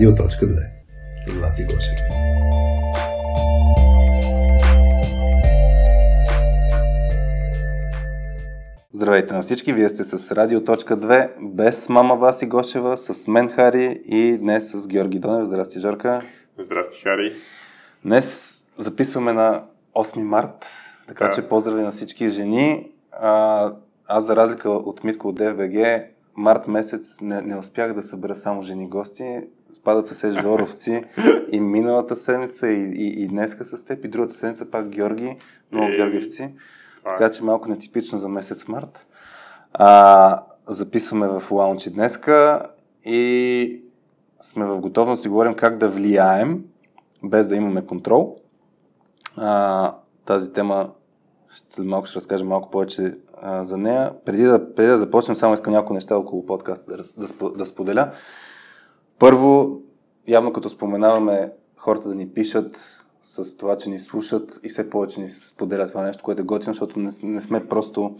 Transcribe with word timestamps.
Радио.2 0.00 0.66
с 1.26 1.40
Васи 1.40 1.64
Гошев. 1.64 1.98
Здравейте 8.92 9.34
на 9.34 9.42
всички, 9.42 9.72
вие 9.72 9.88
сте 9.88 10.04
с 10.04 10.36
Радио.2 10.36 11.30
без 11.54 11.88
мама 11.88 12.16
Васи 12.16 12.46
Гошева, 12.46 12.98
с 12.98 13.28
мен 13.28 13.48
Хари 13.48 14.00
и 14.04 14.38
днес 14.38 14.70
с 14.70 14.88
Георги 14.88 15.18
Донев. 15.18 15.46
Здрасти, 15.46 15.78
Жорка. 15.78 16.22
Здрасти, 16.58 17.00
Хари. 17.02 17.34
Днес 18.04 18.58
записваме 18.78 19.32
на 19.32 19.64
8 19.96 20.22
март, 20.22 20.66
така 21.08 21.24
да. 21.24 21.34
че 21.34 21.48
поздрави 21.48 21.82
на 21.82 21.90
всички 21.90 22.28
жени. 22.28 22.92
А, 23.12 23.72
аз 24.08 24.24
за 24.24 24.36
разлика 24.36 24.70
от 24.70 25.04
Митко 25.04 25.28
от 25.28 25.34
ДФБГ, 25.34 25.76
март 26.36 26.68
месец 26.68 27.20
не, 27.20 27.42
не 27.42 27.56
успях 27.56 27.94
да 27.94 28.02
събера 28.02 28.34
само 28.34 28.62
жени 28.62 28.88
гости. 28.88 29.40
Спадат 29.80 30.06
се 30.06 30.32
Жоровци 30.32 31.04
и 31.52 31.60
миналата 31.60 32.16
седмица 32.16 32.68
и, 32.68 32.92
и, 32.94 33.22
и 33.22 33.28
днеска 33.28 33.64
с 33.64 33.84
теб 33.84 34.04
и 34.04 34.08
другата 34.08 34.34
седмица 34.34 34.70
пак 34.70 34.88
Георги, 34.88 35.36
много 35.72 35.92
е, 35.92 35.96
Георгиевци. 35.96 36.54
Така 37.04 37.30
че 37.30 37.44
малко 37.44 37.68
нетипично 37.68 38.18
за 38.18 38.28
месец 38.28 38.68
март. 38.68 39.06
А, 39.72 40.42
записваме 40.68 41.28
в 41.28 41.50
лаунчи 41.50 41.90
днеска 41.90 42.62
и 43.04 43.84
сме 44.40 44.66
в 44.66 44.80
готовност 44.80 45.18
да 45.18 45.22
си 45.22 45.28
говорим 45.28 45.54
как 45.54 45.78
да 45.78 45.88
влияем, 45.88 46.64
без 47.24 47.48
да 47.48 47.56
имаме 47.56 47.86
контрол. 47.86 48.36
А, 49.36 49.94
тази 50.24 50.52
тема 50.52 50.90
след 51.68 51.86
малко 51.86 52.06
ще 52.06 52.16
разкажа 52.16 52.44
малко 52.44 52.70
повече 52.70 53.14
а, 53.42 53.64
за 53.64 53.76
нея. 53.76 54.12
Преди 54.24 54.42
да, 54.42 54.74
преди 54.74 54.88
да 54.88 54.98
започнем, 54.98 55.36
само 55.36 55.54
искам 55.54 55.72
няколко 55.72 55.94
неща 55.94 56.16
около 56.16 56.46
подкаста 56.46 56.96
да, 56.96 57.02
да, 57.16 57.50
да 57.50 57.66
споделя. 57.66 58.12
Първо, 59.20 59.80
явно 60.28 60.52
като 60.52 60.68
споменаваме 60.68 61.52
хората 61.76 62.08
да 62.08 62.14
ни 62.14 62.28
пишат 62.28 63.04
с 63.22 63.56
това, 63.56 63.76
че 63.76 63.90
ни 63.90 63.98
слушат 63.98 64.60
и 64.62 64.68
все 64.68 64.90
повече 64.90 65.20
ни 65.20 65.28
споделят 65.28 65.88
това 65.88 66.02
нещо, 66.02 66.24
което 66.24 66.42
е 66.42 66.44
готино, 66.44 66.74
защото 66.74 66.98
не, 66.98 67.10
не 67.22 67.40
сме 67.40 67.68
просто 67.68 68.16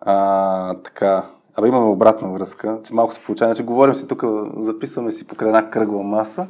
а, 0.00 0.74
така... 0.74 1.30
Абе 1.56 1.68
имаме 1.68 1.86
обратна 1.86 2.32
връзка, 2.32 2.80
че 2.84 2.94
малко 2.94 3.14
се 3.14 3.20
получава, 3.20 3.54
че 3.54 3.62
говорим 3.62 3.94
си 3.94 4.06
тук, 4.06 4.24
записваме 4.56 5.12
си 5.12 5.26
покрай 5.26 5.48
една 5.48 5.70
кръгла 5.70 6.02
маса, 6.02 6.46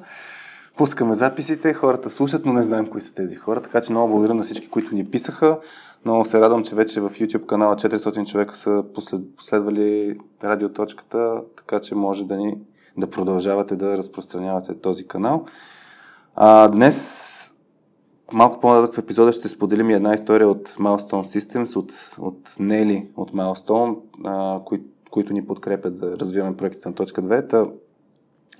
пускаме 0.76 1.14
записите, 1.14 1.74
хората 1.74 2.10
слушат, 2.10 2.46
но 2.46 2.52
не 2.52 2.62
знаем 2.62 2.86
кои 2.86 3.00
са 3.00 3.14
тези 3.14 3.36
хора, 3.36 3.62
така 3.62 3.80
че 3.80 3.92
много 3.92 4.08
благодаря 4.08 4.34
на 4.34 4.42
всички, 4.42 4.68
които 4.68 4.94
ни 4.94 5.04
писаха. 5.04 5.58
Много 6.04 6.24
се 6.24 6.40
радвам, 6.40 6.64
че 6.64 6.74
вече 6.74 7.00
в 7.00 7.10
YouTube 7.10 7.46
канала 7.46 7.76
400 7.76 8.30
човека 8.30 8.56
са 8.56 8.84
послед, 8.94 9.36
последвали 9.36 10.18
радиоточката, 10.44 11.42
така 11.56 11.80
че 11.80 11.94
може 11.94 12.24
да 12.24 12.36
ни 12.36 12.60
да 13.00 13.10
продължавате 13.10 13.76
да 13.76 13.98
разпространявате 13.98 14.74
този 14.74 15.08
канал. 15.08 15.44
А, 16.34 16.68
днес 16.68 17.50
малко 18.32 18.60
по-надък 18.60 18.94
в 18.94 18.98
епизода 18.98 19.32
ще 19.32 19.48
споделим 19.48 19.90
и 19.90 19.94
една 19.94 20.14
история 20.14 20.48
от 20.48 20.68
Milestone 20.68 21.38
Systems, 21.38 21.76
от, 21.76 21.92
от 22.18 22.54
Нели 22.58 23.10
от 23.16 23.32
Milestone, 23.32 23.98
а, 24.24 24.60
кои, 24.64 24.82
които 25.10 25.32
ни 25.32 25.46
подкрепят 25.46 26.00
да 26.00 26.18
развиваме 26.18 26.56
проектите 26.56 26.88
на 26.88 26.94
точка 26.94 27.22
2. 27.22 27.48
Та, 27.48 27.66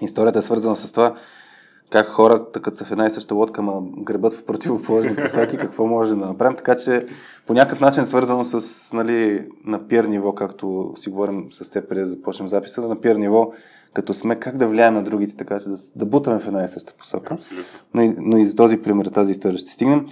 историята 0.00 0.38
е 0.38 0.42
свързана 0.42 0.76
с 0.76 0.92
това 0.92 1.14
как 1.90 2.06
хората, 2.06 2.60
като 2.62 2.76
са 2.76 2.84
в 2.84 2.90
една 2.90 3.06
и 3.06 3.10
съща 3.10 3.34
лодка, 3.34 3.62
ма 3.62 3.82
гребат 3.98 4.32
в 4.32 4.44
противоположни 4.44 5.16
посоки, 5.22 5.56
какво 5.56 5.86
може 5.86 6.14
да 6.14 6.26
направим. 6.26 6.56
Така 6.56 6.74
че 6.74 7.06
по 7.46 7.52
някакъв 7.52 7.80
начин 7.80 8.02
е 8.02 8.06
свързано 8.06 8.44
с 8.44 8.92
нали, 8.92 9.48
на 9.64 9.88
пир 9.88 10.04
ниво, 10.04 10.34
както 10.34 10.92
си 10.96 11.10
говорим 11.10 11.46
с 11.52 11.70
теб 11.70 11.88
преди 11.88 12.00
да 12.00 12.06
започнем 12.06 12.48
записа, 12.48 12.80
на 12.80 13.00
пир 13.00 13.16
ниво 13.16 13.52
като 13.92 14.14
сме, 14.14 14.36
как 14.36 14.56
да 14.56 14.66
влияем 14.66 14.94
на 14.94 15.02
другите, 15.02 15.36
така 15.36 15.60
че 15.60 15.68
да, 15.68 15.76
да 15.96 16.06
бутаме 16.06 16.40
в 16.40 16.46
една 16.46 16.64
и 16.64 16.68
съща 16.68 16.92
посока. 16.98 17.36
Но 17.94 18.02
и, 18.02 18.14
но 18.18 18.36
и 18.36 18.46
за 18.46 18.56
този 18.56 18.76
пример, 18.76 19.06
тази 19.06 19.32
история 19.32 19.58
ще 19.58 19.70
стигнем. 19.70 20.06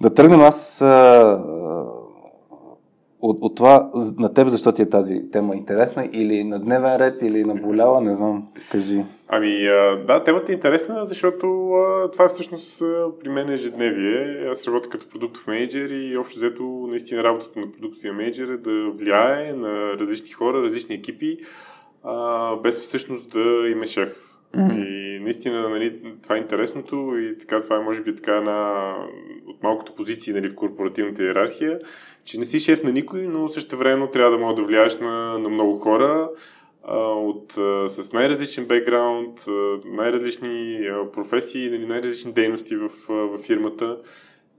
Да 0.00 0.14
тръгнем 0.14 0.40
аз 0.40 0.80
а, 0.80 1.42
от, 3.20 3.38
от 3.40 3.56
това 3.56 3.90
на 4.18 4.34
теб, 4.34 4.48
защо 4.48 4.72
ти 4.72 4.82
е 4.82 4.88
тази 4.88 5.30
тема 5.30 5.56
интересна 5.56 6.08
или 6.12 6.44
на 6.44 6.60
дневен 6.60 6.96
ред, 6.96 7.22
или 7.22 7.44
на 7.44 7.54
болява, 7.54 8.00
не 8.00 8.14
знам, 8.14 8.48
кажи. 8.70 9.04
Ами, 9.28 9.64
да, 10.06 10.22
темата 10.24 10.52
е 10.52 10.54
интересна, 10.54 11.04
защото 11.04 11.70
а, 11.70 12.10
това 12.10 12.28
всъщност 12.28 12.82
а, 12.82 13.06
при 13.20 13.28
мен 13.28 13.48
е 13.48 13.52
ежедневие. 13.52 14.48
Аз 14.50 14.66
работя 14.66 14.88
като 14.88 15.08
продуктов 15.08 15.46
менеджер 15.46 15.90
и 15.90 16.16
общо 16.16 16.38
взето 16.38 16.62
наистина 16.62 17.24
работата 17.24 17.60
на 17.60 17.72
продуктовия 17.72 18.12
менеджер 18.12 18.48
е 18.48 18.56
да 18.56 18.90
влияе 18.90 19.52
на 19.52 19.98
различни 19.98 20.30
хора, 20.30 20.62
различни 20.62 20.94
екипи, 20.94 21.38
а, 22.04 22.56
без 22.56 22.80
всъщност 22.80 23.30
да 23.30 23.68
има 23.68 23.86
шеф. 23.86 24.30
Mm-hmm. 24.56 24.86
И 24.86 25.20
наистина, 25.20 25.68
нали, 25.68 26.02
това 26.22 26.36
е 26.36 26.38
интересното 26.38 27.18
и 27.18 27.38
така, 27.38 27.60
това 27.60 27.76
е 27.76 27.80
може 27.80 28.02
би 28.02 28.16
така 28.16 28.40
на 28.40 28.94
от 29.46 29.62
малкото 29.62 29.94
позиции 29.94 30.32
нали, 30.32 30.48
в 30.48 30.54
корпоративната 30.54 31.22
иерархия, 31.22 31.78
че 32.24 32.38
не 32.38 32.44
си 32.44 32.60
шеф 32.60 32.82
на 32.82 32.92
никой, 32.92 33.22
но 33.22 33.48
също 33.48 33.76
време 33.76 34.10
трябва 34.10 34.30
да 34.30 34.38
мога 34.38 34.54
да 34.54 34.62
влияеш 34.62 34.98
на, 34.98 35.38
на 35.38 35.48
много 35.48 35.78
хора 35.78 36.30
а, 36.84 36.96
от, 36.98 37.58
а, 37.58 37.88
с 37.88 38.12
най-различен 38.12 38.64
бекграунд, 38.64 39.44
най-различни 39.84 40.86
а, 40.86 41.10
професии, 41.10 41.70
нали, 41.70 41.86
най-различни 41.86 42.32
дейности 42.32 42.76
в, 42.76 42.88
а, 43.08 43.12
в 43.12 43.38
фирмата. 43.38 43.96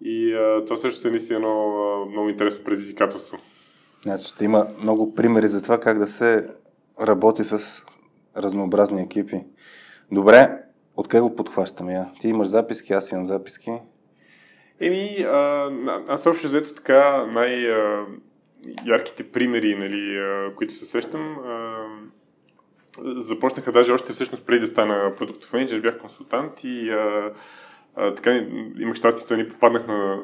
И 0.01 0.33
а, 0.33 0.65
това 0.65 0.75
също 0.75 1.07
е 1.07 1.11
наистина 1.11 1.35
едно 1.35 2.05
много 2.11 2.29
интересно 2.29 2.63
предизвикателство. 2.63 3.37
Значи 4.03 4.27
ще 4.27 4.45
има 4.45 4.67
много 4.81 5.15
примери 5.15 5.47
за 5.47 5.63
това 5.63 5.79
как 5.79 5.99
да 5.99 6.07
се 6.07 6.47
работи 7.01 7.43
с 7.43 7.83
разнообразни 8.37 9.01
екипи. 9.01 9.43
Добре, 10.11 10.57
откъде 10.95 11.21
го 11.21 11.35
подхващаме 11.35 11.93
я? 11.93 12.11
Ти 12.19 12.27
имаш 12.27 12.47
записки, 12.47 12.93
аз 12.93 13.11
имам 13.11 13.25
записки. 13.25 13.71
Еми, 14.79 15.23
а, 15.23 15.69
аз 16.07 16.25
общо 16.25 16.47
взето 16.47 16.73
така 16.73 17.25
най-ярките 17.25 18.11
примери, 19.31 19.75
нали, 19.75 20.19
които 20.55 20.73
се 20.73 20.85
сещам, 20.85 21.37
започнаха 23.17 23.71
даже 23.71 23.91
още 23.91 24.13
всъщност 24.13 24.45
преди 24.45 24.59
да 24.59 24.67
стана 24.67 25.13
продуктов 25.17 25.53
менеджер, 25.53 25.81
бях 25.81 25.97
консултант 25.97 26.63
и 26.63 26.89
а, 26.89 27.31
а, 27.95 28.15
така 28.15 28.45
имах 28.79 28.95
щастието, 28.95 29.35
ни 29.35 29.47
попаднах 29.47 29.87
на, 29.87 30.19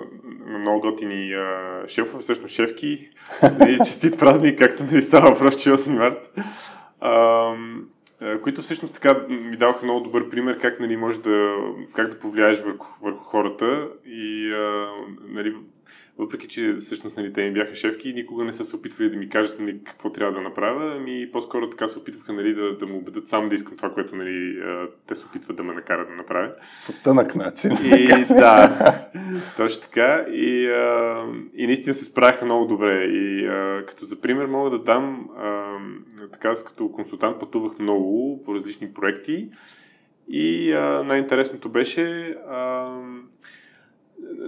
на 0.46 0.60
много 0.60 0.82
готини 0.82 1.34
а, 1.34 1.84
шефове, 1.88 2.22
всъщност 2.22 2.56
шефки. 2.56 3.10
Нали, 3.60 3.78
честит 3.78 4.20
празник, 4.20 4.60
както 4.60 4.84
нали 4.84 5.02
става 5.02 5.32
въпрос, 5.32 5.56
че 5.56 5.70
8 5.70 5.90
март. 5.98 6.40
А, 7.02 7.54
които 8.44 8.62
всъщност 8.62 8.94
така 8.94 9.20
ми 9.30 9.58
даваха 9.58 9.86
много 9.86 10.00
добър 10.00 10.30
пример 10.30 10.60
как 10.60 10.80
нали, 10.80 10.98
може 10.98 11.20
да, 11.20 11.58
как 11.94 12.10
да 12.10 12.20
повлияеш 12.20 12.62
върху, 12.62 12.88
върху 13.04 13.24
хората 13.24 13.88
и 14.06 14.54
а, 14.54 14.90
нали, 15.28 15.56
въпреки, 16.18 16.48
че 16.48 16.74
всъщност 16.74 17.18
нали, 17.18 17.34
те 17.34 17.44
ми 17.44 17.54
бяха 17.54 17.76
шефки, 17.76 18.14
никога 18.14 18.44
не 18.44 18.54
са 18.54 18.66
се 18.66 18.76
опитвали 18.76 19.10
да 19.10 19.18
ми 19.18 19.30
кажат 19.30 19.60
нали, 19.60 19.80
какво 19.84 20.12
трябва 20.12 20.34
да 20.34 20.42
направя, 20.42 20.96
ами 20.96 21.30
по-скоро 21.32 21.70
така 21.70 21.88
се 21.88 22.00
опитваха 22.00 22.34
нали, 22.34 22.54
да, 22.54 22.78
да 22.78 22.88
му 22.88 22.98
убедят 22.98 23.28
сам 23.28 23.50
да 23.50 23.56
искам 23.56 23.78
това, 23.78 23.94
което 23.94 24.16
нали, 24.16 24.62
те 25.08 25.16
се 25.16 25.26
опитват 25.26 25.58
да 25.58 25.64
ме 25.64 25.74
накарат 25.74 26.08
да 26.08 26.16
направя. 26.16 26.52
По 26.86 26.94
тънък 27.04 27.36
начин. 27.36 27.72
И 27.72 28.08
да, 28.28 29.08
точно 29.58 29.82
така. 29.82 30.26
И, 30.30 30.68
а, 30.68 31.24
и 31.54 31.68
наистина 31.68 31.94
се 31.94 32.06
справяха 32.06 32.46
много 32.46 32.66
добре. 32.66 33.04
И 33.04 33.48
а, 33.48 33.86
като 33.86 34.06
за 34.06 34.22
пример 34.22 34.46
мога 34.46 34.70
да 34.70 34.80
дам, 34.80 35.30
а, 35.38 35.78
така 36.34 36.54
като 36.66 36.92
консултант 36.92 37.40
пътувах 37.40 37.80
много 37.80 38.42
по 38.46 38.56
различни 38.56 38.94
проекти 38.94 39.50
и 40.30 40.74
а, 40.74 41.04
най-интересното 41.04 41.70
беше 41.70 42.36
а, 42.50 42.92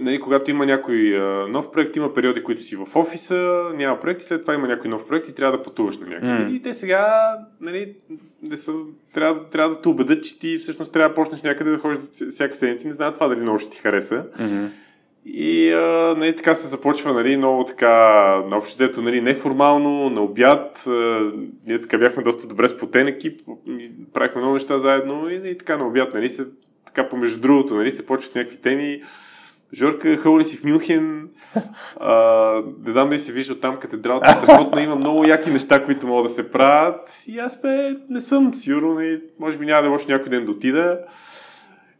нали, 0.00 0.20
когато 0.20 0.50
има 0.50 0.66
някой 0.66 1.16
а, 1.16 1.48
нов 1.48 1.70
проект, 1.70 1.96
има 1.96 2.14
периоди, 2.14 2.42
които 2.42 2.62
си 2.62 2.76
в 2.76 2.96
офиса, 2.96 3.62
няма 3.74 4.00
проекти, 4.00 4.24
след 4.24 4.40
това 4.40 4.54
има 4.54 4.68
някой 4.68 4.90
нов 4.90 5.08
проект 5.08 5.28
и 5.28 5.34
трябва 5.34 5.58
да 5.58 5.62
пътуваш 5.62 5.98
на 5.98 6.06
някъде. 6.06 6.32
Mm. 6.32 6.50
И 6.50 6.62
те 6.62 6.74
сега 6.74 7.34
нали, 7.60 7.94
не 8.42 8.56
са, 8.56 8.72
трябва, 9.14 9.44
трябва 9.44 9.74
да 9.74 9.80
те 9.80 9.88
убедят, 9.88 10.24
че 10.24 10.38
ти 10.38 10.58
всъщност 10.58 10.92
трябва 10.92 11.08
да 11.08 11.14
почнеш 11.14 11.42
някъде 11.42 11.70
да 11.70 11.78
ходиш 11.78 11.98
всяка 12.30 12.54
седмица. 12.54 12.88
Не 12.88 12.94
знаят 12.94 13.14
това 13.14 13.28
дали 13.28 13.40
много 13.40 13.58
ще 13.58 13.70
ти 13.70 13.78
хареса. 13.78 14.24
Mm-hmm. 14.40 14.68
И 15.24 15.72
а, 15.72 16.14
нали, 16.18 16.36
така 16.36 16.54
се 16.54 16.68
започва 16.68 17.12
нали, 17.12 17.36
много 17.36 17.64
така, 17.64 17.90
на 18.48 18.56
общо 18.56 18.74
взето, 18.74 19.02
нали, 19.02 19.20
неформално, 19.20 20.10
на 20.10 20.20
обяд. 20.20 20.84
А, 20.86 21.30
ние 21.66 21.80
така 21.80 21.98
бяхме 21.98 22.22
доста 22.22 22.46
добре 22.46 22.68
сплотен 22.68 23.06
екип, 23.06 23.40
правихме 24.12 24.40
много 24.40 24.54
неща 24.54 24.78
заедно 24.78 25.30
и, 25.30 25.50
и 25.50 25.58
така 25.58 25.76
на 25.76 25.86
обяд, 25.86 26.14
нали, 26.14 26.28
се, 26.28 26.46
така 26.86 27.08
помежду 27.08 27.40
другото, 27.40 27.74
нали, 27.74 27.92
се 27.92 28.06
почват 28.06 28.34
някакви 28.34 28.56
теми 28.56 29.02
Жорка, 29.74 30.16
хълни 30.16 30.44
си 30.44 30.56
в 30.56 30.64
Мюнхен. 30.64 31.28
А, 32.00 32.54
не 32.86 32.92
знам 32.92 33.08
дали 33.08 33.18
се 33.18 33.32
вижда 33.32 33.60
там 33.60 33.76
катедралата. 33.76 34.32
Страхотно 34.32 34.80
има 34.80 34.96
много 34.96 35.24
яки 35.24 35.50
неща, 35.50 35.84
които 35.84 36.06
могат 36.06 36.24
да 36.24 36.30
се 36.30 36.50
правят. 36.50 37.22
И 37.26 37.38
аз 37.38 37.60
бе, 37.60 37.96
не 38.08 38.20
съм 38.20 38.54
сигурен. 38.54 38.94
Не, 38.94 39.20
може 39.38 39.58
би 39.58 39.66
няма 39.66 39.82
да 39.82 39.90
може 39.90 40.08
някой 40.08 40.30
ден 40.30 40.44
да 40.44 40.50
отида. 40.50 40.98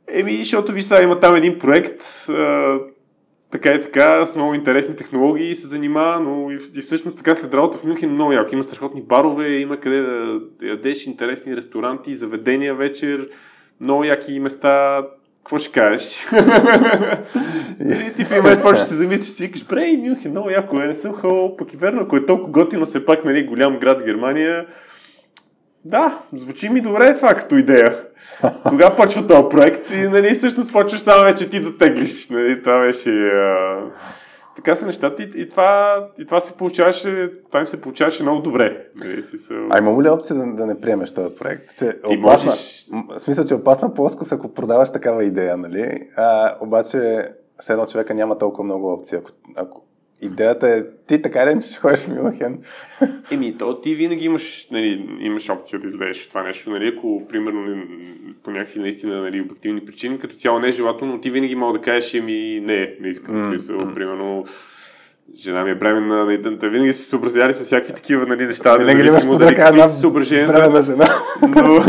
Еми, 0.08 0.32
защото 0.32 0.72
ви 0.72 0.82
сега 0.82 1.02
има 1.02 1.20
там 1.20 1.34
един 1.34 1.58
проект. 1.58 2.02
А, 2.28 2.78
така 3.50 3.74
и 3.74 3.80
така, 3.80 4.26
с 4.26 4.36
много 4.36 4.54
интересни 4.54 4.96
технологии 4.96 5.54
се 5.54 5.66
занимава, 5.66 6.20
но 6.20 6.50
и, 6.50 6.54
и 6.54 6.80
всъщност 6.80 7.16
така 7.16 7.34
след 7.34 7.54
работа 7.54 7.78
в 7.78 7.84
Мюнхен 7.84 8.10
много 8.10 8.32
яко. 8.32 8.50
Има 8.52 8.64
страхотни 8.64 9.02
барове, 9.02 9.48
има 9.48 9.76
къде 9.76 10.02
да 10.02 10.40
ядеш 10.62 11.06
интересни 11.06 11.56
ресторанти, 11.56 12.14
заведения 12.14 12.74
вечер 12.74 13.28
много 13.80 14.04
яки 14.04 14.40
места, 14.40 15.02
какво 15.44 15.58
ще 15.58 15.72
кажеш? 15.72 16.20
и 17.80 18.14
ти 18.16 18.24
в 18.24 18.30
един 18.30 18.42
момент 18.42 18.62
почваш 18.62 18.78
се 18.78 18.94
замислиш, 18.94 19.28
си 19.28 19.46
викаш, 19.46 19.64
бре, 19.64 19.96
Мюнхен, 19.96 20.30
много 20.30 20.50
яко 20.50 20.80
е, 20.80 20.86
не 20.86 20.94
съм 20.94 21.12
ходил, 21.12 21.56
пък 21.56 21.74
и 21.74 21.76
верно, 21.76 22.02
ако 22.02 22.16
е 22.16 22.26
толкова 22.26 22.50
готино, 22.50 22.86
все 22.86 23.04
пак, 23.04 23.24
нали, 23.24 23.46
голям 23.46 23.78
град 23.78 24.04
Германия, 24.04 24.66
да, 25.84 26.18
звучи 26.32 26.68
ми 26.68 26.80
добре 26.80 27.14
това 27.14 27.34
като 27.34 27.56
идея. 27.56 27.98
Кога 28.68 28.96
почва 28.96 29.26
този 29.26 29.48
проект 29.50 29.90
и 29.90 29.96
нали, 29.96 30.34
всъщност 30.34 30.72
почваш 30.72 31.00
само 31.00 31.24
вече 31.24 31.50
ти 31.50 31.60
да 31.60 31.78
теглиш. 31.78 32.28
Нали, 32.28 32.62
това 32.62 32.80
беше... 32.80 33.10
А... 33.28 33.78
Така 34.64 34.74
са 34.74 34.86
нещата 34.86 35.22
и, 35.22 35.30
и, 35.34 35.48
това, 35.48 35.98
и 36.18 36.26
това 36.26 36.40
се 36.40 36.52
получаваше, 36.52 37.32
това 37.46 37.60
им 37.60 37.66
се 37.66 37.80
получаваше 37.80 38.22
много 38.22 38.42
добре. 38.42 38.86
Нали. 38.96 39.24
А 39.70 39.78
има 39.78 40.02
ли 40.02 40.08
опция 40.08 40.36
да, 40.36 40.46
да 40.54 40.66
не 40.66 40.80
приемеш 40.80 41.12
този 41.12 41.34
проект? 41.34 41.76
Че 41.76 42.00
ти 42.08 42.16
опасна, 42.18 42.50
можеш... 42.50 42.86
В 43.08 43.20
смисъл, 43.20 43.44
че 43.44 43.54
е 43.54 43.56
опасна 43.56 43.94
плоскост, 43.94 44.32
ако 44.32 44.54
продаваш 44.54 44.90
такава 44.90 45.24
идея, 45.24 45.56
нали? 45.56 46.08
А, 46.16 46.56
обаче, 46.60 47.28
все 47.58 47.72
едно 47.72 47.86
човека 47.86 48.14
няма 48.14 48.38
толкова 48.38 48.64
много 48.64 48.92
опции. 48.92 49.18
Ако, 49.18 49.30
ако, 49.56 49.82
идеята 50.22 50.68
е 50.68 50.84
ти 51.06 51.22
така 51.22 51.46
ли 51.46 51.60
ще 51.60 51.80
ходиш 51.80 52.00
в 52.00 52.08
Мюнхен? 52.08 52.58
Еми, 53.30 53.58
то 53.58 53.80
ти 53.80 53.94
винаги 53.94 54.24
имаш, 54.24 54.68
нали, 54.70 55.16
имаш 55.20 55.50
опция 55.50 55.78
да 55.80 55.86
излезеш 55.86 56.28
това 56.28 56.42
нещо, 56.42 56.70
нали, 56.70 56.94
ако 56.96 57.28
примерно 57.28 57.84
по 58.44 58.50
някакви 58.50 58.80
наистина 58.80 59.22
нали, 59.22 59.40
обективни 59.40 59.84
причини, 59.84 60.18
като 60.18 60.36
цяло 60.36 60.58
не 60.58 60.68
е 60.68 60.72
желателно, 60.72 61.20
ти 61.20 61.30
винаги 61.30 61.54
мога 61.54 61.78
да 61.78 61.84
кажеш, 61.84 62.14
еми 62.14 62.60
не, 62.60 62.94
не 63.00 63.08
искам, 63.08 63.34
mm-hmm. 63.34 63.94
примерно 63.94 64.44
жена 65.38 65.64
ми 65.64 65.70
е 65.70 65.74
бременна, 65.74 66.24
нали, 66.24 66.38
да, 66.38 66.68
винаги 66.68 66.92
се 66.92 67.04
съобразяли 67.04 67.54
с 67.54 67.60
всякакви 67.60 67.94
такива 67.94 68.26
нали, 68.26 68.46
неща. 68.46 68.76
Винаги 68.76 69.02
ли 69.02 69.08
имаш 69.08 69.28
под 69.28 69.42
ръка 69.42 69.68
една 69.68 69.88
бременна 70.46 70.82
жена? 70.82 71.08
Но, 71.42 71.62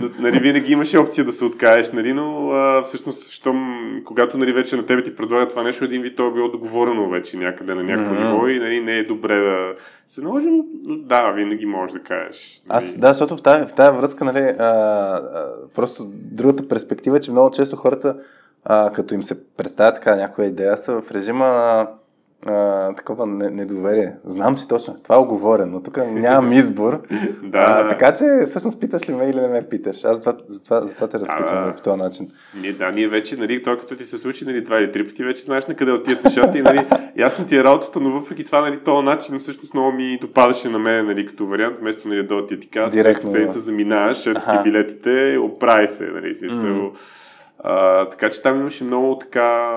но 0.00 0.10
нали, 0.18 0.38
винаги 0.38 0.72
имаше 0.72 0.98
опция 0.98 1.24
да 1.24 1.32
се 1.32 1.44
откажеш, 1.44 1.92
нали, 1.92 2.12
но 2.12 2.50
а, 2.50 2.82
всъщност, 2.82 3.30
щом, 3.30 3.76
когато 4.04 4.38
нали, 4.38 4.52
вече 4.52 4.76
на 4.76 4.86
тебе 4.86 5.02
ти 5.02 5.16
предлага 5.16 5.48
това 5.48 5.62
нещо, 5.62 5.84
един 5.84 6.02
вид 6.02 6.16
то 6.16 6.28
е 6.28 6.32
било 6.32 6.48
договорено 6.48 7.08
вече 7.10 7.36
някъде 7.36 7.74
на 7.74 7.82
някакво 7.82 8.14
mm-hmm. 8.14 8.32
ниво 8.32 8.48
и 8.48 8.58
нали, 8.58 8.80
не 8.80 8.98
е 8.98 9.04
добре 9.04 9.40
да 9.40 9.74
се 10.06 10.20
наложи, 10.20 10.48
но 10.50 10.64
да, 10.96 11.30
винаги 11.30 11.66
можеш 11.66 11.92
да 11.92 12.00
кажеш. 12.00 12.62
Нали. 12.68 12.78
Аз, 12.78 12.96
да, 12.96 13.08
защото 13.08 13.36
в 13.36 13.42
тази, 13.42 13.68
в 13.68 13.72
тази 13.72 13.98
връзка, 13.98 14.24
нали, 14.24 14.38
а, 14.38 14.64
а, 14.64 15.52
просто 15.74 16.04
другата 16.08 16.68
перспектива 16.68 17.16
е, 17.16 17.20
че 17.20 17.30
много 17.30 17.50
често 17.50 17.76
хората, 17.76 18.16
а, 18.64 18.90
като 18.92 19.14
им 19.14 19.22
се 19.22 19.46
представя 19.56 19.92
така 19.92 20.16
някоя 20.16 20.48
идея, 20.48 20.76
са 20.76 21.00
в 21.00 21.10
режима 21.10 21.44
на 21.44 21.88
а, 22.46 22.94
такова 22.94 23.26
недоверие. 23.26 24.12
Знам 24.24 24.58
си 24.58 24.68
точно, 24.68 24.96
това 25.02 25.14
е 25.14 25.18
оговорено, 25.18 25.72
но 25.72 25.82
тук 25.82 25.96
нямам 25.96 26.52
избор. 26.52 27.02
да, 27.42 27.58
а. 27.58 27.88
Така 27.88 28.12
че, 28.12 28.24
всъщност, 28.46 28.80
питаш 28.80 29.08
ли 29.08 29.14
ме 29.14 29.24
или 29.24 29.40
не 29.40 29.48
ме 29.48 29.62
питаш? 29.62 30.04
Аз 30.04 30.16
затова, 30.16 30.38
затова, 30.46 30.82
затова 30.82 31.06
те 31.06 31.20
разпитвам 31.20 31.66
да, 31.66 31.74
по 31.74 31.82
този 31.82 31.96
начин. 31.96 32.28
Ние, 32.60 32.72
да, 32.72 32.90
ние 32.90 33.08
вече, 33.08 33.36
нали, 33.36 33.62
това 33.62 33.76
като 33.76 33.96
ти 33.96 34.04
се 34.04 34.18
случи, 34.18 34.44
нали, 34.44 34.64
два 34.64 34.78
или 34.78 34.92
три 34.92 35.04
пъти, 35.04 35.24
вече 35.24 35.42
знаеш 35.42 35.66
на 35.66 35.74
къде 35.74 35.92
отият 35.92 36.24
нещата 36.24 36.58
и, 36.58 36.62
нали, 36.62 36.86
ясно 37.16 37.46
ти 37.46 37.56
е 37.56 37.64
работата, 37.64 38.00
но 38.00 38.10
въпреки 38.10 38.44
това, 38.44 38.60
нали, 38.60 38.80
този 38.84 39.04
начин 39.04 39.38
всъщност 39.38 39.74
много 39.74 39.92
ми 39.92 40.18
допадаше 40.20 40.68
на 40.68 40.78
мен, 40.78 41.06
нали, 41.06 41.26
като 41.26 41.46
вариант, 41.46 41.76
вместо, 41.80 42.08
нали, 42.08 42.26
да 42.26 42.46
ти 42.46 42.68
казват, 42.70 42.92
Директно, 42.92 43.30
седмица 43.30 43.58
заминаваш, 43.58 44.26
ето 44.26 44.40
ти 44.40 44.62
билетите, 44.64 45.38
оправи 45.42 45.88
се, 45.88 46.04
нали, 46.04 46.34
си 46.34 46.44
mm. 46.44 46.90
А, 47.66 48.08
така 48.08 48.30
че 48.30 48.42
там 48.42 48.60
имаше 48.60 48.84
много 48.84 49.18
така, 49.18 49.68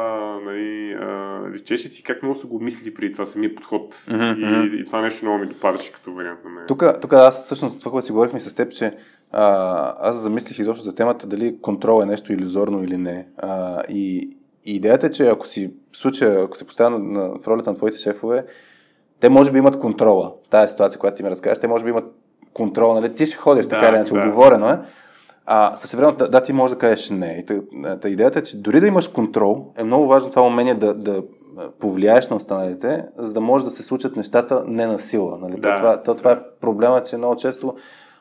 нали, 0.45 0.94
а, 1.01 1.42
личеше 1.54 1.89
си 1.89 2.04
как 2.04 2.24
много 2.24 2.36
са 2.36 2.48
го 2.48 2.60
мислили 2.60 2.94
преди 2.94 3.13
това 3.13 3.25
самия 3.25 3.56
подход. 3.56 3.95
Mm-hmm. 3.95 4.75
И, 4.75 4.81
и, 4.81 4.86
това 4.86 5.01
нещо 5.01 5.25
много 5.25 5.39
ми 5.39 5.48
допадаше 5.48 5.92
като 5.92 6.13
вариант 6.13 6.39
на 6.44 6.50
мен. 6.50 6.63
Тук, 7.01 7.13
аз 7.13 7.44
всъщност 7.44 7.80
това, 7.80 7.92
което 7.92 8.06
си 8.06 8.12
говорихме 8.12 8.39
с 8.39 8.56
теб, 8.56 8.72
че 8.72 8.98
а, 9.31 9.94
аз 10.10 10.16
замислих 10.16 10.60
изобщо 10.60 10.84
за 10.84 10.95
темата 10.95 11.28
дали 11.28 11.62
контрол 11.62 12.01
е 12.04 12.06
нещо 12.06 12.34
иллюзорно 12.34 12.84
или 12.84 12.98
не. 12.98 13.28
А, 13.38 13.84
и, 13.89 14.30
и 14.66 14.75
идеята 14.75 15.07
е, 15.07 15.10
че 15.10 15.28
ако 15.28 15.48
си 15.48 15.72
в 15.92 15.98
случая, 15.98 16.44
ако 16.44 16.57
се 16.57 16.68
поставя 16.68 16.89
на, 16.89 17.00
на, 17.00 17.39
в 17.39 17.48
ролята 17.48 17.69
на 17.69 17.75
твоите 17.75 17.98
шефове, 17.98 18.45
те 19.19 19.30
може 19.30 19.51
би 19.51 19.57
имат 19.57 19.80
контрола. 19.80 20.34
Тази 20.50 20.72
ситуация, 20.72 21.00
която 21.00 21.18
ти 21.18 21.24
ми 21.24 21.30
разкажеш, 21.30 21.60
те 21.60 21.68
може 21.68 21.84
би 21.84 21.89
имат 21.89 22.06
контрол. 22.54 22.94
Нали? 22.94 23.16
Ти 23.16 23.25
ще 23.25 23.38
ходиш, 23.38 23.66
да, 23.66 23.69
така 23.69 23.88
или 23.88 23.95
иначе, 23.95 24.13
да. 24.13 24.19
оговорено 24.19 24.69
е. 24.69 24.80
А 25.49 25.75
също 25.75 25.97
време, 25.97 26.11
да, 26.11 26.29
да, 26.29 26.41
ти 26.41 26.53
можеш 26.53 26.75
да 26.75 26.79
кажеш 26.79 27.09
не. 27.09 27.38
И 27.39 27.45
та, 27.45 27.55
та 27.99 28.09
идеята 28.09 28.39
е, 28.39 28.44
че 28.44 28.57
дори 28.57 28.79
да 28.79 28.88
имаш 28.88 29.07
контрол, 29.07 29.65
е 29.77 29.83
много 29.83 30.07
важно 30.07 30.29
това 30.29 30.47
умение 30.47 30.75
да, 30.75 30.94
да 30.94 31.23
повлияеш 31.79 32.29
на 32.29 32.35
останалите, 32.35 33.03
за 33.17 33.33
да 33.33 33.41
може 33.41 33.65
да 33.65 33.71
се 33.71 33.83
случат 33.83 34.15
нещата 34.15 34.63
не 34.67 34.85
на 34.85 34.99
сила. 34.99 35.38
Нали? 35.41 35.59
Да. 35.59 35.69
То, 35.69 35.77
това, 35.77 36.03
то, 36.03 36.15
това 36.15 36.31
е 36.31 36.39
проблема, 36.61 37.01
че 37.01 37.17
много 37.17 37.35
често 37.35 37.75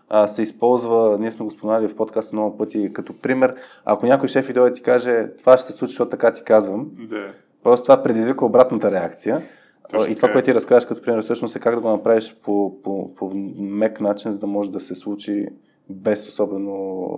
а, 0.08 0.26
се 0.26 0.42
използва, 0.42 1.16
ние 1.20 1.30
сме 1.30 1.44
го 1.44 1.50
споменали 1.50 1.88
в 1.88 1.96
подкаста 1.96 2.36
много 2.36 2.56
пъти 2.56 2.92
като 2.92 3.20
пример, 3.20 3.54
ако 3.84 4.06
някой 4.06 4.28
шеф 4.28 4.50
и 4.50 4.52
дойде 4.52 4.70
и 4.70 4.74
ти 4.74 4.82
каже, 4.82 5.26
това 5.38 5.56
ще 5.56 5.66
се 5.66 5.72
случи, 5.72 5.90
защото 5.90 6.10
така 6.10 6.32
ти 6.32 6.42
казвам, 6.42 6.90
да. 7.10 7.28
просто 7.62 7.84
това 7.84 8.02
предизвика 8.02 8.44
обратната 8.44 8.90
реакция. 8.90 9.42
Точно 9.90 10.12
и 10.12 10.16
това, 10.16 10.32
което 10.32 10.44
ти 10.44 10.54
разказваш 10.54 10.84
като 10.84 11.02
пример, 11.02 11.22
всъщност 11.22 11.56
е 11.56 11.58
как 11.58 11.74
да 11.74 11.80
го 11.80 11.88
направиш 11.88 12.36
по, 12.44 12.82
по, 12.82 13.14
по 13.14 13.32
мек 13.58 14.00
начин, 14.00 14.30
за 14.30 14.40
да 14.40 14.46
може 14.46 14.70
да 14.70 14.80
се 14.80 14.94
случи 14.94 15.46
без 15.90 16.28
особено 16.28 17.08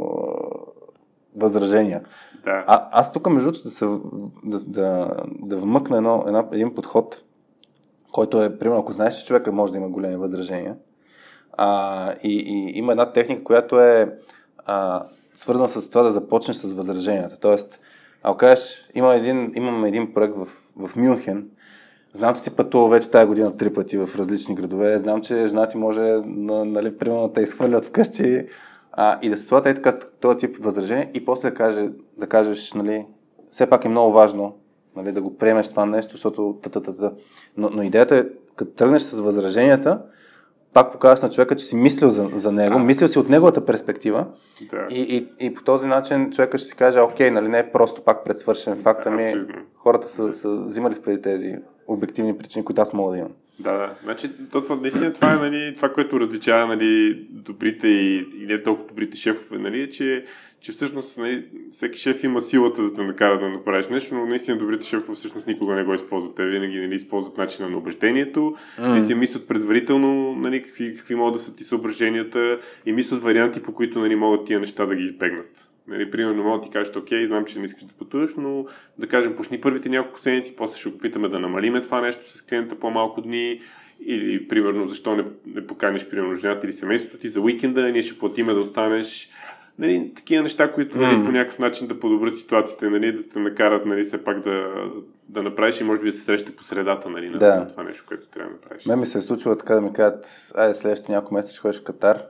възражения. 1.36 2.02
Да. 2.44 2.64
А, 2.66 2.88
аз 2.92 3.12
тук, 3.12 3.30
между 3.30 3.52
другото, 3.52 3.68
да, 4.44 4.58
да, 4.58 4.64
да, 4.66 5.16
да 5.42 5.56
вмъкна 5.56 5.96
едно, 5.96 6.24
една, 6.26 6.48
един 6.52 6.74
подход, 6.74 7.22
който 8.12 8.42
е, 8.42 8.58
примерно, 8.58 8.80
ако 8.80 8.92
знаеш, 8.92 9.14
че 9.14 9.26
човека 9.26 9.52
може 9.52 9.72
да 9.72 9.78
има 9.78 9.88
големи 9.88 10.16
възражения, 10.16 10.76
а, 11.52 12.12
и, 12.22 12.38
и 12.38 12.78
има 12.78 12.92
една 12.92 13.12
техника, 13.12 13.44
която 13.44 13.80
е 13.80 14.18
а, 14.66 15.02
свързана 15.34 15.68
с 15.68 15.90
това 15.90 16.02
да 16.02 16.10
започнеш 16.10 16.56
с 16.56 16.72
възраженията. 16.72 17.38
Тоест, 17.40 17.80
ако 18.22 18.38
кажеш, 18.38 18.88
има 18.94 19.14
един, 19.14 19.52
имам 19.54 19.84
един 19.84 20.14
проект 20.14 20.34
в, 20.34 20.46
в 20.76 20.96
Мюнхен, 20.96 21.50
Знам, 22.18 22.34
че 22.34 22.40
си 22.40 22.50
пътувал 22.50 22.88
вече 22.88 23.10
тази 23.10 23.26
година 23.26 23.56
три 23.56 23.72
пъти 23.72 23.98
в 23.98 24.08
различни 24.18 24.54
градове. 24.54 24.98
Знам, 24.98 25.20
че 25.20 25.46
жена 25.46 25.66
ти 25.66 25.76
може, 25.76 26.00
нали, 26.26 26.98
примерно, 26.98 27.26
да 27.26 27.32
те 27.32 27.40
изхвърлят 27.40 27.86
вкъщи 27.86 28.46
а, 28.92 29.18
и 29.22 29.30
да 29.30 29.36
се 29.36 29.46
слагат 29.46 29.66
е 29.66 29.74
така 29.74 29.98
този 30.20 30.36
тип 30.38 30.56
възражение 30.56 31.10
и 31.14 31.24
после 31.24 31.50
да, 31.50 31.54
каже, 31.54 31.88
да 32.18 32.26
кажеш, 32.26 32.72
нали, 32.72 33.06
все 33.50 33.66
пак 33.66 33.84
е 33.84 33.88
много 33.88 34.12
важно 34.12 34.56
нали, 34.96 35.12
да 35.12 35.22
го 35.22 35.36
приемеш 35.36 35.68
това 35.68 35.86
нещо, 35.86 36.12
защото 36.12 36.58
та-та-та-та. 36.62 37.12
Но, 37.56 37.70
но 37.70 37.82
идеята 37.82 38.16
е, 38.16 38.24
като 38.56 38.72
тръгнеш 38.72 39.02
с 39.02 39.20
възраженията, 39.20 40.02
пак 40.72 40.92
показваш 40.92 41.22
на 41.22 41.30
човека, 41.30 41.56
че 41.56 41.64
си 41.64 41.76
мислил 41.76 42.10
за, 42.10 42.28
за 42.34 42.52
него, 42.52 42.78
да. 42.78 42.84
мислил 42.84 43.08
си 43.08 43.18
от 43.18 43.28
неговата 43.28 43.64
перспектива 43.64 44.26
да. 44.70 44.86
и, 44.90 45.00
и, 45.00 45.46
и 45.46 45.54
по 45.54 45.64
този 45.64 45.86
начин 45.86 46.30
човека 46.30 46.58
ще 46.58 46.68
си 46.68 46.76
каже, 46.76 47.00
окей, 47.00 47.30
нали 47.30 47.48
не 47.48 47.58
е 47.58 47.72
просто 47.72 48.02
пак 48.02 48.24
предсвършен 48.24 48.76
факт, 48.76 49.06
ами 49.06 49.34
хората 49.74 50.08
са, 50.08 50.34
са 50.34 50.56
взимали 50.56 50.94
преди 51.02 51.22
тези 51.22 51.56
обективни 51.88 52.38
причини, 52.38 52.64
които 52.64 52.82
аз 52.82 52.92
мога 52.92 53.12
да 53.12 53.18
имам. 53.18 53.32
Да, 53.60 53.72
да. 53.72 53.94
Значи, 54.04 54.30
то, 54.52 54.64
това, 54.64 54.76
наистина 54.76 55.12
това 55.12 55.32
е 55.32 55.36
нали, 55.36 55.74
това, 55.76 55.92
което 55.92 56.20
различава 56.20 56.66
нали, 56.66 57.26
добрите 57.30 57.88
и, 57.88 58.16
и 58.16 58.46
не 58.46 58.62
толкова 58.62 58.88
добрите 58.88 59.16
шефове, 59.16 59.58
нали, 59.58 59.80
е, 59.82 59.90
че, 59.90 60.24
че 60.60 60.72
всъщност 60.72 61.18
нали, 61.18 61.44
всеки 61.70 61.98
шеф 61.98 62.24
има 62.24 62.40
силата 62.40 62.82
да 62.82 62.94
те 62.94 63.02
накара 63.02 63.40
да 63.40 63.48
направиш 63.48 63.88
нещо, 63.88 64.14
но 64.14 64.26
наистина 64.26 64.58
добрите 64.58 64.86
шефове 64.86 65.16
всъщност 65.16 65.46
никога 65.46 65.74
не 65.74 65.84
го 65.84 65.94
използват. 65.94 66.34
Те 66.34 66.46
винаги 66.46 66.80
нали, 66.80 66.94
използват 66.94 67.38
начина 67.38 67.68
на 67.68 67.78
убеждението, 67.78 68.40
mm. 68.40 68.88
наистина 68.88 69.18
мислят 69.18 69.48
предварително 69.48 70.34
нали, 70.34 70.62
какви, 70.62 70.96
какви 70.96 71.14
могат 71.14 71.34
да 71.34 71.40
са 71.40 71.56
ти 71.56 71.64
съображенията 71.64 72.58
и 72.86 72.92
мислят 72.92 73.22
варианти, 73.22 73.62
по 73.62 73.74
които 73.74 73.98
нали, 73.98 74.16
могат 74.16 74.46
тия 74.46 74.60
неща 74.60 74.86
да 74.86 74.96
ги 74.96 75.04
избегнат. 75.04 75.68
Нали, 75.88 76.10
примерно, 76.10 76.42
мога 76.42 76.58
да 76.58 76.64
ти 76.64 76.70
кажеш, 76.70 76.96
окей, 76.96 77.26
знам, 77.26 77.44
че 77.44 77.58
не 77.58 77.64
искаш 77.64 77.84
да 77.84 77.94
пътуваш, 77.94 78.30
но 78.36 78.66
да 78.98 79.06
кажем, 79.06 79.36
почни 79.36 79.60
първите 79.60 79.88
няколко 79.88 80.18
седмици, 80.18 80.56
после 80.56 80.78
ще 80.78 80.88
опитаме 80.88 81.28
да 81.28 81.38
намалиме 81.38 81.80
това 81.80 82.00
нещо 82.00 82.30
с 82.30 82.42
клиента 82.42 82.78
по-малко 82.78 83.20
дни, 83.20 83.60
или, 84.06 84.48
примерно, 84.48 84.86
защо 84.86 85.16
не, 85.16 85.24
не 85.46 85.66
поканиш, 85.66 86.08
примерно, 86.08 86.34
жената 86.34 86.66
или 86.66 86.72
семейството 86.72 87.18
ти 87.18 87.28
за 87.28 87.40
уикенда, 87.40 87.90
ние 87.90 88.02
ще 88.02 88.18
платиме 88.18 88.54
да 88.54 88.60
останеш. 88.60 89.30
Нали, 89.78 90.12
такива 90.16 90.42
неща, 90.42 90.72
които 90.72 90.98
нали, 90.98 91.24
по 91.24 91.32
някакъв 91.32 91.58
начин 91.58 91.86
да 91.86 92.00
подобрят 92.00 92.36
ситуацията, 92.36 92.90
нали, 92.90 93.12
да 93.12 93.28
те 93.28 93.38
накарат 93.38 93.86
нали, 93.86 94.02
все 94.02 94.24
пак 94.24 94.40
да, 94.40 94.66
да 95.28 95.42
направиш 95.42 95.80
и 95.80 95.84
може 95.84 96.00
би 96.00 96.06
да 96.06 96.12
се 96.12 96.24
срещате 96.24 96.56
по 96.56 96.62
средата 96.62 97.10
нали, 97.10 97.30
на 97.30 97.38
да. 97.38 97.66
това 97.66 97.82
нещо, 97.82 98.04
което 98.08 98.28
трябва 98.28 98.50
да 98.50 98.56
направиш. 98.56 98.86
Мен 98.86 98.98
ми 98.98 99.06
се 99.06 99.18
е 99.18 99.20
случило 99.20 99.56
така 99.56 99.74
да 99.74 99.80
ми 99.80 99.92
кажат, 99.92 100.52
айде 100.56 100.74
следващите 100.74 101.12
няколко 101.12 101.34
месеца 101.34 101.52
ще 101.52 101.60
ходиш 101.60 101.80
в 101.80 101.84
Катар 101.84 102.22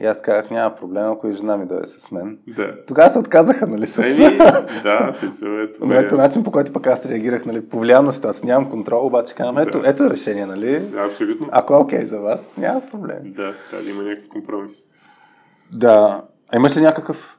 и 0.00 0.06
аз 0.06 0.22
казах, 0.22 0.50
няма 0.50 0.74
проблем, 0.74 1.10
ако 1.10 1.28
и 1.28 1.32
жена 1.32 1.56
ми 1.56 1.66
дойде 1.66 1.86
с 1.86 2.10
мен. 2.10 2.38
Да. 2.56 2.84
Тогава 2.86 3.10
се 3.10 3.18
отказаха, 3.18 3.66
нали? 3.66 3.86
С... 3.86 3.98
Еми, 3.98 4.38
да, 4.82 5.14
се 5.30 5.46
ето. 5.62 5.86
Но 5.86 5.94
ето 5.94 6.16
начин, 6.16 6.44
по 6.44 6.50
който 6.50 6.72
пък 6.72 6.86
аз 6.86 7.06
реагирах, 7.06 7.44
нали? 7.44 7.68
Повлиявам 7.68 8.04
на 8.04 8.12
ситуация, 8.12 8.46
нямам 8.46 8.70
контрол, 8.70 9.06
обаче 9.06 9.34
казвам, 9.34 9.58
ето, 9.58 9.80
да. 9.80 9.88
ето 9.88 10.04
е 10.04 10.10
решение, 10.10 10.46
нали? 10.46 10.80
Да, 10.80 11.00
абсолютно. 11.00 11.48
Ако 11.52 11.74
е 11.74 11.76
окей 11.76 11.98
okay 11.98 12.04
за 12.04 12.20
вас, 12.20 12.56
няма 12.56 12.82
проблем. 12.90 13.18
Да, 13.24 13.54
трябва 13.70 13.84
да 13.84 13.90
има 13.90 14.02
някакъв 14.02 14.28
компромис. 14.28 14.72
Да. 15.72 16.22
А 16.52 16.56
имаш 16.56 16.76
ли 16.76 16.80
някакъв 16.80 17.38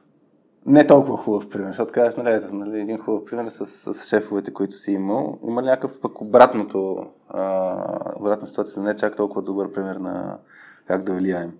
не 0.66 0.86
толкова 0.86 1.16
хубав 1.16 1.48
пример, 1.48 1.66
защото 1.66 1.92
казваш, 1.92 2.16
нали, 2.16 2.34
ето, 2.34 2.54
нали, 2.54 2.80
един 2.80 2.98
хубав 2.98 3.24
пример 3.24 3.48
с, 3.48 3.66
с 3.66 4.08
шефовете, 4.08 4.52
които 4.52 4.74
си 4.74 4.92
имал. 4.92 5.38
Има 5.48 5.62
ли 5.62 5.66
някакъв 5.66 6.00
пък 6.00 6.20
обратното, 6.20 7.06
а, 7.28 7.74
обратна 8.16 8.46
ситуация, 8.46 8.82
не 8.82 8.96
чак 8.96 9.16
толкова 9.16 9.42
добър 9.42 9.72
пример 9.72 9.96
на 9.96 10.38
как 10.86 11.02
да 11.02 11.14
влияем? 11.14 11.52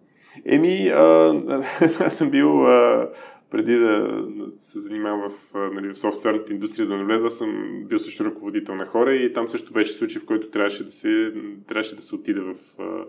Еми, 0.44 0.88
а, 0.88 1.34
аз 2.00 2.18
съм 2.18 2.30
бил 2.30 2.66
а, 2.66 3.08
преди 3.50 3.78
да 3.78 4.22
се 4.56 4.78
занимавам 4.78 5.30
в, 5.30 5.54
нали, 5.72 5.88
в 5.88 5.98
софтуерната 5.98 6.52
индустрия 6.52 6.88
да 6.88 6.96
навлеза, 6.96 7.30
съм 7.30 7.82
бил 7.88 7.98
също 7.98 8.24
ръководител 8.24 8.74
на 8.74 8.86
хора 8.86 9.14
и 9.14 9.32
там 9.32 9.48
също 9.48 9.72
беше 9.72 9.92
случай, 9.92 10.22
в 10.22 10.26
който 10.26 10.50
трябваше 10.50 10.84
да 10.84 10.90
се, 10.90 11.32
трябваше 11.68 11.96
да 11.96 12.02
се 12.02 12.14
отида 12.14 12.42
в 12.42 12.80
а, 12.80 13.04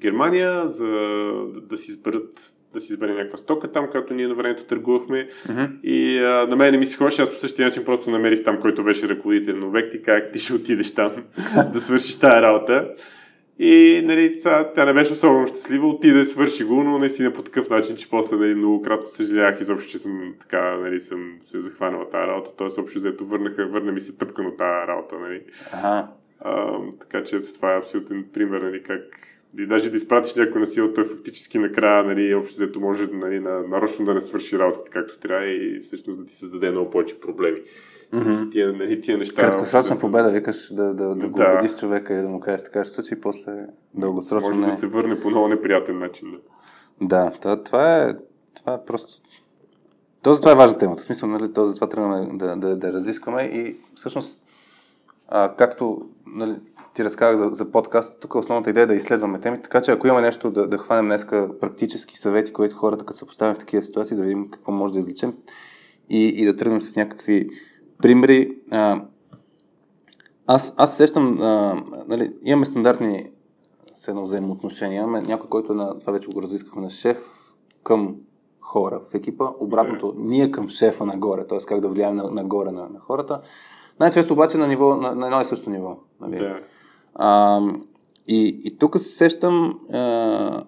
Германия, 0.00 0.68
за 0.68 0.86
да, 1.54 1.60
да 1.60 1.76
си 1.76 1.90
изберат 1.90 2.52
да 2.74 2.80
си 2.80 2.92
избере 2.92 3.14
някаква 3.14 3.36
стока 3.36 3.72
там, 3.72 3.88
която 3.90 4.14
ние 4.14 4.28
на 4.28 4.34
времето 4.34 4.64
търгувахме. 4.64 5.28
Uh-huh. 5.48 5.80
И 5.82 6.18
а, 6.18 6.46
на 6.46 6.56
мен 6.56 6.70
не 6.70 6.78
ми 6.78 6.86
се 6.86 6.96
ходеше, 6.96 7.22
аз 7.22 7.30
по 7.30 7.36
същия 7.36 7.66
начин 7.66 7.84
просто 7.84 8.10
намерих 8.10 8.44
там, 8.44 8.60
който 8.60 8.84
беше 8.84 9.08
ръководител 9.08 9.56
на 9.56 9.66
обект 9.66 9.94
и 9.94 10.02
как 10.02 10.32
ти 10.32 10.38
ще 10.38 10.54
отидеш 10.54 10.94
там 10.94 11.12
да 11.72 11.80
свършиш 11.80 12.18
тази 12.18 12.36
работа. 12.36 12.94
И 13.58 14.02
нали, 14.04 14.38
тя, 14.42 14.72
тя 14.74 14.84
не 14.84 14.92
беше 14.92 15.12
особено 15.12 15.46
щастлива, 15.46 15.88
отиде, 15.88 16.24
свърши 16.24 16.64
го, 16.64 16.84
но 16.84 16.98
наистина 16.98 17.32
по 17.32 17.42
такъв 17.42 17.70
начин, 17.70 17.96
че 17.96 18.10
после 18.10 18.36
нали, 18.36 18.54
многократно 18.54 19.06
съжалявах 19.06 19.60
изобщо, 19.60 19.90
че 19.90 19.98
съм 19.98 20.34
така, 20.40 20.76
нали, 20.76 21.00
съм 21.00 21.36
се 21.40 21.60
захванала 21.60 22.10
тази 22.10 22.28
работа. 22.28 22.50
Тоест, 22.56 22.78
общо 22.78 22.98
взето 22.98 23.24
върнаха, 23.24 23.66
върна 23.66 23.92
ми 23.92 24.00
се 24.00 24.16
тъпкано 24.16 24.50
тази 24.50 24.88
работа, 24.88 25.18
нали. 25.18 25.42
Ага. 25.72 26.08
А, 26.40 26.78
така 27.00 27.22
че 27.22 27.40
това 27.40 27.74
е 27.74 27.78
абсолютен 27.78 28.24
пример, 28.32 28.60
нали, 28.60 28.82
как 28.82 29.02
и 29.58 29.66
даже 29.66 29.90
да 29.90 29.96
изпратиш 29.96 30.34
някой 30.34 30.60
на 30.60 30.66
сила, 30.66 30.94
той 30.94 31.04
фактически 31.04 31.58
накрая, 31.58 32.04
нали, 32.04 32.34
общо 32.34 32.54
взето 32.54 32.80
може 32.80 33.06
нали, 33.12 33.40
нарочно 33.40 34.04
да 34.04 34.14
не 34.14 34.20
свърши 34.20 34.58
работата 34.58 34.90
както 34.90 35.18
трябва 35.18 35.46
и 35.46 35.78
всъщност 35.80 36.20
да 36.20 36.26
ти 36.26 36.34
създаде 36.34 36.70
много 36.70 36.90
повече 36.90 37.20
проблеми. 37.20 37.58
Mm-hmm. 38.12 38.52
Тия, 38.52 38.72
нали, 38.72 39.00
тия 39.00 39.18
неща. 39.18 39.42
Краткосрочна 39.42 39.98
победа, 39.98 40.30
викаш 40.30 40.74
да, 40.74 40.94
да, 40.94 41.14
да 41.14 41.28
го 41.28 41.38
да. 41.38 41.44
убедиш 41.44 41.76
човека 41.76 42.14
и 42.14 42.22
да 42.22 42.28
му 42.28 42.40
кажеш 42.40 42.62
така 42.62 42.84
ще 42.84 42.94
случи, 42.94 43.14
и 43.14 43.20
после 43.20 43.66
дългосрочно. 43.94 44.48
Може 44.48 44.60
не. 44.60 44.66
да 44.66 44.72
се 44.72 44.86
върне 44.86 45.20
по 45.20 45.30
много 45.30 45.48
неприятен 45.48 45.98
начин. 45.98 46.38
Да, 47.00 47.24
да 47.24 47.30
това, 47.40 47.62
това, 47.62 47.96
е, 47.96 48.14
това 48.54 48.74
е 48.74 48.84
просто. 48.86 49.22
Този 50.22 50.40
това 50.40 50.52
е 50.52 50.56
важна 50.56 50.78
темата. 50.78 51.02
В 51.02 51.04
смисъл, 51.04 51.28
нали, 51.28 51.52
този, 51.52 51.74
това 51.74 51.88
трябва 51.88 52.26
да, 52.32 52.56
да, 52.56 52.76
да 52.76 52.92
разискваме 52.92 53.42
и 53.42 53.76
всъщност, 53.94 54.40
а, 55.28 55.54
както 55.56 56.08
нали, 56.26 56.56
ти 56.94 57.04
разказах 57.04 57.48
за, 57.48 57.54
за 57.54 57.70
подкаст, 57.70 58.20
тук 58.20 58.34
основната 58.34 58.70
идея 58.70 58.82
е 58.84 58.86
да 58.86 58.94
изследваме 58.94 59.40
теми, 59.40 59.62
така 59.62 59.80
че 59.80 59.90
ако 59.90 60.06
има 60.06 60.20
нещо 60.20 60.50
да, 60.50 60.68
да 60.68 60.78
хванем 60.78 61.04
днеска 61.04 61.48
практически 61.60 62.18
съвети, 62.18 62.52
които 62.52 62.76
хората, 62.76 63.04
като 63.04 63.18
се 63.18 63.26
поставят 63.26 63.56
в 63.56 63.60
такива 63.60 63.82
ситуации, 63.82 64.16
да 64.16 64.22
видим 64.22 64.50
какво 64.50 64.72
може 64.72 64.92
да 64.92 64.98
излечем 64.98 65.34
и, 66.10 66.28
и 66.28 66.44
да 66.44 66.56
тръгнем 66.56 66.82
с 66.82 66.96
някакви 66.96 67.48
примери. 68.02 68.58
А, 68.70 69.02
аз, 70.46 70.74
аз 70.76 70.96
сещам, 70.96 71.38
а, 71.40 71.82
нали, 72.08 72.34
имаме 72.42 72.66
стандартни 72.66 73.30
едно 74.08 74.22
взаимоотношения. 74.22 75.02
Имаме 75.02 75.20
някой, 75.20 75.48
който 75.48 75.72
е 75.72 75.76
на, 75.76 75.98
това 75.98 76.12
вече 76.12 76.28
го 76.28 76.42
разискахме, 76.42 76.82
на 76.82 76.90
шеф 76.90 77.18
към 77.82 78.16
хора 78.60 79.00
в 79.10 79.14
екипа. 79.14 79.48
Обратното, 79.60 80.06
yeah. 80.06 80.14
ние 80.16 80.50
към 80.50 80.68
шефа 80.68 81.06
нагоре, 81.06 81.46
т.е. 81.46 81.58
как 81.58 81.80
да 81.80 81.88
влияем 81.88 82.16
на, 82.16 82.30
нагоре 82.30 82.70
на, 82.70 82.88
на 82.88 83.00
хората. 83.00 83.40
Най-често 84.00 84.32
обаче 84.32 84.58
на, 84.58 84.68
ниво, 84.68 84.96
на, 84.96 85.14
на 85.14 85.26
едно 85.26 85.40
и 85.40 85.44
също 85.44 85.70
ниво. 85.70 85.96
Нали? 86.20 86.36
Yeah. 86.36 86.62
А, 87.14 87.60
и, 88.28 88.60
и 88.64 88.78
тук 88.78 88.98
се 88.98 89.08
сещам 89.08 89.72
а, 89.92 90.62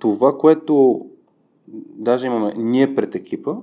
това, 0.00 0.38
което 0.38 1.00
даже 1.98 2.26
имаме 2.26 2.52
ние 2.56 2.94
пред 2.94 3.14
екипа, 3.14 3.54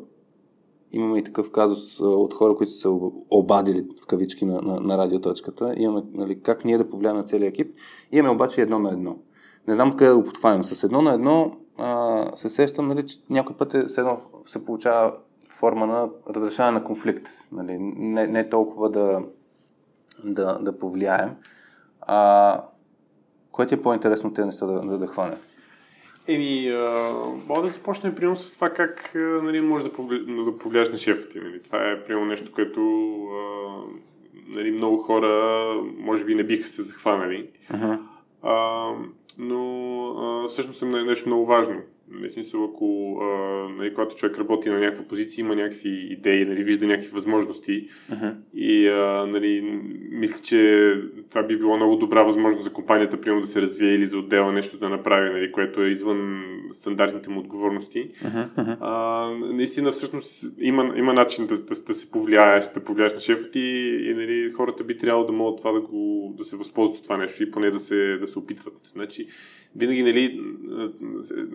имаме 0.96 1.20
и 1.20 1.24
такъв 1.24 1.52
казус 1.52 2.00
от 2.00 2.34
хора, 2.34 2.56
които 2.56 2.72
са 2.72 2.80
се 2.80 2.88
обадили 3.30 3.88
в 4.04 4.06
кавички 4.06 4.46
на, 4.46 4.62
на, 4.62 4.80
на 4.80 4.98
радиоточката. 4.98 5.74
Имаме 5.78 6.04
нали, 6.14 6.42
как 6.42 6.66
ние 6.66 6.78
да 6.78 6.90
повлияем 6.90 7.18
на 7.18 7.24
целия 7.24 7.48
екип. 7.48 7.76
Имаме 8.12 8.36
обаче 8.36 8.62
едно 8.62 8.80
на 8.80 8.90
едно. 8.90 9.18
Не 9.68 9.76
знам 9.76 9.92
къде 9.92 10.10
да 10.10 10.18
го 10.18 10.24
подхванем. 10.24 10.64
С 10.64 10.84
едно 10.84 11.02
на 11.02 11.14
едно 11.14 11.52
а, 11.78 12.26
се 12.36 12.50
сещам, 12.50 12.88
нали, 12.88 13.06
че 13.06 13.18
някой 13.30 13.56
път 13.56 13.74
е, 13.74 13.86
едно, 13.98 14.18
се 14.46 14.66
получава 14.66 15.14
форма 15.50 15.88
на 15.88 16.10
разрешаване 16.30 16.78
на 16.78 16.84
конфликт. 16.84 17.30
Нали, 17.52 17.78
не, 17.80 18.28
не 18.28 18.50
толкова 18.50 18.90
да, 18.90 19.24
да, 20.24 20.60
да 20.62 20.80
повлияем. 20.80 21.36
А, 22.02 22.62
кое 23.52 23.66
ти 23.66 23.74
е 23.74 23.82
по-интересно 23.82 24.34
тези 24.34 24.46
неща 24.46 24.66
да, 24.66 24.82
да, 24.82 24.98
да 24.98 25.08
хване? 25.08 25.38
Еми, 26.28 26.70
а, 26.70 27.14
мога 27.48 27.62
да 27.62 27.68
започнем 27.68 28.16
примерно 28.16 28.36
с 28.36 28.52
това 28.52 28.70
как 28.70 29.12
нали, 29.16 29.62
може 29.62 29.84
да, 29.84 29.94
повли... 29.94 30.44
да 30.46 30.58
повлияш 30.58 30.90
на 30.90 30.98
шефа 30.98 31.30
ти. 31.30 31.40
Нали. 31.40 31.64
Това 31.64 31.92
е 31.92 32.04
примерно 32.04 32.26
нещо, 32.26 32.52
което 32.52 32.82
а, 33.32 33.72
нали, 34.48 34.72
много 34.72 34.98
хора 34.98 35.74
може 35.98 36.26
би 36.26 36.36
не 36.36 36.44
биха 36.44 36.68
се 36.68 36.82
захванали. 36.82 37.50
Uh-huh. 37.72 38.00
А, 38.44 38.90
но 39.38 40.10
а, 40.10 40.48
всъщност 40.48 40.82
е 40.82 40.86
нещо 40.86 41.30
много 41.30 41.46
важно. 41.46 41.82
В 42.12 42.30
смисъл, 42.30 42.64
ако 42.64 43.18
а, 43.22 43.26
нали, 43.70 43.94
когато 43.94 44.16
човек 44.16 44.38
работи 44.38 44.70
на 44.70 44.80
някаква 44.80 45.04
позиция, 45.08 45.44
има 45.44 45.56
някакви 45.56 45.90
идеи, 45.90 46.46
нали, 46.46 46.64
вижда 46.64 46.88
някакви 46.88 47.10
възможности 47.10 47.88
uh-huh. 48.12 48.34
и 48.54 48.88
а, 48.88 49.26
нали, 49.28 49.82
мисля, 50.12 50.42
че 50.44 50.92
това 51.30 51.44
би 51.44 51.58
било 51.58 51.78
много 51.78 51.96
добра 51.96 52.24
възможност 52.24 52.64
за 52.64 52.74
компанията, 52.74 53.22
примерно 53.22 53.42
да 53.42 53.48
се 53.48 53.62
развие 53.62 53.94
или 53.94 54.06
за 54.06 54.18
отдела 54.18 54.52
нещо 54.52 54.78
да 54.78 54.90
направи, 54.90 55.30
нали, 55.30 55.52
което 55.52 55.82
е 55.82 55.90
извън 55.90 56.44
стандартните 56.72 57.30
му 57.30 57.40
отговорности. 57.40 58.10
Uh-huh. 58.10 58.78
А, 58.80 59.30
наистина, 59.54 59.92
всъщност, 59.92 60.46
има, 60.60 60.94
има 60.98 61.14
начин 61.14 61.48
да, 61.48 61.58
да, 61.58 61.76
да 61.88 61.94
се 61.94 62.12
повлияеш, 62.12 62.66
да 62.74 62.84
повлияеш 62.84 63.14
на 63.14 63.20
шефа 63.20 63.52
ти 63.52 63.60
и 64.02 64.14
нали, 64.14 64.52
хората 64.52 64.84
би 64.84 64.98
трябвало 64.98 65.28
да 65.28 65.34
могат 65.34 65.58
това 65.58 65.72
да, 65.72 65.82
го, 65.82 66.34
да 66.38 66.44
се 66.44 66.58
възползват 66.58 66.98
от 66.98 67.04
това 67.04 67.18
нещо 67.18 67.44
и 67.44 67.52
поне 67.52 67.72
да 67.72 67.80
се, 67.80 68.18
да 68.18 68.28
се 68.28 68.40
опитват. 68.40 68.74
Значи, 68.94 69.28
винаги 69.76 70.04
нали, 70.04 70.42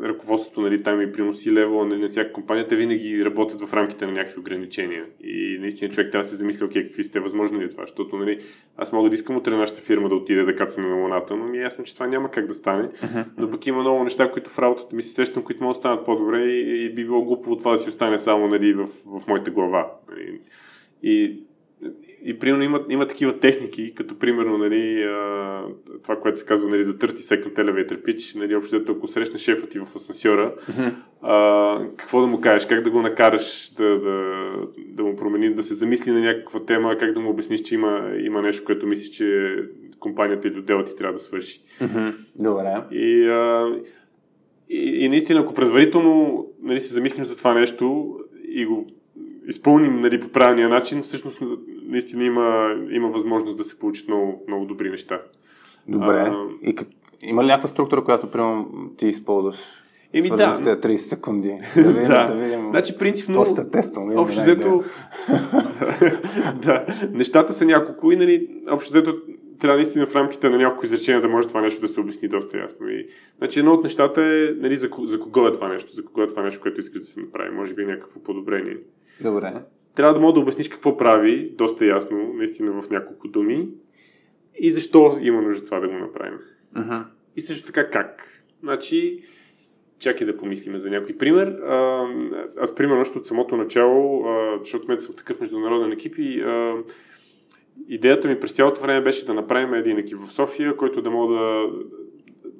ръководството 0.02 0.60
нали, 0.60 0.82
там 0.82 1.02
и 1.02 1.12
приноси 1.12 1.52
лево 1.52 1.84
нали, 1.84 2.00
на 2.00 2.08
всяка 2.08 2.32
компания, 2.32 2.66
те 2.66 2.76
винаги 2.76 3.24
работят 3.24 3.60
в 3.60 3.74
рамките 3.74 4.06
на 4.06 4.12
някакви 4.12 4.40
ограничения. 4.40 5.04
И 5.24 5.58
наистина 5.60 5.90
човек 5.90 6.12
трябва 6.12 6.22
да 6.22 6.28
се 6.28 6.36
замисли, 6.36 6.64
окей, 6.64 6.86
какви 6.86 7.04
сте 7.04 7.20
възможно 7.20 7.60
ли 7.60 7.64
е 7.64 7.68
това, 7.68 7.82
защото 7.82 8.16
нали, 8.16 8.40
аз 8.76 8.92
мога 8.92 9.08
да 9.08 9.14
искам 9.14 9.36
утре 9.36 9.56
нашата 9.56 9.80
фирма 9.80 10.08
да 10.08 10.14
отиде 10.14 10.44
да 10.44 10.54
кацаме 10.54 10.88
на 10.88 10.94
Луната, 10.94 11.36
но 11.36 11.44
ми 11.44 11.58
е 11.58 11.62
ясно, 11.62 11.84
че 11.84 11.94
това 11.94 12.06
няма 12.06 12.30
как 12.30 12.46
да 12.46 12.54
стане. 12.54 12.88
Uh-huh. 12.88 13.24
Но 13.38 13.50
пък 13.50 13.66
има 13.66 13.80
много 13.80 14.04
неща, 14.04 14.30
които 14.30 14.50
в 14.50 14.58
работата 14.58 14.96
ми 14.96 15.02
се 15.02 15.10
сещам, 15.10 15.42
които 15.42 15.62
могат 15.62 15.74
да 15.74 15.78
станат 15.78 16.04
по-добре 16.04 16.44
и, 16.44 16.84
и 16.84 16.94
би 16.94 17.04
било 17.04 17.24
глупо 17.24 17.56
това 17.56 17.72
да 17.72 17.78
си 17.78 17.88
остане 17.88 18.18
само 18.18 18.48
нали, 18.48 18.72
в, 18.72 18.86
в 18.86 19.26
моята 19.28 19.50
глава. 19.50 19.92
Нали. 20.10 20.40
И 21.02 21.40
и 22.24 22.38
примерно 22.38 22.62
има, 22.62 22.84
има 22.88 23.06
такива 23.06 23.38
техники, 23.38 23.94
като 23.94 24.18
примерно 24.18 24.58
нали, 24.58 25.02
а, 25.02 25.62
това, 26.02 26.20
което 26.20 26.38
се 26.38 26.46
казва 26.46 26.68
нали, 26.68 26.84
да 26.84 26.98
търти 26.98 27.22
секнат 27.22 27.58
елевейтър 27.58 28.02
пич, 28.02 28.34
нали, 28.34 28.56
общо 28.56 28.82
ако 28.88 29.06
срещне 29.06 29.38
шефа 29.38 29.66
ти 29.66 29.78
в 29.78 29.96
асансьора, 29.96 30.54
mm-hmm. 30.70 30.92
а, 31.22 31.88
какво 31.96 32.20
да 32.20 32.26
му 32.26 32.40
кажеш, 32.40 32.68
как 32.68 32.82
да 32.82 32.90
го 32.90 33.02
накараш 33.02 33.72
да, 33.76 34.00
да, 34.00 34.52
да 34.88 35.04
му 35.04 35.16
промени, 35.16 35.54
да 35.54 35.62
се 35.62 35.74
замисли 35.74 36.10
на 36.10 36.20
някаква 36.20 36.64
тема, 36.64 36.98
как 36.98 37.12
да 37.12 37.20
му 37.20 37.30
обясниш, 37.30 37.60
че 37.60 37.74
има, 37.74 38.10
има 38.24 38.42
нещо, 38.42 38.64
което 38.64 38.86
мислиш, 38.86 39.08
че 39.08 39.56
компанията 39.98 40.48
или 40.48 40.58
отделът 40.58 40.86
ти 40.86 40.96
трябва 40.96 41.14
да 41.14 41.20
свърши. 41.20 41.62
Mm-hmm. 41.80 42.14
Добре. 42.34 42.74
И, 42.90 43.28
а, 43.28 43.68
и, 44.70 45.04
и 45.04 45.08
наистина, 45.08 45.40
ако 45.40 45.54
предварително 45.54 46.46
нали, 46.62 46.80
се 46.80 46.94
замислим 46.94 47.24
за 47.24 47.36
това 47.36 47.54
нещо 47.54 48.16
и 48.48 48.66
го 48.66 48.86
изпълним 49.48 50.00
нали, 50.00 50.20
по 50.20 50.28
правилния 50.28 50.68
начин, 50.68 51.02
всъщност 51.02 51.42
наистина 51.90 52.24
има, 52.24 52.76
има 52.90 53.08
възможност 53.08 53.56
да 53.56 53.64
се 53.64 53.78
получат 53.78 54.08
много, 54.08 54.44
много 54.48 54.64
добри 54.64 54.90
неща. 54.90 55.22
Добре. 55.88 56.18
А, 56.18 56.46
и 56.62 56.74
как, 56.74 56.88
има 57.22 57.42
ли 57.42 57.46
някаква 57.46 57.68
структура, 57.68 58.04
която 58.04 58.30
примерно 58.30 58.90
ти 58.96 59.06
използваш? 59.06 59.56
Еми 60.12 60.28
да. 60.28 60.54
с 60.54 60.58
тези 60.58 60.70
30 60.70 60.96
секунди. 60.96 61.60
Да 61.76 61.92
видим, 61.92 62.08
да. 62.08 62.24
да 62.24 62.34
видим. 62.34 62.68
Значи, 62.70 62.98
принципно, 62.98 63.34
После 63.34 63.70
тествам. 63.70 64.18
Общо 64.18 64.40
взето, 64.40 64.84
да, 66.62 66.86
нещата 67.12 67.52
са 67.52 67.64
няколко 67.64 68.12
и, 68.12 68.16
нали, 68.16 68.48
общо 68.70 68.90
взето, 68.90 69.14
трябва 69.60 69.76
наистина 69.76 70.06
в 70.06 70.16
рамките 70.16 70.50
на 70.50 70.58
няколко 70.58 70.84
изречения 70.84 71.22
да 71.22 71.28
може 71.28 71.48
това 71.48 71.60
нещо 71.60 71.80
да 71.80 71.88
се 71.88 72.00
обясни 72.00 72.28
доста 72.28 72.58
ясно. 72.58 72.88
И, 72.88 73.06
значи, 73.38 73.58
едно 73.58 73.72
от 73.72 73.82
нещата 73.82 74.22
е, 74.22 74.54
нали, 74.56 74.76
за, 74.76 74.90
за 75.02 75.20
кого 75.20 75.46
е 75.46 75.52
това 75.52 75.68
нещо, 75.68 75.92
за 75.92 76.04
кого 76.04 76.22
е 76.22 76.26
това 76.26 76.42
нещо, 76.42 76.60
което 76.60 76.80
искаш 76.80 77.00
да 77.00 77.06
се 77.06 77.20
направи. 77.20 77.50
Може 77.50 77.74
би 77.74 77.84
някакво 77.84 78.20
подобрение. 78.20 78.76
Добре. 79.20 79.54
Трябва 79.94 80.14
да 80.14 80.20
мога 80.20 80.32
да 80.32 80.40
обясниш 80.40 80.68
какво 80.68 80.96
прави, 80.96 81.52
доста 81.58 81.86
ясно, 81.86 82.32
наистина 82.34 82.82
в 82.82 82.90
няколко 82.90 83.28
думи, 83.28 83.68
и 84.58 84.70
защо 84.70 85.18
има 85.20 85.42
нужда 85.42 85.64
това 85.64 85.80
да 85.80 85.88
го 85.88 85.94
направим. 85.94 86.38
Uh-huh. 86.76 87.04
И 87.36 87.40
също 87.40 87.66
така 87.66 87.90
как. 87.90 88.42
Значи, 88.62 89.22
чакай 89.98 90.26
да 90.26 90.36
помислиме 90.36 90.78
за 90.78 90.90
някой 90.90 91.18
пример. 91.18 91.46
А, 91.48 92.04
аз, 92.56 92.74
примерно, 92.74 93.00
още 93.00 93.18
от 93.18 93.26
самото 93.26 93.56
начало, 93.56 94.26
а, 94.26 94.58
защото 94.58 94.88
мен 94.88 95.00
съм 95.00 95.12
в 95.12 95.16
такъв 95.16 95.40
международен 95.40 95.92
екип 95.92 96.14
и 96.18 96.40
а, 96.40 96.76
идеята 97.88 98.28
ми 98.28 98.40
през 98.40 98.52
цялото 98.52 98.80
време 98.80 99.02
беше 99.02 99.26
да 99.26 99.34
направим 99.34 99.74
един 99.74 99.98
екип 99.98 100.18
в 100.18 100.32
София, 100.32 100.76
който 100.76 101.02
да 101.02 101.10
мога 101.10 101.34
да, 101.34 101.66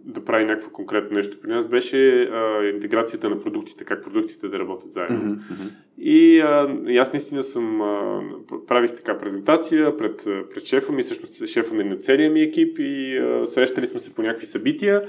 да 0.04 0.24
прави 0.24 0.44
някакво 0.44 0.70
конкретно 0.70 1.16
нещо 1.16 1.40
при 1.40 1.50
нас, 1.50 1.68
беше 1.68 2.22
а, 2.22 2.64
интеграцията 2.74 3.30
на 3.30 3.40
продуктите, 3.40 3.84
как 3.84 4.02
продуктите 4.02 4.48
да 4.48 4.58
работят 4.58 4.92
заедно. 4.92 5.36
Mm-hmm. 5.36 5.72
И, 5.98 6.40
а, 6.40 6.76
и 6.88 6.98
аз 6.98 7.12
наистина 7.12 7.42
съм, 7.42 7.82
а, 7.82 8.22
правих 8.66 8.94
така 8.96 9.18
презентация 9.18 9.96
пред, 9.96 10.24
пред 10.24 10.64
шефа 10.64 10.92
ми, 10.92 11.02
всъщност 11.02 11.46
шефа 11.46 11.74
на 11.74 11.96
целия 11.96 12.30
ми 12.30 12.42
екип 12.42 12.78
и 12.78 13.18
а, 13.18 13.46
срещали 13.46 13.86
сме 13.86 14.00
се 14.00 14.14
по 14.14 14.22
някакви 14.22 14.46
събития. 14.46 15.02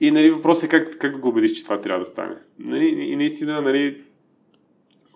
И 0.00 0.10
нали, 0.10 0.30
въпросът 0.30 0.64
е 0.64 0.68
как, 0.68 0.98
как 0.98 1.12
да 1.12 1.18
го 1.18 1.28
убедиш, 1.28 1.52
че 1.52 1.64
това 1.64 1.80
трябва 1.80 1.98
да 1.98 2.04
стане. 2.04 2.34
Нали, 2.58 2.86
и 2.86 3.16
наистина, 3.16 3.62
нали, 3.62 4.02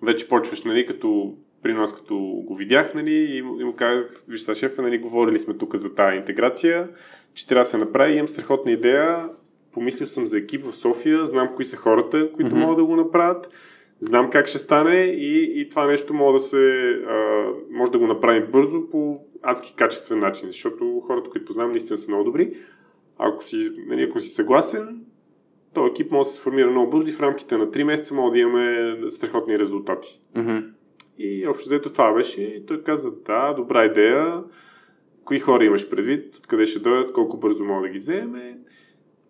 вече 0.02 0.28
почваш, 0.28 0.62
нали, 0.62 0.86
като 0.86 1.34
при 1.62 1.72
нас, 1.72 1.94
като 1.94 2.18
го 2.18 2.54
видях, 2.54 2.94
нали, 2.94 3.36
и, 3.36 3.42
му 3.42 3.74
казах, 3.76 4.22
вижте, 4.28 4.54
шефа, 4.54 4.82
нали, 4.82 4.98
говорили 4.98 5.38
сме 5.38 5.54
тук 5.54 5.76
за 5.76 5.94
тази 5.94 6.16
интеграция, 6.16 6.88
че 7.34 7.48
трябва 7.48 7.62
да 7.62 7.68
се 7.68 7.78
направи, 7.78 8.12
имам 8.14 8.28
страхотна 8.28 8.72
идея, 8.72 9.28
помислил 9.72 10.06
съм 10.06 10.26
за 10.26 10.38
екип 10.38 10.62
в 10.62 10.76
София, 10.76 11.26
знам 11.26 11.48
кои 11.56 11.64
са 11.64 11.76
хората, 11.76 12.32
които 12.32 12.50
mm-hmm. 12.50 12.58
могат 12.58 12.76
да 12.76 12.84
го 12.84 12.96
направят, 12.96 13.48
знам 14.00 14.30
как 14.30 14.46
ще 14.46 14.58
стане 14.58 15.00
и, 15.00 15.60
и 15.60 15.68
това 15.68 15.86
нещо 15.86 16.14
може 16.14 16.32
да 16.32 16.40
се, 16.40 16.88
а, 17.08 17.46
може 17.70 17.92
да 17.92 17.98
го 17.98 18.06
направим 18.06 18.46
бързо 18.52 18.90
по 18.90 19.20
адски 19.42 19.74
качествен 19.76 20.18
начин, 20.18 20.48
защото 20.48 21.02
хората, 21.06 21.30
които 21.30 21.46
познавам, 21.46 21.70
наистина 21.70 21.96
са 21.96 22.10
много 22.10 22.24
добри. 22.24 22.56
Ако 23.18 23.44
си, 23.44 23.70
нали, 23.86 24.02
ако 24.02 24.20
си 24.20 24.28
съгласен, 24.28 25.00
то 25.74 25.86
екип 25.86 26.10
може 26.10 26.28
да 26.28 26.32
се 26.32 26.36
сформира 26.36 26.70
много 26.70 26.90
бързо 26.90 27.08
и 27.08 27.12
в 27.12 27.20
рамките 27.20 27.56
на 27.56 27.66
3 27.66 27.82
месеца 27.82 28.14
може 28.14 28.32
да 28.32 28.38
имаме 28.38 28.96
страхотни 29.10 29.58
резултати. 29.58 30.20
Mm-hmm. 30.36 30.64
И 31.18 31.46
общо 31.46 31.68
взето 31.68 31.92
това 31.92 32.12
беше. 32.12 32.42
И 32.42 32.66
той 32.66 32.82
каза, 32.82 33.10
да, 33.26 33.52
добра 33.52 33.84
идея. 33.84 34.42
Кои 35.24 35.38
хора 35.38 35.64
имаш 35.64 35.88
предвид, 35.88 36.36
откъде 36.36 36.66
ще 36.66 36.78
дойдат, 36.78 37.12
колко 37.12 37.36
бързо 37.36 37.64
мога 37.64 37.82
да 37.82 37.88
ги 37.88 37.98
вземе. 37.98 38.58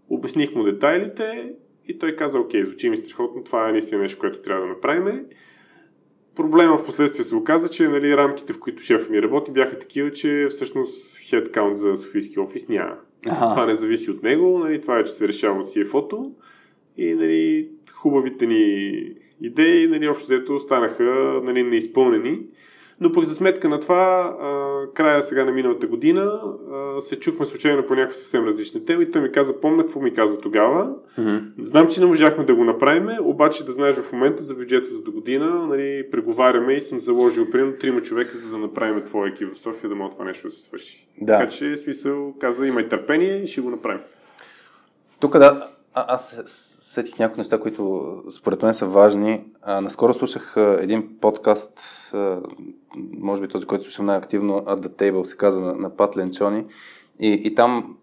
Обясних 0.09 0.55
му 0.55 0.63
детайлите 0.63 1.55
и 1.89 1.99
той 1.99 2.17
каза, 2.17 2.39
окей, 2.39 2.65
звучи 2.65 2.91
ми 2.91 2.97
страхотно, 2.97 3.45
това 3.45 3.69
е 3.69 3.73
наистина 3.73 4.01
нещо, 4.01 4.19
което 4.19 4.43
трябва 4.43 4.63
да 4.63 4.69
направим. 4.69 5.25
Проблема 6.35 6.79
в 6.79 6.87
последствие 6.87 7.25
се 7.25 7.37
оказа, 7.37 7.69
че 7.69 7.89
нали, 7.89 8.17
рамките, 8.17 8.53
в 8.53 8.59
които 8.59 8.83
шефа 8.83 9.11
ми 9.11 9.23
работи, 9.23 9.51
бяха 9.51 9.79
такива, 9.79 10.13
че 10.13 10.47
всъщност 10.51 11.19
хедкаунт 11.29 11.77
за 11.77 11.97
Софийски 11.97 12.41
офис 12.41 12.69
няма. 12.69 12.97
Ага. 13.27 13.55
Това 13.55 13.67
не 13.67 13.75
зависи 13.75 14.11
от 14.11 14.23
него, 14.23 14.59
нали, 14.59 14.81
това 14.81 14.99
е, 14.99 15.05
че 15.05 15.13
се 15.13 15.29
решава 15.29 15.61
от 15.61 15.67
CFO-то 15.67 16.33
и 16.97 17.15
нали, 17.15 17.71
хубавите 17.93 18.47
ни 18.47 18.93
идеи, 19.41 19.89
нали, 19.89 20.09
общо 20.09 20.25
взето, 20.25 20.55
останаха 20.55 21.41
нали, 21.45 21.63
неизпълнени. 21.63 22.41
Но 23.03 23.13
пък 23.13 23.25
за 23.25 23.35
сметка 23.35 23.69
на 23.69 23.81
това, 23.81 24.37
а, 24.41 24.93
края 24.95 25.23
сега 25.23 25.45
на 25.45 25.53
миналата 25.53 25.87
година, 25.87 26.41
а, 26.73 27.01
се 27.01 27.19
чухме 27.19 27.47
случайно 27.47 27.87
по 27.87 27.95
някаква 27.95 28.15
съвсем 28.15 28.47
различна 28.47 28.85
тема 28.85 29.03
и 29.03 29.11
той 29.11 29.23
ми 29.23 29.33
каза, 29.33 29.61
помня 29.61 29.83
какво 29.83 30.01
ми 30.01 30.15
каза 30.15 30.41
тогава. 30.41 30.91
Mm-hmm. 31.19 31.43
Знам, 31.63 31.89
че 31.89 32.01
не 32.01 32.07
можахме 32.07 32.45
да 32.45 32.55
го 32.55 32.65
направим, 32.65 33.09
обаче 33.21 33.65
да 33.65 33.73
знаеш 33.73 33.97
в 33.97 34.13
момента 34.13 34.43
за 34.43 34.55
бюджета 34.55 34.89
за 34.89 35.03
до 35.03 35.13
година, 35.13 35.67
нали, 35.67 36.11
преговаряме 36.11 36.73
и 36.73 36.81
съм 36.81 37.01
заложил 37.01 37.51
примерно 37.51 37.73
трима 37.79 38.03
човека, 38.03 38.37
за 38.37 38.51
да 38.51 38.59
направим 38.59 39.05
твоя 39.05 39.31
екип 39.31 39.49
в 39.55 39.59
София, 39.59 39.89
да 39.91 39.97
може 39.97 40.13
това 40.13 40.25
нещо 40.25 40.47
да 40.47 40.51
се 40.51 40.63
свърши. 40.63 41.09
Да. 41.21 41.39
Така 41.39 41.49
че 41.49 41.77
смисъл 41.77 42.35
каза, 42.41 42.67
имай 42.67 42.89
търпение 42.89 43.43
и 43.43 43.47
ще 43.47 43.61
го 43.61 43.71
направим. 43.71 44.01
Тук 45.21 45.39
да, 45.39 45.69
а, 45.95 46.15
аз 46.15 46.43
сетих 46.47 47.19
някои 47.19 47.39
неща, 47.39 47.61
които 47.61 48.15
според 48.31 48.63
мен 48.63 48.75
са 48.75 48.87
важни. 48.87 49.45
А, 49.63 49.81
наскоро 49.81 50.15
слушах 50.15 50.57
а, 50.57 50.79
един 50.81 51.19
подкаст, 51.21 51.81
а, 52.15 52.41
може 53.19 53.43
би 53.43 53.49
този, 53.49 53.67
който 53.67 53.85
слушам 53.85 54.07
най-активно, 54.07 54.61
At 54.61 54.87
the 54.87 54.89
Table 54.89 55.23
се 55.23 55.37
казва 55.37 55.61
на, 55.61 55.75
на 55.75 55.97
Пат 55.97 56.17
Ленчони. 56.17 56.65
И, 57.21 57.29
и 57.45 57.55
там 57.55 57.97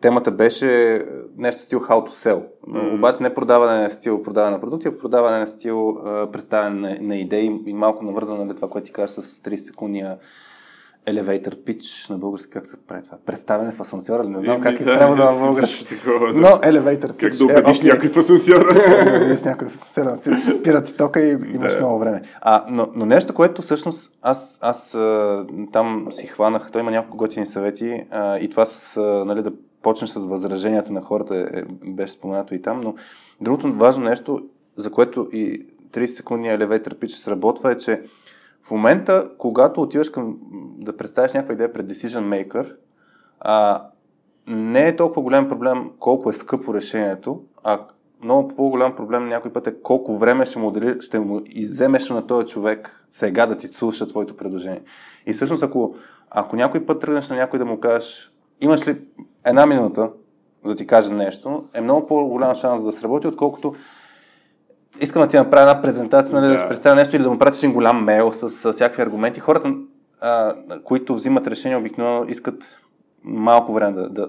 темата 0.00 0.30
беше 0.30 1.02
нещо 1.36 1.62
стил 1.62 1.80
how 1.80 2.08
to 2.08 2.08
sell. 2.08 2.44
Mm-hmm. 2.68 2.94
Обаче 2.94 3.22
не 3.22 3.34
продаване 3.34 3.82
на 3.82 3.90
стил 3.90 4.22
продаване 4.22 4.56
на 4.56 4.60
продукти, 4.60 4.88
а 4.88 4.98
продаване 4.98 5.38
на 5.38 5.46
стил 5.46 5.88
а, 5.90 6.30
представяне 6.30 6.80
на, 6.80 6.96
на 7.00 7.16
идеи 7.16 7.60
и 7.66 7.74
малко 7.74 8.04
навързано 8.04 8.44
на 8.44 8.54
това, 8.54 8.68
което 8.68 8.86
ти 8.86 8.92
кажеш 8.92 9.10
с 9.10 9.40
30 9.40 9.56
секундния 9.56 10.18
elevator 11.06 11.56
pitch 11.56 12.10
на 12.10 12.18
български, 12.18 12.50
как 12.50 12.66
се 12.66 12.76
прави 12.86 13.02
това? 13.02 13.18
Представяне 13.26 13.72
в 13.72 13.80
асансьора, 13.80 14.24
не 14.24 14.40
знам 14.40 14.60
как 14.60 14.80
е 14.80 14.84
да, 14.84 14.98
трябва 14.98 15.16
да 15.16 15.32
на 15.32 15.38
български. 15.38 15.86
Такова, 15.86 16.32
да. 16.32 16.40
Но 16.40 16.48
elevator 16.48 17.12
pitch. 17.12 17.18
Как 17.18 17.32
да 17.32 17.44
убедиш 17.44 17.78
е, 17.78 17.82
okay. 17.82 17.92
някой 17.92 18.08
в 18.08 18.16
асансьора. 18.16 18.74
да 19.10 19.16
убедиш 19.16 19.42
някой 19.42 19.68
в 19.68 19.74
асансьора. 19.74 20.18
Спира 20.58 20.84
ти 20.84 20.96
тока 20.96 21.20
и 21.20 21.30
имаш 21.30 21.74
да. 21.74 21.80
много 21.80 21.98
време. 21.98 22.22
А, 22.40 22.64
но, 22.68 22.88
но 22.94 23.06
нещо, 23.06 23.34
което 23.34 23.62
всъщност 23.62 24.12
аз, 24.22 24.58
аз 24.62 24.98
там 25.72 26.08
си 26.10 26.26
хванах, 26.26 26.70
той 26.72 26.80
има 26.80 26.90
няколко 26.90 27.16
готини 27.16 27.46
съвети 27.46 28.04
а, 28.10 28.38
и 28.38 28.50
това 28.50 28.66
с, 28.66 29.00
нали, 29.26 29.42
да 29.42 29.52
почнеш 29.82 30.10
с 30.10 30.26
възраженията 30.26 30.92
на 30.92 31.00
хората 31.00 31.36
е, 31.54 31.62
беше 31.90 32.12
споменато 32.12 32.54
и 32.54 32.62
там, 32.62 32.80
но 32.80 32.94
другото 33.40 33.72
важно 33.72 34.04
нещо, 34.04 34.42
за 34.76 34.90
което 34.90 35.28
и 35.32 35.66
30 35.92 36.06
секундния 36.06 36.58
elevator 36.58 36.94
pitch 36.94 37.16
сработва 37.16 37.72
е, 37.72 37.76
че 37.76 38.02
в 38.62 38.70
момента, 38.70 39.30
когато 39.38 39.80
отиваш 39.80 40.10
към 40.10 40.38
да 40.78 40.96
представиш 40.96 41.32
някаква 41.32 41.54
идея 41.54 41.72
пред 41.72 41.92
decision 41.92 42.46
maker, 42.48 42.76
а, 43.40 43.84
не 44.46 44.88
е 44.88 44.96
толкова 44.96 45.22
голям 45.22 45.48
проблем 45.48 45.90
колко 45.98 46.30
е 46.30 46.32
скъпо 46.32 46.74
решението, 46.74 47.42
а 47.64 47.86
много 48.24 48.48
по-голям 48.48 48.96
проблем 48.96 49.28
някой 49.28 49.52
път 49.52 49.66
е 49.66 49.82
колко 49.82 50.18
време 50.18 50.46
ще 50.46 50.58
му, 50.58 50.66
отдели, 50.66 51.00
ще 51.00 51.20
му 51.20 51.40
изземеш 51.46 52.10
на 52.10 52.26
този 52.26 52.46
човек 52.46 53.06
сега 53.10 53.46
да 53.46 53.56
ти 53.56 53.66
слуша 53.66 54.06
твоето 54.06 54.36
предложение. 54.36 54.82
И 55.26 55.32
всъщност, 55.32 55.62
ако, 55.62 55.94
ако 56.30 56.56
някой 56.56 56.86
път 56.86 57.00
тръгнеш 57.00 57.28
на 57.28 57.36
някой 57.36 57.58
да 57.58 57.64
му 57.64 57.80
кажеш, 57.80 58.32
имаш 58.60 58.88
ли 58.88 59.00
една 59.46 59.66
минута 59.66 60.12
да 60.64 60.74
ти 60.74 60.86
каже 60.86 61.12
нещо, 61.12 61.68
е 61.74 61.80
много 61.80 62.06
по-голям 62.06 62.54
шанс 62.54 62.84
да 62.84 62.92
сработи, 62.92 63.26
отколкото 63.26 63.74
искам 65.00 65.22
да 65.22 65.28
ти 65.28 65.36
направя 65.36 65.70
една 65.70 65.82
презентация, 65.82 66.40
нали, 66.40 66.46
да. 66.46 66.52
да 66.52 66.60
се 66.60 66.68
представя 66.68 66.96
нещо 66.96 67.16
или 67.16 67.22
да 67.22 67.30
му 67.30 67.38
пратиш 67.38 67.62
един 67.62 67.72
голям 67.72 68.04
мейл 68.04 68.32
с, 68.32 68.50
с 68.50 68.72
всякакви 68.72 69.02
аргументи. 69.02 69.40
Хората, 69.40 69.74
а, 70.20 70.54
които 70.84 71.14
взимат 71.14 71.46
решение, 71.46 71.76
обикновено 71.76 72.24
искат 72.28 72.80
малко 73.24 73.72
време 73.72 73.92
да, 73.92 74.08
да 74.08 74.28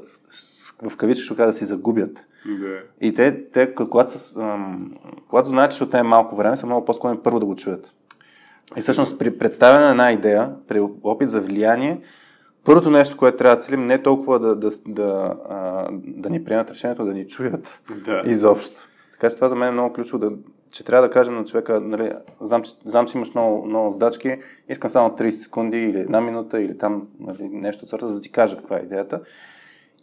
в 0.90 0.98
кавички 0.98 1.26
ще 1.26 1.34
да 1.36 1.54
си 1.54 1.66
загубят. 1.66 2.28
Да. 2.46 2.80
И 3.02 3.14
те, 3.14 3.46
те 3.52 3.76
когато, 3.76 4.12
са, 4.12 4.40
ам, 4.40 4.94
когато 5.30 5.50
знаят, 5.50 5.72
че 5.72 5.84
от 5.84 5.94
е 5.94 6.04
малко 6.04 6.36
време, 6.36 6.58
са 6.58 6.66
много 6.66 6.86
по-склонни 6.86 7.20
първо 7.24 7.40
да 7.40 7.46
го 7.46 7.56
чуят. 7.56 7.94
И 8.78 8.82
всъщност 8.82 9.20
при 9.20 9.38
представяне 9.38 9.86
на 9.86 9.92
една 9.92 10.12
идея, 10.12 10.52
при 10.68 10.80
опит 11.04 11.30
за 11.30 11.42
влияние, 11.42 12.02
първото 12.66 12.90
нещо, 12.90 13.18
което 13.18 13.38
трябва 13.38 13.56
да 13.56 13.62
целим, 13.62 13.88
не 13.88 13.94
е 13.94 14.04
толкова 14.04 14.40
да, 14.40 14.56
да, 14.56 14.70
да, 14.88 15.36
да, 15.50 15.88
да 15.94 16.30
ни 16.30 16.44
приемат 16.44 16.70
решението, 16.70 17.06
да 17.06 17.14
ни 17.14 17.28
чуят 17.28 17.82
да. 18.06 18.22
изобщо. 18.26 18.78
Така 19.12 19.30
че 19.30 19.36
това 19.36 19.50
за 19.50 19.56
мен 19.56 19.68
е 19.68 19.72
много 19.72 19.94
ключово 19.94 20.20
да, 20.20 20.32
че 20.74 20.84
трябва 20.84 21.08
да 21.08 21.14
кажем 21.14 21.36
на 21.36 21.46
човека, 21.46 21.80
нали, 21.80 22.12
знам, 22.42 22.62
че, 22.62 22.72
знам, 22.86 23.08
че 23.08 23.18
имаш 23.18 23.34
много, 23.34 23.66
много 23.66 23.92
задачки, 23.92 24.38
искам 24.70 24.90
само 24.90 25.10
30 25.10 25.30
секунди 25.30 25.78
или 25.78 26.00
една 26.00 26.22
минута 26.22 26.62
или 26.62 26.78
там 26.78 27.08
нали, 27.20 27.50
нещо 27.50 27.86
от 27.86 27.90
сорта, 27.90 28.08
за 28.08 28.16
да 28.16 28.22
ти 28.22 28.32
кажа 28.32 28.58
каква 28.58 28.78
е 28.78 28.82
идеята. 28.82 29.22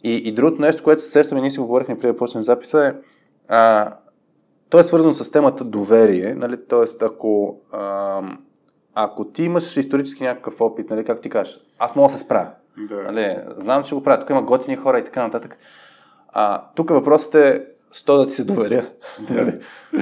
И, 0.03 0.15
и 0.15 0.31
другото 0.31 0.61
нещо, 0.61 0.83
което 0.83 1.01
се 1.01 1.09
сещаме, 1.09 1.41
ние 1.41 1.51
си 1.51 1.59
говорихме 1.59 1.99
преди 1.99 2.13
да 2.13 2.17
почнем 2.17 2.43
записа 2.43 2.85
е, 2.85 2.93
а, 3.47 3.91
то 4.69 4.79
е 4.79 4.83
свързано 4.83 5.13
с 5.13 5.31
темата 5.31 5.63
доверие, 5.63 6.35
нали, 6.35 6.57
т.е. 6.67 7.05
ако, 7.05 7.59
а, 7.71 8.21
ако 8.95 9.25
ти 9.25 9.43
имаш 9.43 9.77
исторически 9.77 10.23
някакъв 10.23 10.61
опит, 10.61 10.89
нали, 10.89 11.03
как 11.03 11.21
ти 11.21 11.29
кажеш, 11.29 11.59
аз 11.79 11.95
мога 11.95 12.07
да 12.07 12.13
се 12.13 12.23
справя. 12.23 12.51
Да. 12.77 13.01
Нали, 13.01 13.37
знам, 13.57 13.83
че 13.83 13.95
го 13.95 14.03
правя, 14.03 14.19
тук 14.19 14.29
има 14.29 14.41
готини 14.41 14.75
хора 14.75 14.99
и 14.99 15.03
така 15.03 15.23
нататък. 15.23 15.57
А, 16.27 16.61
тук 16.75 16.89
въпросът 16.89 17.35
е, 17.35 17.65
100 17.93 18.17
да 18.17 18.25
ти 18.25 18.31
се 18.31 18.43
доверя. 18.43 18.89
Нали? 19.29 19.59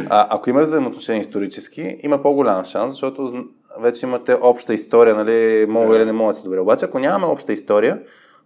а, 0.10 0.28
ако 0.30 0.50
има 0.50 0.62
взаимоотношения 0.62 1.22
исторически, 1.22 1.98
има 2.04 2.22
по-голям 2.22 2.66
шанс, 2.66 2.94
защото 2.94 3.46
вече 3.80 4.06
имате 4.06 4.38
обща 4.42 4.74
история, 4.74 5.16
нали, 5.16 5.66
мога 5.70 5.98
или 5.98 6.06
не 6.06 6.12
мога 6.12 6.34
да 6.34 6.38
се 6.38 6.44
доверя. 6.44 6.62
Обаче, 6.62 6.86
ако 6.86 7.00
нямаме 7.00 7.26
обща 7.26 7.54
история, 7.54 8.02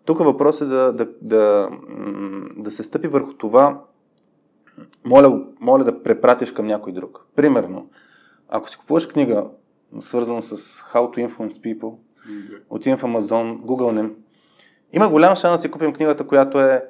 тук 0.06 0.20
въпрос 0.20 0.62
е 0.62 0.66
да, 0.66 0.94
да, 0.94 1.08
да, 1.22 1.70
да 2.58 2.72
се 2.72 2.84
стъпи 2.84 3.08
върху 3.08 3.34
това, 3.34 3.82
моля, 5.06 5.42
моля 5.62 5.84
да 5.84 6.04
препратиш 6.04 6.52
към 6.52 6.68
някой 6.68 6.94
друг. 6.94 7.26
Примерно, 7.36 7.90
ако 8.50 8.70
си 8.70 8.78
купуваш 8.78 9.06
книга, 9.06 9.46
свързана 10.00 10.42
с 10.42 10.82
How 10.82 11.16
to 11.16 11.28
Influence 11.28 11.50
People, 11.50 11.96
в 12.98 13.02
Amazon, 13.02 13.60
Google 13.60 14.14
има 14.94 15.10
голям 15.10 15.36
шанс 15.36 15.54
да 15.54 15.58
си 15.58 15.72
купим 15.72 15.94
книгата, 15.94 16.28
която 16.28 16.60
е 16.60 16.86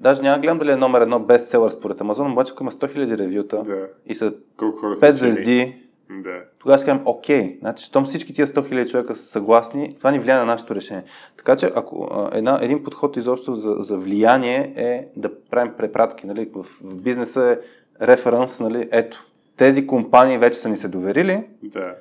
Даже 0.00 0.22
няма 0.22 0.38
гледам 0.38 0.58
дали 0.58 0.70
е 0.70 0.76
номер 0.76 1.00
едно 1.00 1.20
бестселър 1.20 1.70
според 1.70 2.00
Амазон, 2.00 2.32
обаче 2.32 2.52
ако 2.52 2.62
има 2.62 2.72
100 2.72 2.96
000 2.96 3.18
ревюта 3.18 3.62
да. 3.62 3.86
и 4.06 4.14
са 4.14 4.34
Колко 4.56 4.78
хора 4.78 4.96
5 4.96 5.12
звезди, 5.12 5.76
да. 6.10 6.40
тогава 6.58 6.78
си 6.78 6.86
казвам, 6.86 7.02
окей, 7.04 7.58
значи, 7.60 7.84
щом 7.84 8.04
всички 8.04 8.32
тия 8.32 8.46
100 8.46 8.72
000 8.72 8.90
човека 8.90 9.16
са 9.16 9.22
съгласни, 9.22 9.94
това 9.98 10.10
ни 10.10 10.18
влияе 10.18 10.38
на 10.38 10.44
нашето 10.44 10.74
решение. 10.74 11.04
Така 11.36 11.56
че, 11.56 11.70
ако 11.74 12.28
една, 12.32 12.58
един 12.62 12.84
подход 12.84 13.16
изобщо 13.16 13.54
за, 13.54 13.74
за 13.78 13.96
влияние 13.96 14.72
е 14.76 15.08
да 15.16 15.40
правим 15.50 15.72
препратки, 15.78 16.26
нали, 16.26 16.50
в, 16.54 16.62
в 16.62 17.02
бизнеса 17.02 17.50
е 17.50 17.58
референс, 18.06 18.60
нали, 18.60 18.88
ето, 18.92 19.26
тези 19.56 19.86
компании 19.86 20.38
вече 20.38 20.58
са 20.58 20.68
ни 20.68 20.76
се 20.76 20.88
доверили, 20.88 21.46
да. 21.62 21.94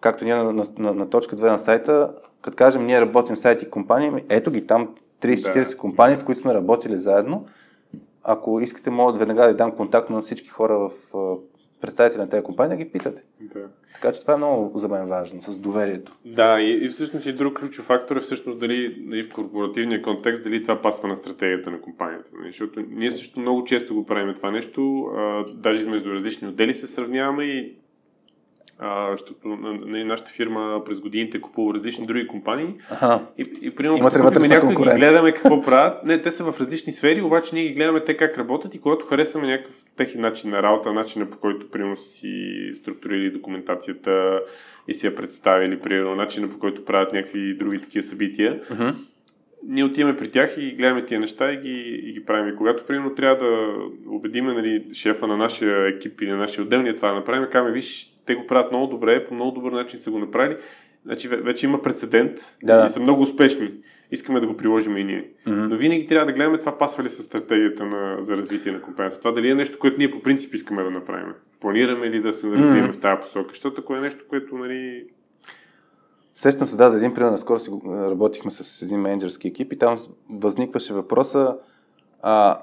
както 0.00 0.24
ние 0.24 0.34
на, 0.34 0.52
на, 0.52 0.64
на, 0.78 0.94
на 0.94 1.10
точка 1.10 1.36
2 1.36 1.50
на 1.50 1.58
сайта, 1.58 2.14
като 2.42 2.56
кажем, 2.56 2.86
ние 2.86 3.00
работим 3.00 3.36
в 3.36 3.38
сайти 3.38 3.64
и 3.64 3.70
компании, 3.70 4.10
ето 4.28 4.50
ги 4.50 4.66
там 4.66 4.94
30-40 5.22 5.70
да. 5.70 5.76
компании, 5.76 6.16
с 6.16 6.24
които 6.24 6.40
сме 6.40 6.54
работили 6.54 6.96
заедно. 6.96 7.46
Ако 8.24 8.60
искате, 8.60 8.90
мога 8.90 9.12
да 9.12 9.18
веднага 9.18 9.46
да 9.46 9.54
дам 9.54 9.72
контакт 9.72 10.10
на 10.10 10.20
всички 10.20 10.48
хора 10.48 10.78
в 10.78 10.90
представители 11.80 12.20
на 12.20 12.28
тези 12.28 12.42
компании 12.42 12.76
да 12.76 12.84
ги 12.84 12.90
питате. 12.90 13.24
Да. 13.40 13.68
Така 13.94 14.12
че 14.12 14.20
това 14.20 14.34
е 14.34 14.36
много 14.36 14.78
за 14.78 14.88
мен 14.88 15.08
важно, 15.08 15.42
с 15.42 15.58
доверието. 15.58 16.18
Да, 16.24 16.60
и, 16.60 16.84
и 16.84 16.88
всъщност 16.88 17.26
и 17.26 17.32
друг 17.32 17.58
ключов 17.60 17.84
фактор 17.84 18.16
е 18.16 18.20
всъщност 18.20 18.60
дали, 18.60 19.04
дали 19.08 19.22
в 19.22 19.32
корпоративния 19.32 20.02
контекст, 20.02 20.42
дали 20.42 20.62
това 20.62 20.82
пасва 20.82 21.08
на 21.08 21.16
стратегията 21.16 21.70
на 21.70 21.80
компанията. 21.80 22.30
Нали? 22.38 22.50
Защото 22.50 22.80
ние 22.90 23.12
също 23.12 23.40
много 23.40 23.64
често 23.64 23.94
го 23.94 24.06
правим 24.06 24.34
това 24.34 24.50
нещо, 24.50 25.02
а, 25.02 25.44
даже 25.54 25.88
между 25.88 26.10
различни 26.14 26.48
отдели 26.48 26.74
се 26.74 26.86
сравняваме 26.86 27.44
и 27.44 27.76
а, 28.78 29.10
защото 29.10 29.48
нали, 29.86 30.04
нашата 30.04 30.30
фирма 30.30 30.82
през 30.86 31.00
годините 31.00 31.40
купува 31.40 31.74
различни 31.74 32.06
други 32.06 32.26
компании. 32.26 32.74
Ага. 32.90 33.20
И, 33.38 33.46
и 33.62 33.74
примерно, 33.74 33.98
купим 33.98 34.22
вътрешна 34.22 34.54
някой, 34.54 34.68
ги 34.68 34.98
гледаме 34.98 35.32
какво 35.32 35.62
правят. 35.62 36.04
Не, 36.04 36.22
те 36.22 36.30
са 36.30 36.52
в 36.52 36.60
различни 36.60 36.92
сфери, 36.92 37.22
обаче 37.22 37.54
ние 37.54 37.64
ги 37.64 37.74
гледаме 37.74 38.04
те 38.04 38.16
как 38.16 38.38
работят 38.38 38.74
и 38.74 38.80
когато 38.80 39.06
харесваме 39.06 39.46
някакъв 39.46 39.74
техен 39.96 40.20
начин 40.20 40.50
на 40.50 40.62
работа, 40.62 40.92
начина 40.92 41.30
по 41.30 41.38
който 41.38 41.70
примерно 41.70 41.96
са 41.96 42.08
си 42.08 42.70
структурили 42.74 43.30
документацията 43.30 44.40
и 44.88 44.94
си 44.94 45.06
я 45.06 45.16
представили, 45.16 45.80
примерно 45.80 46.14
начина 46.14 46.48
по 46.48 46.58
който 46.58 46.84
правят 46.84 47.12
някакви 47.12 47.54
други 47.54 47.80
такива 47.80 48.02
събития, 48.02 48.60
Мгм. 48.70 48.88
Ние 49.66 49.84
отиваме 49.84 50.16
при 50.16 50.30
тях 50.30 50.56
и 50.58 50.74
гледаме 50.74 51.04
тия 51.04 51.20
неща 51.20 51.52
и 51.52 51.56
ги, 51.56 52.00
и 52.04 52.12
ги 52.12 52.24
правим. 52.24 52.48
И 52.48 52.56
когато, 52.56 52.84
примерно, 52.84 53.14
трябва 53.14 53.46
да 53.46 53.74
убедиме 54.06 54.52
нали, 54.54 54.84
шефа 54.92 55.26
на 55.26 55.36
нашия 55.36 55.86
екип 55.88 56.20
или 56.20 56.30
на 56.30 56.36
нашия 56.36 56.64
отдел, 56.64 56.82
ние 56.82 56.96
това 56.96 57.08
да 57.08 57.14
направим, 57.14 57.48
казваме, 57.52 57.74
виж, 57.74 58.14
те 58.26 58.34
го 58.34 58.46
правят 58.46 58.72
много 58.72 58.86
добре, 58.86 59.24
по 59.24 59.34
много 59.34 59.50
добър 59.50 59.72
начин 59.72 59.98
са 59.98 60.10
го 60.10 60.18
направили. 60.18 60.56
Значи 61.04 61.28
ве- 61.28 61.42
вече 61.42 61.66
има 61.66 61.82
прецедент 61.82 62.32
Да. 62.62 62.84
и 62.86 62.90
са 62.90 63.00
много 63.00 63.22
успешни. 63.22 63.70
Искаме 64.10 64.40
да 64.40 64.46
го 64.46 64.56
приложим 64.56 64.96
и 64.96 65.04
ние. 65.04 65.24
Но 65.46 65.76
винаги 65.76 66.06
трябва 66.06 66.26
да 66.26 66.32
гледаме 66.32 66.58
това 66.58 66.78
пасва 66.78 67.04
ли 67.04 67.08
с 67.08 67.22
стратегията 67.22 67.86
на, 67.86 68.16
за 68.22 68.36
развитие 68.36 68.72
на 68.72 68.80
компанията. 68.80 69.18
Това 69.18 69.32
дали 69.32 69.50
е 69.50 69.54
нещо, 69.54 69.78
което 69.78 69.98
ние 69.98 70.10
по 70.10 70.22
принцип 70.22 70.54
искаме 70.54 70.82
да 70.82 70.90
направим. 70.90 71.32
Планираме 71.60 72.10
ли 72.10 72.20
да 72.20 72.32
се 72.32 72.46
развием 72.50 72.92
в 72.92 73.00
тази 73.00 73.20
посока? 73.20 73.48
Защото 73.48 73.80
ако 73.80 73.94
е 73.96 74.00
нещо, 74.00 74.24
което 74.28 74.56
нали, 74.58 75.04
Сещам 76.38 76.66
се, 76.66 76.76
да, 76.76 76.90
за 76.90 76.96
един 76.96 77.14
пример, 77.14 77.30
наскоро 77.30 77.58
си 77.58 77.70
работихме 77.86 78.50
с 78.50 78.82
един 78.82 79.00
менеджерски 79.00 79.48
екип 79.48 79.72
и 79.72 79.78
там 79.78 79.98
възникваше 80.30 80.94
въпроса, 80.94 81.56
а, 82.22 82.58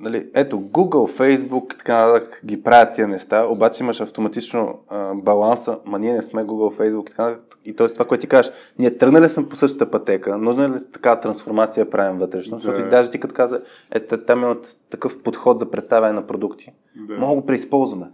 нали, 0.00 0.30
ето 0.34 0.56
Google, 0.60 1.20
Facebook, 1.20 1.78
така 1.78 2.06
нататък 2.06 2.40
ги 2.44 2.62
правят 2.62 2.94
тия 2.94 3.08
неща, 3.08 3.46
обаче 3.46 3.84
имаш 3.84 4.00
автоматично 4.00 4.78
а, 4.88 5.14
баланса, 5.14 5.78
ма 5.84 5.98
ние 5.98 6.12
не 6.12 6.22
сме 6.22 6.44
Google, 6.44 6.78
Facebook 6.80 7.02
и 7.02 7.10
така 7.10 7.30
нататък. 7.30 7.58
И 7.64 7.76
т.е. 7.76 7.88
това, 7.88 8.04
което 8.04 8.20
ти 8.20 8.26
кажеш, 8.26 8.52
ние 8.78 8.98
тръгнали 8.98 9.28
сме 9.28 9.48
по 9.48 9.56
същата 9.56 9.90
пътека, 9.90 10.38
нужна 10.38 10.68
ли 10.68 10.90
такава 10.92 11.20
трансформация 11.20 11.90
правим 11.90 12.18
вътрешно, 12.18 12.58
защото 12.58 12.80
Да. 12.80 12.86
и 12.86 12.90
даже 12.90 13.10
ти 13.10 13.20
като 13.20 13.34
каза, 13.34 13.60
ето 13.90 14.18
там 14.18 14.42
имат 14.42 14.76
такъв 14.90 15.22
подход 15.22 15.58
за 15.58 15.70
представяне 15.70 16.12
на 16.12 16.26
продукти. 16.26 16.72
Да. 17.08 17.16
Да 17.16 17.26
го 17.26 17.46
преизползваме. 17.46 18.06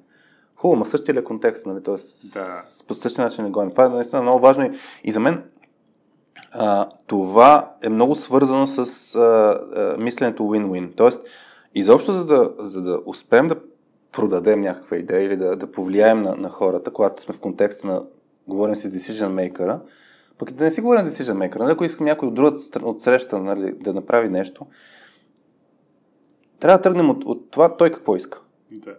Хубаво, 0.63 0.79
ма 0.79 0.87
същия 0.87 1.15
ли 1.15 1.19
е 1.19 1.25
контекст, 1.25 1.67
нали? 1.67 1.83
Тоест, 1.83 2.33
Да. 2.35 2.47
по 2.89 2.95
същия 2.95 3.25
начин 3.25 3.45
не 3.45 3.51
гоним. 3.51 3.71
Това 3.71 3.85
е 3.85 3.89
наистина 3.89 4.23
много 4.23 4.41
важно 4.41 4.65
и, 4.65 4.71
и 5.05 5.13
за 5.13 5.21
мен 5.21 5.45
а, 6.53 6.89
това 7.07 7.75
е 7.83 7.89
много 7.89 8.15
свързано 8.15 8.67
с 8.67 8.79
а, 9.15 9.21
а, 9.21 9.97
мисленето 9.99 10.43
win-win. 10.43 10.97
Тоест, 10.97 11.23
изобщо 11.75 12.13
за 12.13 12.27
да, 12.27 12.51
за 12.59 12.83
да 12.83 12.99
успеем 13.07 13.49
да 13.49 13.57
продадем 14.13 14.61
някаква 14.61 14.97
идея 14.97 15.23
или 15.23 15.37
да, 15.37 15.57
да 15.57 15.73
повлияем 15.73 16.23
на, 16.23 16.35
на 16.37 16.49
хората, 16.49 16.91
когато 16.91 17.23
сме 17.23 17.35
в 17.35 17.41
контекста 17.41 17.87
на 17.87 18.03
говорим 18.49 18.77
си 18.77 18.89
с 18.89 18.93
decision 18.93 19.53
maker 19.53 19.81
пък 20.39 20.53
да 20.53 20.65
не 20.65 20.71
си 20.71 20.81
говорим 20.81 21.07
с 21.07 21.19
decision 21.19 21.49
maker 21.49 21.59
нали? 21.59 21.73
ако 21.73 21.85
искам 21.85 22.07
някой 22.07 22.29
от 22.29 22.35
другата 22.35 22.59
стра- 22.59 22.83
от 22.83 23.03
среща 23.03 23.39
нали, 23.39 23.73
да 23.73 23.93
направи 23.93 24.29
нещо, 24.29 24.67
трябва 26.61 26.79
да 26.79 26.83
тръгнем 26.83 27.11
от, 27.11 27.25
от 27.25 27.51
това 27.51 27.77
той 27.77 27.91
какво 27.91 28.17
иска. 28.17 28.41
да. 28.71 28.95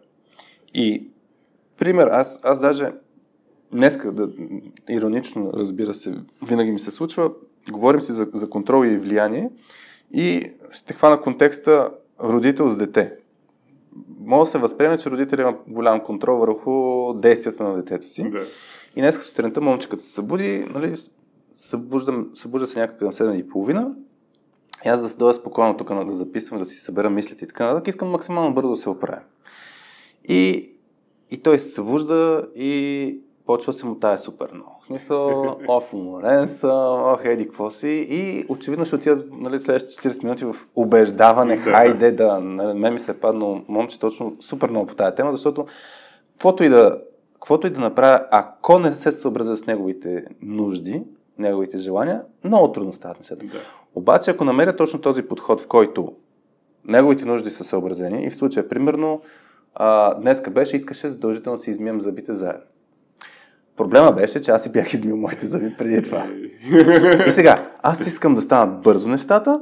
И, 0.73 1.12
пример, 1.83 2.07
аз, 2.07 2.39
аз 2.43 2.61
даже 2.61 2.91
днеска, 3.71 4.11
да, 4.11 4.29
иронично, 4.89 5.51
разбира 5.53 5.93
се, 5.93 6.15
винаги 6.47 6.71
ми 6.71 6.79
се 6.79 6.91
случва, 6.91 7.31
говорим 7.71 8.01
си 8.01 8.11
за, 8.11 8.27
за 8.33 8.49
контрол 8.49 8.85
и 8.85 8.97
влияние 8.97 9.49
и 10.11 10.51
ще 10.71 10.93
хвана 10.93 11.21
контекста 11.21 11.89
родител 12.23 12.69
с 12.69 12.77
дете. 12.77 13.13
Може 14.19 14.47
да 14.47 14.51
се 14.51 14.57
възприеме, 14.57 14.97
че 14.97 15.11
родителят 15.11 15.39
има 15.39 15.57
голям 15.67 15.99
контрол 15.99 16.37
върху 16.37 17.13
действията 17.13 17.63
на 17.63 17.75
детето 17.75 18.07
си. 18.07 18.29
да. 18.29 18.45
И 18.95 19.01
днес 19.01 19.23
сутринта 19.23 19.61
момчиката 19.61 20.03
се 20.03 20.09
събуди, 20.09 20.65
нали, 20.73 20.95
събуждам, 21.51 22.29
събужда 22.35 22.67
се 22.67 22.79
някъде 22.79 22.99
към 22.99 23.11
7 23.13 23.33
и 23.33 23.47
половина. 23.47 23.91
И 24.85 24.89
аз 24.89 25.01
да 25.01 25.09
се 25.09 25.17
дойда 25.17 25.33
спокойно 25.33 25.77
тук 25.77 26.05
да 26.05 26.13
записвам, 26.13 26.59
да 26.59 26.65
си 26.65 26.75
събера 26.75 27.09
мислите 27.09 27.45
и 27.45 27.47
така 27.47 27.65
нататък, 27.65 27.87
искам 27.87 28.09
максимално 28.09 28.53
бързо 28.53 28.69
да 28.69 28.77
се 28.77 28.89
оправя. 28.89 29.21
И, 30.29 30.72
и 31.33 31.37
той 31.37 31.57
се 31.57 31.69
събужда 31.69 32.47
и 32.55 33.19
почва 33.45 33.73
се 33.73 33.85
му 33.85 33.95
тая 33.95 34.17
супер 34.17 34.49
много. 34.53 34.79
В 34.83 34.85
смисъл, 34.85 35.55
оф, 35.67 35.93
уморен 35.93 36.49
съм, 36.49 37.03
ох, 37.13 37.25
еди, 37.25 37.45
какво 37.45 37.71
си. 37.71 38.07
И 38.09 38.45
очевидно 38.49 38.85
ще 38.85 38.95
отидат 38.95 39.25
нали, 39.31 39.59
следващите 39.59 40.09
40 40.09 40.23
минути 40.23 40.45
в 40.45 40.55
убеждаване, 40.75 41.55
Да. 41.55 41.61
хайде 41.61 42.11
да. 42.11 42.39
Нали, 42.39 42.79
мен 42.79 42.93
ми 42.93 42.99
се 42.99 43.11
е 43.11 43.13
паднал 43.13 43.61
момче 43.67 43.99
точно 43.99 44.35
супер 44.39 44.69
много 44.69 44.87
по 44.87 44.95
тази 44.95 45.15
тема, 45.15 45.31
защото 45.31 45.65
каквото 46.33 46.63
и 46.63 46.69
да, 46.69 47.01
каквото 47.33 47.67
и 47.67 47.69
да 47.69 47.81
направя, 47.81 48.19
ако 48.31 48.79
не 48.79 48.91
се 48.91 49.11
съобразя 49.11 49.57
с 49.57 49.65
неговите 49.65 50.25
нужди, 50.41 51.03
неговите 51.37 51.77
желания, 51.77 52.23
много 52.43 52.71
трудно 52.71 52.93
стават 52.93 53.19
нещата. 53.19 53.45
Да. 53.45 53.59
Обаче, 53.95 54.31
ако 54.31 54.43
намеря 54.43 54.75
точно 54.75 55.01
този 55.01 55.23
подход, 55.23 55.61
в 55.61 55.67
който 55.67 56.13
неговите 56.85 57.25
нужди 57.25 57.49
са 57.49 57.63
съобразени, 57.63 58.23
и 58.23 58.29
в 58.29 58.35
случая, 58.35 58.69
примерно, 58.69 59.21
а, 59.75 60.13
днеска 60.13 60.51
беше, 60.51 60.75
искаше 60.75 61.09
задължително 61.09 61.57
да 61.57 61.63
си 61.63 61.71
измием 61.71 62.01
зъбите 62.01 62.33
заедно. 62.33 62.65
Проблема 63.77 64.11
беше, 64.11 64.41
че 64.41 64.51
аз 64.51 64.63
си 64.63 64.71
бях 64.71 64.93
измил 64.93 65.17
моите 65.17 65.47
зъби 65.47 65.75
преди 65.77 66.01
това. 66.01 66.27
И 67.27 67.31
сега, 67.31 67.71
аз 67.81 68.07
искам 68.07 68.35
да 68.35 68.41
станат 68.41 68.81
бързо 68.81 69.09
нещата, 69.09 69.59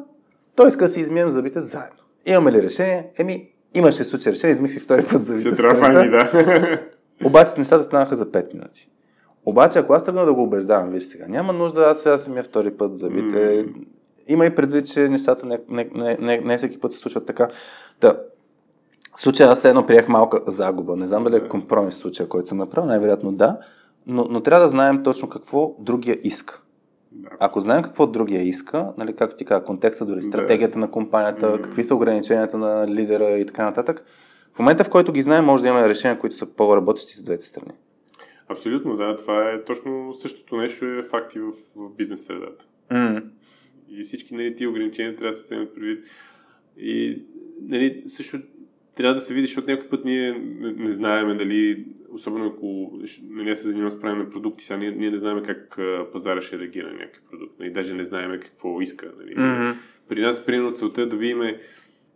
той 0.56 0.67
иска 0.67 0.86
да 0.86 0.89
си 0.89 1.00
измием 1.00 1.32
зъбите 1.32 1.60
заедно. 1.60 2.00
Имаме 2.26 2.52
ли 2.52 2.63
решение? 2.63 3.12
Еми, 3.17 3.50
имаше 3.74 4.04
случай 4.04 4.32
решение, 4.32 4.52
измих 4.52 4.71
си 4.71 4.80
втори 4.80 5.06
път 5.12 5.24
зъбите. 5.24 5.50
Ще 5.50 5.58
трябва 5.58 5.80
файни, 5.80 6.10
да. 6.10 6.80
Обаче 7.26 7.52
нещата 7.58 7.84
станаха 7.84 8.15
за 8.15 8.26
5 8.26 8.54
минути. 8.54 8.89
Обаче, 9.45 9.80
ако 9.80 9.93
аз 9.93 10.06
тръгна 10.06 10.26
да 10.26 10.34
го 10.34 10.43
убеждавам, 10.43 10.89
виж 10.89 11.04
сега, 11.04 11.28
няма 11.28 11.54
нужда 11.54 11.82
аз 11.82 12.02
сега 12.02 12.17
си 12.17 12.30
ми 12.30 12.41
втори 12.41 12.71
път 12.71 12.97
зъбите. 12.97 13.65
Има 14.28 14.45
и 14.45 14.56
предвид, 14.56 14.86
че 14.86 15.10
нещата 15.10 15.45
не, 15.45 15.60
не, 15.69 15.89
не, 15.95 16.17
не, 16.19 16.38
не 16.38 16.58
всеки 16.58 16.80
път 16.80 16.91
се 16.91 16.97
случват 16.97 17.26
така. 17.26 17.47
Та, 18.00 18.15
в 19.22 19.24
случая 19.24 19.50
аз 19.50 19.66
едно 19.66 19.86
приех 19.86 20.08
малка 20.08 20.42
загуба. 20.48 20.96
Не 20.96 21.08
знам 21.08 21.24
дали 21.24 21.36
е 21.36 21.48
компромис 21.48 21.94
в 21.94 21.98
случая, 21.98 22.30
който 22.30 22.48
съм 22.48 22.58
направил, 22.58 22.88
най-вероятно 22.88 23.32
да. 23.32 23.60
Но, 24.08 24.26
но 24.30 24.42
трябва 24.42 24.64
да 24.64 24.70
знаем 24.70 25.04
точно 25.04 25.30
какво 25.30 25.76
другия 25.80 26.18
иска. 26.24 26.62
Да. 27.12 27.30
Ако 27.40 27.60
знаем 27.60 27.84
какво 27.84 28.08
другия 28.08 28.42
иска, 28.42 28.94
нали, 28.98 29.16
както 29.16 29.36
ти 29.36 29.46
каза, 29.46 29.64
контекста, 29.64 30.06
дори 30.06 30.22
стратегията 30.22 30.80
на 30.80 30.92
компанията, 30.92 31.62
какви 31.62 31.84
са 31.84 31.96
ограниченията 31.96 32.58
на 32.58 32.88
лидера 32.88 33.30
и 33.30 33.46
така 33.46 33.66
нататък, 33.66 34.06
в 34.54 34.60
момента 34.60 34.84
в 34.84 34.90
който 34.90 35.12
ги 35.12 35.22
знаем, 35.22 35.46
може 35.46 35.64
да 35.64 35.70
имаме 35.70 35.90
решения, 35.90 36.20
които 36.20 36.36
са 36.36 36.46
по-работещи 36.46 37.16
с 37.16 37.24
двете 37.24 37.46
страни. 37.46 37.72
Абсолютно, 38.48 38.98
да. 38.98 39.16
Това 39.16 39.50
е 39.50 39.64
точно 39.64 40.14
същото 40.14 40.58
нещо 40.58 40.86
е 40.86 41.04
факт 41.04 41.36
и 41.36 41.40
в, 41.40 41.52
в 41.76 41.96
бизнес 41.98 42.26
средата. 42.26 42.66
Mm. 42.92 43.24
И 43.90 44.04
всички 44.04 44.36
нали, 44.36 44.56
тия 44.56 44.70
ограничения 44.70 45.16
трябва 45.16 45.32
да 45.32 45.38
се 45.38 45.44
вземат 45.44 45.76
предвид. 45.76 46.06
И 46.78 47.24
нали, 47.62 48.04
също 48.08 48.38
трябва 49.02 49.16
да 49.16 49.22
се 49.22 49.34
види, 49.34 49.48
защото 49.48 49.72
някой 49.72 49.90
път 49.90 50.06
ние 50.06 50.32
не, 50.60 50.72
не 50.72 50.92
знаем 50.92 51.38
дали, 51.38 51.86
особено 52.12 52.46
ако 52.46 52.92
аз 53.52 53.60
се 53.60 53.68
занимавам 53.68 53.92
с 53.92 54.00
правене 54.00 54.24
на 54.24 54.30
продукти, 54.30 54.66
сега 54.66 54.78
ние, 54.78 54.92
ние 54.92 55.12
не 55.12 55.18
знаем 55.18 55.44
как 55.44 55.80
пазара 56.12 56.42
ще 56.42 56.60
реагира 56.60 56.88
на 56.88 56.94
някакъв 56.94 57.22
продукт. 57.32 57.60
Нали, 57.60 57.70
даже 57.72 57.94
не 57.94 58.04
знаем 58.04 58.40
какво 58.42 58.82
иска. 58.82 59.12
Нали. 59.20 59.34
Мгм. 59.38 59.72
При 60.10 60.22
нас, 60.22 60.46
примерно, 60.46 60.72
целта 60.72 61.02
е 61.02 61.06
да 61.06 61.18
видим 61.18 61.42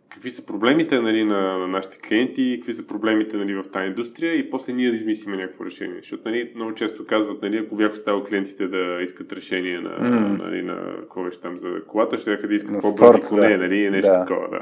какви 0.08 0.30
са 0.30 0.46
проблемите 0.46 1.00
нали, 1.00 1.24
на, 1.24 1.58
на 1.58 1.68
нашите 1.68 1.98
клиенти, 1.98 2.56
какви 2.58 2.72
са 2.72 2.86
проблемите 2.86 3.36
нали, 3.36 3.54
в 3.54 3.62
тази 3.62 3.86
индустрия 3.88 4.34
и 4.34 4.50
после 4.50 4.72
ние 4.72 4.90
да 4.90 4.96
измислиме 4.96 5.36
някакво 5.36 5.64
решение. 5.64 5.96
Защото 5.96 6.22
нали, 6.28 6.52
много 6.54 6.74
често 6.74 7.04
казват, 7.04 7.42
нали, 7.42 7.56
ако 7.56 7.76
бях 7.76 7.92
оставил 7.92 8.24
клиентите 8.24 8.68
да 8.68 8.98
искат 9.02 9.32
решение 9.32 9.80
на, 9.80 9.90
Мгм. 9.90 10.44
нали, 10.44 10.62
на 10.62 10.96
какво 11.00 11.24
беше 11.24 11.40
там 11.40 11.56
за 11.56 11.84
колата, 11.86 12.18
ще 12.18 12.36
да 12.36 12.54
искат 12.54 12.74
На 12.74 12.80
по-бързи 12.80 13.18
Ford, 13.18 13.28
коне, 13.28 13.48
да. 13.48 13.58
нали, 13.58 13.90
нещо 13.90 14.10
Да. 14.12 14.26
такова, 14.26 14.48
да. 14.48 14.60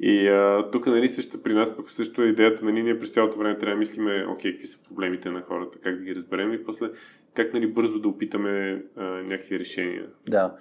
И 0.00 0.28
а, 0.28 0.70
тук 0.72 0.86
нали, 0.86 1.08
също 1.08 1.42
при 1.42 1.54
нас 1.54 1.76
пък 1.76 1.90
също 1.90 2.22
е 2.22 2.26
идеята, 2.26 2.64
нали, 2.64 2.82
ние 2.82 2.98
през 2.98 3.10
цялото 3.10 3.38
време 3.38 3.58
трябва 3.58 3.74
да 3.74 3.78
мислиме, 3.78 4.26
окей, 4.30 4.52
какви 4.52 4.66
са 4.66 4.78
проблемите 4.88 5.30
на 5.30 5.42
хората, 5.42 5.78
как 5.78 5.98
да 5.98 6.04
ги 6.04 6.14
разберем 6.14 6.52
и 6.52 6.64
после 6.64 6.90
как 7.34 7.54
нали, 7.54 7.66
бързо 7.66 7.98
да 7.98 8.08
опитаме 8.08 8.82
а, 8.96 9.02
някакви 9.04 9.58
решения. 9.58 10.06
Да. 10.28 10.54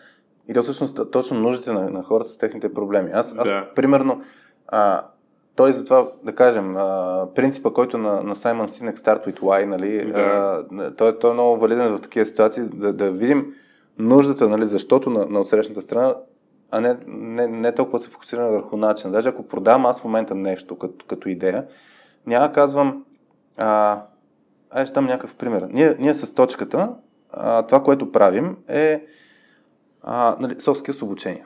И 0.49 0.53
то 0.53 0.61
всъщност 0.61 1.11
точно 1.11 1.39
нуждите 1.39 1.71
на, 1.71 1.89
на 1.89 2.03
хората 2.03 2.29
са 2.29 2.39
техните 2.39 2.73
проблеми. 2.73 3.09
Аз, 3.13 3.35
аз 3.37 3.47
Да. 3.47 3.69
примерно, 3.75 4.21
а, 4.67 5.01
той 5.55 5.71
затова, 5.71 6.07
да 6.23 6.35
кажем, 6.35 6.75
а, 6.77 7.27
принципа, 7.35 7.73
който 7.73 7.97
на, 7.97 8.23
на 8.23 8.35
Саймън 8.35 8.69
Синек 8.69 8.97
Start 8.97 9.27
with 9.27 9.39
Why, 9.39 9.65
нали, 9.65 10.11
Да. 10.11 10.19
а, 10.71 10.91
той, 10.95 11.19
той 11.19 11.31
е 11.31 11.33
много 11.33 11.59
валиден 11.59 11.97
в 11.97 12.01
такива 12.01 12.25
ситуации, 12.25 12.63
да, 12.73 12.93
да 12.93 13.11
видим 13.11 13.53
нуждата, 13.99 14.49
нали, 14.49 14.65
защото 14.65 15.09
на, 15.09 15.25
на 15.25 15.39
отсрещната 15.39 15.81
страна, 15.81 16.15
а 16.71 16.81
не, 16.81 16.97
не, 17.07 17.47
не 17.47 17.71
толкова 17.71 17.99
се 17.99 18.09
фокусираме 18.09 18.49
върху 18.49 18.77
начина. 18.77 19.13
Даже 19.13 19.29
ако 19.29 19.47
продавам 19.47 19.85
аз 19.85 20.01
в 20.01 20.03
момента 20.03 20.35
нещо 20.35 20.77
като, 20.77 21.05
като 21.05 21.29
идея, 21.29 21.65
няма 22.25 22.51
казвам, 22.51 23.05
а, 23.57 24.01
ай, 24.71 24.85
ще 24.85 24.93
дам 24.93 25.05
някакъв 25.05 25.35
пример. 25.35 25.67
Ние, 25.71 25.95
ние 25.99 26.13
с 26.13 26.33
точката, 26.33 26.89
а, 27.31 27.61
това, 27.63 27.83
което 27.83 28.11
правим 28.11 28.57
е 28.67 29.05
а, 30.03 30.35
нали, 30.39 30.55
soft 30.55 30.87
skills 30.87 31.03
обучение. 31.03 31.45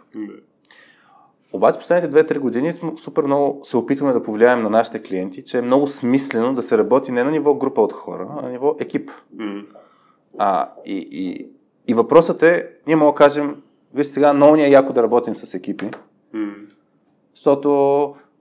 Обаче 1.53 1.79
последните 1.79 2.23
2-3 2.23 2.39
години 2.39 2.73
супер 2.97 3.23
много 3.23 3.65
се 3.65 3.77
опитваме 3.77 4.13
да 4.13 4.23
повлияем 4.23 4.63
на 4.63 4.69
нашите 4.69 5.01
клиенти, 5.01 5.43
че 5.43 5.57
е 5.57 5.61
много 5.61 5.87
смислено 5.87 6.55
да 6.55 6.63
се 6.63 6.77
работи 6.77 7.11
не 7.11 7.23
на 7.23 7.31
ниво 7.31 7.53
група 7.53 7.81
от 7.81 7.93
хора, 7.93 8.27
а 8.29 8.41
на 8.41 8.49
ниво 8.49 8.75
екип. 8.79 9.11
М. 9.33 9.61
А, 10.37 10.71
и, 10.85 11.07
и, 11.11 11.49
и 11.87 11.93
въпросът 11.93 12.43
е, 12.43 12.69
ние 12.87 12.95
мога 12.95 13.11
да 13.11 13.15
кажем, 13.15 13.61
виж 13.93 14.07
сега, 14.07 14.33
много 14.33 14.55
ни 14.55 14.63
е 14.63 14.69
яко 14.69 14.93
да 14.93 15.03
работим 15.03 15.35
с 15.35 15.53
екипи, 15.53 15.89
М. 16.33 16.53
защото 17.35 17.69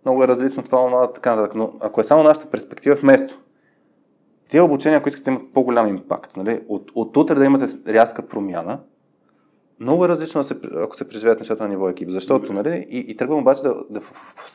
много 0.04 0.24
е 0.24 0.28
различно 0.28 0.62
това, 0.62 0.86
това, 0.86 1.12
така 1.12 1.36
нататък. 1.36 1.54
Но 1.54 1.70
ако 1.80 2.00
е 2.00 2.04
само 2.04 2.22
нашата 2.22 2.50
перспектива, 2.50 2.94
вместо 2.94 3.40
тия 4.48 4.64
обучения, 4.64 4.98
ако 4.98 5.08
искате 5.08 5.30
имат 5.30 5.52
по-голям 5.54 5.86
импакт, 5.88 6.36
нали, 6.36 6.60
от, 6.68 6.92
от 6.94 7.16
утре 7.16 7.34
да 7.34 7.44
имате 7.44 7.92
рязка 7.92 8.28
промяна, 8.28 8.80
много 9.80 10.04
е 10.04 10.08
различно, 10.08 10.40
да 10.40 10.44
се, 10.44 10.56
ако 10.76 10.96
се 10.96 11.08
преживеят 11.08 11.38
нещата 11.38 11.62
на 11.62 11.68
ниво 11.68 11.88
екип. 11.88 12.10
Защото, 12.10 12.52
нали, 12.52 12.86
и, 12.90 12.98
и 12.98 13.16
тръгвам 13.16 13.38
обаче 13.40 13.62
да, 13.62 13.74
да, 13.90 14.00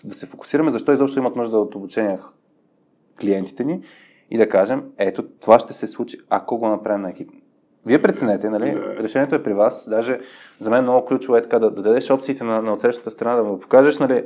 да 0.06 0.16
се 0.16 0.26
фокусираме 0.26 0.72
защо 0.72 0.94
изобщо 0.94 1.20
имат 1.20 1.36
нужда 1.36 1.58
от 1.58 1.76
обучение 1.76 2.20
клиентите 3.22 3.64
ни 3.64 3.82
и 4.32 4.38
да 4.38 4.50
кажем, 4.50 4.84
ето, 4.98 5.28
това 5.42 5.60
ще 5.60 5.74
се 5.74 5.88
случи, 5.88 6.18
ако 6.30 6.58
го 6.58 6.68
направим 6.68 7.02
на 7.02 7.10
екип. 7.10 7.30
Вие 7.86 8.02
преценете, 8.02 8.50
нали? 8.50 8.72
Да. 8.72 9.04
Решението 9.04 9.36
е 9.36 9.44
при 9.44 9.54
вас. 9.54 9.90
Даже 9.90 10.20
за 10.60 10.70
мен 10.70 10.84
много 10.84 11.06
ключово 11.06 11.38
е 11.38 11.42
така 11.42 11.60
да, 11.60 11.72
да 11.72 11.82
дадеш 11.82 12.10
опциите 12.10 12.44
на, 12.44 12.62
на 12.62 12.74
отсрещата 12.74 13.12
страна, 13.12 13.36
да 13.36 13.44
му 13.44 13.60
покажеш, 13.60 14.00
нали, 14.00 14.24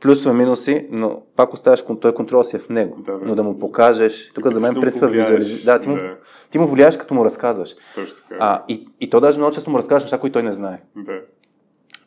плюсове, 0.00 0.34
минуси, 0.34 0.86
но 0.90 1.22
пак 1.36 1.54
оставяш, 1.54 1.84
той 2.00 2.14
контрол 2.14 2.44
си 2.44 2.56
е 2.56 2.58
в 2.58 2.68
него. 2.68 2.96
Да, 2.98 3.12
бе. 3.12 3.26
но 3.26 3.34
да 3.34 3.42
му 3.42 3.58
покажеш. 3.58 4.32
Тук 4.34 4.46
за 4.46 4.60
мен 4.60 4.74
принципът 4.80 5.08
повлияеш. 5.08 5.28
визуализи... 5.28 5.64
Да, 5.64 5.80
ти 5.80 5.88
му, 5.88 5.94
Да. 5.96 6.16
ти 6.50 6.58
му 6.58 6.66
влияеш, 6.68 6.96
като 6.96 7.14
му 7.14 7.24
разказваш. 7.24 7.76
Точно 7.94 8.16
така. 8.16 8.36
А, 8.40 8.62
и, 8.68 8.88
и 9.00 9.10
то 9.10 9.20
даже 9.20 9.38
много 9.38 9.52
често 9.52 9.70
му 9.70 9.78
разказваш 9.78 10.02
неща, 10.02 10.18
които 10.18 10.32
той 10.32 10.42
не 10.42 10.52
знае. 10.52 10.82
Да. 10.96 11.20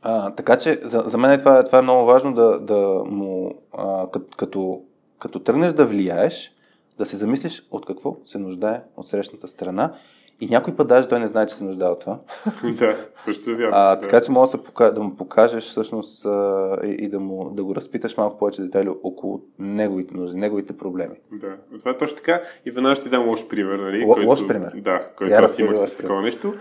А, 0.01 0.31
така 0.31 0.57
че 0.57 0.79
за, 0.83 1.03
за 1.05 1.17
мен 1.17 1.39
това, 1.39 1.63
това 1.63 1.79
е 1.79 1.81
много 1.81 2.05
важно 2.05 2.33
да, 2.33 2.59
да 2.59 2.77
му, 3.05 3.53
а, 3.77 4.07
като, 4.11 4.25
като, 4.37 4.81
като 5.19 5.39
тръгнеш 5.39 5.73
да 5.73 5.85
влияеш, 5.85 6.51
да 6.97 7.05
се 7.05 7.17
замислиш 7.17 7.67
от 7.71 7.85
какво 7.85 8.17
се 8.25 8.37
нуждае 8.37 8.81
от 8.97 9.07
срещната 9.07 9.47
страна. 9.47 9.93
И 10.41 10.47
някой 10.47 10.75
път 10.75 10.87
даже 10.87 11.07
той 11.07 11.19
не 11.19 11.27
знае, 11.27 11.45
че 11.45 11.55
се 11.55 11.63
нуждае 11.63 11.89
от 11.89 11.99
това. 11.99 12.19
да, 12.63 12.95
също 13.15 13.51
е 13.51 13.53
вярно. 13.53 13.71
А, 13.73 13.95
да. 13.95 14.01
така 14.01 14.21
че 14.21 14.31
може 14.31 14.51
да, 14.51 14.63
пока, 14.63 14.91
да 14.91 15.01
му 15.01 15.15
покажеш 15.15 15.63
всъщност 15.63 16.25
а, 16.25 16.77
и, 16.85 16.89
и 16.89 17.07
да, 17.07 17.19
му, 17.19 17.49
да 17.49 17.63
го 17.63 17.75
разпиташ 17.75 18.17
малко 18.17 18.37
повече 18.37 18.61
детайли 18.61 18.89
около 19.03 19.41
неговите 19.59 20.17
нужди, 20.17 20.37
неговите 20.37 20.77
проблеми. 20.77 21.15
Да, 21.31 21.55
това 21.79 21.91
е 21.91 21.97
точно 21.97 22.17
така. 22.17 22.41
И 22.65 22.71
ще 22.95 23.03
ти 23.03 23.09
дам 23.09 23.27
лош 23.27 23.47
пример. 23.47 23.79
Нали, 23.79 24.03
Л- 24.03 24.27
лош 24.27 24.47
пример? 24.47 24.71
Да, 24.75 25.05
който 25.17 25.33
Я 25.33 25.39
аз 25.39 25.59
имах 25.59 25.77
с 25.77 25.97
такова 25.97 26.21
нещо. 26.21 26.53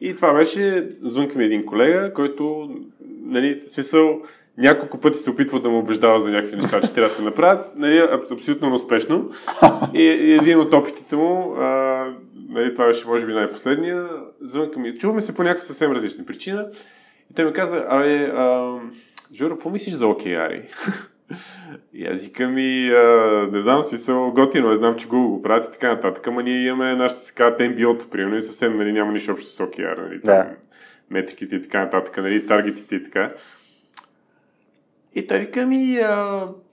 И 0.00 0.16
това 0.16 0.34
беше, 0.34 0.96
звънка 1.02 1.38
ми 1.38 1.44
един 1.44 1.66
колега, 1.66 2.12
който, 2.12 2.70
нали, 3.24 3.60
смисъл, 3.60 4.22
няколко 4.58 5.00
пъти 5.00 5.18
се 5.18 5.30
опитва 5.30 5.60
да 5.60 5.68
му 5.70 5.78
убеждава 5.78 6.20
за 6.20 6.30
някакви 6.30 6.56
неща, 6.56 6.80
че 6.80 6.94
трябва 6.94 7.08
да 7.08 7.14
се 7.14 7.22
направят. 7.22 7.72
Нали, 7.76 7.98
аб- 7.98 8.32
абсолютно 8.32 8.68
неуспешно. 8.68 9.30
И, 9.94 10.02
и 10.02 10.32
един 10.32 10.58
от 10.58 10.74
опитите 10.74 11.16
му, 11.16 11.54
а, 11.58 12.04
нали, 12.48 12.74
това 12.74 12.86
беше 12.86 13.06
може 13.08 13.26
би 13.26 13.32
най-последния, 13.32 14.08
звънка 14.40 14.80
ми. 14.80 14.98
Чуваме 14.98 15.20
се 15.20 15.34
по 15.34 15.42
някаква 15.42 15.62
съвсем 15.62 15.92
различна 15.92 16.24
причина. 16.24 16.66
И 17.30 17.34
той 17.34 17.44
ми 17.44 17.52
каза, 17.52 17.84
абе, 17.88 18.24
а, 18.24 18.74
Жоро, 19.34 19.50
какво 19.54 19.70
мислиш 19.70 19.94
за 19.94 20.06
океари? 20.06 20.62
И 21.94 22.06
аз 22.12 22.24
викам 22.24 22.58
и, 22.58 22.90
а, 22.90 23.46
не 23.52 23.60
знам, 23.60 23.84
смисъл 23.84 24.32
готино, 24.32 24.72
е, 24.72 24.76
знам, 24.76 24.96
че 24.96 25.08
Google 25.08 25.28
го 25.28 25.42
правят 25.42 25.64
и 25.68 25.72
така 25.72 25.88
нататък, 25.88 26.26
ама 26.26 26.42
ние 26.42 26.66
имаме 26.66 26.94
нашата 26.94 27.22
се 27.22 27.34
казва 27.34 27.56
MBO-то, 27.56 28.10
примерно, 28.10 28.36
и 28.36 28.42
съвсем 28.42 28.76
нали, 28.76 28.92
няма 28.92 29.12
нищо 29.12 29.32
общо 29.32 29.48
с 29.48 29.58
OKR, 29.58 30.02
нали, 30.02 30.18
Да. 30.24 30.44
там, 30.44 30.52
метриките 31.10 31.56
и 31.56 31.62
така 31.62 31.80
нататък, 31.84 32.16
нали, 32.16 32.46
таргетите 32.46 32.96
и 32.96 33.04
така. 33.04 33.30
И 35.14 35.26
той 35.26 35.38
вика 35.38 35.66
ми, 35.66 35.98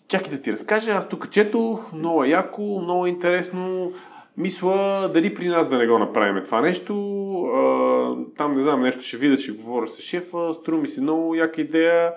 чакай 0.08 0.32
да 0.32 0.41
ти 0.41 0.52
разкажа, 0.52 0.91
аз 0.91 1.10
тук 1.10 1.30
четох, 1.30 1.93
много 1.93 2.24
е 2.24 2.28
яко, 2.28 2.82
много 2.84 3.06
е 3.06 3.10
интересно, 3.10 3.91
мисля 4.38 5.10
дали 5.13 5.36
при 5.36 5.48
нас 5.48 5.69
да 5.69 5.78
не 5.78 5.88
го 5.88 6.00
направим 6.00 6.43
това 6.43 6.62
нещо, 6.62 6.93
а, 7.43 8.15
там 8.38 8.56
не 8.56 8.62
знам, 8.62 8.82
нещо 8.82 9.02
ще 9.02 9.17
видя, 9.17 9.38
ще 9.38 9.52
говоря 9.52 9.88
с 9.88 10.02
шефа, 10.02 10.54
струва 10.54 10.82
ми 10.82 10.88
се 10.88 11.02
много 11.02 11.36
яка 11.36 11.62
идея. 11.62 12.13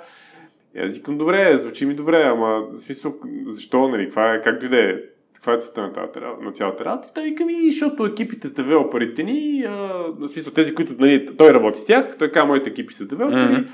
И 0.74 0.80
аз 0.80 0.96
викам, 0.96 1.18
добре, 1.18 1.58
звучи 1.58 1.86
ми 1.86 1.94
добре, 1.94 2.22
ама 2.22 2.66
в 2.70 2.78
смисъл, 2.80 3.14
защо, 3.46 3.88
нали, 3.88 4.04
каква 4.04 4.34
е, 4.34 4.42
как 4.42 4.60
дойде, 4.60 5.04
каква 5.34 5.52
е 5.52 5.58
целта 5.58 5.80
на, 5.80 5.92
тази 5.92 6.26
на 6.40 6.52
цялата 6.52 6.84
работа? 6.84 7.08
И 7.10 7.14
той 7.14 7.24
вика 7.24 7.44
ми, 7.44 7.54
защото 7.70 8.06
екипите 8.06 8.48
с 8.48 8.52
девелоперите 8.52 9.22
ни, 9.22 9.64
а, 9.68 9.72
в 10.18 10.28
смисъл 10.28 10.52
тези, 10.52 10.74
които, 10.74 10.94
нали, 10.98 11.36
той 11.36 11.54
работи 11.54 11.80
с 11.80 11.84
тях, 11.84 12.16
той 12.18 12.32
казва, 12.32 12.46
моите 12.46 12.70
екипи 12.70 12.94
с 12.94 13.06
девелопери, 13.06 13.42
Мгм. 13.42 13.64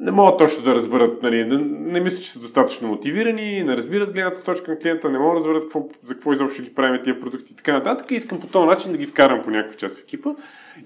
Не 0.00 0.10
могат 0.10 0.38
точно 0.38 0.64
да 0.64 0.74
разберат, 0.74 1.22
нали, 1.22 1.44
не, 1.44 1.58
не 1.92 2.00
мисля, 2.00 2.22
че 2.22 2.32
са 2.32 2.40
достатъчно 2.40 2.88
мотивирани, 2.88 3.62
не 3.62 3.76
разбират 3.76 4.12
гледната 4.12 4.42
точка 4.42 4.70
на 4.70 4.78
клиента, 4.78 5.10
не 5.10 5.18
могат 5.18 5.34
да 5.34 5.38
разберат 5.38 5.62
какво, 5.62 5.88
за 6.02 6.14
какво 6.14 6.32
изобщо 6.32 6.62
ги 6.62 6.74
правим 6.74 7.00
тия 7.04 7.20
продукти 7.20 7.52
и 7.52 7.56
така 7.56 7.72
нататък. 7.72 8.10
И 8.10 8.14
искам 8.14 8.40
по 8.40 8.46
този 8.46 8.66
начин 8.66 8.92
да 8.92 8.98
ги 8.98 9.06
вкарам 9.06 9.42
по 9.42 9.50
някаква 9.50 9.76
част 9.76 9.98
в 9.98 10.02
екипа. 10.02 10.30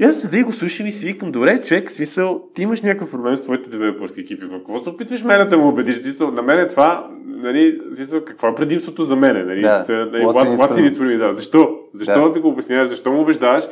И 0.01 0.05
аз 0.05 0.21
седа 0.21 0.39
и 0.39 0.43
го 0.43 0.53
слушам 0.53 0.87
и 0.87 0.93
си 0.93 1.07
викам, 1.07 1.33
добре, 1.33 1.63
човек, 1.63 1.91
смисъл, 1.91 2.43
ти 2.55 2.63
имаш 2.63 2.83
някакъв 2.83 3.11
проблем 3.11 3.37
с 3.37 3.43
твоите 3.43 3.71
девелопърски 3.71 4.21
екипи. 4.21 4.47
Какво 4.51 4.79
се 4.79 4.89
опитваш 4.89 5.23
мене 5.23 5.45
да 5.45 5.59
му 5.59 5.69
убедиш? 5.69 5.97
Смисъл, 5.97 6.31
на 6.31 6.43
мен 6.43 6.59
е 6.59 6.69
това, 6.69 7.11
нали, 7.27 7.81
смисъл, 7.95 8.25
какво 8.25 8.49
е 8.49 8.55
предимството 8.55 9.03
за 9.03 9.17
мене? 9.17 9.45
Нали? 9.45 9.61
Да. 9.61 9.81
Се, 9.81 9.93
нали, 9.93 10.25
what, 10.25 10.99
me? 10.99 11.19
Да. 11.19 11.33
Защо? 11.33 11.79
Защо 11.93 12.29
Да. 12.29 12.33
да. 12.33 12.41
го 12.41 12.49
обясняваш? 12.49 12.89
Защо 12.89 13.13
му 13.13 13.21
убеждаваш? 13.21 13.65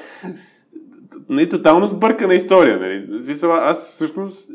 нали, 1.29 1.49
тотално 1.49 1.89
сбъркана 1.89 2.35
история. 2.35 2.79
Нали. 2.81 3.21
Смисъл, 3.21 3.53
аз 3.53 3.95
всъщност 3.95 4.51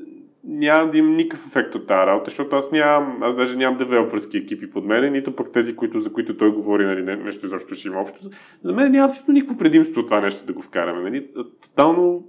нямам 0.47 0.89
да 0.89 0.97
имам 0.97 1.15
никакъв 1.15 1.47
ефект 1.47 1.75
от 1.75 1.87
тази 1.87 2.07
работа, 2.07 2.29
защото 2.29 2.55
аз 2.55 2.71
нямам, 2.71 3.23
аз 3.23 3.35
даже 3.35 3.57
нямам 3.57 3.77
девелоперски 3.77 4.37
екипи 4.37 4.69
под 4.69 4.85
мен, 4.85 5.11
нито 5.11 5.35
пък 5.35 5.51
тези, 5.51 5.75
които, 5.75 5.99
за 5.99 6.13
които 6.13 6.37
той 6.37 6.51
говори, 6.51 6.85
нали, 6.85 7.03
не- 7.03 7.15
нещо 7.15 7.45
изобщо 7.45 7.75
ще 7.75 7.87
има 7.87 8.01
общо. 8.01 8.19
За 8.61 8.73
мен 8.73 8.91
няма 8.91 9.05
абсолютно 9.07 9.33
никакво 9.33 9.57
предимство 9.57 10.05
това 10.05 10.21
нещо 10.21 10.45
да 10.45 10.53
го 10.53 10.61
вкараме. 10.61 11.01
Нали. 11.01 11.27
Тотално 11.61 12.23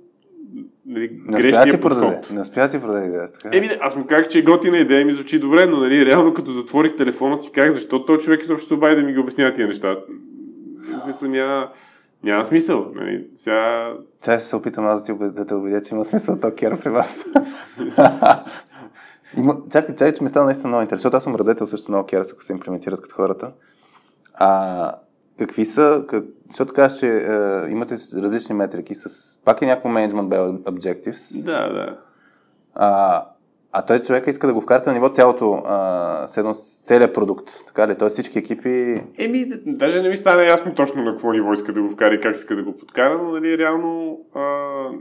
нали, 0.87 1.17
Не 1.27 1.39
успя 1.39 1.65
ти 1.71 1.81
продаде. 1.81 2.21
Не 2.33 2.41
успя 2.41 2.69
ти 2.69 2.81
продаде 2.81 3.07
идеята. 3.07 3.39
Така. 3.39 3.57
Еми, 3.57 3.69
аз 3.81 3.97
му 3.97 4.07
казах, 4.07 4.29
че 4.29 4.39
е 4.39 4.43
готина 4.43 4.79
идея 4.79 5.07
ми 5.07 5.13
звучи 5.13 5.39
добре, 5.39 5.67
но 5.67 5.77
нали, 5.77 6.07
реално 6.07 6.35
като 6.35 6.51
затворих 6.51 6.97
телефона 6.97 7.39
си 7.39 7.53
казах, 7.53 7.71
защо 7.71 8.05
този 8.05 8.25
човек 8.25 8.43
изобщо 8.43 8.75
обади 8.75 8.97
да 8.97 9.03
ми 9.03 9.13
ги 9.13 9.19
обяснява 9.19 9.55
тия 9.55 9.69
неща. 9.69 9.97
В 10.97 11.01
смисъл 11.01 11.29
няма, 11.29 11.69
няма 12.23 12.45
смисъл. 12.45 12.93
Нали. 12.95 13.31
Сега 13.35 13.93
Сега 14.21 14.39
ще 14.39 14.49
се 14.49 14.57
опитам 14.57 14.87
аз 14.87 15.05
да, 15.05 15.19
ти, 15.19 15.33
да 15.33 15.47
те 15.47 15.55
убедя, 15.55 15.83
че 15.83 15.95
има 15.95 16.05
смисъл 16.05 16.41
то 16.41 16.55
кера 16.55 16.79
при 16.79 16.91
вас. 16.91 17.25
има, 19.37 19.57
чакай, 19.73 19.95
чакай, 19.95 20.15
че 20.15 20.23
ми 20.23 20.29
стана 20.29 20.47
наистина 20.47 20.69
много 20.69 20.83
интересно, 20.83 21.03
защото 21.03 21.17
аз 21.17 21.25
съм 21.25 21.35
радетел 21.35 21.67
също 21.67 21.93
на 21.93 22.03
OKRs, 22.03 22.33
ако 22.33 22.43
се 22.43 22.53
имплементират 22.53 23.01
като 23.01 23.15
хората. 23.15 23.53
А, 24.35 24.93
какви 25.39 25.67
са, 25.67 26.05
как, 26.09 26.25
защото 26.49 26.75
казваш, 26.75 27.01
че 27.01 27.17
е, 27.17 27.71
имате 27.71 27.95
различни 27.95 28.55
метрики 28.55 28.95
с, 28.95 29.39
пак 29.45 29.63
е 29.63 29.67
някакво 29.67 29.89
management 29.89 30.63
objectives, 30.63 31.45
да, 31.45 31.73
да. 31.73 31.99
а, 32.75 33.25
а 33.73 33.87
той 33.87 33.99
човека 33.99 34.31
иска 34.31 34.47
да 34.47 34.53
го 34.53 34.61
вкарате 34.61 34.91
на 34.91 34.95
ниво 34.95 35.09
цялото, 35.09 35.63
а, 35.67 36.29
седно, 36.29 36.55
целият 36.55 37.15
продукт, 37.15 37.51
така 37.67 37.89
ли? 37.89 37.97
Той 37.99 38.09
всички 38.09 38.39
екипи, 38.39 39.01
Еми, 39.19 39.47
даже 39.67 40.03
не 40.03 40.09
ми 40.09 40.17
стана 40.17 40.45
ясно 40.45 40.75
точно 40.75 41.03
на 41.03 41.11
какво 41.11 41.33
ниво 41.33 41.53
иска 41.53 41.73
да 41.73 41.83
го 41.83 41.89
вкара 41.89 42.15
и 42.15 42.21
как 42.21 42.35
иска 42.35 42.57
да 42.57 42.63
го 42.63 42.77
подкара, 42.77 43.23
но 43.23 43.31
нали, 43.31 43.59
реално 43.59 44.21
а, 44.35 44.41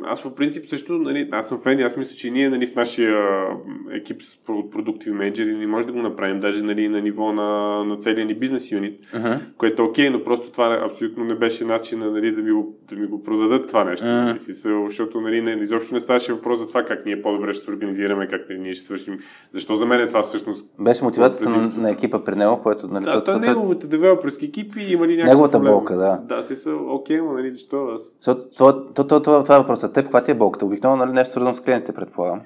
аз 0.06 0.24
по 0.24 0.36
принцип 0.36 0.68
също, 0.68 0.94
нали, 0.94 1.30
аз 1.32 1.48
съм 1.48 1.60
фен 1.60 1.80
и 1.80 1.84
аз 1.84 1.98
мисля, 1.98 2.16
че 2.16 2.32
ние 2.32 2.50
нали, 2.50 2.68
в 2.68 2.76
нашия 2.76 3.48
екип 3.92 4.22
с 4.22 4.36
про- 4.36 4.70
продуктиви 4.70 5.16
менеджери 5.16 5.56
не 5.56 5.68
може 5.68 5.86
да 5.86 5.94
го 5.94 6.02
направим 6.02 6.40
даже 6.40 6.64
нали, 6.64 6.88
на 6.88 7.02
ниво 7.02 7.32
на, 7.32 7.84
на 7.84 7.98
целия 7.98 8.26
ни 8.26 8.34
бизнес 8.34 8.72
юнит, 8.72 9.06
uh-huh. 9.06 9.40
което 9.58 9.82
е 9.82 9.86
окей, 9.86 10.10
но 10.10 10.24
просто 10.24 10.52
това 10.52 10.82
абсолютно 10.86 11.24
не 11.24 11.36
беше 11.36 11.66
начин 11.66 12.00
нали, 12.00 12.32
да, 12.32 12.42
ми 12.42 12.52
го, 12.52 12.76
да 12.90 12.96
ми 12.96 13.08
го 13.08 13.22
продадат 13.22 13.68
това 13.68 13.84
нещо. 13.84 14.06
Мгм. 14.06 14.16
Нали, 14.16 14.40
защото 14.40 15.22
нали, 15.22 15.42
не, 15.42 15.52
изобщо 15.52 15.94
не 15.94 16.00
ставаше 16.00 16.34
въпрос 16.34 16.60
за 16.60 16.68
това 16.68 16.84
как 16.84 17.06
ние 17.06 17.22
по-добре 17.22 17.54
ще 17.54 17.66
се 17.66 17.72
организираме, 17.72 18.28
как 18.28 18.50
нали, 18.50 18.57
ние 18.58 18.74
ще 18.74 18.86
свършим. 18.86 19.18
Защо 19.54 19.76
за 19.76 19.86
мен 19.86 20.00
е 20.00 20.08
това 20.08 20.24
всъщност 20.24 20.70
беше 20.80 21.04
мотивацията 21.04 21.50
на, 21.50 21.72
на 21.78 21.90
екипа 21.92 22.20
при 22.20 22.36
него, 22.36 22.60
което, 22.64 22.88
нали, 22.88 23.06
да, 23.06 23.12
то- 23.12 23.24
той 23.24 23.34
то- 23.34 23.40
неговите 23.40 23.88
девелоперски 23.88 24.46
екипи 24.46 24.82
има 24.82 25.08
ли 25.08 25.12
някакъв 25.12 25.30
Неговата 25.30 25.58
проблем? 25.58 25.74
болка, 25.74 25.96
да. 25.96 26.22
Да, 26.24 26.44
си 26.44 26.56
са 26.56 26.72
окей, 26.72 27.18
но 27.18 27.34
нали 27.34 27.52
защо 27.52 27.86
аз? 27.86 28.02
Защото 28.22 28.42
това, 28.58 28.86
това, 28.86 29.08
това, 29.08 29.22
това, 29.22 29.44
това 29.44 29.56
е 29.56 29.60
въпросът. 29.60 29.94
Теб 29.94 30.04
каква 30.06 30.22
ти 30.22 30.32
е 30.32 30.36
болката? 30.36 30.66
Обикновено 30.66 31.06
нали, 31.06 31.16
нещо 31.16 31.32
свързано 31.32 31.54
с 31.54 31.62
клиентите, 31.62 31.94
предполагам. 31.94 32.42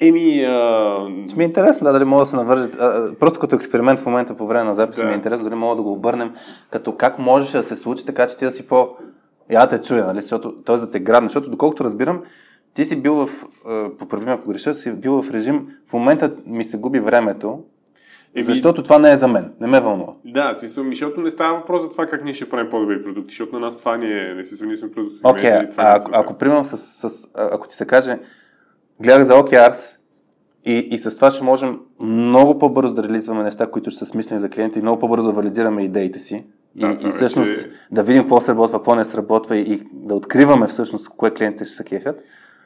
Еми, 0.00 0.44
а... 0.44 1.06
Ще 1.26 1.36
ми 1.36 1.44
е 1.44 1.46
интересно, 1.46 1.84
да, 1.84 1.92
дали 1.92 2.04
мога 2.04 2.22
да 2.22 2.26
се 2.26 2.36
навържат. 2.36 2.76
а, 2.80 2.84
а, 2.86 3.14
Просто 3.14 3.40
като 3.40 3.56
експеримент 3.56 3.98
в 4.00 4.06
момента 4.06 4.34
по 4.36 4.46
време 4.46 4.64
на 4.64 4.74
записа 4.74 5.00
Да. 5.00 5.06
ми 5.06 5.12
е 5.12 5.16
интересно, 5.16 5.44
дали 5.44 5.54
мога 5.54 5.76
да 5.76 5.82
го 5.82 5.92
обърнем, 5.92 6.32
като 6.70 6.96
как 6.96 7.18
можеше 7.18 7.56
да 7.56 7.62
се 7.62 7.76
случи, 7.76 8.04
така 8.04 8.26
че 8.26 8.36
ти 8.36 8.44
да 8.44 8.50
си 8.50 8.66
по... 8.66 8.88
Я 9.50 9.60
да 9.60 9.68
те 9.68 9.86
чуя, 9.86 10.06
нали? 10.06 10.20
Защото, 10.20 10.52
т.е. 10.62 10.76
да 10.76 10.90
те 10.90 11.00
грабне, 11.00 11.28
защото 11.28 11.50
доколкото 11.50 11.84
разбирам, 11.84 12.22
ти 12.74 12.84
си 12.84 12.96
бил 12.96 13.14
в, 13.14 13.28
а, 13.66 13.90
поправим 13.98 14.28
ако 14.28 14.48
греша, 14.48 14.74
си 14.74 14.92
бил 14.92 15.22
в 15.22 15.30
режим, 15.30 15.68
в 15.86 15.92
момента 15.92 16.32
ми 16.46 16.64
се 16.64 16.78
губи 16.78 17.00
времето, 17.00 17.64
Еми... 18.34 18.44
Защото 18.44 18.82
това 18.82 18.98
не 18.98 19.10
е 19.10 19.16
за 19.16 19.28
мен. 19.28 19.52
Не 19.60 19.66
ме 19.66 19.80
вълнува. 19.80 20.12
Да, 20.24 20.52
в 20.52 20.56
смисъл, 20.56 20.84
защото 20.84 21.20
не 21.20 21.30
става 21.30 21.58
въпрос 21.58 21.82
за 21.82 21.90
това 21.90 22.06
как 22.06 22.24
ние 22.24 22.34
ще 22.34 22.50
правим 22.50 22.70
по-добри 22.70 23.04
продукти, 23.04 23.32
защото 23.32 23.54
на 23.54 23.60
нас 23.60 23.76
това 23.76 23.96
ни 23.96 24.12
е, 24.12 24.34
не 24.34 24.44
си 24.44 24.66
ние 24.66 24.76
сме 24.76 24.90
продукти. 24.90 25.18
Окей, 25.24 25.50
okay, 25.50 25.74
а, 25.76 25.96
ако, 25.96 26.10
ако, 26.14 26.34
примерно 26.34 26.64
с, 26.64 26.78
с, 26.78 27.28
ако 27.34 27.68
ти 27.68 27.76
се 27.76 27.86
каже, 27.86 28.18
гледах 29.00 29.22
за 29.22 29.32
OKRs 29.32 29.96
и, 30.64 30.72
и 30.72 30.98
с 30.98 31.16
това 31.16 31.30
ще 31.30 31.44
можем 31.44 31.80
много 32.00 32.58
по-бързо 32.58 32.94
да 32.94 33.02
реализваме 33.02 33.42
неща, 33.42 33.66
които 33.66 33.90
ще 33.90 33.98
са 33.98 34.06
смислени 34.06 34.40
за 34.40 34.50
клиента 34.50 34.78
и 34.78 34.82
много 34.82 34.98
по-бързо 34.98 35.26
да 35.26 35.32
валидираме 35.32 35.82
идеите 35.82 36.18
си. 36.18 36.46
И, 36.76 36.80
да, 36.80 36.98
и 37.08 37.10
всъщност 37.10 37.56
вече... 37.56 37.70
да 37.90 38.02
видим 38.02 38.22
какво 38.22 38.40
сработва, 38.40 38.78
какво 38.78 38.94
не 38.94 39.04
сработва 39.04 39.56
и, 39.56 39.60
и 39.60 39.82
да 39.92 40.14
откриваме 40.14 40.66
всъщност 40.66 41.08
кое 41.08 41.30
клиентите 41.30 41.64
ще 41.64 41.74
се 41.74 41.84
кефят. 41.84 42.22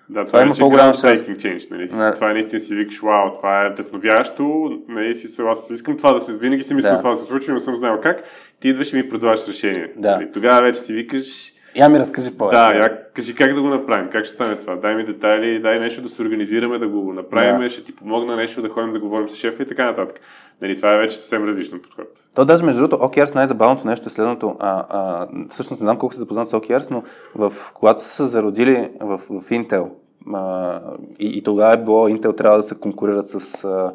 Да, 0.09 0.25
това, 0.25 0.25
това 0.25 0.43
има 0.43 0.55
по-голяма 0.55 0.95
шанс. 0.95 1.21
Change, 1.21 1.71
нали? 1.71 1.83
Не. 1.83 2.15
Това 2.15 2.31
е 2.31 2.33
наистина 2.33 2.61
си 2.61 2.75
викаш, 2.75 3.01
вау, 3.01 3.33
това 3.33 3.67
е 3.67 3.71
вдъхновящо, 3.71 4.79
нали, 4.89 5.15
си, 5.15 5.43
аз 5.43 5.71
искам 5.71 5.97
това 5.97 6.13
да 6.13 6.21
се, 6.21 6.39
винаги 6.39 6.63
си 6.63 6.75
мисля 6.75 6.91
да. 6.91 6.99
това 6.99 7.11
да 7.11 7.17
се 7.17 7.25
случи, 7.25 7.53
но 7.53 7.61
съм 7.61 7.77
знал 7.77 8.01
как, 8.01 8.23
ти 8.61 8.69
идваш 8.69 8.93
и 8.93 8.97
ми 8.97 9.09
продаваш 9.09 9.49
решение. 9.49 9.93
Да. 9.97 10.17
Нали? 10.17 10.33
Тогава 10.33 10.63
вече 10.63 10.81
си 10.81 10.95
викаш, 10.95 11.54
я 11.77 11.89
ми 11.89 11.99
разкажи 11.99 12.39
повече. 12.39 12.57
Да, 12.57 12.75
я 12.75 13.05
кажи 13.15 13.35
как 13.35 13.55
да 13.55 13.63
го 13.63 13.69
направим, 13.69 14.09
как 14.11 14.25
ще 14.25 14.35
стане 14.35 14.57
това. 14.57 14.77
Дай 14.77 14.95
ми 14.95 15.05
детайли, 15.05 15.63
дай 15.63 15.79
нещо 15.79 16.03
да 16.03 16.09
се 16.09 16.23
организираме, 16.23 16.79
да 16.79 16.89
го 16.89 17.13
направим, 17.13 17.61
да. 17.61 17.69
ще 17.69 17.85
ти 17.85 17.97
помогна 17.97 18.37
нещо 18.37 18.63
да 18.63 18.69
ходим 18.69 18.93
да 18.93 18.99
говорим 18.99 19.29
с 19.29 19.37
шефа 19.37 19.63
и 19.63 19.67
така 19.67 19.85
нататък. 19.85 20.21
Нали, 20.63 20.77
това 20.77 20.95
е 20.95 20.99
вече 20.99 21.17
съвсем 21.17 21.45
различно 21.45 21.83
подход. 21.83 22.07
То 22.35 22.45
даже 22.45 22.65
между 22.65 22.81
другото, 22.81 23.05
OKRs 23.05 23.35
най-забавното 23.35 23.87
нещо 23.87 24.09
е 24.09 24.11
следното. 24.11 24.57
А, 24.61 24.85
а, 24.89 25.29
всъщност 25.51 25.81
не 25.81 25.85
знам 25.85 25.99
колко 25.99 26.15
се 26.15 26.21
запознат 26.21 26.49
с 26.49 26.53
OKRs, 26.53 26.91
но 26.91 27.03
в, 27.35 27.73
когато 27.75 28.03
са 28.03 28.09
се 28.09 28.25
зародили 28.25 28.91
в, 29.01 29.19
в 29.19 29.51
Intel, 29.51 29.91
а, 30.35 30.81
и, 31.19 31.39
и 31.39 31.43
тогава 31.43 31.75
е 31.75 31.85
било 31.85 32.09
Intel 32.09 32.37
трябва 32.37 32.57
да 32.57 32.63
се 32.63 32.75
конкурират 32.75 33.27
с 33.27 33.65
а, 33.65 33.93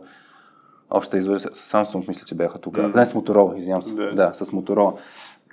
обща 0.89 1.17
извори, 1.17 1.39
с 1.39 1.71
Samsung 1.71 2.07
мисля, 2.07 2.25
че 2.25 2.35
бяха 2.35 2.59
тогава. 2.59 2.89
Mm. 2.89 2.95
Не, 2.95 3.05
с 3.05 3.13
Motorola, 3.13 3.57
извинявам 3.57 3.83
се. 3.83 3.95
Да, 3.95 4.11
да 4.11 4.33
с 4.33 4.51
Motorola. 4.51 4.99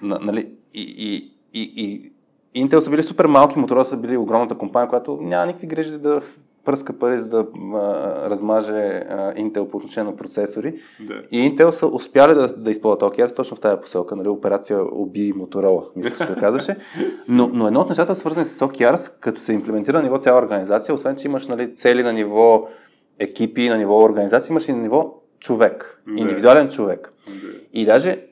нали, 0.03 0.51
и, 0.75 0.83
и, 0.83 1.33
и, 1.55 1.73
и 1.77 2.13
Intel 2.57 2.79
са 2.79 2.91
били 2.91 3.03
супер 3.03 3.27
малки, 3.27 3.57
Motorola 3.57 3.83
са 3.83 3.97
били 3.97 4.17
огромната 4.17 4.55
компания, 4.55 4.89
която 4.89 5.19
няма 5.21 5.47
никакви 5.47 5.67
грижи 5.67 5.99
да 5.99 6.21
пръска 6.65 6.93
пари, 6.93 7.19
за 7.19 7.29
да 7.29 7.47
а, 7.75 8.31
размаже 8.31 9.03
а, 9.11 9.35
Intel 9.35 9.69
по 9.69 9.77
отношение 9.77 10.11
на 10.11 10.17
процесори. 10.17 10.75
Да. 11.01 11.23
И 11.31 11.51
Intel 11.51 11.71
са 11.71 11.87
успяли 11.87 12.35
да, 12.35 12.49
да 12.49 12.71
използват 12.71 13.03
OKRs 13.03 13.37
точно 13.37 13.57
в 13.57 13.61
тази 13.61 13.81
посока, 13.81 14.17
нали, 14.17 14.29
операция 14.29 14.83
Оби 14.93 15.35
Motorola, 15.35 15.85
мисля, 15.97 16.11
че 16.11 16.25
се 16.25 16.35
казваше. 16.35 16.77
Но, 17.29 17.51
но 17.53 17.67
едно 17.67 17.81
от 17.81 17.89
нещата, 17.89 18.15
свързани 18.15 18.47
с 18.47 18.67
OKRs, 18.67 19.13
като 19.21 19.41
се 19.41 19.53
имплементира 19.53 19.97
на 19.97 20.03
ниво 20.03 20.19
цяла 20.19 20.39
организация, 20.43 20.95
освен, 20.95 21.17
че 21.17 21.29
имаш 21.29 21.47
нали, 21.47 21.75
цели 21.75 22.03
на 22.03 22.13
ниво 22.13 22.69
екипи, 23.19 23.69
на 23.69 23.79
ниво 23.79 24.03
организация, 24.03 24.53
имаш 24.53 24.69
и 24.69 24.73
на 24.73 24.83
ниво 24.83 25.15
човек, 25.41 26.03
да. 26.07 26.21
индивидуален 26.21 26.69
човек. 26.69 27.11
Да. 27.29 27.49
И 27.73 27.85
даже 27.85 28.23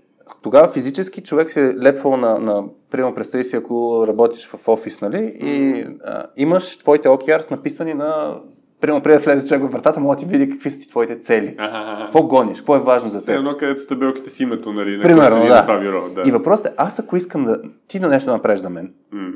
тогава 0.45 0.69
физически 0.69 1.23
човек 1.23 1.51
си 1.51 1.61
е 1.61 1.75
лепвал 1.83 2.17
на, 2.17 2.39
на 2.39 2.65
примерно 2.91 3.15
представи 3.15 3.45
си, 3.45 3.57
ако 3.57 4.05
работиш 4.09 4.47
в 4.47 4.69
офис, 4.69 5.01
нали, 5.01 5.37
и 5.41 5.85
а, 6.05 6.27
имаш 6.37 6.79
твоите 6.79 7.09
OKRs 7.09 7.51
написани 7.51 7.95
на 7.95 8.37
Примерно, 8.81 9.03
преди 9.03 9.19
да 9.19 9.25
влезе 9.25 9.49
човек 9.49 9.63
в 9.63 9.73
вратата, 9.73 10.01
мога 10.01 10.17
да 10.17 10.21
ти 10.21 10.27
види 10.27 10.51
какви 10.51 10.71
са 10.71 10.81
ти 10.81 10.89
твоите 10.89 11.19
цели. 11.19 11.57
Какво 12.01 12.23
гониш? 12.23 12.59
Какво 12.59 12.77
е 12.77 12.79
важно 12.79 13.09
за 13.09 13.27
теб? 13.27 13.37
Едно 13.37 13.57
където 13.57 13.81
са 13.81 13.87
табелките 13.87 14.31
си 14.31 14.43
името, 14.43 14.73
нали? 14.73 15.01
Примерно, 15.01 15.47
да. 15.47 15.63
Това 15.63 15.81
бюро, 15.81 16.09
да. 16.09 16.23
И 16.27 16.31
въпросът 16.31 16.67
е, 16.67 16.71
аз 16.77 16.99
ако 16.99 17.17
искам 17.17 17.45
да 17.45 17.61
ти 17.89 18.01
да 18.01 18.09
нещо 18.09 18.31
направиш 18.31 18.61
за 18.61 18.71
мен, 18.71 18.93
mm. 19.15 19.35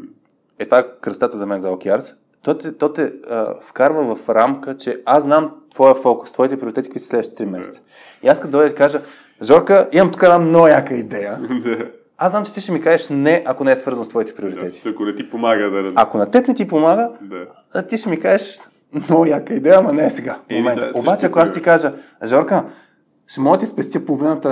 е 0.60 0.64
това 0.64 0.78
е 0.78 0.84
кръстата 1.00 1.36
за 1.36 1.46
мен 1.46 1.60
за 1.60 1.68
OKRs, 1.68 2.14
то 2.42 2.58
те, 2.58 2.72
то 2.72 2.92
те 2.92 3.12
а, 3.30 3.54
вкарва 3.60 4.16
в 4.16 4.28
рамка, 4.28 4.76
че 4.76 5.02
аз 5.06 5.22
знам 5.22 5.50
твоя 5.70 5.94
фокус, 5.94 6.32
твоите 6.32 6.58
приоритети, 6.58 6.88
какви 6.88 7.00
са 7.00 7.06
следващите 7.06 7.46
3 7.46 7.50
месеца. 7.50 7.80
Yeah. 7.80 8.24
И 8.26 8.28
аз 8.28 8.40
като 8.40 8.50
дойда 8.50 8.68
да 8.68 8.74
кажа, 8.74 9.00
Жорка, 9.42 9.88
имам 9.92 10.12
тук 10.12 10.22
една 10.22 10.38
много 10.38 10.66
яка 10.66 10.94
идея. 10.94 11.40
Аз 12.18 12.30
знам, 12.30 12.44
че 12.44 12.54
ти 12.54 12.60
ще 12.60 12.72
ми 12.72 12.80
кажеш 12.80 13.08
не, 13.08 13.42
ако 13.46 13.64
не 13.64 13.72
е 13.72 13.76
свързано 13.76 14.04
с 14.04 14.08
твоите 14.08 14.34
приоритети. 14.34 14.82
Да, 14.84 14.90
ако 14.90 15.04
не 15.04 15.14
ти 15.14 15.30
помага 15.30 15.70
да... 15.70 15.92
Ако 15.94 16.18
на 16.18 16.30
теб 16.30 16.48
не 16.48 16.54
ти 16.54 16.68
помага, 16.68 17.10
да. 17.74 17.86
ти 17.86 17.98
ще 17.98 18.08
ми 18.08 18.20
кажеш 18.20 18.58
много 18.92 19.26
яка 19.26 19.54
идея, 19.54 19.78
ама 19.78 19.92
не 19.92 20.06
е 20.06 20.10
сега. 20.10 20.38
Е, 20.48 20.56
момента. 20.56 20.90
Да, 20.92 20.98
Обаче, 20.98 21.26
ако 21.26 21.38
аз 21.38 21.52
ти 21.52 21.62
кажа, 21.62 21.92
Жорка, 22.24 22.64
ще 23.26 23.40
мога 23.40 23.56
да 23.56 23.60
ти 23.60 23.66
спестя 23.66 24.04
половината 24.04 24.50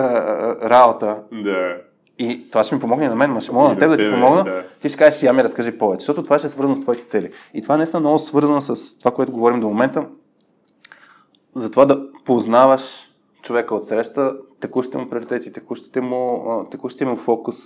работа. 0.63 1.23
Да. 1.33 1.77
И 2.19 2.51
това 2.51 2.65
ще 2.65 2.75
ми 2.75 2.81
помогне 2.81 3.09
на 3.09 3.15
мен, 3.15 3.33
но 3.33 3.41
ще 3.41 3.53
мога 3.53 3.69
на 3.69 3.79
теб 3.79 3.91
да 3.91 3.97
ти 3.97 4.11
помогна. 4.11 4.45
Да. 4.45 4.63
Ти 4.83 4.89
ще 4.89 4.99
кажеш, 4.99 5.23
я 5.23 5.33
ми 5.33 5.45
разкажи 5.45 5.79
повече, 5.79 6.01
защото 6.01 6.23
това 6.23 6.39
ще 6.39 6.47
е 6.47 6.51
свързано 6.51 6.77
с 6.77 6.81
твоите 6.81 7.05
цели. 7.05 7.31
И 7.55 7.63
това 7.63 7.77
не 7.77 7.85
е 7.95 7.99
много 7.99 8.19
свързано 8.19 8.61
с 8.61 8.99
това, 8.99 9.11
което 9.11 9.33
говорим 9.33 9.61
до 9.61 9.69
момента. 9.69 10.07
За 11.55 11.71
това 11.71 11.85
да 11.85 12.03
познаваш 12.25 12.83
човека 13.43 13.75
от 13.75 13.85
среща, 13.85 14.33
текущите 14.61 14.99
му 14.99 15.11
приоритети, 15.11 15.53
текущите 15.53 16.01
му, 16.01 16.45
текущите 16.71 17.05
му 17.05 17.17
фокус, 17.17 17.57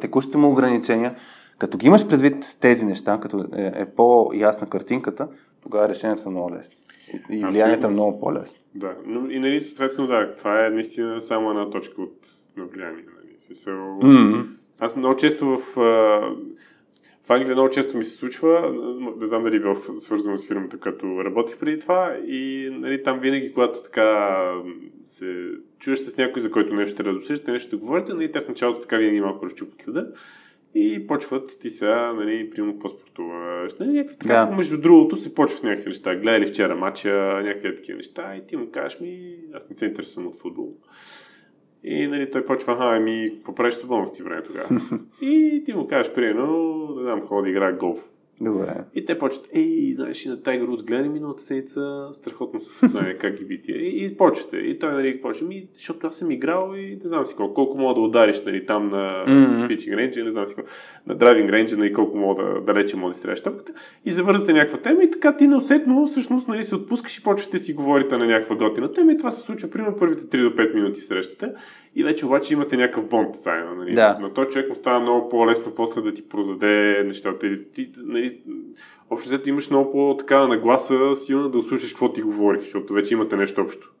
текущите 0.00 0.38
му 0.38 0.50
ограничения. 0.50 1.16
Като 1.58 1.78
ги 1.78 1.86
имаш 1.86 2.08
предвид 2.08 2.56
тези 2.60 2.84
неща, 2.84 3.18
като 3.20 3.44
е, 3.56 3.72
е 3.74 3.86
по-ясна 3.86 4.66
картинката, 4.66 5.28
тогава 5.62 5.88
решенията 5.88 6.22
са 6.22 6.30
много 6.30 6.50
лесни. 6.50 6.76
И, 7.30 7.38
и 7.38 7.44
влиянието 7.44 7.86
е 7.86 7.90
много 7.90 8.20
по-лесно. 8.20 8.60
Да, 8.74 8.96
но 9.06 9.30
и 9.30 9.38
нали, 9.38 9.60
съответно, 9.60 10.06
да, 10.06 10.32
това 10.36 10.66
е 10.66 10.70
наистина 10.70 11.20
само 11.20 11.50
една 11.50 11.70
точка 11.70 12.02
от 12.02 12.26
на 12.56 12.64
влияние. 12.64 13.04
Нали. 13.16 13.36
Смисъл, 13.46 13.74
mm-hmm. 13.74 14.46
Аз 14.80 14.96
много 14.96 15.16
често 15.16 15.56
в 15.56 15.76
в 17.26 17.30
Англия 17.30 17.54
много 17.54 17.70
често 17.70 17.96
ми 17.96 18.04
се 18.04 18.16
случва, 18.16 18.74
не 19.20 19.26
знам 19.26 19.42
дали 19.42 19.56
е 19.56 19.60
било 19.60 19.76
свързано 19.76 20.36
с 20.36 20.48
фирмата, 20.48 20.78
като 20.78 21.24
работих 21.24 21.58
преди 21.58 21.80
това 21.80 22.16
и 22.26 22.68
нали, 22.72 23.02
там 23.02 23.20
винаги, 23.20 23.52
когато 23.52 23.82
така 23.82 24.38
се 25.04 25.48
чуеш 25.78 25.98
с 25.98 26.16
някой, 26.16 26.42
за 26.42 26.50
който 26.50 26.74
нещо 26.74 26.96
трябва 26.96 27.12
да 27.12 27.18
обсъждате, 27.18 27.52
нещо 27.52 27.70
да 27.70 27.76
говорите, 27.76 28.14
нали, 28.14 28.32
те 28.32 28.40
в 28.40 28.48
началото 28.48 28.80
така 28.80 28.96
винаги 28.96 29.20
малко 29.20 29.46
разчупват 29.46 29.88
леда 29.88 30.12
и 30.74 31.06
почват 31.06 31.58
ти 31.60 31.70
сега, 31.70 32.12
нали, 32.12 32.50
примерно, 32.50 32.72
какво 32.72 32.88
спортуваш. 32.88 33.74
Нали, 33.80 33.92
някакви, 33.92 34.16
така, 34.18 34.46
да. 34.46 34.56
между 34.56 34.80
другото 34.80 35.16
се 35.16 35.34
почват 35.34 35.62
някакви 35.62 35.88
неща. 35.88 36.16
Гледа 36.16 36.40
ли 36.40 36.46
вчера 36.46 36.76
матча, 36.76 37.40
някакви 37.44 37.76
такива 37.76 37.96
неща 37.96 38.36
и 38.36 38.46
ти 38.46 38.56
му 38.56 38.70
кажеш 38.70 39.00
ми, 39.00 39.36
аз 39.54 39.70
не 39.70 39.76
се 39.76 39.84
интересувам 39.84 40.28
от 40.28 40.36
футбол. 40.36 40.76
И 41.88 42.06
нали, 42.06 42.30
той 42.30 42.44
почва, 42.44 42.72
аха, 42.72 42.96
ами, 42.96 43.32
какво 43.36 43.54
правиш 43.54 43.74
свободно 43.74 44.06
в 44.06 44.12
ти 44.12 44.22
време 44.22 44.42
тогава? 44.42 44.68
и 45.22 45.62
ти 45.64 45.72
му 45.72 45.88
кажеш, 45.88 46.14
примерно, 46.14 46.86
не 46.96 47.02
знам, 47.02 47.26
ходи 47.26 47.50
игра 47.50 47.72
голф. 47.72 48.15
Добре. 48.40 48.74
И 48.94 49.04
те 49.04 49.18
почват, 49.18 49.48
ей, 49.54 49.92
знаеш, 49.92 50.26
и 50.26 50.28
на 50.28 50.42
Тайгър 50.42 50.66
Рус 50.66 50.82
гледали 50.82 51.08
миналата 51.08 51.42
седмица, 51.42 52.08
страхотно 52.12 52.60
се 52.60 52.86
знае 52.86 53.18
как 53.18 53.34
ги 53.34 53.44
види. 53.44 53.72
И, 53.72 54.04
и 54.04 54.16
почвате. 54.16 54.56
И 54.56 54.78
той, 54.78 54.92
нали, 54.92 55.22
почва, 55.22 55.46
ми, 55.46 55.68
защото 55.74 56.06
аз 56.06 56.16
съм 56.16 56.30
играл 56.30 56.72
и 56.76 56.98
не 57.04 57.08
знам 57.08 57.26
си 57.26 57.36
колко, 57.36 57.54
колко 57.54 57.78
мога 57.78 57.94
да 57.94 58.00
удариш, 58.00 58.42
нали, 58.46 58.66
там 58.66 58.88
на 58.88 59.24
mm-hmm. 59.28 59.68
pitching 59.68 59.94
range, 59.94 60.24
не 60.24 60.30
знам 60.30 60.46
си 60.46 60.54
колко, 60.54 60.70
на 61.06 61.16
driving 61.16 61.50
range, 61.50 61.76
нали, 61.76 61.92
колко 61.92 62.18
мога 62.18 62.44
да, 62.44 62.60
далече 62.60 62.96
мога 62.96 63.10
да 63.10 63.16
стреляш 63.16 63.42
топката. 63.42 63.72
И 64.04 64.12
завързвате 64.12 64.52
някаква 64.52 64.78
тема 64.78 65.02
и 65.02 65.10
така 65.10 65.36
ти 65.36 65.46
неусетно, 65.46 66.06
всъщност, 66.06 66.48
нали, 66.48 66.62
се 66.62 66.74
отпускаш 66.74 67.18
и 67.18 67.22
почвате 67.22 67.58
си 67.58 67.72
говорите 67.74 68.16
на 68.16 68.26
някаква 68.26 68.56
готина 68.56 68.92
тема 68.92 69.12
и 69.12 69.18
това 69.18 69.30
се 69.30 69.40
случва, 69.40 69.70
примерно, 69.70 69.96
първите 69.96 70.38
3 70.38 70.42
до 70.42 70.56
5 70.56 70.74
минути 70.74 71.00
срещате. 71.00 71.52
И 71.98 72.04
вече 72.04 72.26
обаче 72.26 72.54
имате 72.54 72.76
някакъв 72.76 73.08
бонт 73.08 73.36
заедно. 73.36 73.74
Нали? 73.74 73.94
Да. 73.94 74.16
Но 74.20 74.30
той 74.30 74.48
човек 74.48 74.68
му 74.68 74.74
става 74.74 75.00
много 75.00 75.28
по-лесно 75.28 75.72
после 75.76 76.00
да 76.00 76.14
ти 76.14 76.28
продаде 76.28 77.02
нещата. 77.06 77.46
И, 77.46 77.64
ти, 77.64 77.90
нали, 78.04 78.40
общо 79.10 79.28
взето 79.28 79.48
имаш 79.48 79.70
много 79.70 79.92
по-такава 79.92 80.48
нагласа 80.48 81.16
силна 81.16 81.50
да 81.50 81.58
услушаш 81.58 81.90
какво 81.90 82.12
ти 82.12 82.22
говори, 82.22 82.60
защото 82.60 82.92
вече 82.92 83.14
имате 83.14 83.36
нещо 83.36 83.60
общо. 83.60 83.92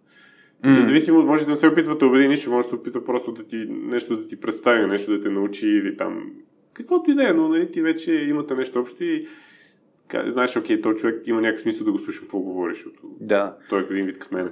Mm. 0.64 0.76
Независимо, 0.76 1.22
може 1.22 1.44
да 1.44 1.50
не 1.50 1.56
се 1.56 1.68
опитва 1.68 1.98
да 1.98 2.06
убеди 2.06 2.28
нищо, 2.28 2.50
може 2.50 2.64
да 2.64 2.68
се 2.68 2.74
опитва 2.76 3.04
просто 3.04 3.32
да 3.32 3.42
ти, 3.42 3.66
нещо 3.70 4.16
да 4.16 4.28
ти 4.28 4.40
представи, 4.40 4.86
нещо 4.86 5.10
да 5.10 5.20
те 5.20 5.28
научи 5.28 5.68
или 5.68 5.96
там 5.96 6.30
каквото 6.72 7.10
и 7.10 7.14
да 7.14 7.28
е, 7.28 7.32
но 7.32 7.48
нали, 7.48 7.72
ти 7.72 7.82
вече 7.82 8.12
имате 8.12 8.54
нещо 8.54 8.80
общо 8.80 9.04
и 9.04 9.26
знаеш, 10.26 10.56
окей, 10.56 10.80
този 10.80 10.96
човек 10.96 11.26
има 11.26 11.40
някакъв 11.40 11.60
смисъл 11.60 11.84
да 11.84 11.92
го 11.92 11.98
слушам 11.98 12.22
какво 12.22 12.38
говориш, 12.38 12.86
да. 13.20 13.56
той 13.68 13.80
е 13.80 13.84
един 13.90 14.06
вид 14.06 14.18
като 14.18 14.34
мен 14.34 14.50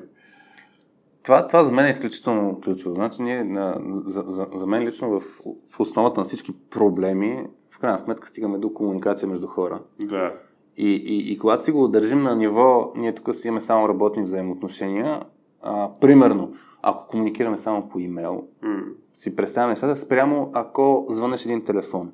това, 1.25 1.47
това 1.47 1.65
за 1.65 1.73
мен 1.73 1.87
е 1.87 1.91
изключително 1.91 2.61
ключово. 2.61 2.95
Значи, 2.95 3.23
ние, 3.23 3.45
на, 3.45 3.81
за, 3.91 4.25
за, 4.27 4.47
за 4.55 4.67
мен 4.67 4.83
лично 4.83 5.11
в, 5.11 5.23
в 5.69 5.81
основата 5.81 6.21
на 6.21 6.25
всички 6.25 6.53
проблеми, 6.53 7.47
в 7.71 7.79
крайна 7.79 7.99
сметка 7.99 8.29
стигаме 8.29 8.59
до 8.59 8.75
комуникация 8.75 9.29
между 9.29 9.47
хора. 9.47 9.81
Да. 10.01 10.33
И, 10.77 10.89
и, 10.89 11.33
и 11.33 11.39
когато 11.39 11.63
си 11.63 11.71
го 11.71 11.89
държим 11.89 12.23
на 12.23 12.37
ниво, 12.37 12.93
ние 12.97 13.15
тук 13.15 13.35
си 13.35 13.49
имаме 13.49 13.61
само 13.61 13.89
работни 13.89 14.23
взаимоотношения, 14.23 15.23
а, 15.63 15.91
примерно, 16.01 16.53
ако 16.83 17.07
комуникираме 17.07 17.59
само 17.59 17.89
по 17.89 17.99
имейл, 17.99 18.45
mm. 18.65 18.85
си 19.15 19.37
представяме 19.37 19.73
нещата, 19.73 19.97
спрямо 19.97 20.51
ако 20.55 21.07
звънеш 21.09 21.45
един 21.45 21.65
телефон. 21.65 22.13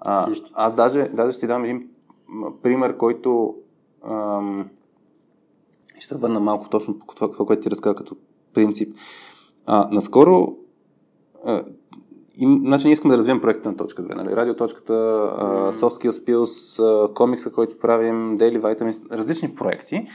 А, 0.00 0.28
аз 0.54 0.74
даже, 0.74 1.04
даже 1.04 1.32
ще 1.32 1.40
ти 1.40 1.46
дам 1.46 1.64
един 1.64 1.88
пример, 2.62 2.96
който 2.96 3.56
ам, 4.04 4.68
ще 5.94 6.06
се 6.06 6.18
върна 6.18 6.40
малко 6.40 6.68
точно 6.68 6.98
по 6.98 7.14
това, 7.14 7.30
това 7.30 7.46
което 7.46 7.62
ти 7.62 7.70
разказа 7.70 7.94
като 7.94 8.16
принцип. 8.54 8.96
А, 9.66 9.88
наскоро, 9.92 10.56
а, 11.46 11.62
им, 12.38 12.58
значи 12.60 12.86
ние 12.86 12.92
искаме 12.92 13.14
да 13.14 13.18
развием 13.18 13.40
проекта 13.40 13.68
на 13.68 13.76
точка 13.76 14.02
2, 14.02 14.14
нали? 14.14 14.36
Радиоточката, 14.36 14.92
uh, 14.92 15.72
Soft 15.72 16.02
Skills 16.02 16.24
Pills, 16.26 17.12
комикса, 17.14 17.52
който 17.52 17.78
правим, 17.78 18.38
Daily 18.38 18.60
Vitamins, 18.60 19.12
различни 19.12 19.54
проекти, 19.54 20.06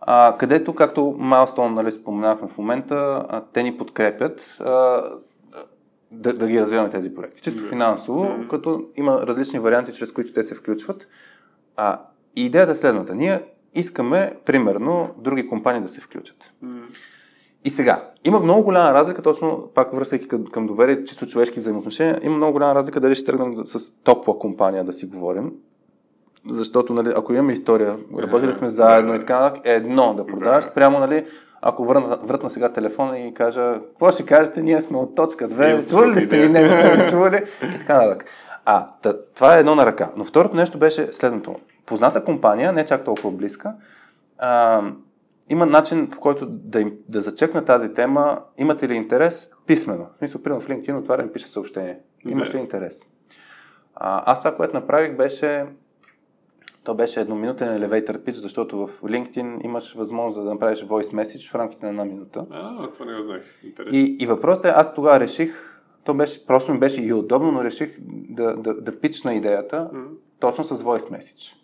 а, 0.00 0.36
където, 0.38 0.74
както 0.74 1.00
Milestone 1.00 1.74
нали, 1.74 1.92
споменахме 1.92 2.48
в 2.48 2.58
момента, 2.58 3.26
а, 3.28 3.40
те 3.52 3.62
ни 3.62 3.76
подкрепят 3.76 4.56
а, 4.60 5.02
да, 6.10 6.34
да 6.34 6.48
ги 6.48 6.60
развиваме 6.60 6.88
тези 6.88 7.14
проекти. 7.14 7.42
Чисто 7.42 7.62
финансово, 7.68 8.24
mm-hmm. 8.24 8.48
като 8.48 8.84
има 8.96 9.20
различни 9.26 9.58
варианти, 9.58 9.92
чрез 9.92 10.12
които 10.12 10.32
те 10.32 10.42
се 10.42 10.54
включват. 10.54 11.08
А, 11.76 12.00
идеята 12.36 12.72
е 12.72 12.74
следната. 12.74 13.14
Ние 13.14 13.42
искаме, 13.74 14.32
примерно, 14.44 15.14
други 15.18 15.48
компании 15.48 15.82
да 15.82 15.88
се 15.88 16.00
включат. 16.00 16.52
Mm-hmm. 16.64 16.84
И 17.66 17.70
сега, 17.70 18.04
има 18.24 18.40
много 18.40 18.62
голяма 18.62 18.94
разлика, 18.94 19.22
точно 19.22 19.68
пак 19.74 19.94
връщайки 19.94 20.28
към, 20.52 20.66
доверие, 20.66 21.04
чисто 21.04 21.26
човешки 21.26 21.58
взаимоотношения, 21.58 22.18
има 22.22 22.36
много 22.36 22.52
голяма 22.52 22.74
разлика 22.74 23.00
дали 23.00 23.14
ще 23.14 23.24
тръгнем 23.26 23.56
с 23.64 23.92
топла 23.94 24.38
компания 24.38 24.84
да 24.84 24.92
си 24.92 25.06
говорим, 25.06 25.52
защото, 26.48 26.92
нали, 26.92 27.12
ако 27.16 27.32
имаме 27.32 27.52
история, 27.52 27.96
работили 28.18 28.52
сме 28.52 28.68
заедно 28.68 29.14
и 29.14 29.18
така 29.18 29.54
е 29.64 29.72
едно 29.72 30.14
да 30.14 30.26
продаваш, 30.26 30.64
спрямо, 30.64 30.98
нали, 30.98 31.26
ако 31.62 31.84
върна, 31.84 32.18
вратна 32.22 32.50
сега 32.50 32.72
телефона 32.72 33.18
и 33.18 33.34
кажа, 33.34 33.74
какво 33.80 34.10
ще 34.10 34.26
кажете, 34.26 34.62
ние 34.62 34.80
сме 34.80 34.98
от 34.98 35.14
точка 35.14 35.48
2, 35.48 35.88
чували 35.88 36.12
ли 36.12 36.20
сте 36.20 36.36
ни, 36.36 36.48
не, 36.48 36.62
не 36.62 36.72
сме 36.72 37.06
чували 37.10 37.44
и 37.62 37.78
така 37.78 38.02
нататък. 38.02 38.24
А, 38.64 38.88
това 39.34 39.56
е 39.56 39.60
едно 39.60 39.74
на 39.74 39.86
ръка. 39.86 40.10
Но 40.16 40.24
второто 40.24 40.56
нещо 40.56 40.78
беше 40.78 41.08
следното. 41.12 41.54
Позната 41.86 42.24
компания, 42.24 42.72
не 42.72 42.84
чак 42.84 43.04
толкова 43.04 43.30
близка, 43.30 43.74
а, 44.38 44.82
има 45.48 45.66
начин, 45.66 46.10
по 46.10 46.20
който 46.20 46.46
да, 46.46 46.80
им, 46.80 46.98
да 47.08 47.20
зачекна 47.20 47.64
тази 47.64 47.94
тема. 47.94 48.42
Имате 48.58 48.88
ли 48.88 48.94
интерес? 48.94 49.50
Писмено. 49.66 50.06
В 50.14 50.18
смисъл, 50.18 50.42
примерно 50.42 50.60
в 50.60 50.68
LinkedIn 50.68 50.98
отварям, 50.98 51.28
пише 51.28 51.48
съобщение. 51.48 51.98
Имаш 52.28 52.54
ли 52.54 52.58
интерес? 52.58 53.06
А, 53.94 54.32
аз 54.32 54.40
това, 54.40 54.56
което 54.56 54.74
направих, 54.74 55.16
беше 55.16 55.66
то 56.84 56.94
беше 56.94 57.20
едноминутен 57.20 57.68
elevator 57.68 58.18
pitch, 58.18 58.34
защото 58.34 58.86
в 58.86 59.02
LinkedIn 59.02 59.64
имаш 59.64 59.94
възможност 59.94 60.44
да 60.44 60.50
направиш 60.52 60.84
voice 60.84 61.22
message 61.22 61.50
в 61.50 61.54
рамките 61.54 61.86
на 61.86 61.90
една 61.90 62.04
минута. 62.04 62.46
А, 62.50 62.88
това 62.88 63.06
не 63.06 63.16
го 63.16 63.22
знаех. 63.22 63.42
И, 63.92 64.16
и 64.20 64.26
въпросът 64.26 64.64
е, 64.64 64.68
аз 64.68 64.94
тогава 64.94 65.20
реших, 65.20 65.80
то 66.04 66.14
беше, 66.14 66.46
просто 66.46 66.72
ми 66.72 66.78
беше 66.78 67.02
и 67.02 67.12
удобно, 67.12 67.52
но 67.52 67.64
реших 67.64 67.96
да, 68.30 68.56
да, 68.56 68.74
да 68.74 69.00
пична 69.00 69.34
идеята 69.34 69.90
mm-hmm. 69.94 70.08
точно 70.40 70.64
с 70.64 70.82
voice 70.82 71.10
message. 71.18 71.54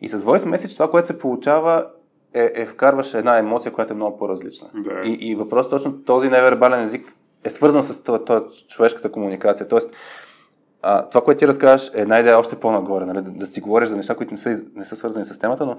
И 0.00 0.08
с 0.08 0.18
voice 0.18 0.56
message 0.56 0.74
това, 0.74 0.90
което 0.90 1.06
се 1.06 1.18
получава 1.18 1.86
е, 2.36 2.52
е 2.54 2.66
вкарваш 2.66 3.14
една 3.14 3.38
емоция, 3.38 3.72
която 3.72 3.92
е 3.92 3.96
много 3.96 4.18
по-различна. 4.18 4.68
Да. 4.74 5.00
И, 5.04 5.12
и 5.12 5.34
въпросът 5.34 5.70
точно 5.70 6.02
този 6.02 6.28
невербален 6.28 6.84
език 6.84 7.12
е 7.44 7.50
свързан 7.50 7.82
с 7.82 8.02
това, 8.02 8.24
това 8.24 8.44
човешката 8.68 9.12
комуникация. 9.12 9.68
Тоест, 9.68 9.94
а, 10.82 11.08
това, 11.08 11.24
което 11.24 11.38
ти 11.38 11.48
разказваш, 11.48 11.90
е 11.94 12.00
една 12.00 12.18
идея 12.20 12.38
още 12.38 12.56
по-нагоре, 12.56 13.04
нали? 13.04 13.22
да, 13.22 13.30
да 13.30 13.46
си 13.46 13.60
говориш 13.60 13.88
за 13.88 13.96
неща, 13.96 14.14
които 14.14 14.32
не 14.34 14.38
са, 14.38 14.62
не 14.74 14.84
са 14.84 14.96
свързани 14.96 15.24
с 15.24 15.38
темата, 15.38 15.66
но 15.66 15.76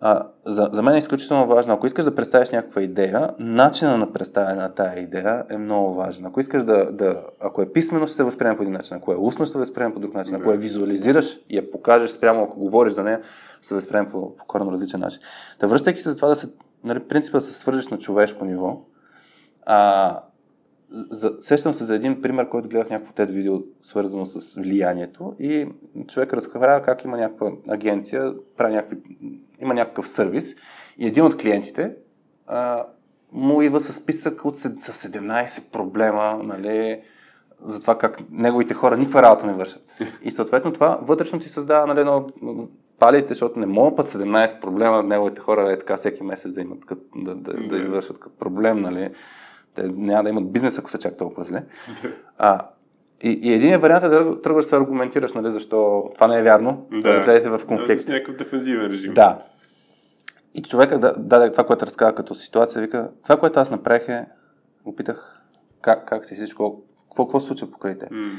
а, 0.00 0.22
за, 0.46 0.68
за 0.72 0.82
мен 0.82 0.94
е 0.94 0.98
изключително 0.98 1.46
важно. 1.46 1.72
Ако 1.72 1.86
искаш 1.86 2.04
да 2.04 2.14
представиш 2.14 2.50
някаква 2.50 2.82
идея, 2.82 3.30
начина 3.38 3.96
на 3.96 4.12
представяне 4.12 4.62
на 4.62 4.68
тая 4.68 5.00
идея 5.00 5.44
е 5.50 5.56
много 5.56 5.94
важен. 5.94 6.26
Ако 6.26 6.40
искаш 6.40 6.64
да, 6.64 6.92
да 6.92 7.22
ако 7.40 7.62
е 7.62 7.72
писмено, 7.72 8.06
ще 8.06 8.16
се 8.16 8.24
възприеме 8.24 8.56
по 8.56 8.62
един 8.62 8.72
начин, 8.72 8.96
ако 8.96 9.12
е 9.12 9.16
устно, 9.16 9.44
ще 9.46 9.52
се 9.52 9.58
възприеме 9.58 9.94
по 9.94 10.00
друг 10.00 10.14
начин, 10.14 10.34
ако 10.34 10.50
я 10.50 10.56
визуализираш 10.56 11.38
и 11.50 11.56
я 11.56 11.70
покажеш 11.70 12.10
спрямо, 12.10 12.42
ако 12.42 12.58
говориш 12.58 12.92
за 12.92 13.02
нея, 13.02 13.20
ще 13.58 13.66
се 13.68 13.74
възприеме 13.74 14.10
по, 14.10 14.36
по 14.36 14.44
коренно 14.44 14.72
различен 14.72 15.00
начин. 15.00 15.20
Та 15.58 15.66
връщайки 15.66 16.00
се 16.00 16.10
за 16.10 16.16
това 16.16 16.28
да 16.28 16.36
се, 16.36 16.48
нали, 16.84 17.00
принципа 17.00 17.38
да 17.38 17.42
се 17.42 17.52
свържеш 17.52 17.88
на 17.88 17.98
човешко 17.98 18.44
ниво, 18.44 18.80
а, 19.66 20.20
за, 21.10 21.36
сещам 21.40 21.72
се 21.72 21.84
за 21.84 21.94
един 21.94 22.22
пример, 22.22 22.48
който 22.48 22.68
гледах 22.68 22.90
някакво 22.90 23.12
TED 23.12 23.30
видео, 23.30 23.54
свързано 23.82 24.26
с 24.26 24.60
влиянието 24.60 25.34
и 25.38 25.66
човек 26.08 26.32
разказва 26.32 26.82
как 26.84 27.04
има 27.04 27.16
някаква 27.16 27.50
агенция, 27.68 28.34
прави 28.56 28.74
някакви, 28.74 28.96
има 29.60 29.74
някакъв 29.74 30.08
сервис 30.08 30.54
и 30.98 31.06
един 31.06 31.24
от 31.24 31.36
клиентите 31.36 31.94
а, 32.46 32.84
му 33.32 33.62
идва 33.62 33.80
с 33.80 33.92
списък 33.92 34.44
от 34.44 34.56
с 34.56 34.68
17 34.68 35.70
проблема, 35.70 36.40
нали, 36.44 37.02
за 37.64 37.80
това 37.80 37.98
как 37.98 38.18
неговите 38.30 38.74
хора 38.74 38.96
никаква 38.96 39.22
работа 39.22 39.46
не 39.46 39.54
вършат. 39.54 39.98
И 40.22 40.30
съответно 40.30 40.72
това 40.72 40.98
вътрешно 41.02 41.38
ти 41.38 41.48
създава 41.48 41.86
нали, 41.86 42.00
едно 42.00 42.26
палите, 42.98 43.28
защото 43.28 43.58
не 43.58 43.66
мога 43.66 43.96
път 43.96 44.06
17 44.06 44.60
проблема 44.60 45.02
неговите 45.02 45.40
хора 45.40 45.72
е 45.72 45.78
така 45.78 45.96
всеки 45.96 46.22
месец 46.22 46.52
да 46.52 46.60
имат 46.60 46.84
кът, 46.84 46.98
да, 47.16 47.34
да, 47.34 47.52
да, 47.52 47.68
да 47.68 47.78
извършват 47.78 48.18
като 48.18 48.36
проблем, 48.36 48.80
нали 48.80 49.10
те 49.74 49.82
няма 49.96 50.22
да 50.22 50.28
имат 50.28 50.52
бизнес, 50.52 50.78
ако 50.78 50.90
са 50.90 50.98
чак 50.98 51.16
толкова 51.16 51.44
зле. 51.44 51.64
А, 52.38 52.60
и, 53.22 53.30
и 53.42 53.52
един 53.52 53.78
вариант 53.78 54.04
е 54.04 54.08
да 54.08 54.40
тръгваш 54.40 54.66
да 54.66 54.76
аргументираш, 54.76 55.32
нали, 55.32 55.50
защо 55.50 56.10
това 56.14 56.26
не 56.26 56.38
е 56.38 56.42
вярно, 56.42 56.86
да, 56.92 57.12
да 57.12 57.20
влезете 57.20 57.50
в 57.50 57.60
конфликт. 57.66 58.06
Да, 58.06 58.12
някакъв 58.12 58.36
дефензивен 58.36 58.86
режим. 58.86 59.14
Да. 59.14 59.42
И 60.54 60.62
човека 60.62 60.98
да, 60.98 61.14
даде 61.18 61.52
това, 61.52 61.64
което 61.64 61.86
разказва 61.86 62.14
като 62.14 62.34
ситуация, 62.34 62.82
вика, 62.82 63.08
това, 63.22 63.36
което 63.36 63.60
аз 63.60 63.70
направих 63.70 64.08
е, 64.08 64.26
опитах 64.84 65.42
как, 65.82 66.08
как 66.08 66.26
си 66.26 66.34
всичко, 66.34 66.82
какво, 67.08 67.26
какво 67.26 67.40
се 67.40 67.46
случва 67.46 67.70
покрай 67.70 67.98
те. 67.98 68.06
Mm. 68.06 68.30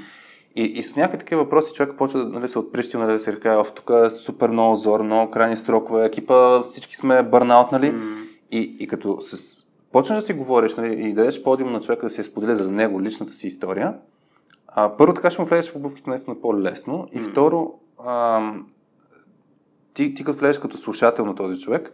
И, 0.56 0.64
и 0.64 0.84
с 0.84 0.96
някакви 0.96 1.18
такива 1.18 1.44
въпроси 1.44 1.74
човек 1.74 1.98
почва 1.98 2.20
да 2.20 2.40
нали, 2.40 2.48
се 2.48 2.60
отприщи, 2.60 2.98
нали, 2.98 3.14
да 3.14 3.20
се 3.20 3.34
река, 3.34 3.64
тук 3.76 3.92
е 4.06 4.10
супер 4.10 4.50
много 4.50 4.76
зор, 4.76 5.02
много 5.02 5.32
крайни 5.32 5.58
срокове, 5.58 6.06
екипа, 6.06 6.62
всички 6.62 6.96
сме 6.96 7.24
бърнаут, 7.24 7.72
нали? 7.72 7.92
Mm. 7.92 8.24
И, 8.52 8.78
и 8.80 8.88
като 8.88 9.22
с 9.22 9.63
почнеш 9.94 10.16
да 10.16 10.22
си 10.22 10.34
говориш 10.34 10.76
нали, 10.76 11.10
и 11.10 11.14
дадеш 11.14 11.44
подиум 11.44 11.72
на 11.72 11.80
човека 11.80 12.06
да 12.06 12.10
си 12.10 12.24
споделя 12.24 12.56
за 12.56 12.72
него 12.72 13.02
личната 13.02 13.34
си 13.34 13.48
история, 13.48 13.94
а, 14.68 14.98
първо 14.98 15.14
така 15.14 15.30
ще 15.30 15.42
му 15.42 15.48
влезеш 15.48 15.72
в 15.72 15.76
обувките 15.76 16.10
наистина 16.10 16.42
по-лесно 16.42 17.08
и 17.12 17.22
второ, 17.22 17.74
а, 18.00 18.42
ти, 19.94 20.14
ти 20.14 20.24
като 20.24 20.40
влезеш 20.40 20.60
като 20.60 20.78
слушател 20.78 21.26
на 21.26 21.36
този 21.36 21.60
човек, 21.62 21.92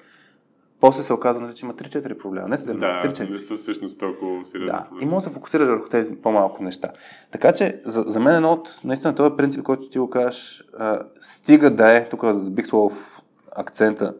после 0.80 1.04
се 1.04 1.14
оказа, 1.14 1.42
нали, 1.42 1.54
че 1.56 1.66
има 1.66 1.74
3-4 1.74 2.18
проблема, 2.18 2.48
не 2.48 2.58
7, 2.58 2.66
да, 2.66 3.10
3-4. 3.10 3.32
не 3.32 3.40
са 3.40 3.56
всъщност 3.56 4.00
толкова 4.00 4.46
сериозни 4.46 4.66
Да, 4.66 4.84
проблеми. 4.90 5.04
и 5.04 5.06
може 5.06 5.24
да 5.24 5.30
се 5.30 5.36
фокусираш 5.36 5.68
върху 5.68 5.90
тези 5.90 6.16
по-малко 6.16 6.64
неща. 6.64 6.92
Така 7.32 7.54
че, 7.54 7.82
за, 7.86 8.04
за 8.08 8.20
мен 8.20 8.36
едно 8.36 8.52
от, 8.52 8.80
наистина, 8.84 9.16
този 9.16 9.36
принцип, 9.38 9.64
който 9.64 9.90
ти 9.90 10.00
го 10.00 10.10
кажеш, 10.10 10.64
а, 10.78 11.00
стига 11.20 11.70
да 11.72 11.98
е, 11.98 12.10
тук 12.10 12.50
бих 12.52 12.66
сложил 12.68 12.90
в 12.98 13.22
акцента, 13.56 14.14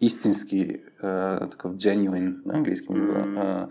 истински 0.00 0.76
а, 1.02 1.38
такъв 1.48 1.72
genuine, 1.72 2.46
на 2.46 2.54
английски 2.54 2.92
ми 2.92 3.00
mm. 3.00 3.68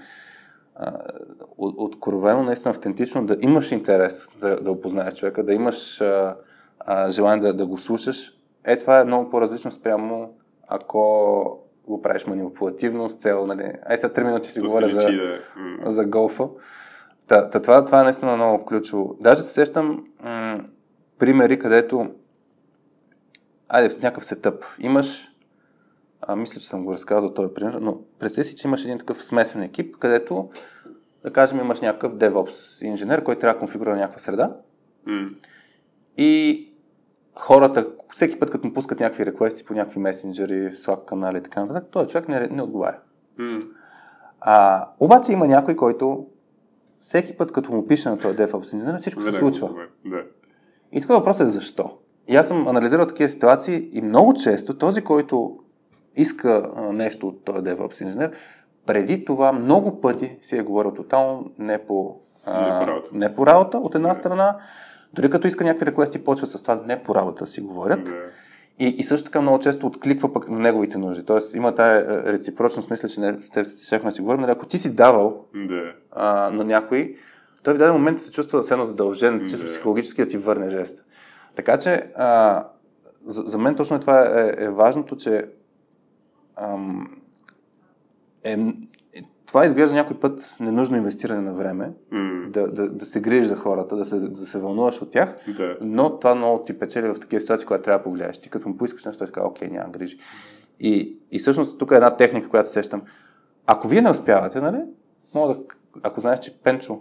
откровено, 1.57 2.43
наистина 2.43 2.71
автентично, 2.71 3.25
да 3.25 3.37
имаш 3.39 3.71
интерес 3.71 4.27
да, 4.39 4.55
да 4.55 4.71
опознаеш 4.71 5.13
човека, 5.13 5.43
да 5.43 5.53
имаш 5.53 6.01
а, 6.01 6.37
а, 6.79 7.09
желание 7.09 7.41
да, 7.41 7.53
да 7.53 7.65
го 7.65 7.77
слушаш, 7.77 8.33
е 8.65 8.77
това 8.77 8.99
е 8.99 9.03
много 9.03 9.29
по-различно 9.29 9.71
спрямо 9.71 10.33
ако 10.67 11.67
го 11.87 12.01
правиш 12.01 12.25
манипулативно 12.25 13.09
с 13.09 13.15
цел, 13.15 13.47
нали, 13.47 13.71
ай 13.85 13.97
сега 13.97 14.13
3 14.13 14.23
минути 14.23 14.51
си 14.51 14.59
говоря 14.59 14.89
за, 14.89 14.97
да. 14.97 15.91
за 15.91 16.05
голфа. 16.05 16.47
Та, 17.27 17.49
та, 17.49 17.59
това, 17.59 17.85
това 17.85 18.01
е 18.01 18.03
наистина 18.03 18.35
много 18.35 18.65
ключово. 18.65 19.17
Даже 19.19 19.41
се 19.41 19.53
сещам 19.53 20.07
м- 20.23 20.59
примери, 21.19 21.59
където 21.59 22.11
айде 23.69 23.89
в 23.89 24.01
някакъв 24.01 24.25
сетъп. 24.25 24.65
Имаш 24.79 25.36
а, 26.27 26.35
мисля, 26.35 26.59
че 26.61 26.67
съм 26.67 26.85
го 26.85 26.93
разказал 26.93 27.33
този 27.33 27.53
пример, 27.53 27.73
но 27.73 28.01
представи 28.19 28.47
си, 28.47 28.55
че 28.55 28.67
имаш 28.67 28.83
един 28.83 28.97
такъв 28.97 29.23
смесен 29.23 29.61
екип, 29.61 29.97
където, 29.97 30.49
да 31.23 31.33
кажем, 31.33 31.59
имаш 31.59 31.81
някакъв 31.81 32.15
DevOps 32.15 32.85
инженер, 32.85 33.23
който 33.23 33.41
трябва 33.41 33.53
да 33.53 33.59
конфигурира 33.59 33.95
някаква 33.95 34.19
среда. 34.19 34.55
Mm. 35.07 35.33
И 36.17 36.63
хората, 37.35 37.87
всеки 38.13 38.39
път, 38.39 38.51
като 38.51 38.67
му 38.67 38.73
пускат 38.73 38.99
някакви 38.99 39.25
реквести 39.25 39.63
по 39.63 39.73
някакви 39.73 39.99
месенджери, 39.99 40.71
Slack 40.73 41.05
канали 41.05 41.37
и 41.37 41.43
така 41.43 41.61
нататък, 41.61 41.89
този 41.91 42.09
човек 42.09 42.27
не, 42.27 42.47
не 42.47 42.61
отговаря. 42.61 42.99
Mm. 43.39 43.67
А, 44.39 44.87
обаче 44.99 45.31
има 45.31 45.47
някой, 45.47 45.75
който 45.75 46.27
всеки 46.99 47.37
път, 47.37 47.51
като 47.51 47.71
му 47.71 47.87
пише 47.87 48.09
на 48.09 48.17
този 48.17 48.35
DevOps 48.35 48.73
инженер, 48.73 48.97
всичко 48.97 49.21
се 49.21 49.31
случва. 49.31 49.69
Да. 50.05 50.23
И 50.91 51.01
така 51.01 51.13
въпросът 51.13 51.47
е 51.47 51.51
защо. 51.51 51.97
И 52.27 52.35
аз 52.35 52.47
съм 52.47 52.67
анализирал 52.67 53.05
такива 53.05 53.29
ситуации 53.29 53.89
и 53.91 54.01
много 54.01 54.33
често 54.33 54.77
този, 54.77 55.01
който 55.01 55.59
иска 56.17 56.69
нещо 56.93 57.27
от 57.27 57.45
този 57.45 57.59
DevOps 57.59 58.01
инженер, 58.01 58.31
преди 58.85 59.25
това 59.25 59.51
много 59.51 60.01
пъти 60.01 60.37
си 60.41 60.57
е 60.57 60.63
говорил 60.63 60.93
тотално 60.93 61.51
не 61.59 61.77
по, 61.77 62.19
а, 62.45 62.61
не 62.61 62.85
по, 62.85 62.91
работа. 62.91 63.09
не 63.13 63.35
по 63.35 63.47
работа 63.47 63.77
от 63.77 63.95
една 63.95 64.09
не. 64.09 64.15
страна, 64.15 64.57
дори 65.13 65.29
като 65.29 65.47
иска 65.47 65.63
някакви 65.63 65.85
реквести, 65.85 66.23
почва 66.23 66.47
с 66.47 66.61
това 66.61 66.81
не 66.85 67.03
по 67.03 67.15
работа 67.15 67.47
си 67.47 67.61
говорят. 67.61 68.07
Не. 68.07 68.13
И, 68.79 68.87
и 68.87 69.03
също 69.03 69.25
така 69.25 69.41
много 69.41 69.59
често 69.59 69.87
откликва 69.87 70.33
пък 70.33 70.49
на 70.49 70.59
неговите 70.59 70.97
нужди. 70.97 71.25
Тоест 71.25 71.55
има 71.55 71.75
тая 71.75 72.23
реципрочност, 72.33 72.91
мисля, 72.91 73.09
че 73.09 73.19
не, 73.19 73.41
с 73.41 73.49
теб 73.49 73.67
шехме 73.87 74.11
си 74.11 74.21
говорим, 74.21 74.43
ако 74.43 74.65
ти 74.65 74.77
си 74.77 74.95
давал 74.95 75.45
да. 75.55 75.93
а, 76.11 76.49
на 76.49 76.63
някой, 76.63 77.15
той 77.63 77.73
в 77.73 77.77
даден 77.77 77.93
момент 77.93 78.19
се 78.19 78.31
чувства 78.31 78.63
едно 78.71 78.85
задължен, 78.85 79.45
чисто 79.49 79.65
психологически 79.65 80.21
да 80.21 80.27
ти 80.27 80.37
върне 80.37 80.69
жеста. 80.69 81.03
Така 81.55 81.77
че 81.77 82.11
а, 82.15 82.63
за, 83.25 83.41
за 83.41 83.57
мен 83.57 83.75
точно 83.75 83.99
това 83.99 84.21
е, 84.21 84.53
е 84.57 84.69
важното, 84.69 85.15
че 85.15 85.45
ам, 86.57 87.07
е, 88.43 88.51
е, 89.13 89.23
това 89.45 89.65
изглежда 89.65 89.95
някой 89.95 90.19
път 90.19 90.57
ненужно 90.59 90.97
инвестиране 90.97 91.41
на 91.41 91.53
време, 91.53 91.91
mm. 92.13 92.49
да, 92.49 92.71
да, 92.71 92.89
да 92.89 93.05
се 93.05 93.21
грижиш 93.21 93.47
за 93.47 93.55
хората, 93.55 93.95
да 93.95 94.05
се, 94.05 94.19
да 94.19 94.45
се 94.45 94.59
вълнуваш 94.59 95.01
от 95.01 95.11
тях, 95.11 95.35
да. 95.57 95.77
но 95.81 96.19
това 96.19 96.35
много 96.35 96.63
ти 96.63 96.79
печели 96.79 97.07
в 97.07 97.19
такива 97.19 97.41
ситуации, 97.41 97.67
когато 97.67 97.83
трябва 97.83 97.99
да 97.99 98.03
повлияеш. 98.03 98.37
Ти 98.37 98.49
като 98.49 98.69
му 98.69 98.77
поискаш 98.77 99.05
нещо, 99.05 99.19
той 99.19 99.31
казва, 99.31 99.49
окей, 99.49 99.67
няма 99.67 99.89
грижи. 99.89 100.17
И, 100.79 101.17
и 101.31 101.39
всъщност 101.39 101.79
тук 101.79 101.91
е 101.91 101.95
една 101.95 102.15
техника, 102.15 102.49
която 102.49 102.69
сещам. 102.69 103.01
Ако 103.65 103.87
вие 103.87 104.01
не 104.01 104.09
успявате, 104.09 104.61
нали, 104.61 104.77
мога 105.33 105.53
да, 105.53 105.59
ако 106.03 106.21
знаеш, 106.21 106.39
че 106.39 106.57
Пенчо 106.63 106.99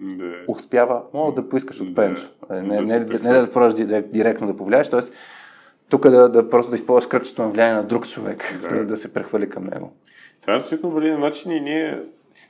Да. 0.00 0.34
успява, 0.48 1.02
мога 1.14 1.42
да 1.42 1.48
поискаш 1.48 1.80
от 1.80 1.88
Да. 1.88 1.94
Пенчо. 1.94 2.28
Не, 2.50 2.62
не, 2.62 2.76
Да 2.76 2.82
не, 2.82 3.06
те 3.06 3.18
не, 3.18 3.38
да 3.38 3.50
пробваш 3.50 3.74
директ, 3.74 4.12
директно 4.12 4.46
да 4.46 4.56
повлияеш, 4.56 4.88
т.е. 4.88 5.00
тук 5.90 6.08
да, 6.08 6.28
да 6.28 6.48
просто 6.48 6.70
да 6.70 6.76
използваш 6.76 7.06
кръчето 7.06 7.42
на 7.42 7.48
влияние 7.50 7.74
на 7.74 7.84
друг 7.84 8.08
човек, 8.08 8.58
Да. 8.62 8.68
да, 8.68 8.86
да 8.86 8.96
се 8.96 9.12
прехвали 9.12 9.48
към 9.48 9.64
него. 9.64 9.92
Това 10.40 10.54
е 10.54 10.58
абсолютно 10.58 10.90
валиден 10.90 11.20
начин 11.20 11.52
и 11.52 11.60
ние... 11.60 12.02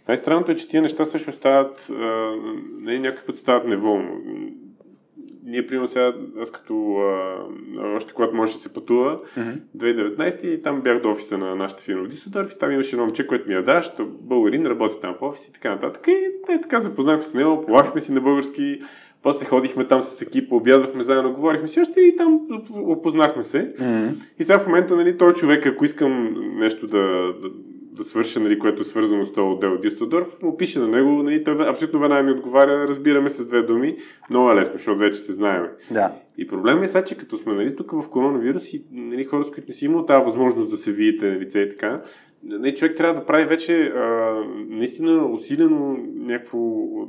Най-странното 0.09 0.53
е, 0.53 0.57
че 0.57 0.69
тия 0.69 0.83
неща 0.83 1.05
също 1.05 1.33
стават... 1.33 1.91
А, 1.91 2.35
не, 2.81 2.99
някой 2.99 3.25
път 3.27 3.37
стават 3.37 3.67
неволно. 3.67 4.21
Ние, 5.45 5.67
примерно 5.67 5.87
сега, 5.87 6.13
аз 6.41 6.51
като... 6.51 6.97
А, 6.97 7.97
още 7.97 8.13
когато 8.13 8.35
може 8.35 8.53
да 8.53 8.59
се 8.59 8.73
пътува, 8.73 9.19
2019 9.77 10.45
и 10.45 10.63
там 10.63 10.81
бях 10.81 11.03
до 11.03 11.11
офиса 11.11 11.39
на 11.39 11.57
нашата 11.57 11.83
фирма 11.83 12.05
в 12.05 12.09
Дисодорф 12.09 12.53
и 12.53 12.59
там 12.59 12.73
имаше 12.73 12.97
едно 12.97 13.05
момче, 13.05 13.27
което 13.27 13.49
ми 13.49 13.55
я 13.55 13.63
даш, 13.63 13.91
българин, 14.21 14.67
работи 14.67 14.95
там 15.01 15.15
в 15.15 15.23
офис 15.23 15.47
и 15.47 15.53
така 15.53 15.71
нататък. 15.71 16.07
И 16.09 16.31
те 16.47 16.61
така 16.61 16.81
запознахме 16.81 17.23
с 17.23 17.35
него, 17.35 17.67
плахме 17.67 18.01
си 18.01 18.13
на 18.13 18.21
български, 18.21 18.81
после 19.23 19.47
ходихме 19.47 19.87
там 19.87 20.03
с 20.03 20.23
екипа, 20.23 20.55
обядвахме 20.55 21.03
заедно, 21.03 21.33
говорихме 21.33 21.69
си 21.69 21.81
още 21.81 22.01
и 22.01 22.17
там 22.17 22.41
опознахме 22.73 23.43
се. 23.43 23.73
И 24.39 24.43
сега 24.43 24.59
в 24.59 24.67
момента, 24.67 24.97
нали, 24.97 25.19
той 25.19 25.33
човек, 25.33 25.67
ако 25.67 25.85
искам 25.85 26.35
нещо 26.59 26.87
да, 26.87 27.35
да, 27.43 27.51
да 27.93 28.05
свърша, 28.05 28.41
нали, 28.41 28.59
което 28.59 28.81
е 28.81 28.85
свързано 28.85 29.25
с 29.25 29.33
този 29.33 29.47
отдел 29.47 29.73
от 29.73 29.81
Дистодорф, 29.81 30.43
му 30.43 30.57
пише 30.57 30.79
на 30.79 30.89
него, 30.89 31.23
нали, 31.23 31.45
той 31.45 31.69
абсолютно 31.69 32.01
веднага 32.01 32.23
ми 32.23 32.31
отговаря, 32.31 32.89
разбираме 32.89 33.31
се 33.31 33.43
с 33.43 33.47
две 33.47 33.63
думи, 33.63 33.97
много 34.31 34.51
е 34.51 34.55
лесно, 34.55 34.73
защото 34.77 34.99
вече 34.99 35.21
се 35.21 35.33
знаем. 35.33 35.67
Да. 35.91 36.13
И 36.39 36.47
проблемът 36.47 36.85
е 36.85 36.89
сега, 36.89 37.05
че 37.05 37.17
като 37.17 37.37
сме 37.37 37.55
нали, 37.55 37.77
тук 37.77 37.93
в 37.93 38.09
коронавирус 38.11 38.75
и 38.75 38.85
нали, 38.93 39.25
хора, 39.25 39.45
с 39.45 39.51
които 39.51 39.69
не 39.69 39.75
си 39.75 39.85
имал 39.85 40.05
тази 40.05 40.25
възможност 40.25 40.71
да 40.71 40.77
се 40.77 40.93
видите 40.93 41.27
на 41.27 41.39
лице 41.39 41.61
и 41.61 41.69
така, 41.69 42.03
нали, 42.45 42.75
човек 42.75 42.97
трябва 42.97 43.21
да 43.21 43.27
прави 43.27 43.45
вече 43.45 43.83
а, 43.83 44.35
наистина 44.69 45.27
усилено 45.27 45.97
някакво, 46.17 46.59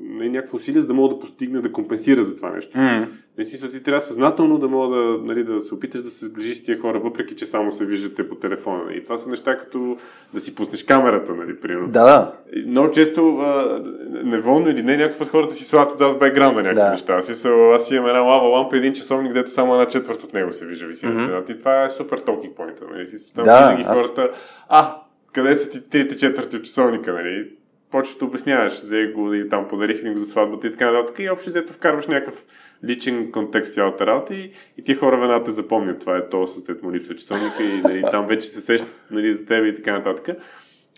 нали, 0.01 0.29
някакво 0.29 0.55
усилие, 0.57 0.81
за 0.81 0.87
да 0.87 0.93
мога 0.93 1.13
да 1.13 1.19
постигне, 1.19 1.61
да 1.61 1.71
компенсира 1.71 2.23
за 2.23 2.35
това 2.35 2.49
нещо. 2.49 2.77
М. 2.77 3.07
В 3.39 3.45
смисъл, 3.45 3.69
ти 3.69 3.83
трябва 3.83 4.01
съзнателно 4.01 4.57
да 4.57 4.67
мога 4.67 4.95
да, 4.97 5.17
нали, 5.23 5.43
да 5.43 5.61
се 5.61 5.73
опиташ 5.75 6.01
да 6.01 6.09
се 6.09 6.25
сближиш 6.25 6.57
с 6.57 6.63
тия 6.63 6.79
хора, 6.79 6.99
въпреки 6.99 7.35
че 7.35 7.45
само 7.45 7.71
се 7.71 7.85
виждате 7.85 8.29
по 8.29 8.35
телефона. 8.35 8.93
И 8.93 9.03
това 9.03 9.17
са 9.17 9.29
неща 9.29 9.57
като 9.57 9.97
да 10.33 10.39
си 10.39 10.55
пуснеш 10.55 10.83
камерата, 10.83 11.35
нали, 11.35 11.59
примерно. 11.59 11.87
Да, 11.87 12.03
да. 12.03 12.31
Много 12.67 12.91
често 12.91 13.37
а, 13.37 13.81
неволно 14.23 14.69
или 14.69 14.83
не, 14.83 14.97
някакъв 14.97 15.19
път 15.19 15.27
хората 15.29 15.53
си 15.53 15.63
слагат 15.65 15.93
отзад 15.93 16.19
бекграунда 16.19 16.61
някакви 16.63 16.81
Да. 16.81 16.91
неща. 16.91 17.17
В 17.17 17.21
Смисъл, 17.21 17.73
аз 17.73 17.91
имам 17.91 18.07
една 18.07 18.19
лава 18.19 18.47
лампа, 18.47 18.77
един 18.77 18.93
часовник, 18.93 19.31
където 19.31 19.51
само 19.51 19.73
една 19.73 19.87
четвърт 19.87 20.23
от 20.23 20.33
него 20.33 20.51
се 20.53 20.65
вижда 20.65 20.87
виси 20.87 21.05
на 21.05 21.23
стената. 21.23 21.51
И 21.51 21.59
това 21.59 21.83
е 21.83 21.89
супер 21.89 22.21
talking 22.21 22.53
point. 22.53 22.91
Нали? 22.91 23.07
Си, 23.07 23.33
там 23.33 23.43
Да, 23.43 23.67
винаги 23.67 23.83
аз- 23.87 23.97
хората, 23.97 24.29
а, 24.69 24.95
къде 25.33 25.55
са 25.55 25.69
ти 25.69 25.89
трите 25.89 26.17
четвърти 26.17 26.55
от 26.55 26.63
часовника, 26.63 27.13
нали? 27.13 27.49
Почваш 27.91 28.21
обясняваш, 28.21 28.81
взе 28.81 29.05
го 29.05 29.33
и 29.33 29.49
там 29.49 29.67
подарих 29.67 30.03
ми 30.03 30.11
го 30.11 30.17
за 30.17 30.25
сватбата 30.25 30.67
и 30.67 30.71
така 30.71 30.91
нататък. 30.91 31.19
И 31.19 31.29
общо 31.29 31.49
взето 31.49 31.73
вкарваш 31.73 32.07
някакъв 32.07 32.45
личен 32.85 33.31
контекст 33.31 33.73
цялата 33.73 34.05
работа 34.05 34.35
и, 34.35 34.51
и 34.77 34.83
тия 34.83 34.97
хора 34.97 35.19
веднага 35.19 35.43
те 35.43 35.51
запомнят. 35.51 35.99
Това 35.99 36.17
е 36.17 36.29
то, 36.29 36.47
с 36.47 36.75
му 36.83 36.91
липсва 36.93 37.15
часовника 37.15 37.63
и 37.63 37.81
нали, 37.81 38.03
там 38.11 38.27
вече 38.27 38.47
се 38.47 38.61
сещат 38.61 38.95
нали, 39.11 39.33
за 39.33 39.45
тебе 39.45 39.67
и 39.67 39.75
така 39.75 39.97
нататък. 39.97 40.37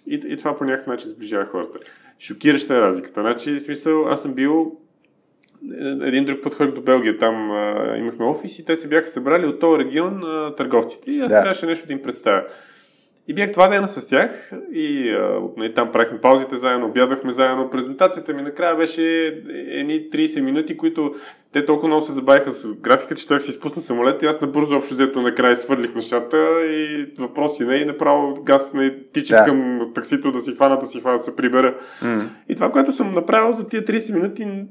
И, 0.07 0.21
и 0.27 0.37
това 0.37 0.57
по 0.57 0.63
някакъв 0.63 0.87
начин 0.87 1.09
сближава 1.09 1.45
хората. 1.45 1.79
Шокираща 2.19 2.75
е 2.75 2.81
разликата. 2.81 3.21
Значи, 3.21 3.53
в 3.53 3.61
смисъл, 3.61 4.07
аз 4.07 4.21
съм 4.21 4.33
бил 4.33 4.77
е, 5.71 6.07
един 6.07 6.25
друг 6.25 6.43
път 6.43 6.53
ходих 6.53 6.73
до 6.73 6.81
Белгия, 6.81 7.17
там 7.17 7.51
а, 7.51 7.95
имахме 7.97 8.25
офис 8.25 8.59
и 8.59 8.65
те 8.65 8.75
се 8.75 8.87
бяха 8.87 9.07
събрали 9.07 9.45
от 9.45 9.59
този 9.59 9.79
регион 9.79 10.23
а, 10.23 10.55
търговците 10.55 11.11
и 11.11 11.19
аз 11.19 11.31
Да. 11.31 11.41
трябваше 11.41 11.65
нещо 11.65 11.87
да 11.87 11.93
им 11.93 12.01
представя. 12.01 12.43
И 13.27 13.33
бях 13.33 13.51
това 13.51 13.67
дена 13.67 13.87
с 13.89 14.07
тях 14.07 14.51
и 14.71 15.11
а, 15.11 15.39
нали, 15.57 15.73
там 15.73 15.91
правихме 15.91 16.21
паузите 16.21 16.55
заедно, 16.55 16.85
обядвахме 16.87 17.31
заедно. 17.31 17.69
Презентацията 17.69 18.33
ми 18.33 18.41
накрая 18.41 18.75
беше 18.77 19.03
едни 19.67 20.09
30 20.09 20.41
минути, 20.41 20.77
които 20.77 21.13
те 21.51 21.65
толкова 21.65 21.87
много 21.87 22.01
се 22.01 22.11
забавиха 22.11 22.51
с 22.51 22.73
графика, 22.73 23.15
че 23.15 23.27
той 23.27 23.41
си 23.41 23.49
изпусна 23.49 23.81
самолет 23.81 24.21
и 24.21 24.25
аз 24.25 24.41
набързо 24.41 24.75
общо 24.75 24.93
взето 24.93 25.21
накрая 25.21 25.55
свърлих 25.55 25.95
нещата 25.95 26.37
и 26.63 27.13
въпроси 27.19 27.65
не 27.65 27.75
и 27.75 27.85
направо 27.85 28.43
газ 28.43 28.73
не 28.73 28.95
тичах 29.03 29.39
Да. 29.39 29.45
към 29.45 29.91
таксито 29.95 30.31
да 30.31 30.39
си 30.39 30.55
хвана, 30.55 30.79
да 30.79 30.85
си 30.85 30.99
хвана, 30.99 31.17
да 31.17 31.23
се 31.23 31.35
прибера. 31.35 31.75
М. 32.01 32.21
И 32.49 32.55
това, 32.55 32.69
което 32.69 32.91
съм 32.91 33.13
направил 33.13 33.53
за 33.53 33.67
тия 33.67 33.83
30 33.83 34.13
минути, 34.13 34.45
н- 34.45 34.65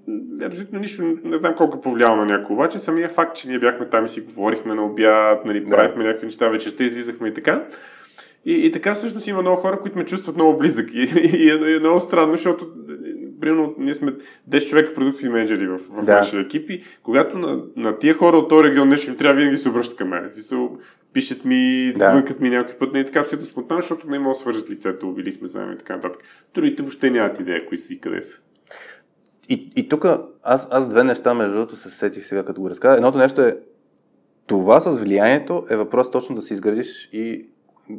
абсолютно 0.47 0.79
нищо, 0.79 1.03
не 1.25 1.37
знам 1.37 1.55
колко 1.55 1.79
е 1.79 1.81
повлияло 1.81 2.17
на 2.17 2.25
някой, 2.27 2.55
обаче 2.55 2.79
самия 2.79 3.09
факт, 3.09 3.37
че 3.37 3.49
ние 3.49 3.59
бяхме 3.59 3.89
там 3.89 4.05
и 4.05 4.09
си 4.09 4.21
говорихме 4.21 4.75
на 4.75 4.85
обяд, 4.85 5.45
нали, 5.45 5.61
Да. 5.61 5.71
правихме 5.71 6.05
някакви 6.05 6.27
неща, 6.27 6.49
вечерта 6.49 6.85
излизахме 6.85 7.29
и 7.29 7.35
така. 7.35 7.65
И, 8.45 8.67
и 8.67 8.73
така 8.73 8.95
всъщност 8.95 9.27
има 9.27 9.43
много 9.43 9.57
хора, 9.61 9.81
които 9.81 9.99
ме 9.99 10.05
чувстват 10.05 10.37
много 10.37 10.57
близък. 10.57 10.95
И, 10.95 10.99
и, 10.99 11.51
е, 11.51 11.75
е 11.77 11.79
много 11.79 12.01
странно, 12.01 12.37
защото 12.37 12.67
примерно 13.41 13.75
ние 13.79 13.95
сме 13.95 14.15
10 14.51 14.69
човека 14.69 14.95
продуктови 14.95 15.29
менеджери 15.29 15.67
в, 15.67 15.79
в 15.79 16.05
Да. 16.05 16.17
нашия 16.17 16.41
екип 16.41 16.71
и 16.71 16.83
когато 17.03 17.39
на, 17.39 17.63
на 17.77 17.99
тия 17.99 18.15
хора 18.15 18.37
от 18.37 18.49
този 18.49 18.65
регион 18.65 18.89
нещо 18.89 19.11
им 19.11 19.17
трябва, 19.17 19.37
винаги 19.37 19.57
се 19.57 19.69
обръщат 19.69 19.97
към 19.97 20.09
мен. 20.09 20.31
В 20.31 20.35
смисъл, 20.35 20.79
пишат 21.13 21.45
ми, 21.45 21.93
Да. 21.99 22.09
звънкат 22.09 22.41
ми 22.41 22.51
някой 22.51 22.75
път, 22.75 22.93
не 22.93 23.01
е 23.01 23.07
така 23.07 23.21
абсолютно 23.21 23.47
спонтанно, 23.47 23.81
защото 23.81 24.07
не 24.11 24.19
могат 24.19 24.37
да 24.37 24.41
свържат 24.41 24.71
лицето, 24.71 25.13
били 25.13 25.33
сме 25.33 25.49
заедно 25.49 25.73
и 25.73 25.79
така 25.79 25.95
нататък. 25.97 26.23
Другите 26.55 26.83
въобще 26.83 27.11
нямат 27.11 27.41
идея 27.41 27.67
кои 27.67 27.79
са 27.79 27.93
и 27.95 28.01
къде 28.01 28.23
са. 28.23 28.39
И, 29.49 29.71
и 29.77 29.89
тук 29.89 30.07
аз, 30.43 30.69
аз 30.71 30.89
две 30.89 31.05
неща, 31.05 31.35
между 31.35 31.55
другото, 31.55 31.77
се 31.77 31.91
сетих 31.91 32.25
сега, 32.25 32.45
като 32.45 32.61
го 32.61 32.71
разказа. 32.71 32.97
Едното 32.97 33.19
нещо 33.19 33.43
е, 33.43 33.57
това 34.47 34.81
с 34.81 34.99
влиянието 34.99 35.65
е 35.71 35.77
въпрос 35.77 36.11
точно 36.11 36.37
да 36.37 36.43
си 36.43 36.53
изградиш 36.55 37.09
и 37.13 37.47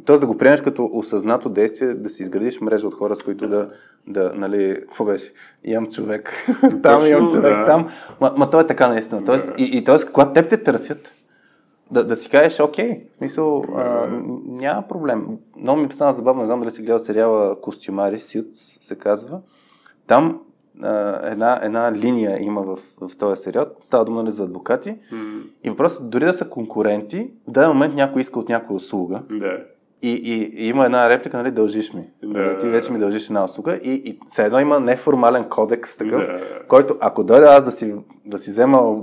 т.е. 0.06 0.18
да 0.18 0.26
го 0.26 0.38
приемеш 0.38 0.60
като 0.60 0.90
осъзнато 0.92 1.48
действие, 1.48 1.94
да 1.94 2.08
си 2.08 2.22
изградиш 2.22 2.60
мрежа 2.60 2.88
от 2.88 2.94
хора, 2.94 3.16
с 3.16 3.22
които 3.22 3.48
да, 3.48 3.70
да 4.06 4.32
нали, 4.34 4.76
какво 4.80 5.04
беше? 5.04 5.32
Имам 5.64 5.86
човек, 5.90 6.32
там 6.60 6.80
Точно, 6.82 7.08
имам 7.08 7.30
човек, 7.30 7.56
да. 7.56 7.64
там. 7.64 7.88
Ма, 8.20 8.32
ма 8.36 8.50
то 8.50 8.60
е 8.60 8.66
така 8.66 8.88
наистина. 8.88 9.24
Тоест, 9.24 9.46
Да. 9.46 9.52
и, 9.58 9.78
и 9.78 9.84
т.е. 9.84 10.12
когато 10.12 10.32
теб 10.32 10.48
те 10.48 10.62
търсят, 10.62 11.14
да, 11.90 12.04
да 12.06 12.16
си 12.16 12.30
кажеш, 12.30 12.60
окей, 12.60 13.00
в 13.12 13.16
смисъл, 13.16 13.64
а, 13.76 14.08
няма 14.46 14.82
проблем. 14.88 15.26
Много 15.60 15.80
ми 15.80 15.92
стана 15.92 16.12
забавно, 16.12 16.40
не 16.40 16.46
знам 16.46 16.60
дали 16.60 16.70
си 16.70 16.82
гледал 16.82 16.98
сериала 16.98 17.60
Костюмари, 17.60 18.18
Сюц 18.18 18.78
се 18.80 18.98
казва. 18.98 19.40
Там 20.06 20.40
а, 20.82 21.20
една, 21.30 21.60
една 21.62 21.92
линия 21.92 22.42
има 22.42 22.62
в, 22.62 22.78
в 23.00 23.16
този 23.16 23.42
сериал. 23.42 23.66
Става 23.82 24.04
дума 24.04 24.22
нали, 24.22 24.32
за 24.32 24.44
адвокати. 24.44 24.96
М, 25.12 25.42
И 25.64 25.70
въпросът 25.70 26.10
дори 26.10 26.24
да 26.24 26.32
са 26.32 26.48
конкуренти, 26.48 27.30
в 27.48 27.50
даден 27.50 27.70
момент 27.70 27.94
някой 27.94 28.22
иска 28.22 28.38
от 28.38 28.48
някоя 28.48 28.76
услуга 28.76 29.22
Да. 29.30 29.58
И, 30.04 30.12
и, 30.12 30.64
и 30.64 30.68
има 30.68 30.84
една 30.84 31.10
реплика, 31.10 31.36
нали, 31.36 31.50
дължиш 31.50 31.92
ми. 31.92 32.08
Да. 32.22 32.38
Нали, 32.38 32.58
ти 32.58 32.66
вече 32.66 32.92
ми 32.92 32.98
дължиш 32.98 33.26
една 33.26 33.44
услуга 33.44 33.74
и, 33.74 33.92
и 33.92 34.18
все 34.28 34.44
едно 34.44 34.60
има 34.60 34.80
неформален 34.80 35.44
кодекс 35.44 35.96
такъв, 35.96 36.26
Да. 36.26 36.40
който 36.68 36.96
ако 37.00 37.24
дойда 37.24 37.46
аз 37.46 37.64
да 37.64 37.72
си, 37.72 37.94
да 38.26 38.38
си 38.38 38.50
взема 38.50 39.02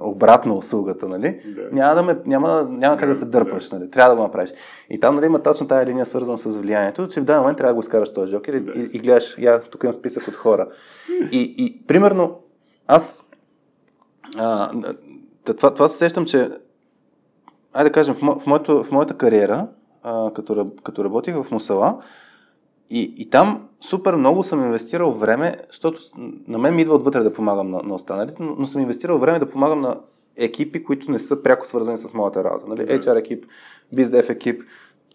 обратно 0.00 0.56
услугата, 0.56 1.08
нали, 1.08 1.40
Да. 1.44 1.68
няма, 1.72 1.94
да 1.94 2.02
ме, 2.02 2.16
няма, 2.26 2.66
няма 2.70 2.96
как 2.96 3.08
да 3.08 3.14
се 3.14 3.24
дърпаш, 3.24 3.70
нали, 3.70 3.90
трябва 3.90 4.10
да 4.10 4.16
го 4.16 4.22
направиш. 4.22 4.52
И 4.90 5.00
там 5.00 5.14
нали, 5.14 5.26
има 5.26 5.42
точно 5.42 5.66
тази 5.66 5.86
линия 5.86 6.06
свързана 6.06 6.38
с 6.38 6.58
влиянието, 6.58 7.08
че 7.08 7.20
в 7.20 7.24
даден 7.24 7.40
момент 7.40 7.58
трябва 7.58 7.70
да 7.70 7.74
го 7.74 7.80
изкараш 7.80 8.12
този 8.12 8.30
жокер 8.30 8.52
и, 8.54 8.60
Да. 8.60 8.72
и, 8.78 8.88
и 8.92 8.98
гледаш, 8.98 9.38
я, 9.38 9.60
тук 9.60 9.82
имам 9.84 9.92
списък 9.92 10.28
от 10.28 10.34
хора. 10.36 10.68
И, 11.32 11.54
и 11.58 11.86
примерно, 11.86 12.38
аз 12.86 13.22
а, 14.38 14.70
това, 15.44 15.74
това 15.74 15.88
се 15.88 15.96
сещам, 15.96 16.24
че 16.24 16.50
айде 17.74 17.88
да 17.90 17.92
кажем, 17.92 18.14
в, 18.14 18.22
мо, 18.22 18.38
в, 18.40 18.46
моето, 18.46 18.84
в 18.84 18.90
моята 18.90 19.14
кариера, 19.14 19.66
а, 20.02 20.30
като, 20.32 20.70
като 20.82 21.04
работих 21.04 21.34
в 21.34 21.50
Мусала, 21.50 21.98
и, 22.90 23.14
и 23.16 23.30
там 23.30 23.68
супер 23.80 24.14
много 24.14 24.42
съм 24.42 24.64
инвестирал 24.64 25.10
време, 25.10 25.54
защото 25.68 26.00
на 26.48 26.58
мен 26.58 26.74
ми 26.74 26.82
идва 26.82 26.94
отвътре 26.94 27.20
да 27.20 27.32
помагам 27.32 27.70
на, 27.70 27.82
на 27.82 27.94
останалите, 27.94 28.36
но, 28.40 28.54
но 28.58 28.66
съм 28.66 28.80
инвестирал 28.82 29.18
време 29.18 29.38
да 29.38 29.50
помагам 29.50 29.80
на 29.80 29.96
екипи, 30.36 30.84
които 30.84 31.10
не 31.10 31.18
са 31.18 31.42
пряко 31.42 31.66
свързани 31.66 31.98
с 31.98 32.14
моята 32.14 32.44
работа. 32.44 32.66
Нали? 32.68 32.86
HR 32.86 33.18
екип, 33.18 33.46
BizDev 33.94 34.30
екип, 34.30 34.62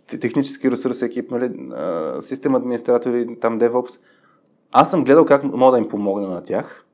технически 0.08 0.72
ресурс 0.72 1.02
екип, 1.02 1.32
нали? 1.32 1.72
систем 2.20 2.56
администратори, 2.56 3.40
там 3.40 3.60
DevOps. 3.60 4.00
Аз 4.72 4.92
съм 4.92 5.04
гледал 5.04 5.26
как 5.26 5.44
мога 5.44 5.72
да 5.72 5.78
им 5.78 5.88
помогна 5.88 6.28
на 6.28 6.44
тях. 6.44 6.86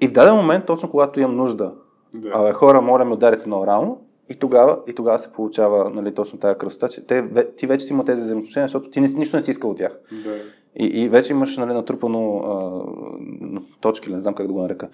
И 0.00 0.08
в 0.08 0.12
даден 0.12 0.34
момент, 0.34 0.66
точно 0.66 0.90
когато 0.90 1.20
имам 1.20 1.36
нужда, 1.36 1.74
Да. 2.14 2.52
Хора, 2.52 2.82
моля 2.82 3.04
ме 3.04 3.14
ударите 3.14 3.48
на 3.48 3.60
орално. 3.60 4.00
И 4.32 4.34
тогава, 4.34 4.78
и 4.86 4.92
тогава 4.92 5.18
се 5.18 5.32
получава 5.32 5.90
нали, 5.90 6.14
точно 6.14 6.38
тази 6.38 6.58
красота, 6.58 6.88
че 6.88 7.06
те, 7.06 7.46
ти 7.56 7.66
вече 7.66 7.84
си 7.84 7.92
има 7.92 8.04
тези 8.04 8.22
взаимоотношения, 8.22 8.66
защото 8.66 8.90
ти 8.90 9.00
не, 9.00 9.08
нищо 9.08 9.36
не 9.36 9.42
си 9.42 9.50
искал 9.50 9.70
от 9.70 9.78
тях. 9.78 9.98
Да. 10.24 10.36
И, 10.76 11.02
и 11.02 11.08
вече 11.08 11.32
имаш 11.32 11.56
нали, 11.56 11.72
натрупано 11.72 12.36
а, 12.36 13.60
точки, 13.80 14.12
не 14.12 14.20
знам 14.20 14.34
как 14.34 14.46
да 14.46 14.52
го 14.52 14.62
нарека. 14.62 14.88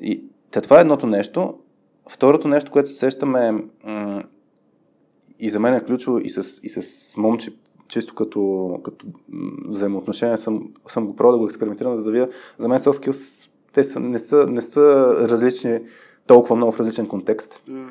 И 0.00 0.24
те, 0.50 0.60
това 0.60 0.78
е 0.78 0.80
едното 0.80 1.06
нещо. 1.06 1.58
Второто 2.08 2.48
нещо, 2.48 2.70
което 2.70 2.88
се 2.88 2.94
сещаме 2.94 3.52
м- 3.84 4.22
и 5.40 5.50
за 5.50 5.60
мен 5.60 5.74
е 5.74 5.84
ключово 5.84 6.18
и 6.18 6.30
с, 6.30 6.60
и 6.62 6.68
с 6.68 7.16
момче, 7.16 7.54
чисто 7.88 8.14
като, 8.14 8.80
като 8.84 9.06
взаимоотношение, 9.68 10.38
съм, 10.38 10.72
съм 10.88 11.06
го 11.06 11.16
пробвал 11.16 11.32
да 11.32 11.38
го 11.38 11.46
експериментирам, 11.46 11.96
за 11.96 12.04
да 12.04 12.10
видя. 12.10 12.28
За 12.58 12.68
мен 12.68 12.78
soft 12.78 13.06
skills, 13.06 13.50
те 13.72 13.84
са, 13.84 14.00
не, 14.00 14.18
са, 14.18 14.46
не 14.46 14.62
са 14.62 15.14
различни 15.28 15.80
толкова 16.26 16.56
много 16.56 16.72
в 16.72 16.80
различен 16.80 17.08
контекст. 17.08 17.62
М, 17.68 17.90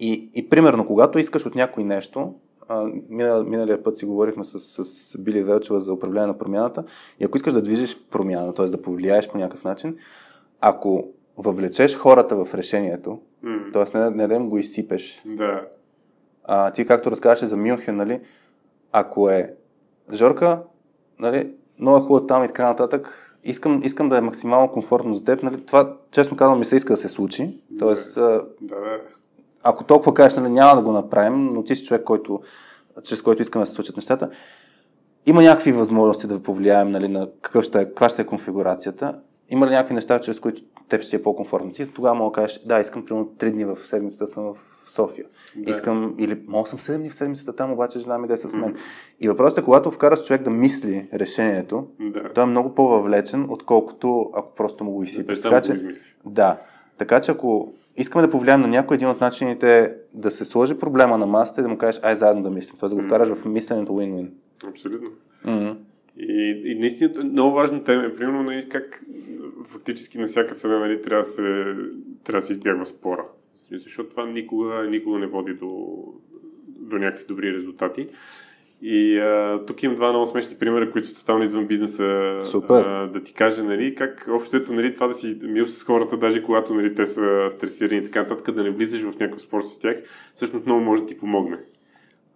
И, 0.00 0.30
и 0.34 0.48
примерно, 0.48 0.86
когато 0.86 1.18
искаш 1.18 1.46
от 1.46 1.54
някой 1.54 1.84
нещо, 1.84 2.34
а, 2.68 2.86
минал, 3.08 3.44
миналия 3.44 3.82
път 3.82 3.96
си 3.96 4.06
говорихме 4.06 4.44
с, 4.44 4.84
с 4.84 5.18
Били 5.18 5.42
Велчева 5.42 5.80
за 5.80 5.92
управление 5.92 6.26
на 6.26 6.38
промяната. 6.38 6.84
И 7.20 7.24
ако 7.24 7.36
искаш 7.36 7.52
да 7.52 7.62
движиш 7.62 8.00
промяна, 8.10 8.54
т.е. 8.54 8.66
да 8.66 8.82
повлияеш 8.82 9.28
по 9.28 9.38
някакъв 9.38 9.64
начин, 9.64 9.96
ако 10.60 11.08
въвлечеш 11.38 11.96
хората 11.96 12.44
в 12.44 12.54
решението, 12.54 13.20
М. 13.42 13.58
т.е. 13.72 13.98
не, 13.98 14.10
не 14.10 14.28
да 14.28 14.34
им 14.34 14.48
го 14.48 14.58
изсипеш, 14.58 15.22
Да. 15.26 15.62
а, 16.44 16.70
ти 16.70 16.86
както 16.86 17.10
разказваше 17.10 17.46
за 17.46 17.56
Мюнхен, 17.56 17.96
нали, 17.96 18.20
ако 18.92 19.30
е 19.30 19.54
Жорка, 20.12 20.62
нали, 21.18 21.52
много 21.78 21.96
е 21.96 22.00
хубаво 22.00 22.26
там 22.26 22.44
и 22.44 22.46
така 22.46 22.64
нататък, 22.64 23.32
искам, 23.44 23.80
искам 23.84 24.08
да 24.08 24.18
е 24.18 24.20
максимално 24.20 24.72
комфортно 24.72 25.14
за 25.14 25.24
теб, 25.24 25.42
нали, 25.42 25.60
това 25.66 25.96
честно 26.10 26.36
казвам 26.36 26.58
ми 26.58 26.64
се 26.64 26.76
иска 26.76 26.92
да 26.92 26.96
се 26.96 27.08
случи, 27.08 27.60
а, 28.16 28.20
Да, 28.60 28.80
да. 28.80 29.00
Ако 29.70 29.84
толкова 29.84 30.14
кажеш, 30.14 30.36
нали, 30.36 30.50
няма 30.50 30.76
да 30.76 30.82
го 30.82 30.92
направим, 30.92 31.44
но 31.44 31.64
ти 31.64 31.76
си 31.76 31.84
човек, 31.84 32.04
който, 32.04 32.40
чрез 33.02 33.22
който 33.22 33.42
искаме 33.42 33.62
да 33.62 33.66
се 33.66 33.72
случат 33.72 33.96
нещата, 33.96 34.30
има 35.26 35.42
някакви 35.42 35.72
възможности 35.72 36.26
да 36.26 36.42
повлияем 36.42 36.90
нали, 36.90 37.08
на 37.08 37.28
какъв 37.42 37.64
ще 37.64 37.80
е, 37.80 37.84
каква 37.84 38.08
ще 38.08 38.22
е 38.22 38.26
конфигурацията. 38.26 39.20
Има 39.48 39.66
ли 39.66 39.70
някакви 39.70 39.94
неща, 39.94 40.20
чрез 40.20 40.40
които 40.40 40.62
теб 40.88 41.02
ще 41.02 41.16
е 41.16 41.22
по-комфортно? 41.22 41.72
Ти 41.72 41.86
тогава 41.86 42.14
мога 42.14 42.30
да 42.30 42.42
кажеш, 42.42 42.60
да, 42.66 42.80
искам 42.80 43.04
примерно 43.04 43.26
3 43.26 43.50
дни 43.50 43.64
в 43.64 43.76
седмицата 43.76 44.24
да 44.24 44.28
съм 44.28 44.54
в 44.54 44.90
София. 44.90 45.26
Да. 45.56 45.70
Искам, 45.70 46.14
или 46.18 46.42
мога 46.46 46.62
да 46.62 46.68
съм 46.70 46.78
7 46.78 46.98
дни 46.98 47.10
в 47.10 47.14
седмицата 47.14 47.56
там, 47.56 47.72
обаче 47.72 47.98
жена 47.98 48.18
ми 48.18 48.28
да 48.28 48.34
е 48.34 48.36
с 48.36 48.54
мен. 48.56 48.76
И 49.20 49.28
въпросът 49.28 49.58
е, 49.58 49.62
когато 49.62 49.90
вкараш 49.90 50.26
човек 50.26 50.42
да 50.42 50.50
мисли 50.50 51.08
решението, 51.14 51.86
Да. 52.00 52.32
той 52.34 52.44
е 52.44 52.46
много 52.46 52.74
по-въвлечен, 52.74 53.46
отколкото 53.50 54.30
ако 54.34 54.54
просто 54.54 54.84
му 54.84 54.92
го 54.92 55.02
изсипеш. 55.02 55.38
само 55.38 55.52
Така 55.52 55.62
че, 55.62 55.84
да. 56.24 56.60
Така 56.98 57.20
че 57.20 57.30
ако 57.30 57.72
искаме 57.96 58.26
да 58.26 58.30
повлияем 58.30 58.60
на 58.60 58.68
някой, 58.68 58.94
един 58.94 59.08
от 59.08 59.20
начините 59.20 59.96
да 60.14 60.30
се 60.30 60.44
сложи 60.44 60.78
проблема 60.78 61.18
на 61.18 61.26
масата 61.26 61.60
и 61.60 61.62
да 61.62 61.68
му 61.68 61.78
кажеш, 61.78 62.00
ай 62.04 62.16
заедно 62.16 62.42
да 62.42 62.50
мислим. 62.50 62.76
Тоест 62.80 62.96
да 62.96 63.02
го 63.02 63.06
вкараш 63.06 63.28
в 63.28 63.44
мисленето 63.44 63.92
win-win. 63.92 64.30
Абсолютно. 64.68 65.08
Mm-hmm. 65.46 65.76
И, 66.18 66.62
и 66.64 66.74
наистина 66.74 67.24
много 67.24 67.54
важна 67.54 67.84
тема 67.84 68.04
е, 68.04 68.14
примерно, 68.14 68.42
нали, 68.42 68.68
как 68.68 69.04
фактически 69.64 70.18
на 70.18 70.26
всяка 70.26 70.54
цена 70.54 70.78
нали, 70.78 71.02
трябва, 71.02 71.22
да 71.22 71.28
се, 71.28 71.42
трябва 72.24 72.40
да 72.40 72.46
се 72.46 72.52
избягва 72.52 72.86
спора. 72.86 73.24
Защото 73.70 74.10
това 74.10 74.26
никога, 74.26 74.88
никога 74.90 75.18
не 75.18 75.26
води 75.26 75.54
до, 75.54 75.96
до 76.68 76.98
някакви 76.98 77.24
добри 77.28 77.54
резултати. 77.54 78.06
И 78.82 79.18
а, 79.18 79.60
тук 79.66 79.82
имам 79.82 79.96
два 79.96 80.10
много 80.10 80.26
смешни 80.26 80.56
примера, 80.58 80.90
които 80.90 81.06
са 81.06 81.14
тотално 81.14 81.44
извън 81.44 81.66
бизнеса. 81.66 82.40
Супер. 82.44 82.84
А, 82.84 83.06
да 83.06 83.22
ти 83.22 83.34
кажа, 83.34 83.64
нали, 83.64 83.94
как 83.94 84.26
общото, 84.30 84.72
нали, 84.72 84.94
това 84.94 85.06
да 85.06 85.14
си 85.14 85.38
мил 85.42 85.66
с 85.66 85.82
хората, 85.82 86.16
даже 86.16 86.42
когато 86.42 86.74
нали, 86.74 86.94
те 86.94 87.06
са 87.06 87.46
стресирани 87.50 88.00
и 88.00 88.04
така 88.04 88.22
нататък, 88.22 88.54
да 88.54 88.62
не 88.62 88.70
влизаш 88.70 89.02
в 89.02 89.18
някакъв 89.20 89.40
спор 89.40 89.62
с 89.62 89.78
тях, 89.78 89.96
всъщност 90.34 90.66
много 90.66 90.80
може 90.80 91.02
да 91.02 91.08
ти 91.08 91.18
помогне. 91.18 91.58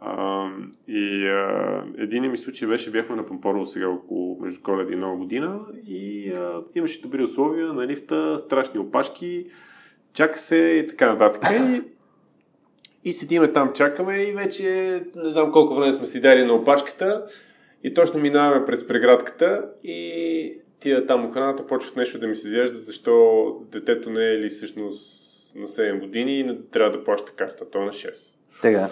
А, 0.01 0.47
и 0.89 1.27
а, 1.27 1.85
един 1.99 2.31
ми 2.31 2.37
случай 2.37 2.69
беше, 2.69 2.91
бяхме 2.91 3.17
на 3.17 3.27
Пампорово 3.27 3.67
сега 3.67 3.89
около 3.89 4.39
между 4.41 4.63
коледа 4.63 4.93
и 4.93 4.97
нова 4.97 5.17
година 5.17 5.61
и 5.87 6.33
а, 6.37 6.63
имаше 6.75 7.03
добри 7.03 7.23
условия 7.23 7.73
на 7.73 7.87
лифта, 7.87 8.39
страшни 8.39 8.81
опашки, 8.81 9.47
чака 10.13 10.39
се 10.39 10.57
и 10.57 10.87
така 10.87 11.13
нататък. 11.13 11.43
И, 11.53 11.83
и 13.05 13.13
седиме 13.13 13.53
там, 13.53 13.73
чакаме 13.73 14.23
и 14.23 14.33
вече 14.33 15.01
не 15.17 15.31
знам 15.31 15.53
колко 15.53 15.75
време 15.75 15.93
сме 15.93 16.07
седяли 16.07 16.45
на 16.45 16.55
опашката 16.55 17.27
и 17.85 17.95
точно 17.95 18.21
минаваме 18.21 18.65
през 18.67 18.87
преградката 18.87 19.69
и 19.85 20.61
тия 20.81 21.07
там 21.07 21.27
охраната 21.27 21.67
почват 21.67 21.97
нещо 21.97 22.19
да 22.19 22.27
ми 22.27 22.37
се 22.37 22.49
изяждат, 22.49 22.85
защо 22.85 23.57
детето 23.73 24.11
не 24.11 24.27
е 24.27 24.39
ли 24.39 24.49
всъщност 24.49 25.57
на 25.57 25.67
7 25.67 26.01
години 26.01 26.41
и 26.41 26.71
трябва 26.71 26.99
да 26.99 27.05
плаща 27.05 27.33
карта, 27.33 27.71
то 27.71 27.83
е 27.83 27.85
на 27.85 27.93
6. 27.93 28.37
Тега. 28.63 28.89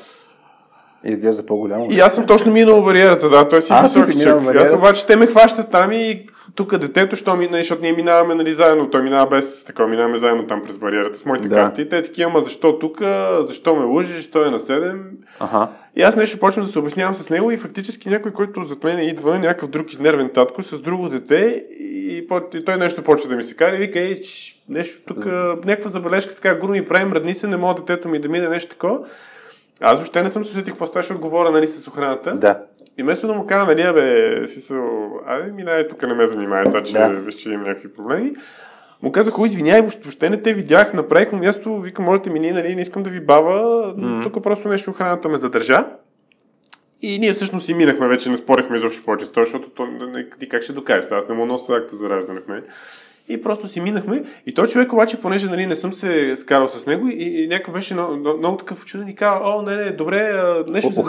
Изглежда 1.04 1.46
по-голямо. 1.46 1.86
И 1.90 2.00
аз 2.00 2.14
съм 2.14 2.26
точно 2.26 2.52
минал 2.52 2.82
бариерата, 2.82 3.28
да, 3.28 3.48
той 3.48 3.62
си 3.62 3.72
А, 3.72 3.82
ти 3.82 4.02
си 4.02 4.18
минал? 4.18 4.42
Аз 4.58 4.72
обаче 4.72 5.06
те 5.06 5.16
ме 5.16 5.26
хващат 5.26 5.70
там 5.70 5.92
и 5.92 6.26
тук 6.54 6.78
детето, 6.78 7.16
що 7.16 7.36
ми, 7.36 7.48
нали, 7.48 7.62
защото 7.62 7.82
ние 7.82 7.92
минаваме 7.92 8.34
нали, 8.34 8.52
заедно, 8.54 8.90
той 8.90 9.02
минава 9.02 9.26
без 9.26 9.64
такова, 9.64 9.88
минаваме 9.88 10.16
заедно 10.16 10.46
там 10.46 10.62
през 10.62 10.78
бариерата 10.78 11.18
с 11.18 11.24
моите 11.24 11.48
Да. 11.48 11.56
карти. 11.56 11.82
И 11.82 11.88
те 11.88 12.02
такива, 12.02 12.30
ама 12.30 12.40
защо 12.40 12.78
тук, 12.78 13.02
защо 13.40 13.76
ме 13.76 13.84
лъжиш, 13.84 14.30
той 14.30 14.48
е 14.48 14.50
на 14.50 14.58
7. 14.58 15.00
Аха. 15.40 15.68
И 15.96 16.02
аз 16.02 16.16
нещо 16.16 16.38
почвам 16.38 16.64
да 16.64 16.70
се 16.70 16.78
обяснявам 16.78 17.14
с 17.14 17.30
него 17.30 17.50
и 17.50 17.56
фактически 17.56 18.08
някой, 18.08 18.32
който 18.32 18.62
зад 18.62 18.84
мен 18.84 19.08
идва, 19.08 19.38
някакъв 19.38 19.68
друг 19.68 19.92
изнервен 19.92 20.30
татко 20.34 20.62
с 20.62 20.80
друго 20.80 21.08
дете 21.08 21.64
и, 21.80 22.26
и 22.54 22.64
той 22.64 22.76
нещо 22.76 23.02
почва 23.02 23.28
да 23.28 23.36
ми 23.36 23.42
се 23.42 23.56
кара 23.56 23.76
и 23.76 23.78
вика, 23.78 24.00
ей, 24.00 24.20
нещо 24.68 25.02
тук, 25.06 25.26
някаква 25.64 25.90
забележка, 25.90 26.34
така 26.34 26.54
гру 26.54 26.68
ми 26.68 26.84
прави, 26.84 27.04
мръдни 27.04 27.34
се, 27.34 27.46
не 27.46 27.56
мога 27.56 27.74
детето 27.80 28.08
ми 28.08 28.18
да 28.18 28.28
мине 28.28 28.48
нещо 28.48 28.70
такова. 28.70 28.98
Аз 29.80 29.98
въобще 29.98 30.22
не 30.22 30.30
съм 30.30 30.44
се 30.44 30.50
усетил 30.50 30.72
какво 30.72 30.86
става, 30.86 31.02
защото 31.02 31.20
говоря 31.20 31.50
нали, 31.50 31.68
с 31.68 31.88
охраната. 31.88 32.36
Да. 32.36 32.62
И 32.98 33.02
вместо 33.02 33.26
да 33.26 33.32
му 33.32 33.46
кажа, 33.46 33.66
нали, 33.66 33.92
бе, 33.92 34.48
смисъл, 34.48 35.10
айде, 35.26 35.52
минай 35.52 35.88
тук, 35.88 36.02
не 36.02 36.14
ме 36.14 36.26
занимай, 36.26 36.66
сега, 36.66 36.82
че 36.82 36.92
Да. 36.92 37.08
виж, 37.08 37.34
че 37.34 37.52
има 37.52 37.64
някакви 37.64 37.92
проблеми. 37.92 38.32
Му 39.02 39.12
казах, 39.12 39.38
о, 39.38 39.44
извиняй, 39.44 39.80
въобще, 39.80 40.30
не 40.30 40.42
те 40.42 40.54
видях, 40.54 40.94
направих 40.94 41.32
му 41.32 41.38
място, 41.38 41.80
викам, 41.80 42.04
можете 42.04 42.30
ми, 42.30 42.40
ние, 42.40 42.52
нали, 42.52 42.74
не 42.74 42.80
искам 42.82 43.02
да 43.02 43.10
ви 43.10 43.20
бава, 43.20 43.60
mm-hmm. 43.96 44.22
тук 44.22 44.42
просто 44.42 44.68
нещо 44.68 44.90
охраната 44.90 45.28
ме 45.28 45.36
задържа. 45.36 45.86
И 47.02 47.18
ние 47.18 47.32
всъщност 47.32 47.66
си 47.66 47.74
минахме, 47.74 48.08
вече 48.08 48.30
не 48.30 48.36
спорихме 48.36 48.76
изобщо 48.76 49.04
повече 49.04 49.26
с 49.26 49.32
той, 49.32 49.44
защото 49.44 49.70
то, 49.70 49.86
не- 49.86 50.30
ти 50.38 50.48
как 50.48 50.62
ще 50.62 50.72
докажеш, 50.72 51.10
аз 51.10 51.28
не 51.28 51.34
му 51.34 51.46
нося 51.46 51.72
акта 51.74 51.96
за 51.96 52.08
раждане 52.08 52.40
в 52.40 52.48
мен. 52.48 52.64
И 53.28 53.42
просто 53.42 53.68
си 53.68 53.80
минахме. 53.80 54.22
И 54.46 54.54
той 54.54 54.68
човек 54.68 54.92
обаче, 54.92 55.16
понеже 55.16 55.46
нали, 55.46 55.66
не 55.66 55.76
съм 55.76 55.92
се 55.92 56.36
скарал 56.36 56.68
с 56.68 56.86
него, 56.86 57.08
и, 57.08 57.42
и 57.42 57.48
някой 57.48 57.74
беше 57.74 57.94
много, 57.94 58.16
много, 58.16 58.38
много 58.38 58.56
такъв 58.56 58.82
очуден 58.82 59.08
и 59.08 59.14
каза, 59.14 59.40
о, 59.44 59.62
не, 59.62 59.76
не, 59.76 59.90
добре, 59.90 60.42
нещо 60.68 60.92
се 60.94 61.02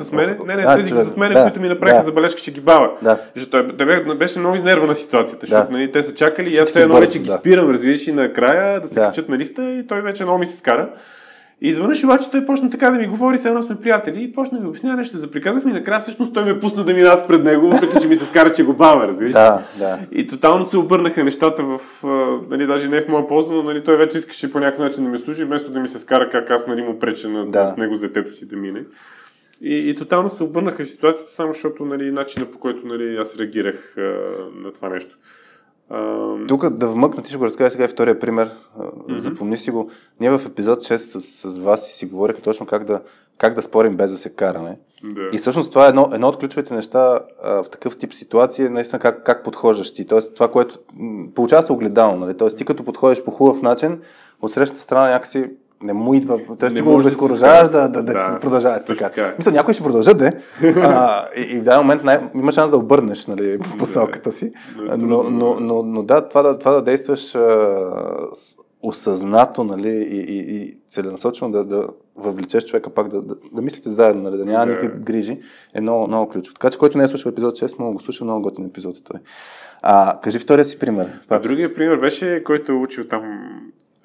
ли? 0.00 0.04
с 0.04 0.12
мене. 0.12 0.36
Не, 0.46 0.56
не, 0.56 0.64
А, 0.66 0.76
тези 0.76 0.88
човек, 0.90 1.04
зад 1.04 1.16
мене, 1.16 1.34
да, 1.34 1.42
които 1.42 1.60
ми 1.60 1.68
направиха 1.68 1.98
да. 1.98 2.04
забележка, 2.04 2.38
ще 2.40 2.50
ги 2.50 2.60
бава. 2.60 2.90
Да. 3.02 3.18
Защото 3.34 3.76
той 3.76 3.86
бе- 3.86 4.14
беше 4.14 4.38
много 4.38 4.56
изнервана 4.56 4.94
ситуацията, 4.94 5.46
защото 5.46 5.66
Да. 5.66 5.72
нали, 5.72 5.92
те 5.92 6.02
са 6.02 6.14
чакали 6.14 6.50
и 6.50 6.58
аз 6.58 6.68
все 6.70 6.82
едно 6.82 7.00
вече 7.00 7.18
ги 7.18 7.24
да. 7.24 7.32
спирам, 7.32 7.70
разбираш, 7.70 8.06
и 8.06 8.12
накрая 8.12 8.80
да 8.80 8.88
се 8.88 9.00
Да. 9.00 9.06
качат 9.06 9.28
на 9.28 9.38
лифта 9.38 9.62
и 9.72 9.86
той 9.86 10.02
вече 10.02 10.22
много 10.24 10.38
ми 10.38 10.46
се 10.46 10.56
скара. 10.56 10.88
И 11.62 11.68
изведнъж 11.68 12.04
обаче 12.04 12.30
той 12.30 12.46
почна 12.46 12.70
така 12.70 12.90
да 12.90 12.98
ми 12.98 13.06
говори, 13.06 13.38
едно 13.44 13.62
сме 13.62 13.76
приятели 13.76 14.22
и 14.22 14.32
почна 14.32 14.58
да 14.58 14.64
ми 14.64 14.68
обяснява 14.68 14.96
нещо, 14.96 15.16
заприказахме 15.16 15.70
и 15.70 15.74
накрая 15.74 16.00
всъщност 16.00 16.34
той 16.34 16.44
ме 16.44 16.60
пусна 16.60 16.84
да 16.84 16.94
мина 16.94 17.08
аз 17.08 17.26
пред 17.26 17.44
него, 17.44 17.70
въпреки 17.70 18.00
че 18.00 18.08
ми 18.08 18.16
се 18.16 18.24
скара, 18.24 18.52
че 18.52 18.64
го 18.64 18.74
бава, 18.74 19.08
разбираш. 19.08 19.32
Да, 19.32 19.62
да. 19.78 19.98
И 20.12 20.26
тотално 20.26 20.68
се 20.68 20.78
обърнаха 20.78 21.24
нещата 21.24 21.62
в, 21.64 21.78
нали, 22.50 22.66
даже 22.66 22.88
не 22.88 23.00
в 23.00 23.08
моя 23.08 23.26
полза, 23.26 23.52
но 23.52 23.62
нали, 23.62 23.84
той 23.84 23.96
вече 23.96 24.18
искаше 24.18 24.52
по 24.52 24.60
някакъв 24.60 24.80
начин 24.80 25.04
да 25.04 25.10
ми 25.10 25.18
служи, 25.18 25.44
вместо 25.44 25.70
да 25.70 25.80
ми 25.80 25.88
се 25.88 25.98
скара 25.98 26.30
как 26.30 26.50
аз 26.50 26.66
нали, 26.66 26.82
му 26.82 26.98
преча 26.98 27.28
на 27.28 27.46
да. 27.46 27.74
него 27.78 27.94
с 27.94 28.00
детето 28.00 28.32
си 28.32 28.48
да 28.48 28.56
мине. 28.56 28.84
И, 29.60 29.90
и 29.90 29.94
тотално 29.94 30.30
се 30.30 30.42
обърнаха 30.42 30.84
ситуацията, 30.84 31.32
само 31.32 31.52
защото 31.52 31.84
нали, 31.84 32.10
начина 32.10 32.46
по 32.46 32.58
който 32.58 32.86
нали, 32.86 33.16
аз 33.16 33.38
реагирах 33.38 33.94
а, 33.98 34.00
на 34.54 34.72
това 34.72 34.88
нещо. 34.88 35.16
Тук 36.48 36.68
да 36.68 36.88
вмъкна, 36.88 37.22
ти 37.22 37.28
ще 37.28 37.38
го 37.38 37.44
разкажа 37.44 37.70
сега 37.70 37.84
и 37.84 37.88
втория 37.88 38.20
пример. 38.20 38.50
Mm-hmm. 38.78 39.16
Запомни 39.16 39.56
си 39.56 39.70
го. 39.70 39.90
Ние 40.20 40.30
в 40.30 40.46
епизод 40.46 40.82
6 40.82 40.96
с, 40.96 41.20
с 41.20 41.58
вас 41.58 41.86
си 41.86 42.06
говорихме 42.06 42.42
точно 42.42 42.66
как 42.66 42.84
да, 42.84 43.00
как 43.38 43.54
да 43.54 43.62
спорим 43.62 43.96
без 43.96 44.10
да 44.10 44.16
се 44.16 44.34
караме. 44.34 44.78
да. 45.04 45.28
И 45.32 45.38
всъщност 45.38 45.70
това 45.70 45.86
е 45.86 45.88
едно, 45.88 46.10
едно 46.12 46.28
от 46.28 46.36
ключовите 46.38 46.74
неща 46.74 47.20
а, 47.44 47.62
в 47.62 47.70
такъв 47.70 47.96
тип 47.96 48.14
ситуация, 48.14 48.70
наистина 48.70 48.98
как, 48.98 49.24
как 49.24 49.44
подхождаш 49.44 49.94
ти. 49.94 50.06
Тоест 50.06 50.34
това, 50.34 50.50
което 50.50 50.78
м, 50.94 51.28
получава 51.34 51.62
се 51.62 51.72
огледално. 51.72 52.16
Нали? 52.16 52.36
Тоест 52.36 52.58
ти 52.58 52.64
като 52.64 52.84
подходиш 52.84 53.22
по 53.24 53.30
хубав 53.30 53.62
начин, 53.62 54.00
от 54.42 54.52
срещата 54.52 54.82
страна 54.82 55.10
някакси 55.10 55.50
не 55.84 55.92
му 55.92 56.14
идва. 56.14 56.40
Не 56.62 56.68
ти 56.70 56.80
го 56.80 56.90
може 56.90 57.04
да 57.04 57.10
се 57.10 57.16
обезкуражаваш 57.16 57.68
да, 57.68 57.88
да, 57.88 58.02
да, 58.02 58.12
Да, 58.12 58.30
се 58.32 58.38
продължава 58.40 58.76
да 58.76 58.82
се 58.82 58.86
точно 58.86 59.06
така. 59.06 59.14
така 59.14 59.28
е. 59.28 59.34
Мисля, 59.38 59.52
някой 59.52 59.74
ще 59.74 59.82
продължат 59.82 60.18
да 60.18 60.28
е. 60.28 60.32
а, 60.82 61.24
и, 61.36 61.40
и 61.40 61.58
в 61.58 61.62
даден 61.62 61.80
момент 61.80 62.04
най- 62.04 62.20
има 62.34 62.52
шанс 62.52 62.70
да 62.70 62.76
обърнеш 62.76 63.26
нали, 63.26 63.58
по 63.58 63.76
посоката 63.76 64.32
си. 64.32 64.52
Но, 64.98 65.22
но, 65.22 65.56
но, 65.60 65.82
но 65.82 66.02
да, 66.02 66.28
това 66.28 66.42
да, 66.42 66.58
това 66.58 66.72
да 66.72 66.82
действаш 66.82 67.34
а, 67.34 67.76
осъзнато 68.82 69.64
нали, 69.64 69.88
и, 69.88 70.20
и, 70.20 70.56
и 70.56 70.74
целенасочено 70.88 71.50
да, 71.50 71.64
да 71.64 71.86
въвлечеш 72.16 72.64
човека 72.64 72.90
пак 72.90 73.08
да, 73.08 73.22
да, 73.22 73.34
да 73.52 73.62
мислите 73.62 73.88
заедно, 73.88 74.22
нали, 74.22 74.36
да 74.36 74.44
няма 74.44 74.66
Да. 74.66 74.72
никакви 74.72 75.00
грижи, 75.00 75.38
е 75.74 75.80
много, 75.80 76.06
много 76.06 76.30
ключово. 76.30 76.54
Така 76.54 76.70
че 76.70 76.78
който 76.78 76.98
не 76.98 77.04
е 77.04 77.08
слушал 77.08 77.30
епизод 77.30 77.58
6, 77.58 77.78
мога 77.78 77.92
го 77.92 78.00
слуша, 78.00 78.24
много 78.24 78.42
готин 78.42 78.66
епизод 78.66 78.96
е 78.96 79.02
той. 79.02 79.20
А, 79.82 80.20
кажи 80.22 80.38
втория 80.38 80.64
си 80.64 80.78
пример. 80.78 81.20
Пак. 81.28 81.42
другия 81.42 81.74
пример 81.74 81.96
беше, 81.96 82.42
който 82.44 82.72
е 82.72 82.74
учил 82.74 83.04
там 83.04 83.22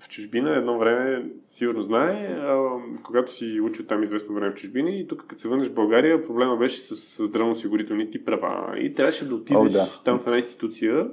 в 0.09 0.11
чужбина, 0.11 0.55
едно 0.55 0.77
време 0.77 1.25
сигурно 1.47 1.83
знае, 1.83 2.37
а, 2.39 2.67
когато 3.03 3.33
си 3.33 3.61
учил 3.61 3.85
там 3.85 4.03
известно 4.03 4.35
време 4.35 4.51
в 4.51 4.55
чужбина 4.55 4.89
и 4.89 5.07
тук 5.07 5.25
като 5.27 5.41
се 5.41 5.47
върнеш 5.47 5.67
в 5.67 5.73
България, 5.73 6.25
проблема 6.25 6.57
беше 6.57 6.81
с, 6.81 6.95
с 6.95 7.25
здравноосигурителните 7.25 8.11
ти 8.11 8.25
права. 8.25 8.79
И 8.79 8.93
трябваше 8.93 9.27
да 9.27 9.35
отидеш 9.35 9.61
О, 9.61 9.69
да. 9.69 9.87
там 10.05 10.19
в 10.19 10.27
една 10.27 10.37
институция, 10.37 11.07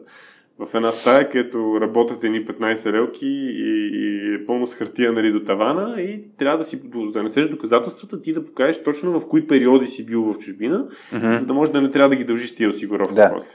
в 0.58 0.74
една 0.74 0.92
стая, 0.92 1.28
където 1.28 1.78
работят 1.80 2.24
едни 2.24 2.46
15 2.46 2.92
релки 2.92 3.26
и, 3.26 3.90
и 3.92 4.34
е 4.34 4.46
пълно 4.46 4.66
с 4.66 4.74
хартия 4.74 5.12
нали, 5.12 5.32
до 5.32 5.44
тавана 5.44 6.02
и 6.02 6.24
трябва 6.38 6.58
да 6.58 6.64
си 6.64 6.80
занесеш 7.08 7.46
доказателствата, 7.46 8.22
ти 8.22 8.32
да 8.32 8.44
покажеш 8.44 8.82
точно 8.82 9.20
в 9.20 9.28
кои 9.28 9.46
периоди 9.46 9.86
си 9.86 10.06
бил 10.06 10.22
в 10.22 10.38
чужбина, 10.38 10.88
mm-hmm. 11.12 11.32
за 11.32 11.46
да 11.46 11.54
може 11.54 11.72
да 11.72 11.82
не 11.82 11.90
трябва 11.90 12.08
да 12.08 12.16
ги 12.16 12.24
дължиш 12.24 12.54
тия 12.54 12.68
осигуровки 12.68 13.14
Да. 13.14 13.30
после. 13.34 13.50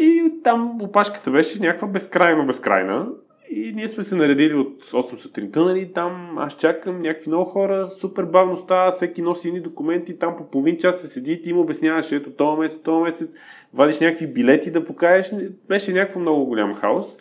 И 0.00 0.32
там 0.44 0.78
опашката 0.82 1.30
беше 1.30 1.60
някаква 1.60 1.88
безкрайно 1.88 2.46
безкрайна. 2.46 3.08
И 3.50 3.72
ние 3.76 3.88
сме 3.88 4.02
се 4.02 4.14
наредили 4.14 4.54
от 4.54 4.84
8 4.84 5.16
сутринта, 5.16 5.64
нали, 5.64 5.92
там 5.92 6.38
аз 6.38 6.56
чакам 6.56 7.02
някакви 7.02 7.30
много 7.30 7.44
хора, 7.44 7.88
супер 7.88 8.24
бавно 8.24 8.56
става, 8.56 8.90
всеки 8.90 9.22
носи 9.22 9.48
едни 9.48 9.60
документи, 9.60 10.18
там 10.18 10.36
по 10.36 10.50
половин 10.50 10.78
час 10.78 11.00
се 11.00 11.08
седи 11.08 11.32
и 11.32 11.42
ти 11.42 11.50
им 11.50 11.58
обясняваш, 11.58 12.12
ето 12.12 12.30
този 12.30 12.60
месец, 12.60 12.82
този 12.82 13.02
месец, 13.02 13.34
вадиш 13.74 13.98
някакви 13.98 14.26
билети 14.26 14.70
да 14.70 14.84
покажеш, 14.84 15.30
беше 15.68 15.92
някакво 15.92 16.20
много 16.20 16.44
голям 16.44 16.74
хаос. 16.74 17.18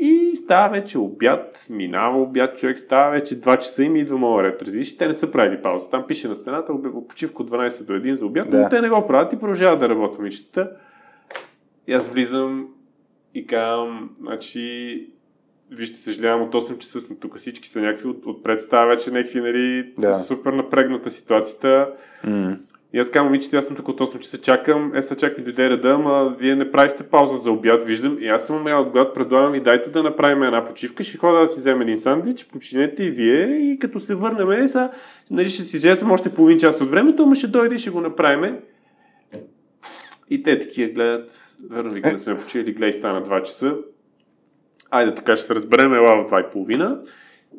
И 0.00 0.36
става 0.36 0.68
вече 0.68 0.98
обяд, 0.98 1.66
минава 1.70 2.22
обяд, 2.22 2.58
човек 2.58 2.78
става 2.78 3.10
вече 3.10 3.40
2 3.40 3.58
часа 3.58 3.84
и 3.84 3.88
ми 3.88 4.00
идва 4.00 4.18
моят 4.18 4.52
ред. 4.52 4.62
Разбираш, 4.62 4.96
те 4.96 5.08
не 5.08 5.14
са 5.14 5.30
правили 5.30 5.62
пауза. 5.62 5.90
Там 5.90 6.06
пише 6.06 6.28
на 6.28 6.36
стената, 6.36 6.72
почивка 7.08 7.42
от 7.42 7.50
12 7.50 7.84
до 7.84 7.92
1 7.92 8.12
за 8.12 8.26
обяд, 8.26 8.50
да. 8.50 8.62
но 8.62 8.68
те 8.68 8.80
не 8.80 8.88
го 8.88 9.06
правят 9.06 9.32
и 9.32 9.38
продължават 9.38 9.80
да 9.80 9.88
работят 9.88 10.18
момичетата. 10.18 10.70
И 11.86 11.92
аз 11.92 12.08
влизам 12.08 12.68
и 13.34 13.46
казвам, 13.46 14.10
значи, 14.20 15.06
вижте, 15.76 15.98
съжалявам, 15.98 16.42
от 16.42 16.54
8 16.54 16.78
часа 16.78 17.00
съм 17.00 17.16
тук, 17.16 17.38
всички 17.38 17.68
са 17.68 17.80
някакви, 17.80 18.08
от, 18.08 18.26
отпред 18.26 18.60
става 18.60 18.86
вече 18.86 19.10
някакви, 19.10 19.40
нали, 19.40 19.92
да. 19.98 20.14
супер 20.14 20.52
напрегната 20.52 21.10
ситуацията. 21.10 21.88
Mm. 22.26 22.58
И 22.94 22.98
аз 22.98 23.10
казвам, 23.10 23.26
момичета, 23.26 23.56
аз 23.56 23.64
съм 23.64 23.76
тук 23.76 23.88
от 23.88 24.00
8 24.00 24.18
часа, 24.18 24.38
чакам, 24.38 24.92
е, 24.94 25.02
са 25.02 25.16
чакам 25.16 25.44
дойде 25.44 25.70
реда, 25.70 25.90
ама 25.90 26.36
вие 26.38 26.56
не 26.56 26.70
правихте 26.70 27.02
пауза 27.04 27.36
за 27.36 27.50
обяд, 27.50 27.84
виждам. 27.84 28.18
И 28.20 28.28
аз 28.28 28.46
съм 28.46 28.56
умрял 28.56 28.82
от 28.82 28.90
глад, 28.90 29.14
предлагам 29.14 29.52
ви, 29.52 29.60
дайте 29.60 29.90
да 29.90 30.02
направим 30.02 30.42
една 30.42 30.64
почивка, 30.64 31.02
ще 31.02 31.18
хода 31.18 31.40
да 31.40 31.48
си 31.48 31.60
взема 31.60 31.82
един 31.82 31.96
сандвич, 31.96 32.46
починете 32.46 33.04
и 33.04 33.10
вие 33.10 33.46
и 33.46 33.78
като 33.78 34.00
се 34.00 34.14
върнем, 34.14 34.50
е, 34.50 34.68
са, 34.68 34.90
нали, 35.30 35.48
ще 35.48 35.62
си 35.62 35.78
жертвам 35.78 36.10
още 36.10 36.34
половин 36.34 36.58
час 36.58 36.80
от 36.80 36.90
времето, 36.90 37.22
ама 37.22 37.34
ще 37.34 37.46
дойде 37.46 37.74
и 37.74 37.78
ще 37.78 37.90
го 37.90 38.00
направим. 38.00 38.56
И 40.30 40.42
те 40.42 40.58
такива 40.58 40.92
гледат, 40.92 41.56
верно 41.70 41.90
ви, 41.90 42.00
не 42.00 42.18
сме 42.18 42.34
почили, 42.34 42.72
гледай, 42.72 42.92
стана 42.92 43.22
2 43.24 43.42
часа. 43.42 43.76
Айде 44.92 45.14
така 45.14 45.36
ще 45.36 45.46
се 45.46 45.54
разберем, 45.54 45.94
ела 45.94 46.24
в 46.24 46.30
2 46.30 46.48
и 46.48 46.50
половина. 46.50 47.00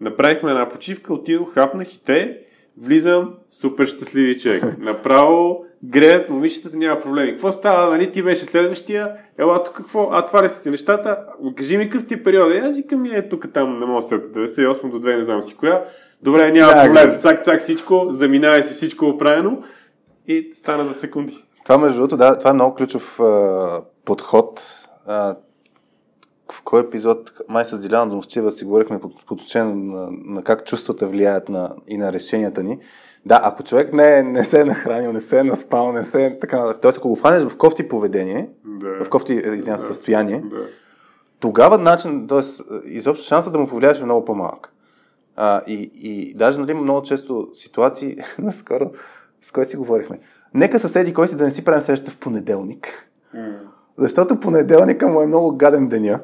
Направихме 0.02 0.52
една 0.52 0.70
почивка, 0.70 1.14
отидох, 1.14 1.54
хапнах 1.54 1.94
и 1.94 2.04
те, 2.04 2.40
влизам, 2.78 3.34
супер 3.52 3.86
щастливи 3.86 4.40
човек. 4.40 4.64
Направо 4.80 5.66
греят, 5.84 6.30
момичетата 6.30 6.78
няма 6.78 7.02
проблеми. 7.02 7.32
Какво 7.32 7.52
става, 7.52 7.90
нали? 7.90 8.12
Ти 8.12 8.24
беше 8.24 8.46
следващия, 8.46 9.16
ела 9.38 9.64
тук 9.64 9.76
какво? 9.76 10.10
А, 10.12 10.26
това 10.26 10.44
ли 10.44 10.50
са 10.50 10.62
ти 10.62 10.70
нещата? 10.70 11.20
Кажи 11.56 11.78
ми 11.78 11.90
какъв 11.90 12.08
ти 12.08 12.14
е 12.14 12.24
период. 12.24 12.54
Аз 12.64 12.80
и 12.80 12.96
ми 12.96 13.10
е 13.10 13.30
тук 13.30 13.54
там, 13.54 13.80
не 13.80 13.86
мога 13.86 14.02
се 14.02 14.16
98 14.16 14.90
до 14.90 15.00
2, 15.00 15.18
не 15.18 15.24
знам 15.24 15.42
си 15.42 15.56
коя. 15.56 15.86
Добре, 16.24 16.52
няма 16.52 16.74
да, 16.74 16.86
проблем. 16.86 17.20
Цак, 17.20 17.44
цак, 17.44 17.60
всичко, 17.60 18.06
заминавай 18.10 18.64
си 18.64 18.74
всичко 18.74 19.06
оправено 19.06 19.64
и 20.28 20.52
стана 20.54 20.86
за 20.86 20.94
секунди. 20.94 21.44
Това, 21.66 21.78
между 21.78 21.98
другото, 21.98 22.18
да, 22.18 22.38
това 22.38 22.50
е 22.50 22.54
много 22.54 22.76
ключов 22.76 23.20
а, 23.20 23.82
подход. 24.06 24.62
А, 25.08 25.36
в 26.54 26.62
кой 26.62 26.82
епизод, 26.82 27.32
май 27.50 27.66
с 27.66 27.80
Диляна 27.80 28.10
Домощева 28.10 28.52
си 28.52 28.66
говорихме 28.66 29.00
по, 29.00 29.10
по 29.10 29.34
отношение 29.34 29.76
на, 29.76 30.08
на 30.12 30.44
как 30.44 30.66
чувствата 30.66 31.08
влияят 31.08 31.50
на, 31.50 31.76
и 31.88 31.98
на 31.98 32.14
решенията 32.14 32.64
ни. 32.64 32.80
Да, 33.26 33.42
ако 33.44 33.64
човек 33.64 33.94
не, 33.94 34.24
не 34.24 34.46
се 34.46 34.62
е 34.62 34.66
нахранил, 34.66 35.14
не 35.14 35.22
се 35.22 35.40
е 35.40 35.44
наспал, 35.44 35.92
не 35.92 36.04
се 36.04 36.26
е 36.26 36.40
така... 36.40 36.74
Тоест, 36.82 36.98
ако 36.98 37.10
го 37.10 37.16
хванеш 37.16 37.44
в 37.44 37.58
кофти 37.58 37.88
поведение, 37.88 38.50
да. 38.66 39.06
в 39.06 39.10
кофти, 39.10 39.34
извиня, 39.34 39.76
да. 39.76 39.84
състояние, 39.84 40.44
да. 40.46 40.68
тогава 41.40 41.78
начин, 41.78 42.28
т.е. 42.28 42.42
изобщо 42.86 43.26
шанса 43.26 43.52
да 43.52 43.60
му 43.60 43.68
повлияеш 43.68 44.00
е 44.00 44.04
много 44.04 44.26
по-малък. 44.26 44.74
А, 45.36 45.62
и, 45.68 45.92
и 45.96 46.34
даже 46.34 46.60
нали, 46.60 46.74
много 46.74 47.02
често 47.02 47.50
ситуации, 47.54 48.16
наскоро, 48.40 48.92
с 49.42 49.52
кой 49.52 49.66
си 49.66 49.78
говорихме, 49.78 50.20
нека 50.54 50.80
съседи 50.80 51.14
кой 51.14 51.28
си 51.28 51.38
да 51.38 51.44
не 51.44 51.52
си 51.52 51.64
правим 51.64 51.82
среща 51.82 52.12
в 52.12 52.18
понеделник. 52.18 53.10
Mm. 53.36 53.58
Защото 53.98 54.40
понеделника 54.40 55.08
му 55.08 55.22
е 55.22 55.28
много 55.28 55.58
гаден 55.58 55.90
деня. 55.90 56.20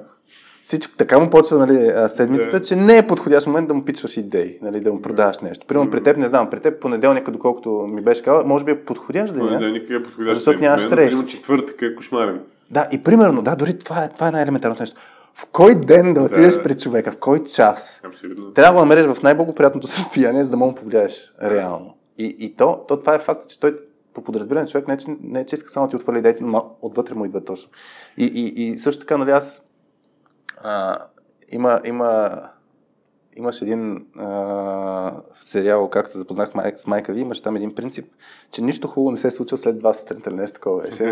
Всичко 0.70 0.94
така 0.98 1.20
му 1.20 1.30
почва 1.30 1.58
нали, 1.58 1.92
седмицата, 2.08 2.60
да. 2.60 2.66
че 2.66 2.76
не 2.76 2.98
е 2.98 3.08
подходящ 3.08 3.48
момент 3.48 3.68
да 3.68 3.74
му 3.74 3.86
пичваш 3.86 4.18
идеи, 4.18 4.58
нали, 4.62 4.80
да 4.80 4.94
му 4.94 5.02
продаваш 5.02 5.40
нещо. 5.40 5.66
Примерно 5.68 5.92
при 5.92 6.04
теб, 6.04 6.18
не 6.18 6.28
знам, 6.28 6.50
при 6.50 6.60
теб 6.60 6.82
понеделника, 6.82 7.32
доколкото 7.32 7.70
ми 7.70 8.02
беше 8.02 8.24
казал, 8.24 8.44
може 8.46 8.66
би 8.66 8.72
е 8.72 8.86
подходящ 8.86 9.34
деня. 9.34 9.48
Понеделник 9.48 9.90
е 9.90 10.04
подходящ 10.04 10.36
Защото 10.36 10.60
нямаш 10.60 10.82
среща. 10.82 11.28
четвъртък 11.28 11.82
е 11.82 11.96
кошмарен. 11.96 12.42
Да, 12.72 12.88
и 12.92 13.04
примерно, 13.04 13.42
да, 13.42 13.56
дори 13.56 13.80
това 13.80 14.04
е, 14.04 14.10
това 14.10 14.28
е 14.28 14.32
най-елементарното 14.32 14.84
нещо. 14.84 15.02
В 15.34 15.46
кой 15.46 15.76
ден 15.76 16.14
да 16.14 16.22
отидеш 16.22 16.54
да. 16.54 16.64
при 16.64 16.78
човека, 16.78 17.12
в 17.12 17.18
кой 17.18 17.44
час? 17.44 18.02
Абсолютно. 18.06 18.54
Трябва 18.54 18.72
да 18.72 18.74
го 18.74 18.80
намериш 18.80 19.16
в 19.16 19.24
най-благоприятното 19.24 19.88
състояние, 19.98 20.44
за 20.44 20.52
да 20.52 20.58
му 20.58 20.76
повлияеш 20.76 21.34
реално. 21.44 21.96
И, 22.18 22.36
и 22.40 22.56
то, 22.56 22.86
то, 22.88 23.00
това 23.00 23.16
е 23.16 23.20
факт, 23.20 23.48
че 23.48 23.60
той 23.60 23.76
по 24.14 24.24
подразбиране 24.24 24.68
човек 24.68 24.88
не, 24.88 24.94
е, 24.94 24.98
че, 24.98 25.16
не 25.24 25.40
е, 25.40 25.46
че 25.46 25.56
иска 25.56 25.70
само 25.70 25.88
да 25.88 25.90
ти 25.90 25.96
отвали 25.96 26.20
идеите, 26.20 26.44
но 26.44 26.76
отвътре 26.82 27.16
му 27.16 27.26
идва 27.26 27.42
точно. 27.42 27.72
И, 28.18 28.26
и, 28.26 28.64
и 28.64 28.78
също 28.78 29.00
така, 29.00 29.18
нали, 29.18 29.32
аз 29.32 29.64
а, 30.64 30.98
има, 31.52 31.82
има, 31.86 32.42
имаш 33.36 33.62
един 33.62 34.06
а, 34.18 35.12
сериал, 35.34 35.90
как 35.90 36.08
се 36.08 36.18
запознах 36.18 36.56
май, 36.56 36.72
с 36.76 36.88
майка 36.88 37.14
ви, 37.14 37.22
имаш 37.22 37.42
там 37.42 37.56
един 37.56 37.76
принцип, 37.76 38.06
че 38.52 38.62
нищо 38.62 38.88
хубаво 38.88 39.12
не 39.12 39.18
се 39.18 39.28
е 39.28 39.32
случило 39.32 39.58
след 39.58 39.80
два 39.80 39.94
сутринта 39.94 40.30
или 40.30 40.38
нещо 40.38 40.54
такова. 40.54 40.82
Беше. 40.82 41.04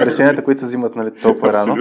решенията, 0.00 0.44
които 0.44 0.60
се 0.60 0.66
взимат 0.66 0.96
нали, 0.96 1.10
толкова 1.22 1.52
рано. 1.52 1.76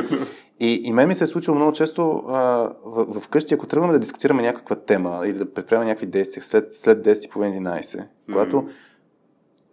И, 0.59 0.81
и 0.83 0.93
мен 0.93 1.07
ми 1.07 1.15
се 1.15 1.23
е 1.23 1.27
случило 1.27 1.55
много 1.55 1.71
често 1.71 2.23
а, 2.27 2.37
в, 2.85 3.19
в 3.19 3.27
къщи, 3.27 3.53
ако 3.53 3.67
тръгваме 3.67 3.93
да 3.93 3.99
дискутираме 3.99 4.41
някаква 4.41 4.75
тема 4.75 5.21
или 5.25 5.37
да 5.37 5.53
предприемаме 5.53 5.89
някакви 5.89 6.05
действия 6.05 6.43
след, 6.43 6.73
след 6.73 7.05
10 7.05 7.31
по 7.31 7.39
11, 7.39 7.81
mm-hmm. 7.81 8.05
когато 8.25 8.67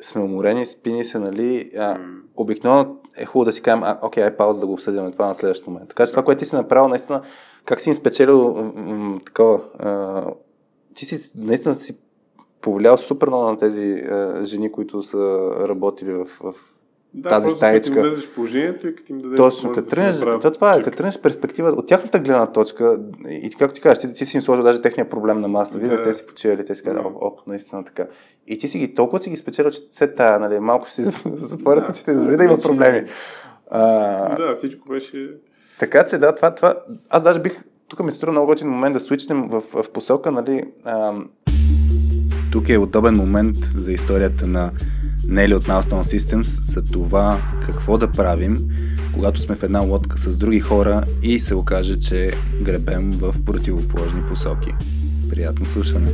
сме 0.03 0.23
уморени, 0.23 0.67
спини 0.67 1.05
се, 1.05 1.19
нали, 1.19 1.71
а, 1.79 1.99
обикновено 2.37 2.97
е 3.17 3.25
хубаво 3.25 3.45
да 3.45 3.53
си 3.53 3.63
кажем, 3.63 3.83
а, 3.83 3.99
окей, 4.03 4.25
ай 4.25 4.37
пауза 4.37 4.61
да 4.61 4.67
го 4.67 4.73
обсъдим 4.73 5.13
това 5.13 5.27
на 5.27 5.35
следващия 5.35 5.73
момент. 5.73 5.89
Така 5.89 6.07
че 6.07 6.13
това, 6.13 6.23
което 6.23 6.39
ти 6.39 6.45
си 6.45 6.57
направил, 6.57 6.89
наистина, 6.89 7.23
как 7.65 7.81
си 7.81 7.89
им 7.89 7.95
спечелил 7.95 8.73
такова, 9.27 9.61
а, 9.79 10.25
ти 10.95 11.07
си 11.07 11.33
наистина 11.37 11.75
си 11.75 11.97
повлиял 12.61 12.99
супер 12.99 13.29
много 13.29 13.45
на 13.45 13.57
тези 13.57 13.93
а, 13.93 14.45
жени, 14.45 14.73
които 14.73 15.03
са 15.03 15.51
работили 15.69 16.13
в, 16.13 16.25
в 16.25 16.55
да, 17.15 17.29
тази 17.29 17.51
стаечка. 17.51 17.95
Да, 17.95 18.01
влезеш 18.01 18.25
в 18.25 18.35
положението 18.35 18.89
и 18.89 18.95
като 18.95 19.13
им 19.13 19.19
дадеш 19.19 19.37
Точно, 19.37 19.73
като 19.73 19.91
тръгнеш, 19.91 20.17
да 20.17 20.39
то, 20.39 20.51
това 20.51 20.75
е, 20.75 20.83
като 20.83 20.97
тръгнеш 20.97 21.19
перспектива 21.19 21.69
от 21.69 21.87
тяхната 21.87 22.19
гледна 22.19 22.47
точка 22.47 22.99
и 23.29 23.51
както 23.59 23.75
ти 23.75 23.81
кажеш, 23.81 24.03
ти, 24.03 24.13
ти 24.13 24.27
си 24.27 24.37
им 24.37 24.41
сложил 24.41 24.65
даже 24.65 24.83
техния 24.83 25.09
проблем 25.09 25.41
на 25.41 25.49
масата, 25.49 25.79
вие 25.79 25.89
да. 25.89 25.99
сте 25.99 26.15
си 26.15 26.27
почивали, 26.27 26.65
те 26.65 26.75
си 26.75 26.83
казват, 26.83 27.07
оп, 27.07 27.17
оп, 27.21 27.47
наистина 27.47 27.85
така. 27.85 28.07
И 28.47 28.59
ти 28.59 28.69
си 28.69 28.79
ги 28.79 28.95
толкова 28.95 29.21
си 29.21 29.31
ги 29.31 29.37
спечелил, 29.37 29.71
че 29.71 29.81
се 29.91 30.07
тая, 30.07 30.41
нали, 30.41 30.61
малко 30.61 30.87
ще 30.87 30.95
си 30.95 31.23
затворят 31.37 31.89
очите, 31.89 32.15
дори 32.15 32.37
да 32.37 32.45
има 32.45 32.59
проблеми. 32.59 33.09
А, 33.71 34.37
да, 34.37 34.55
всичко 34.55 34.89
беше... 34.89 35.31
Така 35.79 36.05
че 36.05 36.19
да, 36.19 36.35
това, 36.35 36.55
това, 36.55 36.75
аз 37.11 37.23
даже 37.23 37.41
бих, 37.41 37.65
тук 37.89 38.05
ми 38.05 38.13
се 38.13 38.17
струва 38.17 38.33
много 38.33 38.47
готин 38.47 38.69
момент 38.69 38.95
да 38.95 39.01
свичнем 39.01 39.49
в, 39.49 39.61
в 39.61 39.91
посока, 39.93 40.33
нали, 40.33 40.63
ам... 40.85 41.31
тук 42.53 42.69
е 42.69 42.79
удобен 42.79 43.15
момент 43.15 43.57
за 43.77 43.93
историята 43.93 44.47
на 44.47 44.71
Нели 45.29 45.55
от 45.55 45.65
Milestone 45.65 46.19
Systems 46.19 46.65
за 46.65 46.85
това 46.85 47.39
какво 47.67 47.99
да 47.99 48.11
правим, 48.11 48.59
когато 49.15 49.41
сме 49.41 49.55
в 49.55 49.63
една 49.63 49.81
лодка 49.81 50.19
с 50.19 50.37
други 50.37 50.61
хора 50.61 51.03
и 51.23 51.41
се 51.41 51.55
окаже, 51.55 52.01
че 52.01 52.31
гребем 52.63 53.11
в 53.11 53.45
противоположни 53.45 54.23
посоки. 54.23 54.75
Приятно 55.31 55.65
слушане! 55.65 56.11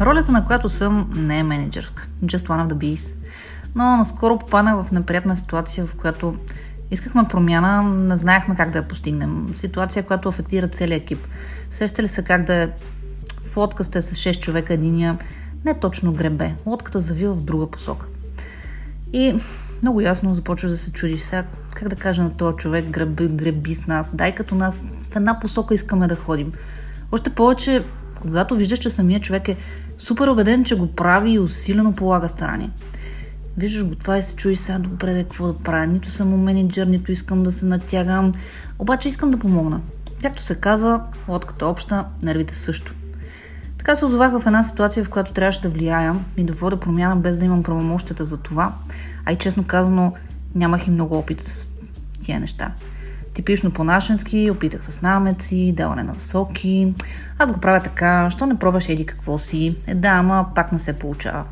Ролята 0.00 0.32
на 0.32 0.46
която 0.46 0.68
съм 0.68 1.12
не 1.16 1.38
е 1.38 1.42
менеджерска. 1.42 2.06
Just 2.24 2.46
one 2.46 2.66
of 2.66 2.72
the 2.72 2.74
bees. 2.74 3.12
Но 3.74 3.96
наскоро 3.96 4.38
попаднах 4.38 4.84
в 4.84 4.92
неприятна 4.92 5.36
ситуация, 5.36 5.86
в 5.86 5.94
която 5.94 6.36
искахме 6.90 7.24
промяна, 7.30 7.82
не 7.82 8.16
знаехме 8.16 8.56
как 8.56 8.70
да 8.70 8.78
я 8.78 8.88
постигнем. 8.88 9.46
Ситуация, 9.56 10.02
която 10.02 10.28
афектира 10.28 10.68
целият 10.68 11.02
екип. 11.02 11.26
Сещали 11.70 12.08
се 12.08 12.24
как 12.24 12.44
да 12.44 12.54
е 12.54 12.68
в 13.52 13.56
лодка 13.56 13.84
сте 13.84 14.02
с 14.02 14.14
6 14.14 14.40
човека, 14.40 14.74
единия 14.74 15.18
не 15.64 15.74
точно 15.74 16.12
гребе. 16.12 16.54
Лодката 16.66 17.00
завива 17.00 17.34
в 17.34 17.42
друга 17.42 17.66
посока. 17.66 18.06
И 19.12 19.34
много 19.82 20.00
ясно 20.00 20.34
започваш 20.34 20.70
да 20.70 20.76
се 20.76 20.92
чудиш 20.92 21.22
сега 21.22 21.44
как 21.74 21.88
да 21.88 21.96
кажа 21.96 22.22
на 22.22 22.36
този 22.36 22.56
човек 22.56 22.84
греби, 22.84 23.28
греби 23.28 23.74
с 23.74 23.86
нас, 23.86 24.16
дай 24.16 24.34
като 24.34 24.54
нас 24.54 24.84
в 25.10 25.16
една 25.16 25.40
посока 25.40 25.74
искаме 25.74 26.08
да 26.08 26.16
ходим. 26.16 26.52
Още 27.12 27.30
повече, 27.30 27.84
когато 28.20 28.56
виждаш, 28.56 28.78
че 28.78 28.90
самия 28.90 29.20
човек 29.20 29.48
е 29.48 29.56
супер 29.98 30.28
убеден, 30.28 30.64
че 30.64 30.76
го 30.76 30.92
прави 30.92 31.30
и 31.30 31.38
усилено 31.38 31.92
полага 31.92 32.28
старание. 32.28 32.70
Виждаш 33.56 33.84
го 33.84 33.94
това 33.94 34.18
и 34.18 34.22
се 34.22 34.36
чуеш 34.36 34.58
сега 34.58 34.78
добре 34.78 35.14
да 35.14 35.22
какво 35.22 35.46
да 35.46 35.58
правя. 35.58 35.86
Нито 35.86 36.10
съм 36.10 36.42
менеджер, 36.42 36.86
нито 36.86 37.12
искам 37.12 37.42
да 37.42 37.52
се 37.52 37.66
натягам. 37.66 38.32
Обаче 38.78 39.08
искам 39.08 39.30
да 39.30 39.38
помогна. 39.38 39.80
Както 40.22 40.42
се 40.42 40.54
казва, 40.54 41.02
лодката 41.28 41.66
обща, 41.66 42.04
нервите 42.22 42.54
също. 42.54 42.94
Така 43.82 43.96
се 43.96 44.04
озовах 44.04 44.32
в 44.32 44.46
една 44.46 44.64
ситуация, 44.64 45.04
в 45.04 45.08
която 45.08 45.32
трябваше 45.32 45.60
да 45.60 45.68
влияя 45.68 46.16
и 46.36 46.44
да 46.44 46.52
вода 46.52 46.76
промяна 46.76 47.16
без 47.16 47.38
да 47.38 47.44
имам 47.44 47.62
правомощията 47.62 48.24
за 48.24 48.36
това, 48.36 48.74
а 49.24 49.32
и 49.32 49.36
честно 49.36 49.64
казано 49.64 50.12
нямах 50.54 50.86
и 50.86 50.90
много 50.90 51.18
опит 51.18 51.40
с 51.40 51.70
тия 52.20 52.40
неща. 52.40 52.72
Типично 53.34 53.70
по-нашенски, 53.70 54.50
опитах 54.50 54.84
с 54.84 55.02
намеци, 55.02 55.72
даване 55.76 56.02
на 56.02 56.20
соки. 56.20 56.94
Аз 57.38 57.52
го 57.52 57.60
правя 57.60 57.80
така, 57.80 58.30
що 58.30 58.46
не 58.46 58.58
пробваш 58.58 58.88
еди 58.88 59.06
какво 59.06 59.38
си. 59.38 59.76
Е 59.86 59.94
да, 59.94 60.08
ама 60.08 60.46
пак 60.54 60.72
не 60.72 60.78
се 60.78 60.92
получава. 60.92 61.44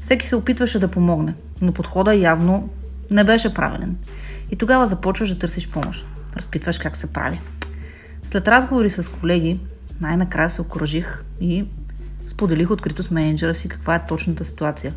Всеки 0.00 0.26
се 0.26 0.36
опитваше 0.36 0.78
да 0.78 0.88
помогне, 0.88 1.34
но 1.60 1.72
подхода 1.72 2.14
явно 2.14 2.68
не 3.10 3.24
беше 3.24 3.54
правилен. 3.54 3.96
И 4.50 4.56
тогава 4.56 4.86
започваш 4.86 5.28
да 5.28 5.38
търсиш 5.38 5.68
помощ. 5.68 6.06
Разпитваш 6.36 6.78
как 6.78 6.96
се 6.96 7.12
прави. 7.12 7.40
След 8.22 8.48
разговори 8.48 8.90
с 8.90 9.10
колеги, 9.10 9.60
най-накрая 10.00 10.50
се 10.50 10.60
окоръжих 10.60 11.24
и 11.40 11.64
споделих 12.26 12.70
открито 12.70 13.02
с 13.02 13.10
менеджера 13.10 13.54
си 13.54 13.68
каква 13.68 13.94
е 13.94 14.06
точната 14.06 14.44
ситуация. 14.44 14.92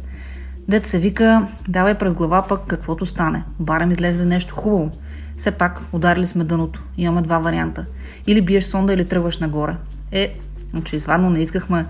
Дет 0.68 0.86
се 0.86 1.00
вика, 1.00 1.48
давай 1.68 1.98
през 1.98 2.16
глава 2.16 2.48
пък 2.48 2.62
каквото 2.68 3.06
стане. 3.06 3.44
Барем 3.60 3.92
излезе 3.92 4.26
нещо 4.26 4.56
хубаво. 4.56 4.92
Все 5.38 5.52
пак 5.52 5.82
ударили 5.92 6.28
сме 6.28 6.44
дъното. 6.44 6.84
Имаме 6.98 7.22
два 7.22 7.40
варианта. 7.40 7.86
Или 8.28 8.42
биеш 8.42 8.64
сонда, 8.64 8.94
или 8.94 9.06
тръгваш 9.06 9.38
нагоре. 9.38 9.76
Е, 10.12 10.36
очевидно 10.80 11.30
не 11.30 11.40
искахме 11.40 11.86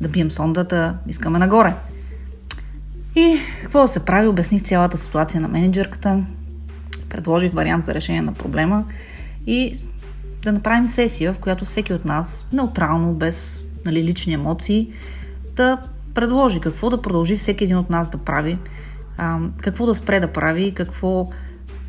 да 0.00 0.08
бием 0.08 0.30
сондата, 0.30 0.94
искаме 1.06 1.38
нагоре. 1.38 1.74
И 3.16 3.38
какво 3.62 3.82
да 3.82 3.88
се 3.88 4.04
прави, 4.04 4.26
обясних 4.26 4.62
цялата 4.62 4.98
ситуация 4.98 5.40
на 5.40 5.48
менеджерката, 5.48 6.24
предложих 7.08 7.52
вариант 7.52 7.84
за 7.84 7.94
решение 7.94 8.22
на 8.22 8.32
проблема 8.32 8.84
и 9.46 9.80
да 10.42 10.52
направим 10.52 10.88
сесия, 10.88 11.32
в 11.32 11.38
която 11.38 11.64
всеки 11.64 11.92
от 11.92 12.04
нас, 12.04 12.46
неутрално, 12.52 13.12
без 13.12 13.64
нали, 13.84 14.04
лични 14.04 14.32
емоции, 14.32 14.92
да 15.56 15.78
предложи 16.14 16.60
какво 16.60 16.90
да 16.90 17.02
продължи 17.02 17.36
всеки 17.36 17.64
един 17.64 17.76
от 17.76 17.90
нас 17.90 18.10
да 18.10 18.18
прави, 18.18 18.58
а, 19.18 19.38
какво 19.58 19.86
да 19.86 19.94
спре 19.94 20.20
да 20.20 20.32
прави 20.32 20.74
какво 20.74 21.30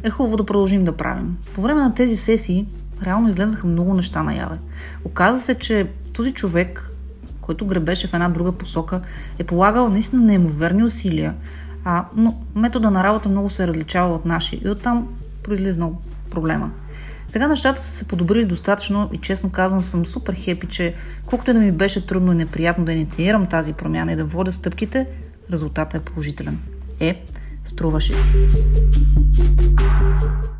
е 0.03 0.09
хубаво 0.09 0.37
да 0.37 0.45
продължим 0.45 0.83
да 0.83 0.97
правим. 0.97 1.37
По 1.53 1.61
време 1.61 1.81
на 1.81 1.93
тези 1.93 2.17
сесии 2.17 2.67
реално 3.05 3.29
излезнаха 3.29 3.67
много 3.67 3.93
неща 3.93 4.23
наяве. 4.23 4.57
Оказа 5.03 5.41
се, 5.41 5.55
че 5.55 5.87
този 6.13 6.33
човек, 6.33 6.89
който 7.41 7.65
гребеше 7.65 8.07
в 8.07 8.13
една 8.13 8.29
друга 8.29 8.51
посока, 8.51 9.01
е 9.39 9.43
полагал 9.43 9.89
наистина 9.89 10.21
неимоверни 10.21 10.83
усилия, 10.83 11.33
а, 11.85 12.05
но 12.15 12.41
метода 12.55 12.91
на 12.91 13.03
работа 13.03 13.29
много 13.29 13.49
се 13.49 13.67
различава 13.67 14.15
от 14.15 14.25
наши 14.25 14.61
и 14.65 14.69
оттам 14.69 15.07
произлезнал 15.43 15.97
проблема. 16.31 16.71
Сега 17.31 17.47
нещата 17.47 17.81
са 17.81 17.91
се 17.91 18.07
подобрили 18.07 18.45
достатъчно 18.45 19.09
и 19.13 19.17
честно 19.17 19.51
казвам 19.51 19.81
съм 19.81 20.05
супер 20.05 20.33
хепи, 20.33 20.67
че 20.67 20.95
колкото 21.29 21.51
и 21.51 21.53
да 21.53 21.59
ми 21.59 21.71
беше 21.71 22.07
трудно 22.07 22.31
и 22.31 22.35
неприятно 22.35 22.85
да 22.85 22.93
инициирам 22.93 23.47
тази 23.47 23.73
промяна 23.73 24.11
и 24.11 24.15
да 24.15 24.25
водя 24.25 24.51
стъпките, 24.51 25.07
резултатът 25.51 26.01
е 26.01 26.05
положителен. 26.05 26.59
Е, 26.99 27.23
струваше 27.65 28.15
си. 28.15 28.31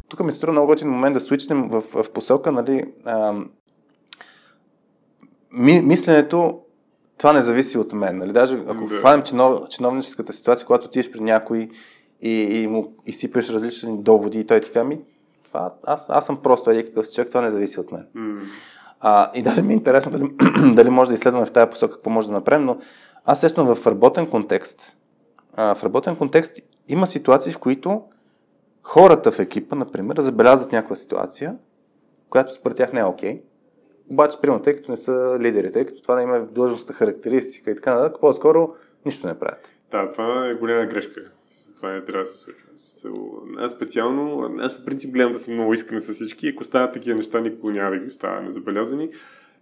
Тук 0.10 0.24
ми 0.24 0.32
струва 0.32 0.52
много 0.52 0.68
готин 0.68 0.90
момент 0.90 1.14
да 1.14 1.20
свичнем 1.20 1.70
в, 1.70 1.82
в 1.82 2.12
посока, 2.14 2.52
нали, 2.52 2.84
а, 3.06 3.34
ми, 5.54 5.82
мисленето, 5.82 6.60
това 7.18 7.34
не 7.34 7.42
зависи 7.42 7.78
от 7.78 7.94
мен. 7.94 8.18
Нали? 8.18 8.32
Даже 8.32 8.58
ако 8.68 8.88
да. 8.88 8.96
хванем 8.96 9.24
чинов, 9.24 9.60
чиновническата 9.70 10.34
ситуация, 10.34 10.66
когато 10.66 10.86
отидеш 10.86 11.12
при 11.12 11.20
някой 11.20 11.70
и, 12.22 12.32
и 12.32 12.68
му 12.68 12.96
изсипеш 13.06 13.50
различни 13.50 14.04
доводи 14.04 14.40
и 14.40 14.48
той 14.48 14.60
ти 14.60 14.72
казва, 14.72 14.88
ми, 14.90 15.00
това, 15.52 15.74
аз, 15.84 16.10
аз 16.10 16.26
съм 16.26 16.42
просто 16.42 16.70
един 16.70 16.86
какъв 16.86 17.12
човек, 17.12 17.30
това 17.30 17.42
не 17.42 17.50
зависи 17.50 17.80
от 17.80 17.92
мен. 17.92 18.08
Mm. 18.18 18.42
А, 19.00 19.32
и 19.34 19.42
даже 19.42 19.62
ми 19.62 19.74
е 19.74 19.76
интересно 19.76 20.12
дали, 20.12 20.36
дали 20.76 20.90
може 20.90 21.10
да 21.10 21.14
изследваме 21.14 21.46
в 21.46 21.52
тази 21.52 21.70
посока 21.70 21.94
какво 21.94 22.10
може 22.10 22.28
да 22.28 22.34
направим, 22.34 22.66
но 22.66 22.78
аз 23.26 23.38
естествено 23.38 23.76
в 23.76 23.88
работен 23.88 24.28
контекст, 24.28 24.98
а, 25.56 25.76
в 25.76 25.84
работен 25.84 26.16
контекст 26.16 26.60
има 26.88 27.08
ситуации, 27.08 27.54
в 27.54 27.60
които 27.60 28.04
хората 28.84 29.32
в 29.32 29.40
екипа, 29.40 29.76
например, 29.76 30.20
забелязват 30.20 30.72
някаква 30.72 30.96
ситуация, 30.96 31.56
която 32.30 32.54
според 32.54 32.78
тях 32.78 32.94
не 32.94 33.00
е 33.00 33.04
окей. 33.04 33.38
Okay, 33.38 33.42
обаче, 34.10 34.38
примерно, 34.42 34.62
тъй 34.62 34.76
като 34.76 34.92
не 34.92 34.98
са 34.98 35.38
лидери, 35.40 35.72
тъй 35.72 35.86
като 35.86 36.02
това 36.02 36.16
не 36.16 36.24
има 36.24 36.40
в 36.40 36.54
длъжността 36.54 36.94
характеристика 36.94 37.72
и 37.72 37.76
така 37.76 37.96
нататък, 37.96 38.22
по-скоро 38.22 38.76
нищо 39.06 39.28
не 39.28 39.40
правят. 39.40 39.70
Да, 39.92 40.12
това 40.12 40.48
е 40.48 40.54
голяма 40.54 40.86
грешка. 40.86 41.22
Това 41.76 41.92
не 41.92 42.06
трябва 42.06 42.24
да 42.24 42.30
се 42.30 42.38
случва. 42.38 42.71
Аз 43.58 43.72
специално, 43.72 44.50
аз 44.60 44.78
по 44.78 44.86
принцип 44.86 45.14
гледам 45.14 45.32
да 45.32 45.40
съм 45.40 45.54
много 45.54 45.74
искрен 45.74 46.02
с 46.02 46.14
всички. 46.14 46.48
Ако 46.48 46.64
стават 46.64 46.94
такива 46.94 47.18
неща, 47.18 47.40
никога 47.40 47.74
няма 47.74 47.92
да 47.92 47.98
ги 47.98 48.08
оставя 48.08 48.42
незабелязани. 48.42 49.10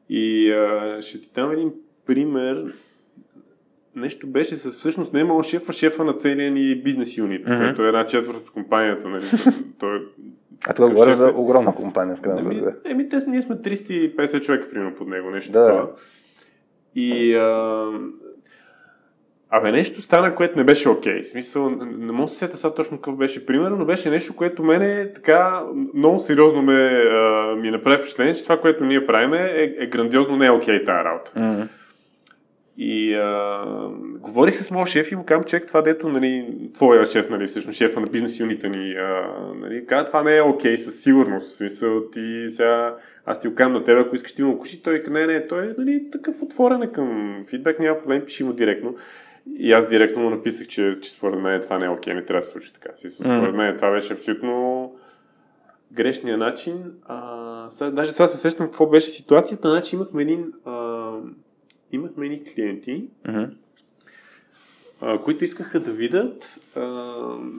И 0.09 0.51
а, 0.51 0.97
ще 1.01 1.21
ти 1.21 1.29
дам 1.35 1.51
един 1.51 1.73
пример. 2.05 2.73
Нещо 3.95 4.27
беше 4.27 4.55
с 4.55 4.69
всъщност 4.69 5.13
не 5.13 5.19
е 5.19 5.23
имало 5.23 5.43
шефа, 5.43 5.73
шефа 5.73 6.03
на 6.03 6.13
целия 6.13 6.51
ни 6.51 6.81
бизнес 6.81 7.17
юнит, 7.17 7.47
mm-hmm. 7.47 7.65
който 7.65 7.83
е 7.83 7.87
една 7.87 8.05
четвърт 8.05 8.37
от 8.37 8.51
компанията. 8.51 9.09
Нали? 9.09 9.25
Той, 9.79 9.97
е 9.97 10.01
а 10.67 10.73
тук 10.73 10.89
говорим 10.89 11.15
за 11.15 11.33
огромна 11.35 11.75
компания, 11.75 12.15
в 12.15 12.21
крайна 12.21 12.41
сметка. 12.41 12.75
Еми, 12.85 12.91
еми, 12.91 13.09
те, 13.09 13.17
ние 13.27 13.41
сме 13.41 13.55
350 13.55 14.41
човека, 14.41 14.69
примерно, 14.69 14.95
под 14.95 15.07
него, 15.07 15.29
нещо 15.29 15.51
да. 15.51 15.67
такова. 15.67 15.87
И 16.95 17.35
а, 17.35 17.85
Абе, 19.51 19.71
нещо 19.71 20.01
стана, 20.01 20.35
което 20.35 20.57
не 20.57 20.63
беше 20.63 20.89
окей. 20.89 21.13
Okay. 21.13 21.21
Смисъл, 21.21 21.69
не 21.69 22.11
мога 22.11 22.23
да 22.23 22.27
се 22.27 22.37
сета 22.37 22.57
сега 22.57 22.73
точно 22.73 22.97
какъв 22.97 23.17
беше 23.17 23.45
пример, 23.45 23.71
но 23.71 23.85
беше 23.85 24.09
нещо, 24.09 24.35
което 24.35 24.63
мене 24.63 25.13
така 25.13 25.63
много 25.93 26.19
сериозно 26.19 26.61
ме, 26.61 26.73
а, 26.73 27.55
ми 27.55 27.71
направи 27.71 27.97
впечатление, 27.97 28.33
че 28.33 28.43
това, 28.43 28.59
което 28.59 28.85
ние 28.85 29.05
правим 29.05 29.33
е, 29.33 29.73
е 29.79 29.87
грандиозно 29.87 30.37
не 30.37 30.45
е 30.45 30.51
окей 30.51 30.75
okay, 30.75 30.85
тази 30.85 31.05
работа. 31.05 31.31
Mm-hmm. 31.35 31.67
И 32.77 33.15
а, 33.15 33.63
говорих 34.19 34.55
с 34.55 34.71
моят 34.71 34.89
шеф 34.89 35.11
и 35.11 35.15
му 35.15 35.25
казвам, 35.25 35.43
човек, 35.43 35.67
това 35.67 35.81
дето, 35.81 36.09
нали, 36.09 36.47
твоя 36.73 37.05
шеф, 37.05 37.29
нали, 37.29 37.47
всъщност 37.47 37.77
шефа 37.77 37.99
на 37.99 38.07
бизнес 38.07 38.39
юнита 38.39 38.69
ни, 38.69 38.93
а, 38.93 39.27
нали, 39.61 39.85
каза, 39.85 40.05
това 40.05 40.23
не 40.23 40.37
е 40.37 40.41
окей, 40.41 40.73
okay, 40.73 40.75
със 40.75 41.01
сигурност. 41.01 41.47
В 41.47 41.55
смисъл, 41.55 42.09
ти 42.09 42.45
сега, 42.47 42.95
аз 43.25 43.39
ти 43.39 43.47
го 43.47 43.55
казвам 43.55 43.73
на 43.73 43.83
тебе, 43.83 44.01
ако 44.01 44.15
искаш 44.15 44.33
ти 44.33 44.43
му 44.43 44.59
куши, 44.59 44.83
той 44.83 45.03
не, 45.09 45.25
не, 45.25 45.47
той 45.47 45.65
е 45.65 45.73
нали, 45.77 46.11
такъв 46.11 46.41
отворен 46.41 46.81
е 46.81 46.91
към 46.91 47.35
фидбек, 47.49 47.79
няма 47.79 47.99
проблем, 47.99 48.25
пиши 48.25 48.43
му 48.43 48.53
директно. 48.53 48.95
И 49.57 49.73
аз 49.73 49.89
директно 49.89 50.21
му 50.21 50.29
написах, 50.29 50.67
че, 50.67 50.97
че 51.01 51.11
според 51.11 51.39
мен 51.39 51.61
това 51.61 51.77
не 51.77 51.85
е 51.85 51.89
окей, 51.89 52.13
не 52.13 52.25
трябва 52.25 52.39
да 52.39 52.45
се 52.45 52.51
случи 52.51 52.73
така. 52.73 52.95
Си, 52.95 53.09
според 53.09 53.55
мен 53.55 53.75
това 53.75 53.91
беше 53.91 54.13
абсолютно 54.13 54.93
грешния 55.91 56.37
начин. 56.37 56.83
А, 57.05 57.69
сега, 57.69 57.91
даже 57.91 58.11
сега 58.11 58.27
се 58.27 58.37
сещам 58.37 58.65
какво 58.65 58.85
беше 58.85 59.09
ситуацията. 59.09 59.69
Значи 59.69 59.95
имахме 59.95 60.21
един 60.21 60.53
а, 60.65 61.11
имахме 61.91 62.25
едни 62.25 62.43
клиенти, 62.43 63.05
а, 65.01 65.21
които 65.21 65.43
искаха 65.43 65.79
да 65.79 65.91
видят 65.91 66.59
а, 66.75 66.79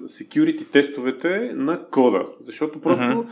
security 0.04 0.70
тестовете 0.70 1.52
на 1.54 1.86
кода. 1.90 2.26
Защото 2.40 2.80
просто 2.80 3.04
mm-hmm 3.04 3.26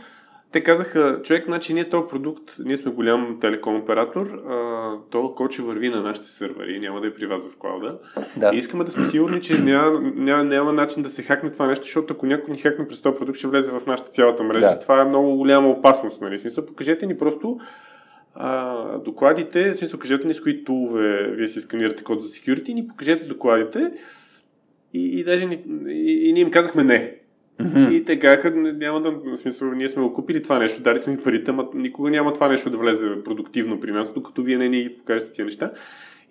те 0.51 0.63
казаха, 0.63 1.21
човек, 1.23 1.45
значи 1.45 1.73
ние 1.73 1.89
този 1.89 2.07
продукт, 2.09 2.55
ние 2.65 2.77
сме 2.77 2.91
голям 2.91 3.37
телеком 3.41 3.75
оператор, 3.75 4.27
а, 4.27 4.93
то 5.09 5.33
коче 5.35 5.61
върви 5.61 5.89
на 5.89 6.01
нашите 6.01 6.27
сървъри, 6.27 6.79
няма 6.79 7.01
да 7.01 7.07
е 7.07 7.13
при 7.13 7.25
вас 7.25 7.47
в 7.47 7.57
клауда. 7.57 7.99
Да. 8.37 8.51
И 8.53 8.57
искаме 8.57 8.83
да 8.83 8.91
сме 8.91 9.05
сигурни, 9.05 9.41
че 9.41 9.59
няма, 9.59 9.99
няма, 10.15 10.43
няма 10.43 10.73
начин 10.73 11.03
да 11.03 11.09
се 11.09 11.23
хакне 11.23 11.51
това 11.51 11.67
нещо, 11.67 11.83
защото 11.83 12.13
ако 12.13 12.25
някой 12.25 12.53
ни 12.53 12.59
хакне 12.59 12.87
през 12.87 13.01
този 13.01 13.17
продукт, 13.17 13.37
ще 13.37 13.47
влезе 13.47 13.71
в 13.71 13.85
нашата 13.85 14.11
цялата 14.11 14.43
мрежа. 14.43 14.65
Да. 14.65 14.79
Това 14.79 15.01
е 15.01 15.05
много 15.05 15.35
голяма 15.35 15.69
опасност. 15.69 16.21
Нали? 16.21 16.39
Смисъл, 16.39 16.65
покажете 16.65 17.05
ни 17.05 17.17
просто 17.17 17.59
а, 18.35 18.97
докладите, 18.97 19.71
в 19.71 19.75
смисъл, 19.75 19.99
кажете 19.99 20.27
ни 20.27 20.33
с 20.33 20.41
кои 20.41 20.63
тулове 20.63 21.31
вие 21.31 21.47
си 21.47 21.59
сканирате 21.59 22.03
код 22.03 22.21
за 22.21 22.27
security, 22.27 22.73
ни 22.73 22.87
покажете 22.87 23.25
докладите 23.25 23.91
и, 24.93 25.19
и 25.19 25.23
даже 25.23 25.45
ни, 25.45 25.63
и, 25.87 26.29
и 26.29 26.33
ние 26.33 26.41
им 26.41 26.51
казахме 26.51 26.83
не. 26.83 27.18
Mm-hmm. 27.59 27.91
И 27.91 28.05
те 28.05 28.19
казаха, 28.19 28.51
няма 28.51 29.01
да, 29.01 29.37
смисъл, 29.37 29.71
ние 29.71 29.89
сме 29.89 30.03
го 30.03 30.13
купили 30.13 30.41
това 30.41 30.59
нещо, 30.59 30.81
дали 30.81 30.99
сме 30.99 31.17
парите, 31.17 31.51
но 31.51 31.69
никога 31.73 32.09
няма 32.09 32.33
това 32.33 32.47
нещо 32.47 32.69
да 32.69 32.77
влезе 32.77 33.23
продуктивно 33.25 33.79
при 33.79 33.91
нас, 33.91 34.13
докато 34.13 34.41
вие 34.41 34.57
не 34.57 34.69
ни 34.69 34.89
покажете 34.99 35.31
тия 35.31 35.45
неща. 35.45 35.71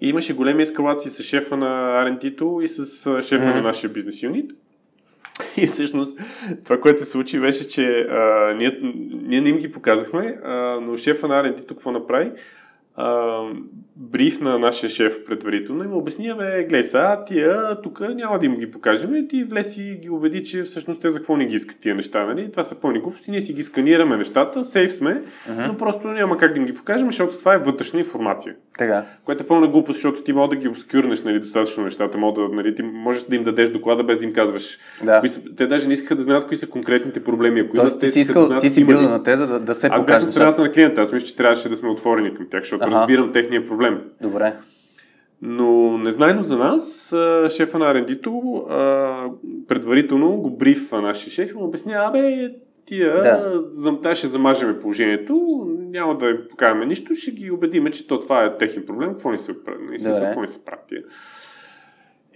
И 0.00 0.08
имаше 0.08 0.34
големи 0.34 0.62
ескалации 0.62 1.10
с 1.10 1.22
шефа 1.22 1.56
на 1.56 1.66
R&D-то 2.06 2.60
и 2.62 2.68
с 2.68 2.82
шефа 3.22 3.44
mm-hmm. 3.44 3.54
на 3.54 3.62
нашия 3.62 3.90
бизнес 3.90 4.22
юнит. 4.22 4.50
И 5.56 5.66
всъщност 5.66 6.20
това, 6.64 6.80
което 6.80 7.00
се 7.00 7.06
случи, 7.06 7.40
беше, 7.40 7.68
че 7.68 8.00
а, 8.00 8.54
ние, 8.54 8.78
ние 9.22 9.40
не 9.40 9.48
им 9.48 9.58
ги 9.58 9.70
показахме, 9.70 10.38
а, 10.44 10.80
но 10.82 10.96
шефа 10.96 11.28
на 11.28 11.44
R&D-то 11.44 11.66
какво 11.66 11.92
направи? 11.92 12.30
а, 12.98 13.42
бриф 14.00 14.40
на 14.40 14.58
нашия 14.58 14.90
шеф 14.90 15.24
предварително 15.24 15.84
и 15.84 15.86
му 15.86 15.98
обясни, 15.98 16.34
бе, 16.38 16.64
гледай 16.64 16.84
сега, 16.84 17.24
тия 17.26 17.80
тук 17.82 18.00
няма 18.00 18.38
да 18.38 18.46
им 18.46 18.56
ги 18.56 18.70
покажем, 18.70 19.28
ти 19.28 19.44
влез 19.44 19.78
и 19.78 19.98
ги 20.02 20.10
убеди, 20.10 20.44
че 20.44 20.62
всъщност 20.62 21.00
те 21.00 21.10
за 21.10 21.18
какво 21.18 21.36
не 21.36 21.46
ги 21.46 21.54
искат 21.54 21.80
тия 21.80 21.94
неща, 21.94 22.26
нали? 22.26 22.50
Това 22.50 22.64
са 22.64 22.74
пълни 22.74 23.00
глупости, 23.00 23.30
ние 23.30 23.40
си 23.40 23.52
ги 23.52 23.62
сканираме 23.62 24.16
нещата, 24.16 24.64
сейф 24.64 24.94
сме, 24.94 25.22
uh-huh. 25.50 25.66
но 25.66 25.76
просто 25.76 26.08
няма 26.08 26.38
как 26.38 26.52
да 26.52 26.60
им 26.60 26.66
ги 26.66 26.74
покажем, 26.74 27.06
защото 27.06 27.38
това 27.38 27.54
е 27.54 27.58
вътрешна 27.58 27.98
информация. 27.98 28.54
Тега. 28.78 29.04
Което 29.24 29.42
е 29.42 29.46
пълна 29.46 29.68
глупост, 29.68 29.96
защото 29.96 30.22
ти 30.22 30.32
мога 30.32 30.48
да 30.48 30.56
ги 30.56 30.68
обскюрнеш 30.68 31.22
нали, 31.22 31.40
достатъчно 31.40 31.84
нещата, 31.84 32.18
мога 32.18 32.42
да, 32.42 32.48
нали, 32.48 32.74
ти 32.74 32.82
можеш 32.82 33.22
да 33.22 33.36
им 33.36 33.44
дадеш 33.44 33.68
доклада 33.68 34.04
без 34.04 34.18
да 34.18 34.24
им 34.24 34.32
казваш. 34.32 34.78
Да. 35.02 35.20
Кои 35.20 35.28
са, 35.28 35.40
те 35.56 35.66
даже 35.66 35.88
не 35.88 35.94
искаха 35.94 36.16
да 36.16 36.22
знаят 36.22 36.46
кои 36.46 36.56
са 36.56 36.66
конкретните 36.66 37.24
проблеми. 37.24 37.60
Ако 37.60 37.76
Тоест, 37.76 38.00
ти 38.00 38.08
си 38.08 38.20
искал, 38.20 38.58
ти 38.60 38.70
си 38.70 38.84
бил 38.84 39.00
на 39.00 39.22
теза 39.22 39.46
да, 39.46 39.60
да 39.60 39.74
се 39.74 39.88
Аз 39.90 40.04
бях 40.04 40.22
на 40.22 40.32
страната 40.32 40.62
на 40.62 40.72
клиента, 40.72 41.00
аз 41.00 41.12
мисля, 41.12 41.26
че 41.26 41.36
трябваше 41.36 41.68
да 41.68 41.76
сме 41.76 41.88
отворени 41.88 42.34
към 42.34 42.46
тях, 42.50 42.62
защото 42.62 42.84
ага. 42.84 43.00
разбирам 43.00 43.32
техния 43.32 43.66
проблем. 43.66 43.87
Добре. 44.22 44.52
Но 45.42 45.98
незнайно 45.98 46.42
за 46.42 46.56
нас, 46.56 47.08
шефа 47.48 47.78
на 47.78 47.94
R&D-то 47.94 48.64
предварително 49.68 50.36
го 50.36 50.50
брифа 50.50 51.02
нашия 51.02 51.30
шеф 51.30 51.50
и 51.50 51.54
му 51.54 51.64
обясня, 51.64 51.94
абе, 51.96 52.50
тия, 52.86 53.40
да. 54.02 54.14
ще 54.14 54.26
замажеме 54.26 54.80
положението, 54.80 55.66
няма 55.78 56.18
да 56.18 56.26
им 56.26 56.38
покажем 56.50 56.88
нищо, 56.88 57.14
ще 57.14 57.30
ги 57.30 57.50
убедиме, 57.50 57.90
че 57.90 58.06
то 58.06 58.20
това 58.20 58.44
е 58.44 58.56
техен 58.56 58.86
проблем, 58.86 59.10
какво 59.10 59.30
ни 59.30 59.38
се, 59.38 59.54
какво 60.04 60.40
ни 60.40 60.48
се 60.48 60.64
прави 60.64 60.80
тия. 60.88 61.02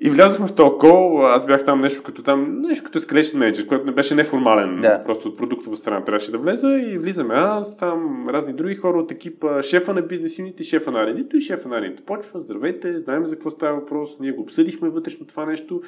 И 0.05 0.11
влязохме 0.11 0.47
в 0.47 0.55
този 0.55 0.71
кол, 0.79 1.27
аз 1.27 1.47
бях 1.47 1.65
там 1.65 1.81
нещо 1.81 2.03
като 2.03 2.23
там, 2.23 2.61
нещо 2.61 2.85
като 2.85 2.99
escalation 2.99 3.37
manager, 3.37 3.67
което 3.67 3.87
не 3.87 3.93
беше 3.93 4.15
неформален, 4.15 4.81
Да. 4.81 5.03
просто 5.07 5.29
от 5.29 5.37
продуктова 5.39 5.77
страна 5.77 6.05
трябваше 6.05 6.31
да 6.31 6.39
влеза 6.39 6.79
и 6.79 6.99
влизаме 6.99 7.35
аз, 7.35 7.77
там 7.77 8.25
разни 8.29 8.53
други 8.53 8.75
хора 8.75 8.99
от 8.99 9.13
екипа, 9.13 9.63
шефа 9.63 9.95
на 9.95 10.03
бизнес 10.03 10.39
юнит 10.39 10.61
и 10.61 10.65
шефа 10.65 10.91
на 10.91 10.99
R&D-то 10.99 11.37
и 11.37 11.41
шефа 11.41 11.69
на 11.69 11.77
R&D-то. 11.77 12.03
Почва, 12.03 12.41
здравейте, 12.41 12.99
знаем 12.99 13.27
за 13.27 13.37
какво 13.37 13.51
става 13.51 13.75
въпрос, 13.81 14.17
ние 14.21 14.33
го 14.33 14.43
обсъдихме 14.43 14.89
вътрешно 14.89 15.27
това 15.27 15.47
нещо, 15.47 15.83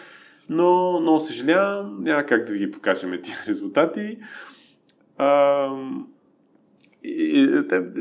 но 0.48 1.00
много 1.00 1.20
съжалявам, 1.20 1.96
няма 2.00 2.22
как 2.22 2.44
да 2.44 2.52
ви 2.52 2.58
ги 2.58 2.70
покажем 2.70 3.20
тия 3.22 3.36
резултати. 3.48 4.18
А, 5.18 5.68
и, 7.04 7.48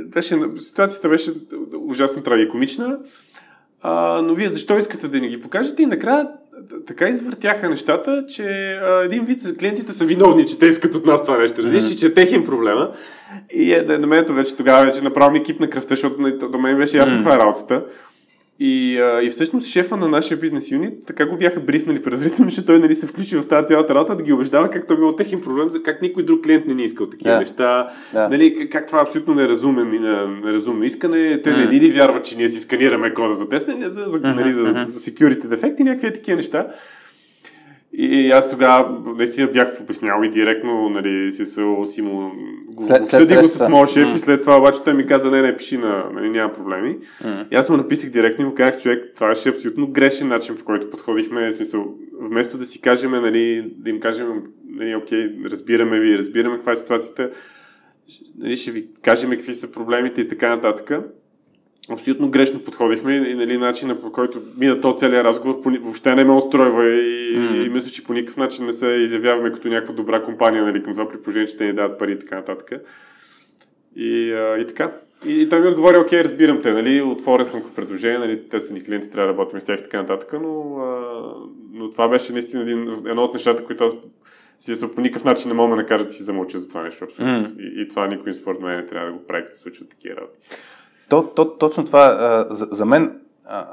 беше, 0.06 0.40
ситуацията 0.60 1.10
беше 1.10 1.32
ужасно 1.78 2.24
трагикомична. 2.24 3.00
А, 3.84 4.22
но 4.22 4.36
вие 4.36 4.50
защо 4.50 4.78
искате 4.78 5.08
да 5.08 5.20
ни 5.20 5.28
ги 5.28 5.42
покажете? 5.42 5.84
И 5.84 5.86
накрая 5.86 6.28
така 6.88 7.08
извъртяха 7.08 7.70
нещата, 7.70 8.26
че 8.28 8.44
а, 8.84 9.04
един 9.06 9.26
вид 9.26 9.58
клиентите 9.60 9.94
са 9.94 10.06
виновни, 10.06 10.46
че 10.46 10.60
те 10.60 10.66
искат 10.66 10.96
от 10.96 11.06
нас 11.06 11.24
това 11.24 11.38
нещо. 11.38 11.64
Разбираш, 11.64 11.84
mm-hmm. 11.84 12.00
че 12.00 12.06
е 12.06 12.14
техен 12.14 12.46
проблема. 12.46 12.92
И 13.54 13.74
е, 13.74 13.84
да, 13.84 14.00
на 14.00 14.08
мен 14.08 14.26
вече 14.30 14.56
тогава 14.56 14.86
вече 14.86 15.04
направо 15.04 15.32
ми 15.32 15.40
екип 15.40 15.60
на 15.60 15.70
кръвта, 15.70 15.96
защото 15.96 16.50
до 16.50 16.60
мен 16.60 16.78
беше 16.78 16.98
ясно 16.98 17.16
mm-hmm. 17.16 17.18
каква 17.18 17.36
е 17.36 17.40
работата. 17.40 17.84
И, 18.60 19.00
а, 19.00 19.22
и 19.24 19.30
всъщност 19.30 19.68
шефа 19.68 19.98
на 19.98 20.08
нашия 20.10 20.38
бизнес 20.38 20.72
юнит, 20.72 20.94
така 21.08 21.26
го 21.26 21.38
бяха 21.38 21.60
брифнали 21.60 22.02
предварително, 22.02 22.52
че 22.52 22.66
той 22.66 22.80
нали, 22.80 22.96
се 22.96 23.08
включи 23.08 23.38
в 23.38 23.48
тази 23.48 23.66
цялата 23.66 23.96
работа 23.96 24.16
да 24.16 24.24
ги 24.24 24.34
убеждава 24.34 24.70
как 24.70 24.88
то 24.88 24.96
било 24.96 25.16
техен 25.16 25.42
проблем, 25.42 25.70
за 25.70 25.84
как 25.84 26.02
никой 26.02 26.26
друг 26.26 26.44
клиент 26.44 26.66
не 26.66 26.74
ни 26.74 26.84
искал 26.84 27.10
такива 27.10 27.32
Да. 27.32 27.40
неща. 27.40 27.88
Да. 28.14 28.30
Нали, 28.30 28.70
как, 28.70 28.88
това 28.88 29.00
е 29.00 29.02
абсолютно 29.02 29.34
неразумен 29.34 29.94
и 29.94 30.00
неразумно 30.46 30.84
искане. 30.84 31.42
Те 31.42 31.52
не 31.52 31.66
ни 31.66 31.80
ли 31.82 31.92
вярват, 31.92 32.26
че 32.26 32.38
ние 32.38 32.50
си 32.50 32.60
сканираме 32.60 33.14
кода 33.14 33.34
за 33.34 33.50
тестване, 33.50 33.90
за, 33.90 34.02
за, 34.02 34.20
нали, 34.20 34.54
за, 34.54 34.64
за 34.64 35.12
security 35.12 35.48
дефекти, 35.48 35.84
някакви 35.84 36.14
такива 36.14 36.38
неща. 36.38 36.68
И 37.96 38.32
аз 38.32 38.50
тогава 38.50 39.02
наистина 39.18 39.48
бях 39.48 39.82
обяснял 39.82 40.24
и 40.24 40.30
директно, 40.30 40.90
нали, 40.90 41.32
си, 41.32 41.46
се, 41.46 41.62
си 41.86 42.02
му 42.02 42.32
го, 42.68 42.84
След- 42.84 43.02
го 43.38 43.44
с 43.44 43.70
моят 43.70 43.90
шеф 43.90 44.16
и 44.16 44.20
след 44.20 44.42
това 44.42 44.58
обаче 44.58 44.84
той 44.84 44.94
ми 44.94 45.06
каза, 45.06 45.32
не, 45.32 45.42
не, 45.42 45.58
пиши 45.58 45.78
на, 45.78 46.10
нали, 46.14 46.30
няма 46.30 46.54
проблеми. 46.54 46.98
И 47.52 47.56
аз 47.56 47.70
му 47.70 47.78
написах 47.78 48.10
директно 48.10 48.46
и 48.46 48.48
му 48.48 48.54
казах, 48.56 48.82
човек, 48.82 49.12
това 49.16 49.28
беше 49.28 49.50
абсолютно 49.50 49.88
грешен 49.88 50.28
начин, 50.28 50.56
по 50.56 50.66
който 50.66 50.90
подходихме. 50.90 51.52
В 51.52 51.54
смисъл, 51.54 51.96
вместо 52.22 52.58
да 52.58 52.66
си 52.66 52.82
кажем, 52.82 53.12
нали, 53.12 53.72
да 53.78 53.90
им 53.90 54.00
кажем, 54.00 54.28
нали, 54.70 54.96
окей, 54.96 55.36
разбираме 55.52 56.00
ви, 56.00 56.18
разбираме 56.18 56.56
каква 56.56 56.72
е 56.72 56.76
ситуацията, 56.76 57.30
нали, 58.38 58.56
ще 58.56 58.72
ви 58.72 58.88
кажем 59.02 59.30
какви 59.30 59.54
са 59.54 59.72
проблемите 59.72 60.22
и 60.22 60.28
така 60.28 60.50
нататък. 60.50 60.92
Абсолютно 61.92 62.30
грешно 62.30 62.60
подходихме 62.60 63.14
и 63.16 63.36
нали, 63.36 63.58
начина 63.58 64.02
по 64.02 64.12
който 64.12 64.42
мина 64.58 64.82
то 64.82 64.94
целият 64.94 65.26
разговор 65.26 65.62
въобще 65.82 66.16
не 66.16 66.24
ме 66.24 66.34
устройва 66.34 66.86
и, 66.86 67.38
mm. 67.38 67.66
и, 67.66 67.70
мисля, 67.70 67.92
че 67.92 68.04
по 68.04 68.14
никакъв 68.14 68.38
начин 68.38 68.66
не 68.66 68.74
се 68.74 68.88
изявяваме 68.88 69.52
като 69.52 69.68
някаква 69.68 69.94
добра 69.94 70.24
компания 70.24 70.64
нали, 70.64 70.84
към 70.84 70.94
това 70.94 71.10
при 71.10 71.18
положение, 71.18 71.48
че 71.48 71.58
те 71.58 71.66
ни 71.66 71.74
дават 71.74 72.00
пари 72.00 72.12
и 72.12 72.20
така 72.20 72.36
нататък. 72.36 72.72
И, 73.96 74.34
а, 74.34 74.58
и 74.58 74.68
така. 74.68 74.92
И, 75.26 75.42
и 75.42 75.50
той 75.50 75.62
ми 75.62 75.68
отговори, 75.68 75.98
окей, 75.98 76.24
разбирам 76.24 76.62
те, 76.62 76.72
нали, 76.72 77.02
отворен 77.02 77.46
съм 77.46 77.62
като 77.62 77.76
предложение, 77.76 78.20
нали, 78.20 78.50
те 78.50 78.60
са 78.60 78.74
ни 78.74 78.84
клиенти, 78.84 79.12
трябва 79.12 79.34
да 79.34 79.40
работим 79.40 79.60
с 79.60 79.64
тях 79.64 79.80
и 79.80 79.84
така 79.84 79.98
нататък, 80.02 80.34
но, 80.42 80.78
а, 80.80 81.02
но 81.74 81.90
това 81.92 82.08
беше 82.08 82.34
наистина 82.34 82.62
един, 82.62 82.90
едно 83.08 83.24
от 83.24 83.34
нещата, 83.34 83.64
които 83.64 83.84
аз 83.84 83.96
си 84.60 84.76
са 84.76 84.92
по 84.92 85.02
никакъв 85.02 85.24
начин 85.24 85.50
не 85.50 85.56
мога 85.56 85.70
да 85.70 85.76
накажа 85.76 86.04
да 86.04 86.12
си 86.12 86.24
замълча 86.24 86.58
за 86.58 86.70
това 86.70 86.84
нещо, 86.84 87.06
абсолютно. 87.06 87.40
Мгм. 87.40 87.50
И, 87.60 87.82
и 87.82 87.88
това 87.88 88.08
никой 88.08 88.34
според 88.34 88.62
мен 88.62 88.78
не 88.78 88.86
трябва 88.86 89.08
да 89.08 89.14
го 89.14 89.28
прави, 89.28 89.46
като 89.46 89.56
се 89.58 89.62
случват 89.62 89.90
такива 89.90 90.16
работи. 90.16 90.38
То, 91.10 91.24
то, 91.24 91.58
точно 91.58 91.86
това, 91.86 92.00
а, 92.00 92.54
за, 92.54 92.68
за 92.72 92.86
мен, 92.86 93.20
а, 93.46 93.68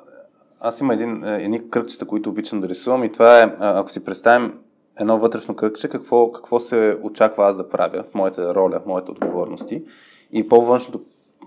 аз 0.60 0.80
има 0.80 0.94
един, 0.94 1.24
едни 1.24 1.70
кръгчета, 1.70 2.06
които 2.06 2.30
обичам 2.30 2.60
да 2.60 2.68
рисувам 2.68 3.04
и 3.04 3.12
това 3.12 3.42
е, 3.42 3.56
ако 3.60 3.90
си 3.90 4.04
представим 4.04 4.58
едно 5.00 5.18
вътрешно 5.18 5.56
кръгче, 5.56 5.88
какво, 5.88 6.32
какво 6.32 6.60
се 6.60 6.98
очаква 7.02 7.46
аз 7.46 7.56
да 7.56 7.68
правя 7.68 8.04
в 8.10 8.14
моята 8.14 8.54
роля, 8.54 8.80
в 8.84 8.86
моите 8.86 9.10
отговорности 9.10 9.84
и 10.32 10.48
по-външното 10.48 11.00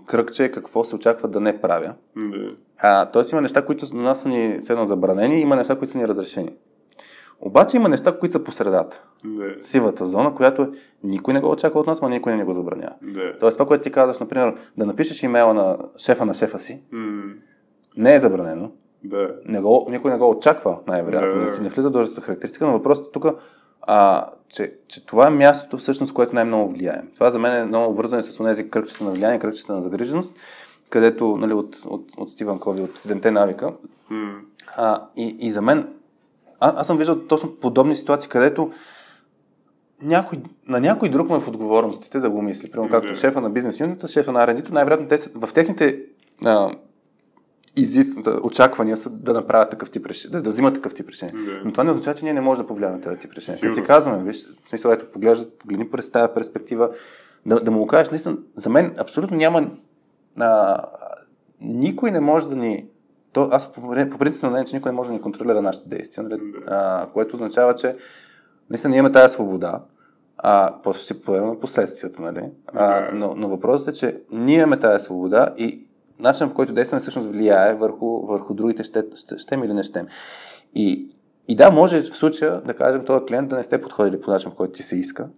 кръгче 0.05 0.43
е 0.43 0.51
какво 0.51 0.83
се 0.83 0.95
очаква 0.95 1.27
да 1.27 1.39
не 1.39 1.61
правя. 1.61 1.93
Да. 2.15 2.55
А, 2.77 3.05
тоест 3.05 3.31
има 3.31 3.41
неща, 3.41 3.65
които 3.65 3.95
на 3.95 4.03
нас 4.03 4.21
са 4.21 4.29
ни 4.29 4.61
седно 4.61 4.85
забранени, 4.85 5.41
има 5.41 5.55
неща, 5.55 5.75
които 5.75 5.91
са 5.91 5.97
ни 5.97 6.07
разрешени. 6.07 6.49
Обаче 7.45 7.77
има 7.77 7.89
неща, 7.89 8.17
които 8.19 8.31
са 8.31 8.43
по 8.43 8.51
средата. 8.51 9.03
Да. 9.25 9.55
Сивата 9.59 10.05
зона, 10.05 10.35
която 10.35 10.61
е, 10.61 10.69
никой 11.03 11.33
не 11.33 11.39
го 11.39 11.51
очаква 11.51 11.79
от 11.79 11.87
нас, 11.87 12.01
но 12.01 12.09
никой 12.09 12.35
не 12.35 12.43
го 12.43 12.53
забранява. 12.53 12.93
Да. 13.01 13.37
Тоест 13.39 13.55
това, 13.57 13.67
което 13.67 13.83
ти 13.83 13.91
казваш, 13.91 14.19
например, 14.19 14.55
да 14.77 14.85
напишеш 14.85 15.23
имейла 15.23 15.53
на 15.53 15.77
шефа 15.97 16.25
на 16.25 16.33
шефа 16.33 16.59
си, 16.59 16.81
М, 16.91 17.23
не 17.97 18.15
е 18.15 18.19
забранено. 18.19 18.71
Да. 19.03 19.35
Не 19.45 19.61
го, 19.61 19.87
никой 19.89 20.11
не 20.11 20.17
го 20.17 20.29
очаква, 20.29 20.79
най-вероятно. 20.87 21.33
Да, 21.33 21.41
Не, 21.41 21.47
си 21.49 21.61
не 21.61 21.69
влиза 21.69 21.91
до 21.91 22.05
характеристика, 22.21 22.65
но 22.65 22.71
въпросът 22.71 23.07
е 23.07 23.11
тук, 23.11 23.25
а, 23.81 24.25
че, 24.49 24.73
че 24.87 25.05
това 25.05 25.27
е 25.27 25.29
мястото, 25.29 25.77
всъщност, 25.77 26.13
което 26.13 26.35
най-много 26.35 26.71
влияе. 26.71 27.01
Това 27.15 27.31
за 27.31 27.39
мен 27.39 27.55
е 27.55 27.65
много 27.65 27.95
вързано 27.95 28.21
с 28.21 28.37
тези 28.43 28.69
кръгчета 28.69 29.03
на 29.03 29.11
влияние, 29.11 29.39
кръгчета 29.39 29.73
на 29.73 29.81
загриженост, 29.81 30.33
където 30.89 31.37
нали, 31.37 31.53
от, 31.53 31.75
от, 31.87 32.05
от 32.17 32.29
Стивън 32.29 32.59
Кови, 32.59 32.81
от 32.81 32.97
седемте 32.97 33.31
навика. 33.31 33.73
М, 34.09 34.41
А, 34.77 35.01
и, 35.17 35.35
и 35.39 35.51
за 35.51 35.61
мен, 35.61 35.87
а, 36.63 36.73
аз 36.75 36.87
съм 36.87 36.97
виждал 36.97 37.19
точно 37.19 37.51
подобни 37.51 37.95
ситуации, 37.95 38.29
където 38.29 38.71
някой, 40.01 40.37
на 40.67 40.79
някой 40.79 41.09
друг 41.09 41.29
му 41.29 41.35
е 41.35 41.39
в 41.39 41.47
отговорностите 41.47 42.19
да 42.19 42.29
го 42.29 42.41
мисли. 42.41 42.71
Примерно, 42.71 42.91
както 42.91 43.07
Да. 43.07 43.15
шефа 43.15 43.41
на 43.41 43.49
бизнес 43.49 43.79
юнита, 43.79 44.07
шефа 44.07 44.31
на 44.31 44.47
R&D-то, 44.47 44.73
най-вероятно 44.73 45.07
те 45.07 45.17
са, 45.17 45.29
в 45.35 45.53
техните 45.53 45.99
а, 46.45 46.71
изис, 47.75 48.15
да, 48.15 48.39
очаквания 48.43 48.97
са 48.97 49.09
да 49.09 49.33
направят 49.33 49.69
такъв 49.69 49.91
тип 49.91 50.05
решение, 50.05 50.31
да, 50.37 50.41
да 50.41 50.49
взимат 50.49 50.73
такъв 50.73 50.93
тип 50.93 51.09
решение. 51.09 51.33
Да. 51.33 51.61
Но 51.65 51.71
това 51.71 51.83
не 51.83 51.89
означава, 51.91 52.15
че 52.15 52.25
ние 52.25 52.33
не 52.33 52.41
можем 52.41 52.63
да 52.63 52.67
повлияем 52.67 52.95
на 52.95 53.01
тези 53.01 53.17
тип 53.19 53.33
решения. 53.33 53.59
Като 53.59 53.71
си 53.71 53.75
Сигурно. 53.75 53.87
казваме, 53.87 54.23
виж, 54.23 54.49
в 54.63 54.69
смисъл, 54.69 54.91
ето, 54.91 55.11
поглеждат, 55.11 55.57
погледни 55.59 55.89
през 55.89 56.11
тази 56.11 56.33
перспектива, 56.33 56.89
да, 57.45 57.59
да 57.59 57.71
му 57.71 57.79
го 57.79 57.87
кажеш, 57.87 58.09
наистина, 58.11 58.37
за 58.55 58.69
мен 58.69 58.95
абсолютно 58.97 59.37
няма 59.37 59.71
а, 60.39 60.77
никой 61.61 62.11
не 62.11 62.19
може 62.19 62.49
да 62.49 62.55
ни 62.55 62.85
то, 63.33 63.49
аз 63.51 63.71
по, 63.71 63.81
по 64.11 64.17
принцип 64.17 64.39
съм 64.39 64.49
мнение, 64.49 64.65
че 64.65 64.75
никой 64.75 64.91
не 64.91 64.95
може 64.95 65.09
да 65.09 65.13
ни 65.13 65.21
контролира 65.21 65.61
нашите 65.61 65.89
действия, 65.89 66.23
нали? 66.23 66.41
а, 66.67 67.07
което 67.13 67.35
означава, 67.35 67.75
че 67.75 67.95
наистина 68.69 68.95
имаме 68.95 69.11
тази 69.11 69.33
свобода, 69.33 69.81
а 70.37 70.75
после 70.83 71.01
ще 71.01 71.21
поемем 71.21 71.59
последствията, 71.59 72.21
нали? 72.21 72.51
А, 72.73 73.09
но, 73.13 73.33
но 73.37 73.47
въпросът 73.47 73.87
е, 73.87 73.99
че 73.99 74.21
ние 74.31 74.57
имаме 74.57 74.79
тази 74.79 75.03
свобода 75.03 75.53
и 75.57 75.87
начинът 76.19 76.51
по 76.51 76.55
който 76.55 76.73
действаме 76.73 76.99
всъщност 76.99 77.29
влияе 77.29 77.75
върху, 77.75 78.25
върху 78.25 78.53
другите, 78.53 78.83
ще, 78.83 79.03
ще, 79.15 79.37
щем 79.37 79.63
или 79.63 79.73
не 79.73 79.83
щем. 79.83 80.07
И, 80.75 81.15
и 81.47 81.55
да, 81.55 81.71
може 81.71 82.01
в 82.01 82.17
случая 82.17 82.61
да 82.61 82.73
кажем 82.73 83.05
този 83.05 83.25
клиент 83.25 83.49
да 83.49 83.55
не 83.55 83.63
сте 83.63 83.81
подходили 83.81 84.21
по 84.21 84.31
начин, 84.31 84.51
по 84.51 84.57
който 84.57 84.73
ти 84.73 84.83
се 84.83 84.99
иска, 84.99 85.29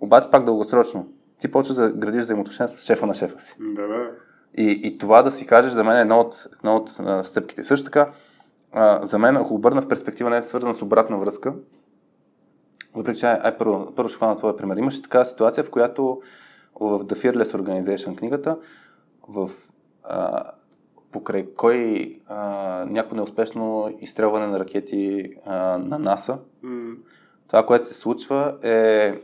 обаче 0.00 0.30
пак 0.30 0.44
дългосрочно. 0.44 1.08
Ти 1.40 1.50
почваш 1.50 1.76
да 1.76 1.90
градиш 1.90 2.20
взаимоотношения 2.20 2.68
с 2.68 2.84
шефа 2.84 3.06
на 3.06 3.14
шефа 3.14 3.40
си. 3.40 3.56
Да, 3.60 3.88
да. 3.88 4.10
И, 4.56 4.80
и 4.82 4.98
това 4.98 5.22
да 5.22 5.32
си 5.32 5.46
кажеш 5.46 5.72
за 5.72 5.84
мен 5.84 5.96
е 5.96 6.00
едно 6.00 6.20
от, 6.20 6.46
едно 6.58 6.76
от 6.76 6.96
а, 6.98 7.24
стъпките. 7.24 7.64
Също 7.64 7.84
така, 7.84 8.10
а, 8.72 9.06
за 9.06 9.18
мен, 9.18 9.36
ако 9.36 9.54
обърна 9.54 9.82
в 9.82 9.88
перспектива, 9.88 10.30
не 10.30 10.36
е 10.36 10.42
свързана 10.42 10.74
с 10.74 10.82
обратна 10.82 11.18
връзка, 11.18 11.54
въпреки 12.94 13.18
че, 13.18 13.26
ай, 13.26 13.56
първо, 13.58 13.92
първо 13.96 14.08
ще 14.08 14.16
хвана 14.16 14.36
твоя 14.36 14.56
пример. 14.56 14.76
Имаше 14.76 15.02
такава 15.02 15.24
ситуация, 15.24 15.64
в 15.64 15.70
която 15.70 16.20
в 16.80 17.04
The 17.04 17.14
Fearless 17.14 17.56
Organization 17.56 18.16
книгата, 18.16 18.58
в 19.28 19.50
а, 20.04 20.42
покрай 21.12 21.54
кой 21.56 22.10
а, 22.28 22.36
някакво 22.88 23.16
неуспешно 23.16 23.94
изстрелване 24.00 24.46
на 24.46 24.60
ракети 24.60 25.30
а, 25.46 25.78
на 25.78 25.98
НАСА, 25.98 26.38
М, 26.62 26.94
това, 27.48 27.66
което 27.66 27.86
се 27.86 27.94
случва 27.94 28.56
е 28.62 29.14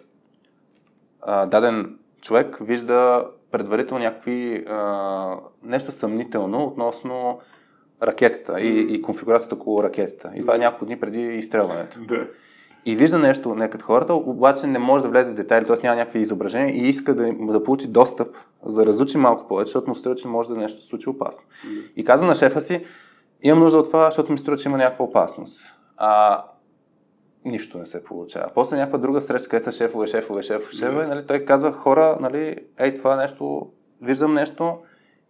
а, 1.21 1.47
даден 1.47 1.99
човек 2.21 2.59
вижда 2.61 3.27
предварително 3.53 4.05
някакви 4.05 4.65
а, 4.69 5.37
нещо 5.65 5.93
съмнително 5.93 6.65
относно 6.65 7.39
ракетата 8.03 8.61
и, 8.61 8.95
и 8.95 9.03
конфигурацията 9.03 9.55
около 9.55 9.83
ракетата. 9.83 10.33
И 10.37 10.41
това 10.41 10.55
е 10.55 10.59
няколко 10.59 10.85
дни 10.85 11.01
преди 11.01 11.23
изстрелването. 11.23 12.01
Да. 12.01 12.27
И 12.87 12.97
вижда 12.97 13.19
нещо 13.19 13.55
не 13.55 13.71
като 13.71 13.85
хората, 13.85 14.15
обаче 14.15 14.67
не 14.67 14.79
може 14.79 15.05
да 15.05 15.11
влезе 15.11 15.33
в 15.33 15.35
детайли, 15.35 15.67
т.е. 15.67 15.77
няма 15.83 15.97
някакви 15.97 16.19
изображения 16.19 16.75
и 16.77 16.89
иска 16.89 17.15
да, 17.15 17.33
да 17.33 17.63
получи 17.63 17.87
достъп, 17.87 18.37
за 18.65 18.77
да 18.77 18.87
разучи 18.87 19.19
малко 19.19 19.49
повече, 19.49 19.69
защото 19.69 19.89
му 19.89 19.95
струва, 19.95 20.17
че 20.17 20.29
може 20.29 20.49
да 20.49 20.55
нещо 20.55 20.81
се 20.81 20.87
случи 20.87 21.09
опасно. 21.09 21.45
И 21.97 22.05
казва 22.05 22.27
на 22.27 22.35
шефа 22.35 22.61
си, 22.61 22.85
имам 23.43 23.59
нужда 23.59 23.79
от 23.79 23.87
това, 23.87 24.05
защото 24.05 24.33
ми 24.33 24.39
струва, 24.39 24.57
че 24.57 24.69
има 24.69 24.79
някаква 24.79 25.05
опасност. 25.05 25.75
А 25.97 26.45
нищо 27.45 27.79
не 27.79 27.87
се 27.87 28.05
получава. 28.05 28.51
После 28.55 28.77
някаква 28.77 28.99
друга 28.99 29.21
среща, 29.21 29.49
където 29.49 29.65
са 29.65 29.73
шефове, 29.73 30.07
шефове, 30.07 30.43
шефове, 30.43 30.73
шефове, 30.73 31.07
нали, 31.07 31.27
той 31.27 31.45
казва 31.45 31.73
хора, 31.73 32.19
нали, 32.21 32.57
ей, 32.79 32.95
това 32.95 33.17
нещо, 33.17 33.71
виждам 34.03 34.35
нещо 34.35 34.79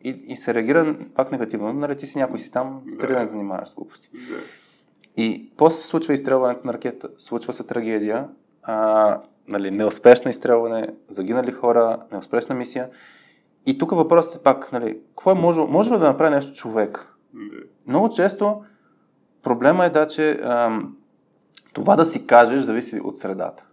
и, 0.04 0.08
и 0.08 0.36
се 0.36 0.54
реагира 0.54 0.96
пак 1.14 1.32
негативно. 1.32 1.72
Нали, 1.72 1.96
ти 1.96 2.06
си 2.06 2.18
някой 2.18 2.38
си 2.38 2.50
там, 2.50 2.82
стига 2.90 3.12
да 3.12 3.20
не 3.20 3.26
занимаваш 3.26 3.68
с 3.68 3.74
глупости. 3.74 4.10
Да. 4.12 4.38
И 5.16 5.52
после 5.56 5.76
се 5.76 5.86
случва 5.86 6.14
изстрелването 6.14 6.66
на 6.66 6.72
ракета, 6.72 7.08
случва 7.18 7.52
се 7.52 7.64
трагедия, 7.64 8.28
а, 8.62 9.20
нали, 9.48 9.70
неуспешно 9.70 10.30
изстрелване, 10.30 10.88
загинали 11.08 11.52
хора, 11.52 11.98
неуспешна 12.12 12.54
мисия. 12.54 12.90
И 13.66 13.78
тук 13.78 13.90
въпросът 13.90 14.36
е 14.36 14.42
пак, 14.42 14.72
нали, 14.72 15.00
какво 15.08 15.30
е 15.30 15.34
може, 15.34 15.60
може 15.60 15.90
ли 15.90 15.98
да 15.98 16.06
направи 16.06 16.34
нещо 16.34 16.56
човек? 16.56 17.16
Да. 17.34 17.40
Много 17.86 18.08
често 18.08 18.62
проблема 19.42 19.84
е 19.84 19.90
да, 19.90 20.06
че 20.06 20.40
ам, 20.42 20.96
това 21.72 21.96
да 21.96 22.06
си 22.06 22.26
кажеш 22.26 22.62
зависи 22.62 23.00
от 23.04 23.16
средата. 23.16 23.64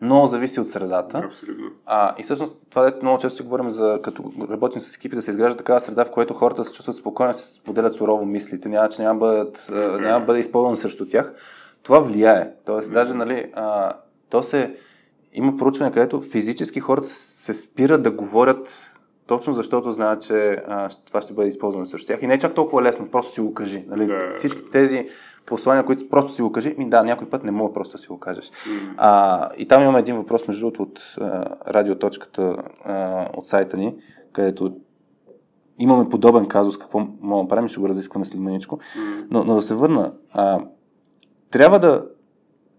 Много 0.00 0.26
зависи 0.26 0.60
от 0.60 0.68
средата. 0.68 1.18
Абсолютно. 1.18 1.70
А, 1.86 2.14
и 2.18 2.22
всъщност 2.22 2.58
това 2.70 2.82
дете 2.84 2.98
много 3.02 3.18
често 3.18 3.36
си 3.36 3.42
говорим 3.42 3.70
за 3.70 4.00
като 4.02 4.32
работим 4.50 4.80
с 4.80 4.96
екипи 4.96 5.16
да 5.16 5.22
се 5.22 5.30
изгражда 5.30 5.56
такава 5.56 5.80
среда, 5.80 6.04
в 6.04 6.10
която 6.10 6.34
хората 6.34 6.64
се 6.64 6.72
чувстват 6.72 6.96
спокойно, 6.96 7.34
се 7.34 7.54
споделят 7.54 7.94
сурово 7.94 8.26
мислите, 8.26 8.68
няма, 8.68 8.88
че 8.88 9.02
няма, 9.02 9.18
бъдат, 9.18 9.66
няма 10.00 10.20
да 10.20 10.26
бъде 10.26 10.40
използвано 10.40 10.76
срещу 10.76 11.08
тях. 11.08 11.34
Това 11.82 11.98
влияе. 11.98 12.50
Тоест, 12.66 12.92
даже, 12.92 13.14
нали, 13.14 13.50
а, 13.54 13.92
то 14.30 14.42
се, 14.42 14.76
има 15.32 15.56
проучване, 15.56 15.92
където 15.92 16.20
физически 16.20 16.80
хората 16.80 17.08
се 17.08 17.54
спират 17.54 18.02
да 18.02 18.10
говорят 18.10 18.92
точно 19.26 19.54
защото 19.54 19.92
знаят, 19.92 20.22
че 20.22 20.62
а, 20.68 20.88
това 21.06 21.22
ще 21.22 21.32
бъде 21.32 21.48
използвано 21.48 21.86
срещу 21.86 22.06
тях. 22.06 22.22
И 22.22 22.26
не 22.26 22.34
е 22.34 22.38
чак 22.38 22.54
толкова 22.54 22.82
лесно, 22.82 23.08
просто 23.08 23.34
си 23.34 23.40
го 23.40 23.54
кажи. 23.54 23.84
Нали? 23.88 24.06
Да. 24.06 24.28
Всички 24.34 24.70
тези 24.70 25.08
послания, 25.48 25.86
които 25.86 26.08
просто 26.08 26.32
си 26.32 26.42
го 26.42 26.52
кажи, 26.52 26.74
ми 26.78 26.90
да, 26.90 27.02
някой 27.02 27.28
път 27.28 27.44
не 27.44 27.50
мога 27.50 27.72
просто 27.72 27.96
да 27.96 28.02
си 28.02 28.08
го 28.08 28.18
кажеш. 28.18 28.46
Mm. 28.46 28.94
А, 28.96 29.48
и 29.56 29.68
там 29.68 29.82
имаме 29.82 29.98
един 29.98 30.16
въпрос, 30.16 30.48
между 30.48 30.60
другото, 30.60 30.82
от 30.82 31.14
а, 31.20 31.44
радиоточката 31.72 32.56
а, 32.84 33.26
от 33.36 33.46
сайта 33.46 33.76
ни, 33.76 33.96
където 34.32 34.76
имаме 35.78 36.08
подобен 36.08 36.46
казус, 36.46 36.78
какво 36.78 37.06
мога 37.20 37.42
да 37.42 37.48
правим, 37.48 37.68
ще 37.68 37.80
го 37.80 37.88
разискваме 37.88 38.26
след 38.26 38.40
маничко. 38.40 38.76
Mm. 38.76 39.26
Но, 39.30 39.44
но 39.44 39.54
да 39.54 39.62
се 39.62 39.74
върна. 39.74 40.12
А, 40.32 40.60
трябва 41.50 41.78
да. 41.78 42.06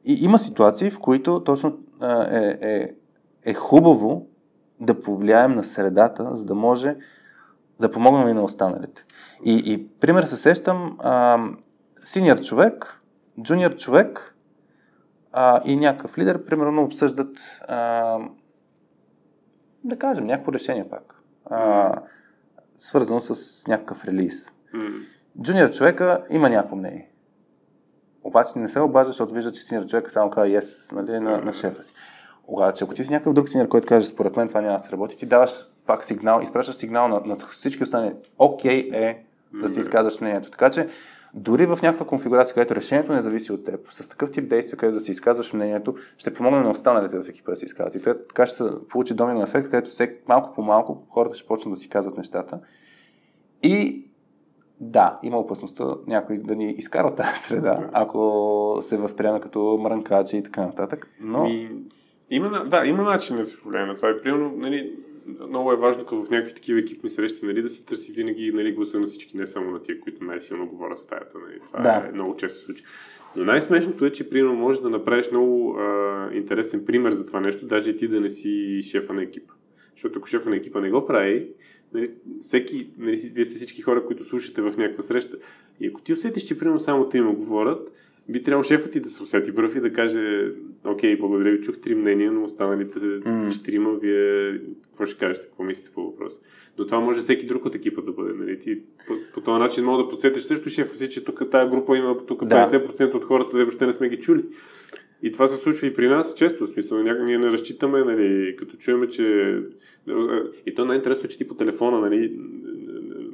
И, 0.05 0.13
има 0.21 0.39
ситуации, 0.39 0.89
в 0.89 0.99
които 0.99 1.43
точно 1.43 1.77
а, 1.99 2.37
е, 2.37 2.57
е, 2.61 2.89
е 3.45 3.53
хубаво 3.53 4.25
да 4.79 5.01
повлияем 5.01 5.55
на 5.55 5.63
средата, 5.63 6.35
за 6.35 6.45
да 6.45 6.55
може 6.55 6.95
да 7.79 7.91
помогнем 7.91 8.27
и 8.27 8.33
на 8.33 8.43
останалите. 8.43 9.05
И, 9.45 9.63
и 9.65 9.87
пример 9.87 10.23
се 10.23 10.37
сещам, 10.37 10.97
а, 10.99 11.45
синьор 12.09 12.41
човек, 12.41 13.01
джуниор 13.41 13.75
човек 13.75 14.35
а, 15.31 15.61
и 15.65 15.75
някакъв 15.75 16.17
лидер, 16.17 16.45
примерно, 16.45 16.83
обсъждат, 16.83 17.61
а, 17.67 18.19
да 19.83 19.99
кажем, 19.99 20.25
някакво 20.25 20.53
решение 20.53 20.89
пак, 20.89 21.21
а, 21.45 21.93
свързано 22.77 23.19
с 23.19 23.67
някакъв 23.67 24.05
релиз. 24.05 24.51
Джуниор 25.41 25.69
човека 25.69 26.23
има 26.29 26.49
някакво 26.49 26.75
мнение. 26.75 27.11
Обаче 28.23 28.59
не 28.59 28.67
се 28.67 28.79
обажда, 28.79 29.09
защото 29.09 29.33
вижда, 29.33 29.51
че 29.51 29.63
синьор 29.63 29.85
човек 29.85 30.11
само 30.11 30.29
казва 30.29 30.55
yes 30.55 30.91
нали, 30.95 31.19
на, 31.19 31.37
на 31.37 31.53
шефа 31.53 31.83
си. 31.83 31.93
Обаче, 32.47 32.83
ако 32.83 32.93
ти 32.93 33.03
си 33.03 33.11
някакъв 33.11 33.33
друг 33.33 33.49
синьор, 33.49 33.67
който 33.67 33.87
каже, 33.87 34.05
според 34.05 34.35
мен 34.35 34.47
това 34.47 34.61
няма 34.61 34.73
да 34.73 34.79
се 34.79 34.91
работи, 34.91 35.17
ти 35.17 35.25
даваш 35.25 35.51
пак 35.85 36.05
сигнал, 36.05 36.41
изпращаш 36.41 36.75
сигнал 36.75 37.07
на, 37.07 37.21
на 37.25 37.35
всички 37.35 37.83
останали. 37.83 38.15
Окей 38.37 38.89
okay 38.89 38.95
е 38.95 39.25
да 39.53 39.69
си 39.69 39.79
изказваш 39.79 40.19
мнението. 40.21 40.51
Така 40.51 40.69
че, 40.69 40.87
дори 41.33 41.65
в 41.65 41.79
някаква 41.81 42.05
конфигурация, 42.05 42.53
където 42.53 42.75
решението 42.75 43.13
не 43.13 43.21
зависи 43.21 43.51
от 43.51 43.65
теб, 43.65 43.91
с 43.91 44.09
такъв 44.09 44.31
тип 44.31 44.49
действия, 44.49 44.77
където 44.77 44.93
да 44.93 45.01
си 45.01 45.11
изказваш 45.11 45.53
мнението, 45.53 45.95
ще 46.17 46.33
помогне 46.33 46.59
на 46.59 46.71
останалите 46.71 47.19
в 47.19 47.29
екипа 47.29 47.51
да 47.51 47.57
си 47.57 47.65
изказват. 47.65 47.95
И 47.95 48.01
така 48.01 48.45
ще 48.45 48.55
се 48.55 48.63
получи 48.89 49.13
домино 49.13 49.43
ефект, 49.43 49.69
където 49.69 49.89
всек, 49.89 50.23
малко 50.27 50.53
по 50.55 50.61
малко 50.61 51.07
хората 51.09 51.35
ще 51.35 51.47
почнат 51.47 51.73
да 51.73 51.79
си 51.79 51.89
казват 51.89 52.17
нещата. 52.17 52.59
И 53.63 54.05
да, 54.81 55.19
има 55.23 55.39
опасността 55.39 55.85
някой 56.07 56.37
да 56.37 56.55
ни 56.55 56.71
изкара 56.71 57.15
тази 57.15 57.37
среда, 57.37 57.89
ако 57.93 58.77
се 58.81 58.97
възприема 58.97 59.39
като 59.39 59.77
мрънкачи 59.81 60.37
и 60.37 60.43
така 60.43 60.61
нататък. 60.61 61.11
Но... 61.21 61.43
Ми, 61.43 61.71
има, 62.29 62.65
да, 62.65 62.85
има 62.85 63.03
начин 63.03 63.35
да 63.35 63.45
се 63.45 63.61
повлияе 63.61 63.85
на 63.85 63.95
това. 63.95 64.09
И 64.09 64.17
примерно, 64.23 64.53
нали, 64.57 64.95
много 65.47 65.71
е 65.71 65.75
важно 65.75 66.03
като 66.03 66.23
в 66.23 66.29
някакви 66.29 66.53
такива 66.53 66.79
екипни 66.79 67.09
срещи, 67.09 67.45
нали, 67.45 67.61
да 67.61 67.69
се 67.69 67.85
търси 67.85 68.11
винаги 68.11 68.51
нали, 68.53 68.73
гласа 68.73 68.99
на 68.99 69.05
всички, 69.05 69.37
не 69.37 69.45
само 69.45 69.71
на 69.71 69.83
тия, 69.83 69.99
които 69.99 70.23
най-силно 70.23 70.67
говорят 70.67 70.97
стаята. 70.99 71.37
Нали. 71.47 71.59
Това 71.67 71.81
Да. 71.83 72.07
е 72.09 72.11
много 72.11 72.35
често 72.35 72.59
случи. 72.59 72.83
Но 73.35 73.45
най-смешното 73.45 74.05
е, 74.05 74.09
че 74.09 74.29
примерно 74.29 74.55
можеш 74.55 74.81
да 74.81 74.89
направиш 74.89 75.31
много 75.31 75.75
а, 75.79 76.29
интересен 76.33 76.85
пример 76.85 77.11
за 77.11 77.25
това 77.25 77.39
нещо, 77.39 77.65
даже 77.65 77.91
и 77.91 77.97
ти 77.97 78.07
да 78.07 78.21
не 78.21 78.29
си 78.29 78.81
шефа 78.81 79.13
на 79.13 79.23
екипа. 79.23 79.53
Защото 79.95 80.19
ако 80.19 80.27
шефа 80.27 80.49
на 80.49 80.55
екипа 80.55 80.81
не 80.81 80.91
го 80.91 81.05
прави, 81.05 81.47
нали, 81.93 82.11
всеки, 82.41 82.89
нали, 82.97 83.17
вие 83.33 83.45
сте 83.45 83.55
всички 83.55 83.81
хора, 83.81 84.05
които 84.05 84.23
слушате 84.23 84.61
в 84.61 84.77
някаква 84.77 85.03
среща. 85.03 85.37
И 85.79 85.87
ако 85.87 86.01
ти 86.01 86.13
усетиш, 86.13 86.43
че 86.43 86.57
примерно 86.57 86.79
само 86.79 87.09
трима 87.09 87.33
говорят, 87.33 87.91
би 88.29 88.43
трябвало 88.43 88.63
шефът 88.63 88.91
ти 88.91 88.99
да 88.99 89.09
се 89.09 89.23
усети 89.23 89.55
пръв 89.55 89.75
и 89.75 89.79
да 89.79 89.93
каже, 89.93 90.51
окей, 90.85 91.17
благодаря 91.17 91.51
ви, 91.51 91.61
чух 91.61 91.77
три 91.77 91.95
мнения, 91.95 92.31
но 92.31 92.43
останалите 92.43 92.99
четирима, 93.51 93.93
вие 93.93 94.59
какво 94.83 95.05
ще 95.05 95.19
кажете, 95.19 95.47
какво 95.47 95.63
мислите 95.63 95.91
по 95.93 96.03
въпроса. 96.03 96.41
Но 96.77 96.85
това 96.85 96.99
може 96.99 97.19
всеки 97.19 97.45
друг 97.45 97.65
от 97.65 97.75
екипа 97.75 98.01
да 98.01 98.11
бъде. 98.11 98.33
Нали? 98.33 98.59
Ти 98.59 98.81
по, 99.07 99.13
по 99.33 99.41
този 99.41 99.59
начин 99.59 99.85
мога 99.85 100.03
да 100.03 100.09
подсетиш 100.09 100.43
също 100.43 100.69
шефа 100.69 100.95
си, 100.95 101.09
че 101.09 101.25
тук 101.25 101.51
тази 101.51 101.69
група 101.69 101.97
има 101.97 102.17
тук 102.25 102.45
Да. 102.45 102.55
50% 102.55 103.13
от 103.13 103.25
хората, 103.25 103.57
да 103.57 103.63
въобще 103.63 103.85
не 103.85 103.93
сме 103.93 104.09
ги 104.09 104.19
чули. 104.19 104.43
И 105.23 105.31
това 105.31 105.47
се 105.47 105.57
случва 105.57 105.87
и 105.87 105.93
при 105.93 106.07
нас 106.07 106.33
често. 106.35 106.65
В 106.65 106.69
смисъл, 106.69 107.03
ня... 107.03 107.23
ние 107.25 107.37
не 107.37 107.51
разчитаме, 107.51 108.03
нали, 108.03 108.55
като 108.55 108.77
чуеме, 108.77 109.07
че... 109.07 109.57
И 110.65 110.75
то 110.75 110.85
най-интересно, 110.85 111.25
е, 111.25 111.29
че 111.29 111.37
ти 111.37 111.47
по 111.47 111.55
телефона, 111.55 111.99
нали, 111.99 112.39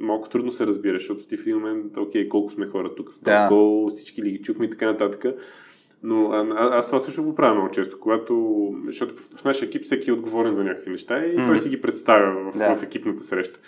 малко 0.06 0.28
трудно 0.28 0.52
се 0.52 0.66
разбираш, 0.66 1.02
защото 1.02 1.26
ти 1.26 1.36
в 1.36 1.40
един 1.40 1.56
момент, 1.58 1.96
окей, 1.96 2.28
колко 2.28 2.52
сме 2.52 2.66
хора 2.66 2.94
тук 2.94 3.12
в 3.12 3.20
Да. 3.22 3.48
гол, 3.48 3.90
всички 3.90 4.22
ли 4.22 4.30
ги 4.30 4.42
чухме 4.42 4.66
и 4.66 4.70
така 4.70 4.86
нататък. 4.86 5.24
Но 6.02 6.30
а, 6.30 6.46
а, 6.50 6.78
аз 6.78 6.86
това 6.86 6.98
също 6.98 7.22
го 7.24 7.34
правя 7.34 7.54
много 7.54 7.70
често, 7.70 8.00
когато, 8.00 8.54
защото 8.86 9.14
в, 9.16 9.28
в 9.40 9.44
нашия 9.44 9.66
екип 9.66 9.82
всеки 9.82 10.10
е 10.10 10.12
отговорен 10.12 10.52
за 10.54 10.64
някакви 10.64 10.90
неща 10.90 11.26
и 11.26 11.36
М. 11.36 11.46
той 11.46 11.58
си 11.58 11.68
ги 11.68 11.80
представя 11.80 12.50
в, 12.52 12.58
Да. 12.58 12.74
в 12.76 12.82
екипната 12.82 13.22
среща. 13.22 13.60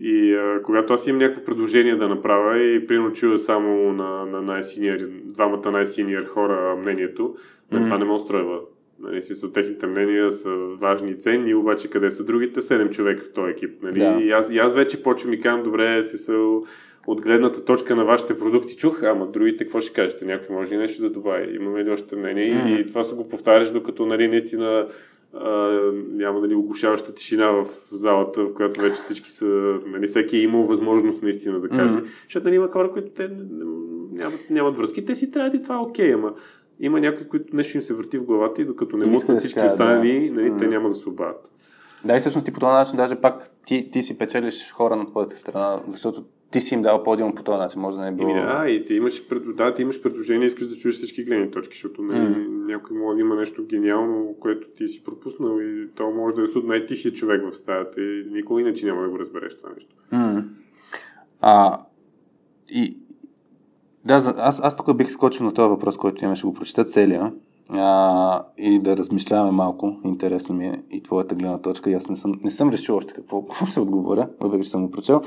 И 0.00 0.34
а, 0.34 0.62
когато 0.62 0.92
аз 0.94 1.06
имам 1.06 1.18
някакво 1.18 1.44
предложение 1.44 1.96
да 1.96 2.08
направя 2.08 2.58
и 2.58 2.86
примерно 2.86 3.12
чуя 3.12 3.38
само 3.38 3.92
на, 3.92 4.26
на 4.26 4.42
най-синьор, 4.42 4.96
двамата 5.24 5.70
най-синьор 5.70 6.24
хора 6.24 6.76
мнението, 6.76 7.34
mm. 7.72 7.78
М. 7.78 7.84
това 7.84 7.98
не 7.98 8.04
ме 8.04 8.12
устройва. 8.12 8.60
Нали, 9.02 9.22
смисъл, 9.22 9.50
техните 9.50 9.86
мнения 9.86 10.30
са 10.30 10.50
важни 10.80 11.10
и 11.10 11.14
ценни, 11.14 11.54
обаче 11.54 11.90
къде 11.90 12.10
са 12.10 12.24
другите 12.24 12.60
седем 12.60 12.90
човека 12.90 13.24
в 13.24 13.32
този 13.32 13.50
екип. 13.50 13.82
Нали? 13.82 13.98
Да. 13.98 14.18
И, 14.22 14.30
аз, 14.30 14.50
и 14.50 14.58
аз 14.58 14.76
вече 14.76 15.02
почвам 15.02 15.32
и 15.32 15.40
казвам, 15.40 15.62
добре, 15.62 16.02
си 16.02 16.16
са 16.16 16.60
от 17.06 17.20
гледната 17.20 17.64
точка 17.64 17.96
на 17.96 18.04
вашите 18.04 18.38
продукти 18.38 18.76
чух, 18.76 19.02
ама 19.02 19.26
другите 19.26 19.64
какво 19.64 19.80
ще 19.80 19.92
кажете? 19.92 20.24
Някой 20.24 20.56
може 20.56 20.74
и 20.74 20.78
нещо 20.78 21.02
да 21.02 21.10
добави. 21.10 21.56
Имаме 21.56 21.84
ли 21.84 21.90
още 21.90 22.16
мнение? 22.16 22.54
М. 22.54 22.70
И 22.70 22.86
това 22.86 23.02
се 23.02 23.14
го 23.14 23.28
повтаряш, 23.28 23.70
докато 23.70 24.06
нали, 24.06 24.28
наистина 24.28 24.88
а, 25.34 25.50
няма 26.12 26.40
нали, 26.40 26.54
оглушаваща 26.54 27.14
тишина 27.14 27.50
в 27.50 27.66
залата, 27.92 28.44
в 28.44 28.54
която 28.54 28.80
вече 28.80 28.94
всички 28.94 29.30
са, 29.30 29.78
нали, 29.86 30.06
всеки 30.06 30.36
е 30.36 30.40
имал 30.40 30.62
възможност 30.62 31.22
наистина 31.22 31.60
да 31.60 31.68
каже. 31.68 31.94
Мгм. 31.94 32.04
Защото 32.22 32.44
нали, 32.44 32.56
има 32.56 32.68
хора, 32.68 32.90
които 32.92 33.10
те 33.10 33.30
нямат, 34.12 34.40
нямат 34.50 34.76
връзки, 34.76 35.04
те 35.04 35.14
си 35.14 35.30
трябва 35.30 35.56
и 35.56 35.62
това 35.62 35.74
е 35.74 35.78
окей, 35.78 36.14
ама 36.14 36.34
има 36.82 37.00
някои, 37.00 37.28
които 37.28 37.56
нещо 37.56 37.76
им 37.76 37.82
се 37.82 37.94
върти 37.94 38.18
в 38.18 38.24
главата 38.24 38.62
и 38.62 38.64
докато 38.64 38.96
не 38.96 39.06
да 39.06 39.38
всички 39.38 39.60
останали, 39.60 40.30
да. 40.30 40.40
нали, 40.40 40.56
те 40.58 40.66
няма 40.66 40.88
да 40.88 40.94
се 40.94 41.08
обадят. 41.08 41.50
Да, 42.04 42.16
и 42.16 42.20
всъщност 42.20 42.44
ти 42.44 42.52
по 42.52 42.60
този 42.60 42.72
начин 42.72 42.96
даже 42.96 43.16
пак 43.16 43.50
ти, 43.66 43.90
ти 43.90 44.02
си 44.02 44.18
печелиш 44.18 44.72
хора 44.72 44.96
на 44.96 45.06
твоята 45.06 45.36
страна, 45.36 45.78
защото 45.88 46.24
ти 46.50 46.60
си 46.60 46.74
им 46.74 46.82
дал 46.82 47.02
подиум 47.02 47.34
по 47.34 47.42
този 47.42 47.58
начин, 47.58 47.80
може 47.80 47.96
да 47.96 48.02
не 48.02 48.08
е 48.08 48.12
било... 48.12 48.30
Еми, 48.30 48.40
да, 48.40 48.68
и 48.68 48.84
ти 48.84 48.94
имаш, 48.94 49.28
пред... 49.28 49.56
да, 49.56 49.74
ти 49.74 49.82
имаш 49.82 50.02
предложение, 50.02 50.46
искаш 50.46 50.68
да 50.68 50.76
чуеш 50.76 50.94
всички 50.94 51.24
гледни 51.24 51.50
точки, 51.50 51.74
защото 51.74 52.02
нали, 52.02 52.28
Мгм. 52.28 52.66
някой 52.66 52.96
може 52.96 53.14
да 53.14 53.20
има 53.20 53.34
нещо 53.34 53.64
гениално, 53.64 54.36
което 54.40 54.68
ти 54.68 54.88
си 54.88 55.04
пропуснал 55.04 55.58
и 55.60 55.88
то 55.94 56.10
може 56.10 56.34
да 56.34 56.42
е 56.42 56.46
суд 56.46 56.66
най-тихия 56.66 57.12
човек 57.12 57.42
в 57.50 57.56
стаята 57.56 58.02
и 58.02 58.24
никога 58.30 58.60
иначе 58.60 58.86
няма 58.86 59.02
да 59.02 59.08
го 59.08 59.18
разбереш 59.18 59.56
това 59.56 59.70
нещо. 59.74 59.94
М. 60.12 60.44
А, 61.40 61.78
и, 62.68 62.96
да, 64.04 64.34
аз, 64.38 64.60
аз 64.62 64.76
тук 64.76 64.96
бих 64.96 65.10
скочил 65.10 65.46
на 65.46 65.52
този 65.52 65.68
въпрос, 65.68 65.96
който 65.96 66.24
имаме, 66.24 66.36
ще 66.36 66.46
го 66.46 66.54
прочета 66.54 66.84
целия 66.84 67.32
а, 67.70 68.42
и 68.58 68.78
да 68.78 68.96
размишляваме 68.96 69.50
малко. 69.50 69.96
Интересно 70.04 70.54
ми 70.54 70.66
е 70.66 70.82
и 70.90 71.02
твоята 71.02 71.34
гледна 71.34 71.58
точка. 71.58 71.90
И 71.90 71.94
аз 71.94 72.08
не 72.08 72.16
съм, 72.16 72.34
не 72.44 72.50
съм 72.50 72.70
решил 72.70 72.96
още 72.96 73.14
какво, 73.14 73.42
какво 73.48 73.66
ще 73.66 73.80
отговоря, 73.80 74.28
въпреки 74.40 74.64
че 74.64 74.70
съм 74.70 74.84
го 74.84 74.90
прочел. 74.90 75.20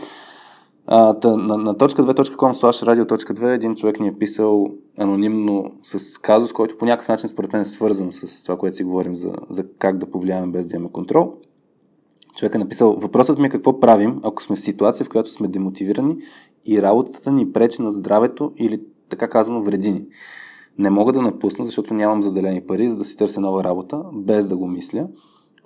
А, 0.88 1.14
та, 1.14 1.36
на, 1.38 1.58
на 1.58 1.78
точка 1.78 2.04
2.com 2.04 2.36
slash 2.36 3.04
radio.2 3.04 3.56
един 3.56 3.76
човек 3.76 4.00
ни 4.00 4.08
е 4.08 4.18
писал 4.18 4.68
анонимно 5.00 5.72
с 5.84 6.18
казус, 6.18 6.54
който 6.54 6.78
по 6.78 6.86
някакъв 6.86 7.08
начин 7.08 7.30
според 7.30 7.54
мен 7.54 7.62
е 7.62 7.66
свързан 7.66 8.12
с 8.12 8.44
това, 8.44 8.58
което 8.58 8.76
си 8.76 8.84
говорим 8.84 9.16
за, 9.16 9.34
за 9.50 9.64
как 9.80 9.98
да 9.98 10.06
повлияем 10.06 10.52
без 10.52 10.68
да 10.68 10.76
имаме 10.76 10.92
контрол. 10.92 11.34
Човек 12.36 12.56
е 12.56 12.58
написал, 12.58 12.94
въпросът 12.94 13.40
ми 13.40 13.48
е 13.48 13.50
какво 13.50 13.80
правим, 13.80 14.20
ако 14.24 14.44
сме 14.44 14.56
в 14.56 14.62
ситуация, 14.62 15.06
в 15.06 15.10
която 15.10 15.32
сме 15.32 15.48
демотивирани 15.48 16.18
и 16.66 16.82
работата 16.82 17.32
ни 17.32 17.52
пречи 17.52 17.82
на 17.82 17.92
здравето 17.92 18.52
или 18.58 18.82
така 19.10 19.30
казано 19.30 19.62
вреди 19.62 19.92
ни. 19.92 20.06
Не 20.78 20.90
мога 20.90 21.14
да 21.14 21.22
напусна, 21.22 21.66
защото 21.66 21.94
нямам 21.94 22.24
заделени 22.24 22.62
пари, 22.62 22.90
за 22.90 22.98
да 22.98 23.06
си 23.06 23.18
търся 23.18 23.42
нова 23.42 23.64
работа, 23.64 24.04
без 24.14 24.48
да 24.48 24.58
го 24.58 24.68
мисля. 24.68 25.08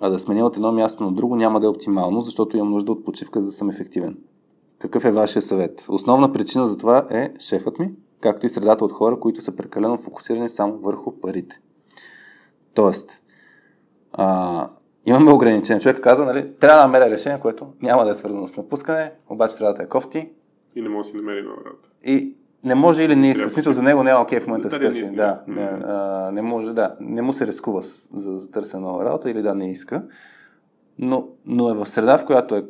А 0.00 0.10
да 0.10 0.18
сменя 0.18 0.46
от 0.46 0.56
едно 0.56 0.72
място 0.72 1.04
на 1.04 1.12
друго 1.12 1.36
няма 1.36 1.60
да 1.60 1.66
е 1.66 1.70
оптимално, 1.70 2.20
защото 2.20 2.56
имам 2.56 2.70
нужда 2.70 2.92
от 2.92 3.04
почивка, 3.04 3.40
за 3.40 3.46
да 3.46 3.52
съм 3.52 3.70
ефективен. 3.70 4.18
Какъв 4.78 5.04
е 5.04 5.12
вашия 5.12 5.42
съвет? 5.42 5.86
Основна 5.88 6.32
причина 6.32 6.66
за 6.66 6.76
това 6.76 7.06
е 7.10 7.32
шефът 7.38 7.78
ми, 7.78 7.92
както 8.20 8.46
и 8.46 8.48
средата 8.48 8.84
от 8.84 8.92
хора, 8.92 9.20
които 9.20 9.42
са 9.42 9.52
прекалено 9.52 9.96
фокусирани 9.96 10.48
само 10.48 10.78
върху 10.78 11.12
парите. 11.20 11.60
Тоест, 12.74 13.22
а, 14.12 14.66
имаме 15.06 15.32
ограничения. 15.32 15.80
Човек 15.80 16.00
каза, 16.00 16.24
нали, 16.24 16.52
трябва 16.60 16.78
да 16.78 16.86
намеря 16.86 17.10
решение, 17.10 17.40
което 17.40 17.66
няма 17.82 18.04
да 18.04 18.10
е 18.10 18.14
свързано 18.14 18.46
с 18.46 18.56
напускане, 18.56 19.12
обаче 19.30 19.58
да 19.58 19.74
е 19.80 19.88
кофти 19.88 20.30
И 20.74 20.82
не 20.82 20.88
може 20.88 21.06
да 21.06 21.10
си 21.10 21.16
намери 21.16 21.42
нова 21.42 21.56
работа. 21.66 21.88
и 22.04 22.34
Не 22.64 22.74
може 22.74 23.02
или 23.02 23.16
не 23.16 23.30
иска. 23.30 23.48
В 23.48 23.52
смисъл 23.52 23.72
за 23.72 23.82
него 23.82 24.02
не 24.02 24.10
е 24.10 24.14
окей 24.14 24.38
okay 24.38 24.42
в 24.42 24.46
момента 24.46 24.68
да 24.68 24.74
се 24.74 24.80
търси. 24.80 25.04
Не, 25.04 25.16
да, 25.16 25.42
не, 25.46 25.62
а, 25.62 26.30
не 26.32 26.42
може, 26.42 26.72
да. 26.72 26.96
Не 27.00 27.22
му 27.22 27.32
се 27.32 27.46
рискува 27.46 27.82
за, 27.82 28.36
за 28.36 28.50
търсене 28.50 28.82
нова 28.82 29.04
работа 29.04 29.30
или 29.30 29.42
да, 29.42 29.54
не 29.54 29.70
иска. 29.70 30.04
Но, 30.98 31.28
но 31.46 31.70
е 31.70 31.74
в 31.74 31.86
среда, 31.86 32.18
в 32.18 32.24
която 32.24 32.56
е 32.56 32.64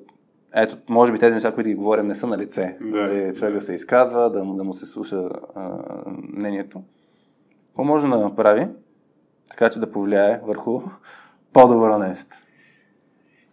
ето, 0.55 0.77
може 0.89 1.13
би 1.13 1.19
тези 1.19 1.35
неща, 1.35 1.53
които 1.53 1.69
ги 1.69 1.75
говорим, 1.75 2.07
не 2.07 2.15
са 2.15 2.27
на 2.27 2.39
лице. 2.39 2.77
Да. 2.81 2.87
Нали, 2.87 3.35
човек 3.35 3.55
да 3.55 3.61
се 3.61 3.73
изказва, 3.73 4.31
да, 4.31 4.45
да 4.45 4.65
му 4.65 4.73
се 4.73 4.87
слуша 4.87 5.29
а, 5.55 5.79
мнението. 6.37 6.83
Какво 7.67 7.85
може 7.85 8.07
да 8.07 8.19
направи, 8.19 8.69
така 9.51 9.71
че 9.71 9.81
да 9.81 9.91
повлияе 9.91 10.41
върху 10.45 10.83
по-добро 11.53 11.99
нещо? 11.99 12.37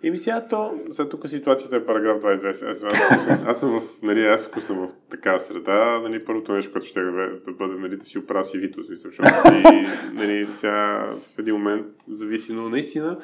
Ми 0.04 0.18
сега 0.18 0.48
то, 0.48 0.74
за 0.90 1.10
тук 1.10 1.28
ситуацията 1.28 1.76
е 1.76 1.86
параграф 1.86 2.22
22. 2.22 2.70
Аз, 2.70 2.84
аз, 2.84 3.28
аз 3.46 3.60
съм 3.60 3.80
в, 3.80 4.02
нали, 4.04 4.26
аз 4.26 4.48
ако 4.48 4.62
съм 4.62 4.88
в 4.88 4.94
такава 5.10 5.40
среда, 5.40 6.00
нали, 6.00 6.26
първото 6.26 6.54
нещо, 6.54 6.72
което 6.72 6.88
ще 6.88 7.02
да, 7.02 7.52
бъде, 7.52 7.74
нали, 7.74 7.98
да 7.98 8.06
си 8.06 8.20
оправя 8.20 8.44
си 8.44 8.58
вито, 8.58 8.82
защото 8.82 9.28
и, 9.48 9.88
нали, 10.14 10.48
сега 10.52 11.08
в 11.36 11.40
един 11.40 11.56
момент 11.56 11.88
зависи, 12.08 12.54
но 12.54 12.70
наистина 12.70 13.18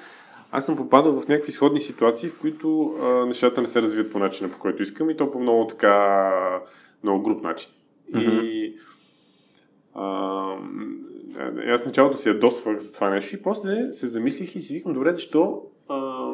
аз 0.51 0.65
съм 0.65 0.75
попадал 0.75 1.21
в 1.21 1.27
някакви 1.27 1.51
сходни 1.51 1.79
ситуации, 1.79 2.29
в 2.29 2.39
които 2.39 2.95
а, 3.01 3.25
нещата 3.25 3.61
не 3.61 3.67
се 3.67 3.81
развият 3.81 4.11
по 4.11 4.19
начина, 4.19 4.51
по 4.51 4.59
който 4.59 4.83
искам 4.83 5.09
и 5.09 5.17
то 5.17 5.31
по 5.31 5.39
много 5.39 5.67
така, 5.67 6.61
много 7.03 7.23
груп 7.23 7.43
начин. 7.43 7.71
Mm-hmm. 8.13 8.43
И 8.43 8.77
а, 9.93 10.57
аз 11.67 11.85
началото 11.85 12.17
си 12.17 12.29
ядосвах 12.29 12.77
за 12.77 12.93
това 12.93 13.09
нещо 13.09 13.35
и 13.35 13.41
после 13.41 13.91
се 13.91 14.07
замислих 14.07 14.55
и 14.55 14.61
си 14.61 14.73
викам, 14.73 14.93
добре, 14.93 15.13
защо 15.13 15.61
а, 15.87 16.29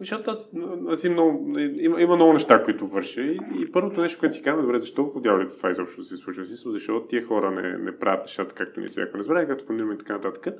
защото 0.00 0.30
аз, 0.30 0.50
аз 0.88 1.04
има, 1.04 1.12
много, 1.12 1.58
има, 1.58 2.02
има 2.02 2.14
много 2.14 2.32
неща, 2.32 2.62
които 2.62 2.86
върша. 2.86 3.22
И, 3.22 3.38
и 3.60 3.72
първото 3.72 4.00
нещо, 4.00 4.20
което 4.20 4.34
си 4.34 4.42
казвам, 4.42 4.64
добре, 4.64 4.78
защо 4.78 5.12
по 5.12 5.20
дяволите 5.20 5.56
това 5.56 5.70
изобщо 5.70 6.02
се 6.02 6.16
случва? 6.16 6.44
Защото 6.44 7.06
тия 7.06 7.26
хора 7.26 7.50
не, 7.50 7.78
не 7.78 7.98
правят 7.98 8.24
нещата 8.24 8.54
както 8.54 8.80
ние 8.80 8.88
бяхме 8.96 9.18
разбрали, 9.18 9.46
както 9.46 9.66
планираме 9.66 9.94
и 9.94 9.98
така 9.98 10.12
нататък. 10.12 10.54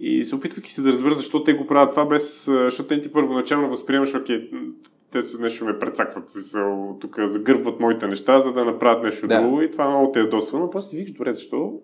И 0.00 0.24
се 0.24 0.34
опитвайки 0.34 0.72
се 0.72 0.82
да 0.82 0.88
разбера 0.88 1.14
защо 1.14 1.44
те 1.44 1.52
го 1.52 1.66
правят 1.66 1.90
това, 1.90 2.06
без, 2.06 2.44
защото 2.44 2.88
те 2.88 3.00
ти 3.00 3.12
първоначално 3.12 3.68
възприемаш, 3.68 4.14
окей, 4.14 4.50
те 5.12 5.22
се 5.22 5.42
нещо 5.42 5.64
ме 5.64 5.78
прецакват, 5.78 6.30
тук 7.00 7.16
загърбват 7.24 7.80
моите 7.80 8.06
неща, 8.06 8.40
за 8.40 8.52
да 8.52 8.64
направят 8.64 9.04
нещо 9.04 9.26
да. 9.26 9.42
друго 9.42 9.62
и 9.62 9.70
това 9.70 9.88
много 9.88 10.12
те 10.12 10.20
е 10.20 10.24
досва, 10.24 10.58
но 10.58 10.70
после 10.70 10.88
си 10.88 10.96
викаш, 10.96 11.12
добре, 11.12 11.32
защо? 11.32 11.80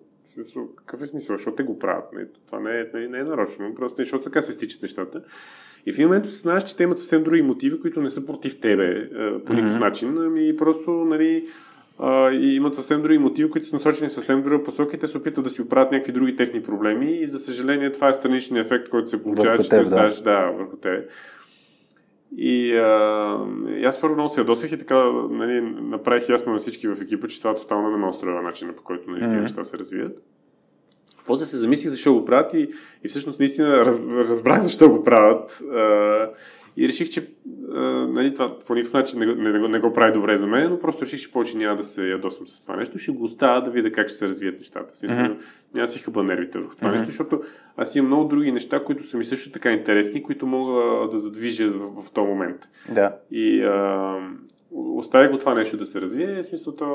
Какъв 0.75 1.01
е 1.01 1.05
смисъл? 1.05 1.37
Защо 1.37 1.51
те 1.51 1.63
го 1.63 1.79
правят? 1.79 2.13
Не, 2.13 2.25
това 2.45 2.59
не 2.59 2.79
е, 2.79 2.85
не, 2.93 3.07
не 3.07 3.19
е 3.19 3.23
нарочно, 3.23 3.75
просто 3.75 3.95
защото 3.97 4.23
така 4.23 4.41
се 4.41 4.53
стичат 4.53 4.81
нещата. 4.81 5.21
И 5.85 5.91
в 5.91 5.95
един 5.95 6.07
момент 6.07 6.25
знаеш, 6.25 6.63
че 6.63 6.75
те 6.75 6.83
имат 6.83 6.97
съвсем 6.97 7.23
други 7.23 7.41
мотиви, 7.41 7.81
които 7.81 8.01
не 8.01 8.09
са 8.09 8.25
против 8.25 8.59
тебе 8.59 9.09
по 9.45 9.53
никакъв 9.53 9.75
mm-hmm. 9.75 9.79
начин, 9.79 10.17
ами 10.17 10.57
просто, 10.57 10.91
нали, 10.91 11.47
а, 11.99 12.31
и 12.31 12.55
имат 12.55 12.75
съвсем 12.75 13.01
други 13.01 13.17
мотиви, 13.17 13.49
които 13.49 13.67
са 13.67 13.75
насочени 13.75 14.09
съвсем 14.09 14.43
друга 14.43 14.63
посока 14.63 14.95
и 14.95 14.99
те 14.99 15.07
се 15.07 15.17
опитват 15.17 15.43
да 15.43 15.49
си 15.49 15.61
оправят 15.61 15.91
някакви 15.91 16.11
други 16.11 16.35
техни 16.35 16.63
проблеми 16.63 17.11
и 17.11 17.27
за 17.27 17.39
съжаление 17.39 17.91
това 17.91 18.09
е 18.09 18.13
страничният 18.13 18.65
ефект, 18.65 18.89
който 18.89 19.09
се 19.09 19.23
получава, 19.23 19.63
че 19.63 19.69
те 19.69 19.79
оставаш 19.79 20.21
да. 20.21 20.23
да, 20.23 20.51
върху 20.51 20.77
те. 20.77 21.05
И, 22.37 22.77
а, 22.77 23.37
и 23.77 23.85
аз 23.85 24.01
първо 24.01 24.15
много 24.15 24.29
се 24.29 24.41
ядосах 24.41 24.71
и 24.71 24.77
така 24.77 24.95
нали, 25.29 25.61
направих 25.61 26.29
ясно 26.29 26.53
на 26.53 26.59
всички 26.59 26.87
в 26.87 27.01
екипа, 27.01 27.27
че 27.27 27.39
това 27.39 27.55
тотално 27.55 27.91
не 27.91 27.97
ме 27.97 28.07
устроява 28.07 28.41
начина 28.41 28.73
по 28.73 28.83
който 28.83 29.11
нали, 29.11 29.23
mm-hmm. 29.23 29.41
неща 29.41 29.63
се 29.63 29.77
развият. 29.77 30.23
После 31.25 31.45
се 31.45 31.57
замислих 31.57 31.89
защо 31.89 32.13
го 32.13 32.25
правят 32.25 32.53
и, 32.53 32.69
и 33.03 33.07
всъщност 33.07 33.39
наистина 33.39 33.85
раз, 33.85 33.99
разбрах 34.29 34.61
защо 34.61 34.89
го 34.89 35.03
правят. 35.03 35.61
А, 35.73 36.29
и 36.77 36.87
реших, 36.87 37.09
че 37.09 37.27
а, 37.73 37.81
нали, 38.07 38.33
това 38.33 38.59
по 38.59 38.75
никакъв 38.75 38.93
начин 38.93 39.19
не, 39.19 39.25
не, 39.25 39.59
не, 39.59 39.67
не 39.67 39.79
го 39.79 39.93
прави 39.93 40.13
добре 40.13 40.37
за 40.37 40.47
мен, 40.47 40.69
но 40.69 40.79
просто 40.79 41.01
реших, 41.05 41.19
че 41.21 41.31
повече 41.31 41.57
няма 41.57 41.77
да 41.77 41.83
се 41.83 42.09
ядосвам 42.09 42.47
с 42.47 42.61
това 42.61 42.75
нещо. 42.75 42.97
Ще 42.97 43.11
го 43.11 43.23
оставя 43.23 43.61
да 43.61 43.71
видя 43.71 43.91
как 43.91 44.07
ще 44.07 44.17
се 44.17 44.27
развият 44.27 44.57
нещата. 44.57 44.97
Смисъл, 44.97 45.17
mm-hmm. 45.17 45.37
няма 45.73 45.87
си 45.87 45.99
хъба 45.99 46.23
нервите 46.23 46.59
върху 46.59 46.75
това 46.75 46.87
mm-hmm. 46.87 46.91
нещо, 46.91 47.05
защото 47.07 47.41
аз 47.77 47.95
имам 47.95 48.07
много 48.07 48.27
други 48.27 48.51
неща, 48.51 48.83
които 48.83 49.03
са 49.03 49.17
ми 49.17 49.25
също 49.25 49.51
така 49.51 49.71
интересни, 49.71 50.23
които 50.23 50.47
мога 50.47 51.07
да 51.11 51.17
задвижа 51.17 51.69
в, 51.69 52.03
в 52.03 52.11
този 52.11 52.27
момент. 52.27 52.69
Да. 52.89 53.15
И 53.31 53.63
а, 53.63 54.17
оставих 54.71 55.31
го 55.31 55.37
това 55.37 55.53
нещо 55.53 55.77
да 55.77 55.85
се 55.85 56.01
развие. 56.01 56.41
В 56.41 56.43
смисъл, 56.43 56.75
то 56.75 56.87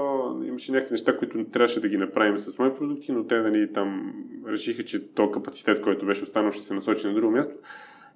имаше 0.46 0.72
някакви 0.72 0.92
неща, 0.92 1.16
които 1.16 1.44
трябваше 1.44 1.80
да 1.80 1.88
ги 1.88 1.96
направим 1.96 2.38
с 2.38 2.58
мои 2.58 2.74
продукти, 2.74 3.12
но 3.12 3.24
те 3.24 3.40
нали, 3.40 3.72
там 3.72 4.14
решиха, 4.48 4.82
че 4.82 5.14
то 5.14 5.30
капацитет, 5.30 5.82
който 5.82 6.06
беше 6.06 6.22
останал, 6.22 6.50
ще 6.50 6.64
се 6.64 6.74
насочи 6.74 7.06
на 7.06 7.14
друго 7.14 7.32
място. 7.32 7.54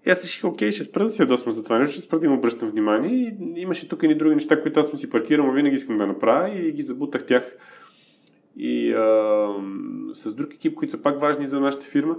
И 0.07 0.11
аз 0.11 0.23
реших, 0.23 0.45
окей, 0.45 0.73
ще 0.73 0.83
спра 0.83 1.03
да 1.03 1.09
се 1.09 1.23
ядосвам 1.23 1.53
за 1.53 1.63
това 1.63 1.79
нещо, 1.79 1.93
ще 1.93 2.03
спра 2.03 2.19
да 2.19 2.27
им 2.27 2.33
обръщам 2.33 2.71
внимание. 2.71 3.11
И 3.11 3.37
имаше 3.57 3.89
тук 3.89 4.03
и 4.03 4.15
други 4.15 4.35
неща, 4.35 4.63
които 4.63 4.81
аз 4.81 4.89
съм 4.89 4.99
си 4.99 5.11
паркирал, 5.11 5.51
винаги 5.51 5.77
искам 5.77 5.99
да 5.99 6.07
направя 6.07 6.59
и 6.59 6.73
ги 6.73 6.83
забутах 6.83 7.27
тях. 7.27 7.57
И 8.57 8.93
а, 8.93 9.49
с 10.13 10.35
друг 10.35 10.55
екип, 10.55 10.75
които 10.75 10.91
са 10.91 11.03
пак 11.03 11.21
важни 11.21 11.47
за 11.47 11.61
нашата 11.61 11.87
фирма. 11.87 12.17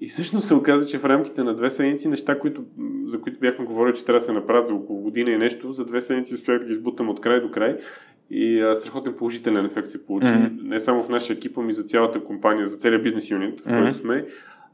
И 0.00 0.06
всъщност 0.06 0.46
се 0.46 0.54
оказа, 0.54 0.86
че 0.86 0.98
в 0.98 1.04
рамките 1.04 1.42
на 1.42 1.54
две 1.54 1.70
седмици 1.70 2.08
неща, 2.08 2.38
които, 2.38 2.64
за 3.06 3.20
които 3.20 3.40
бяхме 3.40 3.64
говорили, 3.64 3.94
че 3.94 4.04
трябва 4.04 4.18
да 4.18 4.24
се 4.24 4.32
направят 4.32 4.66
за 4.66 4.74
около 4.74 5.00
година 5.00 5.30
и 5.30 5.36
нещо, 5.36 5.72
за 5.72 5.84
две 5.84 6.00
седмици 6.00 6.34
успях 6.34 6.58
да 6.58 6.66
ги 6.66 6.72
избутам 6.72 7.08
от 7.08 7.20
край 7.20 7.40
до 7.40 7.50
край. 7.50 7.78
И 8.30 8.60
а, 8.60 8.74
страхотен 8.74 9.12
положителен 9.12 9.66
ефект 9.66 9.88
се 9.88 10.06
получи. 10.06 10.26
Mm-hmm. 10.26 10.62
Не 10.62 10.80
само 10.80 11.02
в 11.02 11.08
нашия 11.08 11.34
екип, 11.34 11.58
ами 11.58 11.72
за 11.72 11.82
цялата 11.82 12.24
компания, 12.24 12.66
за 12.66 12.76
целият 12.76 13.02
бизнес 13.02 13.30
юнит, 13.30 13.60
в 13.60 13.64
mm-hmm. 13.64 13.82
който 13.82 13.96
сме. 13.96 14.26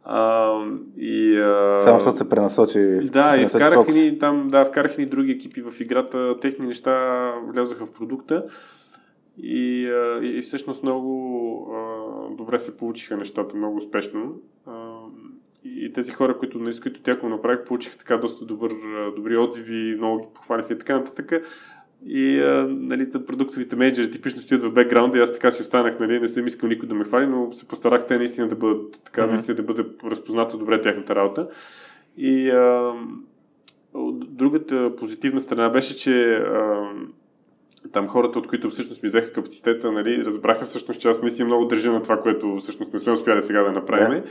А, 0.05 0.53
и, 0.97 1.37
а... 1.39 1.79
Само 1.81 1.99
защото 1.99 2.17
се 2.17 2.29
пренасочи. 2.29 3.01
Да, 3.13 3.37
и 3.37 3.47
вкарах 3.47 3.89
ни, 3.89 4.19
там, 4.19 4.49
да, 4.49 4.65
вкарах 4.65 4.99
ни 4.99 5.07
други 5.07 5.33
екипи 5.33 5.63
в 5.63 5.81
играта, 5.81 6.37
техни 6.41 6.67
неща 6.67 7.35
влязоха 7.49 7.87
в 7.87 7.93
продукта. 7.93 8.45
И, 9.39 9.91
а, 9.91 10.21
и 10.23 10.41
всъщност 10.41 10.83
много 10.83 11.75
а, 11.75 12.35
добре 12.37 12.59
се 12.59 12.77
получиха 12.77 13.17
нещата, 13.17 13.57
много 13.57 13.77
успешно. 13.77 14.35
А, 14.67 14.73
и 15.65 15.93
тези 15.93 16.13
хора, 16.13 16.39
които, 16.39 16.59
на 16.59 16.71
които 16.83 17.03
тях 17.03 17.21
го 17.21 17.29
направих, 17.29 17.65
получиха 17.65 17.99
така 17.99 18.17
доста 18.17 18.45
добър, 18.45 18.73
добри 19.17 19.37
отзиви, 19.37 19.97
много 19.97 20.21
ги 20.21 20.29
похвалиха 20.35 20.73
и 20.73 20.79
така 20.79 20.99
нататък. 20.99 21.33
И 22.07 22.41
а, 22.41 22.67
нали, 22.71 23.11
продуктовите 23.27 23.77
менеджери 23.77 24.11
типично 24.11 24.41
стоят 24.41 24.63
в 24.63 24.73
бекграунда 24.73 25.19
и 25.19 25.21
аз 25.21 25.33
така 25.33 25.51
си 25.51 25.63
останах, 25.63 25.99
нали, 25.99 26.21
не 26.21 26.29
съм 26.29 26.47
искал 26.47 26.69
никой 26.69 26.89
да 26.89 26.95
ме 26.95 27.05
хвали, 27.05 27.27
но 27.27 27.53
се 27.53 27.69
постарах 27.69 28.07
те 28.07 28.19
наистина 28.19 28.49
да 28.49 28.57
бъдат 28.57 29.01
така, 29.05 29.23
mm-hmm. 29.23 29.29
наистина 29.29 29.55
да 29.55 29.63
бъде 29.63 29.85
разпознато 30.05 30.59
добре 30.59 30.81
тяхната 30.81 31.15
работа. 31.15 31.49
И 32.17 32.51
а, 32.51 32.93
другата 34.13 34.97
позитивна 34.97 35.41
страна 35.41 35.69
беше, 35.69 35.97
че 35.97 36.35
а, 36.35 36.89
там 37.93 38.09
хората, 38.09 38.39
от 38.39 38.47
които 38.47 38.71
всъщност 38.71 39.03
ми 39.03 39.07
взеха 39.07 39.33
капацитета, 39.33 39.93
нали, 39.93 40.25
разбраха 40.25 40.65
всъщност, 40.65 41.01
че 41.01 41.09
аз 41.09 41.23
наистина 41.23 41.47
много 41.47 41.65
държа 41.65 41.93
на 41.93 42.03
това, 42.03 42.21
което 42.21 42.57
всъщност 42.57 42.93
не 42.93 42.99
сме 42.99 43.13
успяли 43.13 43.43
сега 43.43 43.63
да 43.63 43.73
направим. 43.73 44.23
Yeah. 44.23 44.29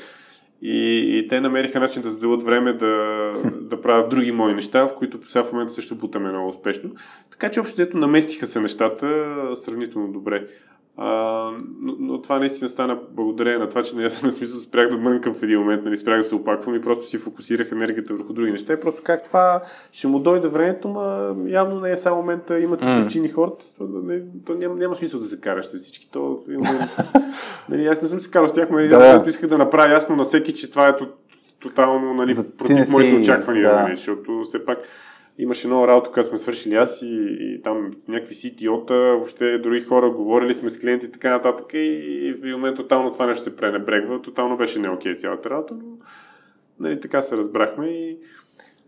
И, 0.62 1.06
и 1.18 1.28
те 1.28 1.42
намериха 1.42 1.80
начин 1.80 2.02
да 2.02 2.10
заделят 2.10 2.44
време 2.44 2.74
да, 2.74 3.34
да 3.62 3.82
правят 3.82 4.10
други 4.10 4.32
мои 4.32 4.54
неща, 4.54 4.88
в 4.88 4.96
които 4.96 5.30
сега 5.30 5.44
в 5.44 5.52
момента 5.52 5.74
също 5.74 5.96
бутаме 5.96 6.30
много 6.30 6.50
успешно. 6.50 6.90
Така 7.32 7.50
че 7.50 7.60
общо 7.60 7.88
наместиха 7.94 8.48
се 8.48 8.60
нещата 8.60 9.36
сравнително 9.56 10.12
добре. 10.12 10.48
А, 11.02 11.52
но, 11.82 11.96
но 12.00 12.22
това 12.22 12.40
наистина 12.40 12.70
стана 12.70 13.00
благодарение 13.12 13.60
на 13.60 13.70
това, 13.70 13.84
че 13.84 13.96
не 13.96 14.02
нали, 14.02 14.14
на 14.24 14.32
смисъл 14.32 14.60
спрях 14.60 14.90
да 14.90 14.98
мънкам 14.98 15.34
в 15.34 15.44
един 15.44 15.60
момент, 15.60 15.86
нали, 15.86 15.98
спрях 15.98 16.18
да 16.18 16.24
се 16.24 16.36
опаквам 16.36 16.76
и 16.76 16.82
просто 16.82 17.08
си 17.08 17.18
фокусирах 17.18 17.72
енергията 17.72 18.14
върху 18.14 18.34
други 18.34 18.52
неща. 18.52 18.74
И 18.74 18.80
просто 18.80 19.02
как 19.04 19.24
това 19.24 19.62
ще 19.92 20.08
му 20.08 20.20
дойде 20.20 20.48
времето, 20.48 20.88
ма 20.88 21.36
явно 21.48 21.80
не 21.80 21.92
е 21.92 21.96
само 21.96 22.18
момента, 22.18 22.60
имат 22.60 22.82
си 22.82 22.88
причини 22.88 23.30
хората, 23.30 23.66
не, 24.04 24.22
то 24.46 24.54
няма, 24.54 24.76
няма 24.76 24.96
смисъл 24.96 25.20
да 25.20 25.26
се 25.26 25.42
караш 25.42 25.66
с 25.66 25.78
всички. 25.78 26.10
То, 26.12 26.38
нали, 27.70 27.88
аз 27.88 28.02
не 28.02 28.08
съм 28.08 28.20
се 28.20 28.32
карал 28.32 28.48
с 28.48 28.54
тях, 28.54 28.70
но 28.70 28.78
нали, 28.78 28.88
да. 28.88 29.24
исках 29.28 29.50
да 29.50 29.58
направя 29.58 29.94
ясно 29.94 30.16
на 30.16 30.24
всеки, 30.24 30.54
че 30.54 30.72
това 30.72 30.88
е 30.88 30.98
тотално 31.60 32.14
нали, 32.14 32.36
против 32.58 32.92
моите 32.92 33.16
очаквания, 33.16 33.70
да. 33.70 33.82
нали, 33.82 33.96
защото 33.96 34.42
все 34.44 34.66
пак 34.66 34.78
имаше 35.40 35.68
много 35.68 35.88
работа, 35.88 36.12
която 36.12 36.30
сме 36.30 36.38
свършили 36.38 36.76
аз 36.76 37.02
и, 37.02 37.38
и 37.40 37.62
там 37.62 37.92
някакви 38.08 38.36
CTO-та, 38.36 38.94
въобще 38.94 39.58
други 39.58 39.82
хора, 39.82 40.10
говорили 40.10 40.54
сме 40.54 40.70
с 40.70 40.80
клиенти 40.80 41.06
и 41.06 41.12
така 41.12 41.30
нататък 41.30 41.66
и, 41.74 42.36
в 42.44 42.52
момент 42.52 42.78
тотално 42.78 43.12
това 43.12 43.26
нещо 43.26 43.44
се 43.44 43.56
пренебрегва, 43.56 44.22
тотално 44.22 44.58
беше 44.58 44.80
не 44.80 44.90
окей 44.90 45.16
цялата 45.16 45.50
работа, 45.50 45.74
но 45.74 45.98
нали, 46.80 47.02
така 47.02 47.22
се 47.22 47.38
разбрахме 47.38 47.88
и, 47.88 48.18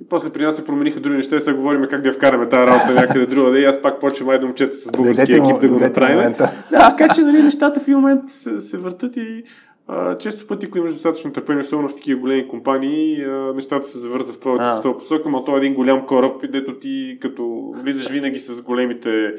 и 0.02 0.08
после 0.10 0.30
при 0.30 0.44
нас 0.44 0.56
се 0.56 0.66
промениха 0.66 1.00
други 1.00 1.18
неща 1.18 1.36
и 1.36 1.42
сега 1.42 1.58
говорим 1.58 1.88
как 1.90 2.02
да 2.02 2.08
я 2.08 2.14
вкараме 2.14 2.50
тази 2.50 2.66
работа 2.66 2.94
някъде 2.94 3.26
друга. 3.26 3.60
И 3.60 3.66
аз 3.66 3.82
пак 3.82 4.00
почвам 4.00 4.30
ай 4.30 4.40
да 4.40 4.46
момчета 4.46 4.76
с 4.76 4.92
българския 4.92 5.38
екип 5.38 5.62
да 5.62 5.68
го 5.68 5.80
направим. 5.80 6.34
Да, 6.72 6.96
така 6.98 7.14
че 7.14 7.22
нали, 7.22 7.44
нещата 7.44 7.80
в 7.80 7.84
един 7.84 7.96
момент 7.96 8.30
се, 8.30 8.60
се 8.60 8.78
въртат 8.78 9.18
и 9.18 9.44
а, 9.94 10.18
често 10.18 10.48
пъти, 10.48 10.66
ако 10.66 10.78
имаш 10.78 10.94
достатъчно 10.94 11.34
търпение, 11.34 11.62
особено 11.62 11.90
в 11.90 11.96
такива 11.96 12.20
големи 12.20 12.48
компании, 12.48 13.24
а, 13.24 13.54
нещата 13.56 13.88
се 13.88 13.98
завъртат 13.98 14.36
в 14.36 14.40
твоя, 14.40 14.76
в 14.76 14.80
твоя 14.80 14.98
посока, 14.98 15.30
но 15.30 15.44
то 15.44 15.56
е 15.56 15.58
един 15.58 15.74
голям 15.74 16.06
кораб, 16.06 16.42
дето 16.52 16.80
ти 16.80 17.18
като 17.22 17.74
влизаш 17.76 18.10
винаги 18.10 18.40
с 18.40 18.62
големите 18.62 19.34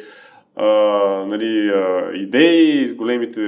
а, 0.57 0.67
нали, 1.27 1.69
а, 1.69 2.11
идеи, 2.15 2.87
с 2.87 2.95
големите 2.95 3.41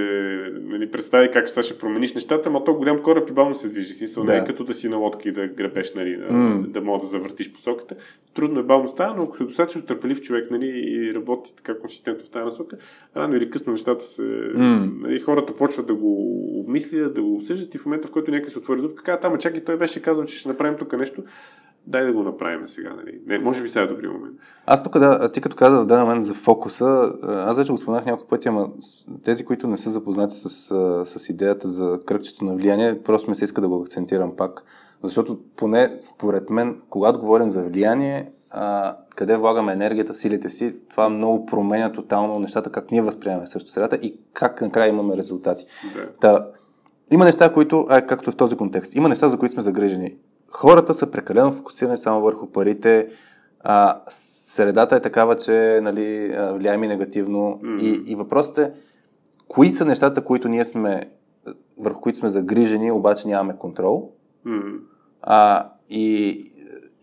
нали, 0.63 0.91
представи 0.91 1.31
как 1.31 1.49
сега 1.49 1.63
ще 1.63 1.79
промениш 1.79 2.15
нещата, 2.15 2.51
но 2.51 2.65
то 2.65 2.75
голям 2.75 2.99
кораб 2.99 3.31
и 3.31 3.33
бавно 3.33 3.55
се 3.55 3.69
движи. 3.69 3.95
Смисъл, 3.95 4.25
да. 4.25 4.33
не 4.33 4.39
е 4.39 4.45
като 4.45 4.65
да 4.65 4.75
си 4.75 4.89
на 4.89 4.97
лодка 4.97 5.29
и 5.29 5.33
да 5.33 5.47
гребеш, 5.47 5.95
нали, 5.95 6.19
mm. 6.19 6.61
да, 6.61 6.69
да 6.69 6.81
мога 6.81 7.01
да 7.01 7.07
завъртиш 7.07 7.53
посоката. 7.53 7.95
Трудно 8.35 8.61
е 8.61 8.63
бавно 8.63 8.89
става, 8.89 9.15
но 9.17 9.23
ако 9.23 9.37
си 9.37 9.45
достатъчно 9.45 9.83
търпелив 9.83 10.21
човек 10.21 10.51
нали, 10.51 10.67
и 10.67 11.15
работи 11.15 11.57
така 11.57 11.79
консистентно 11.79 12.27
в 12.27 12.31
тази 12.31 12.45
насока, 12.45 12.77
рано 13.17 13.37
или 13.37 13.51
късно 13.51 13.73
нещата 13.73 14.05
се... 14.05 14.23
Mm. 14.23 15.03
Нали, 15.03 15.21
хората 15.21 15.57
почват 15.57 15.87
да 15.87 15.95
го 15.95 16.35
обмислят, 16.61 17.15
да 17.15 17.23
го 17.23 17.35
обсъждат 17.35 17.75
и 17.75 17.79
в 17.79 17.87
момента, 17.87 18.09
в 18.09 18.11
който 18.11 18.31
някой 18.31 18.51
се 18.51 18.59
отвори 18.59 18.81
дупка, 18.81 19.03
казва, 19.03 19.21
там, 19.21 19.39
чакай, 19.39 19.65
той 19.65 19.77
беше 19.77 20.03
казал, 20.03 20.25
че 20.25 20.37
ще 20.37 20.49
направим 20.49 20.79
тук 20.79 20.99
нещо 20.99 21.23
дай 21.87 22.05
да 22.05 22.13
го 22.13 22.23
направим 22.23 22.69
сега. 22.69 22.95
Нали? 22.95 23.21
Не, 23.27 23.39
може 23.39 23.63
би 23.63 23.69
сега 23.69 23.85
е 23.85 23.87
добри 23.87 24.09
момент. 24.09 24.35
Аз 24.67 24.83
тук, 24.83 24.99
да, 24.99 25.33
ти 25.33 25.41
като 25.41 25.57
каза 25.57 25.81
в 25.81 25.87
даден 25.87 26.05
момент 26.05 26.27
за 26.27 26.35
фокуса, 26.35 27.13
аз 27.23 27.57
вече 27.57 27.73
го 27.73 27.79
споменах 27.79 28.07
няколко 28.07 28.29
пъти, 28.29 28.49
ама 28.49 28.69
тези, 29.25 29.45
които 29.45 29.69
не 29.69 29.77
са 29.77 29.91
запознати 29.91 30.35
с, 30.35 30.49
с 31.05 31.29
идеята 31.29 31.69
за 31.69 32.01
кръгчето 32.07 32.45
на 32.45 32.55
влияние, 32.55 33.03
просто 33.03 33.31
ми 33.31 33.37
се 33.37 33.45
иска 33.45 33.61
да 33.61 33.69
го 33.69 33.83
акцентирам 33.83 34.37
пак. 34.37 34.65
Защото 35.03 35.39
поне 35.57 35.97
според 36.01 36.51
мен, 36.51 36.83
когато 36.91 37.19
говорим 37.19 37.51
за 37.51 37.65
влияние, 37.65 38.31
а, 38.51 38.97
къде 39.17 39.37
влагаме 39.37 39.73
енергията, 39.73 40.15
силите 40.15 40.49
си, 40.49 40.77
това 40.91 41.09
много 41.09 41.47
променя 41.47 41.93
тотално 41.93 42.39
нещата, 42.39 42.71
как 42.71 42.91
ние 42.91 43.03
възприемаме 43.03 43.47
също 43.47 43.71
средата 43.71 43.97
и 43.97 44.17
как 44.33 44.61
накрая 44.61 44.89
имаме 44.89 45.17
резултати. 45.17 45.67
Да. 45.95 46.09
Та, 46.21 46.49
има 47.11 47.25
неща, 47.25 47.53
които, 47.53 47.87
а, 47.89 48.03
както 48.07 48.31
в 48.31 48.37
този 48.37 48.57
контекст, 48.57 48.95
има 48.95 49.09
неща, 49.09 49.29
за 49.29 49.39
които 49.39 49.53
сме 49.53 49.63
загрижени 49.63 50.17
хората 50.57 50.95
са 50.95 51.11
прекалено 51.11 51.53
фокусирани 51.53 51.99
само 51.99 52.21
върху 52.21 52.47
парите. 52.47 53.09
А, 53.61 54.01
средата 54.09 54.97
е 54.97 55.01
такава, 55.01 55.37
че 55.37 55.81
нали, 55.83 56.37
влияем 56.53 56.85
и 56.85 56.89
негативно. 56.89 57.61
Mm-hmm. 57.63 57.81
И, 57.81 58.11
и 58.11 58.15
въпросът 58.15 58.59
е, 58.59 58.73
кои 59.49 59.73
са 59.73 59.85
нещата, 59.85 60.25
които 60.25 60.49
ние 60.49 60.65
сме, 60.65 61.03
върху 61.79 62.01
които 62.01 62.19
сме 62.19 62.29
загрижени, 62.29 62.93
обаче 62.93 63.29
нямаме 63.29 63.59
контрол. 63.59 64.11
Mm-hmm. 64.47 64.79
А, 65.23 65.69
и, 65.91 66.29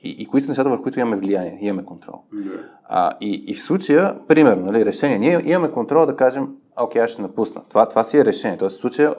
и, 0.03 0.09
и 0.09 0.25
кои 0.25 0.41
са 0.41 0.51
нещата, 0.51 0.69
върху 0.69 0.83
които 0.83 0.99
имаме 0.99 1.17
влияние, 1.17 1.57
имаме 1.61 1.85
контрол. 1.85 2.23
Yeah. 2.35 2.61
А, 2.83 3.11
и, 3.21 3.43
и 3.47 3.55
в 3.55 3.61
случая, 3.61 4.27
примерно, 4.27 4.65
нали, 4.65 4.85
решение, 4.85 5.19
ние 5.19 5.41
имаме 5.45 5.71
контрол 5.71 6.05
да 6.05 6.15
кажем, 6.15 6.55
окей, 6.81 7.01
аз 7.01 7.09
ще 7.11 7.21
напусна. 7.21 7.61
Това, 7.69 7.89
това 7.89 8.03
си 8.03 8.17
е 8.17 8.25
решение. 8.25 8.57
Тоест, 8.57 8.77
в 8.77 8.81
случая 8.81 9.15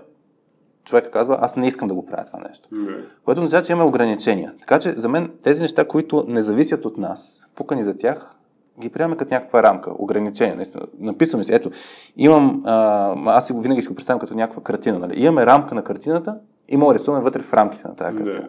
човека 0.85 1.11
казва, 1.11 1.39
аз 1.41 1.57
не 1.57 1.67
искам 1.67 1.89
да 1.89 1.95
го 1.95 2.07
правя 2.07 2.25
това 2.25 2.39
нещо. 2.49 2.69
Не. 2.73 2.93
Което 3.25 3.41
означава, 3.41 3.65
че 3.65 3.73
имаме 3.73 3.89
ограничения. 3.89 4.55
Така 4.61 4.79
че 4.79 4.93
за 4.93 5.09
мен 5.09 5.31
тези 5.43 5.63
неща, 5.63 5.89
които 5.89 6.25
не 6.29 6.43
зависят 6.43 6.85
от 6.85 6.99
нас, 6.99 7.47
пукани 7.55 7.85
за 7.85 7.97
тях, 7.97 8.37
ги 8.81 8.89
приемаме 8.89 9.17
като 9.17 9.35
някаква 9.35 9.63
рамка, 9.63 9.91
ограничения. 9.99 10.57
Наистина. 10.57 10.83
Написваме 10.99 11.45
си, 11.45 11.55
ето, 11.55 11.71
имам, 12.17 12.63
а, 12.65 13.15
аз 13.27 13.47
си 13.47 13.53
го 13.53 13.61
винаги 13.61 13.83
си 13.83 13.89
го 13.89 13.95
представям 13.95 14.21
като 14.21 14.35
някаква 14.35 14.63
картина. 14.63 14.99
Нали? 14.99 15.25
Имаме 15.25 15.47
рамка 15.47 15.75
на 15.75 15.85
картината 15.85 16.39
и 16.69 16.77
мога 16.77 16.95
да 16.95 16.99
рисуваме 16.99 17.25
вътре 17.25 17.43
в 17.43 17.53
рамките 17.53 17.89
на 17.89 17.97
тази 17.97 18.17
картина. 18.17 18.49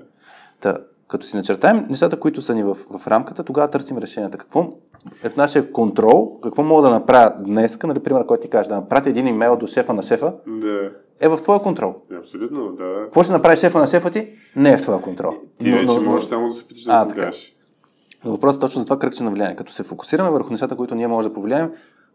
Та, 0.60 0.77
като 1.07 1.26
си 1.26 1.35
начертаем 1.35 1.85
нещата, 1.89 2.19
които 2.19 2.41
са 2.41 2.55
ни 2.55 2.64
в, 2.64 2.77
в 2.97 3.07
рамката, 3.07 3.43
тогава 3.43 3.68
търсим 3.68 3.97
решенията. 3.97 4.38
Какво 4.38 4.73
е 5.24 5.30
в 5.30 5.36
нашия 5.36 5.72
контрол, 5.72 6.40
какво 6.44 6.64
мога 6.64 6.82
да 6.82 6.90
направя 6.90 7.36
днес, 7.40 7.84
нали, 7.84 8.00
пример, 8.00 8.26
който 8.26 8.42
ти 8.42 8.50
кажеш, 8.50 8.68
да 8.68 8.76
направя 8.76 9.10
един 9.10 9.28
имейл 9.28 9.58
до 9.58 9.68
шефа 9.68 9.94
на 9.94 10.04
шефа, 10.04 10.34
да. 10.48 10.92
е 11.20 11.28
в 11.28 11.38
твоя 11.38 11.60
контрол. 11.60 11.96
Абсолютно, 12.20 12.72
да. 12.72 13.04
Какво 13.04 13.24
ще 13.24 13.34
направи 13.34 13.58
шефа 13.58 13.80
на 13.80 13.88
шефа 13.88 14.10
ти, 14.10 14.28
не 14.56 14.72
е 14.72 14.78
в 14.78 14.82
твоя 14.82 15.02
контрол. 15.02 15.34
Ти 15.60 15.70
но, 15.70 15.78
вече 15.78 16.00
но, 16.00 16.12
можеш 16.12 16.28
само 16.28 16.48
да 16.48 16.54
се 16.54 16.64
опиташ 16.64 16.84
да 16.84 17.06
го 17.06 17.12
Но 18.26 18.32
въпросът 18.32 18.60
е 18.60 18.62
точно 18.62 18.80
за 18.80 18.86
това 18.86 19.00
кръгче 19.00 19.24
на 19.24 19.32
влияние. 19.32 19.56
Като 19.56 19.72
се 19.72 19.84
фокусираме 19.84 20.30
върху 20.30 20.52
нещата, 20.52 20.76
които 20.76 20.96
ние 20.96 21.08
можем 21.08 21.32
да 21.32 21.34
повлияем, 21.34 21.72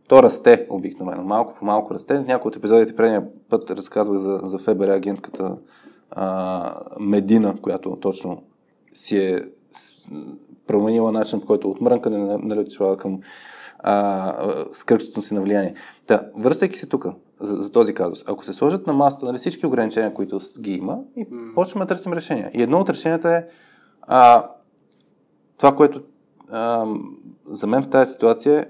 то 0.09 0.23
расте 0.23 0.66
обикновено. 0.70 1.23
Малко 1.23 1.55
по 1.59 1.65
малко 1.65 1.94
расте. 1.94 2.20
Някои 2.20 2.48
от 2.48 2.56
епизодите 2.56 2.97
предния 2.97 3.24
път 3.51 3.70
разказвах 3.70 4.19
за, 4.19 4.40
за 4.43 4.59
ФБР 4.59 4.89
агентката 4.89 5.56
а, 6.10 6.74
Медина, 7.01 7.55
която 7.62 7.97
точно 7.97 8.43
си 8.94 9.19
е 9.19 9.40
променила 10.66 11.12
начин, 11.12 11.40
по 11.40 11.46
който 11.46 11.70
от 11.70 11.80
мрънкане 11.80 12.60
отишла 12.60 12.96
към 12.96 13.20
а, 13.78 14.52
скръпчето 14.72 15.22
си 15.22 15.34
на 15.34 15.42
влияние. 15.42 15.74
Та, 16.06 16.22
връщайки 16.36 16.78
се 16.78 16.86
тук 16.86 17.06
за, 17.40 17.62
за 17.62 17.72
този 17.72 17.94
казус, 17.94 18.24
ако 18.26 18.44
се 18.44 18.52
сложат 18.52 18.86
на 18.86 18.92
масата 18.92 19.26
нали, 19.26 19.38
всички 19.38 19.66
ограничения, 19.66 20.14
които 20.14 20.40
ги 20.60 20.72
има, 20.74 20.98
и 21.16 21.26
mm. 21.26 21.54
почваме 21.54 21.84
да 21.84 21.94
търсим 21.94 22.12
решения. 22.12 22.50
И 22.54 22.62
едно 22.62 22.78
от 22.78 22.90
решенията 22.90 23.30
е 23.36 23.44
а, 24.02 24.48
това, 25.58 25.76
което 25.76 26.02
а, 26.50 26.86
за 27.46 27.66
мен 27.66 27.82
в 27.82 27.88
тази 27.88 28.12
ситуация 28.12 28.60
е 28.60 28.66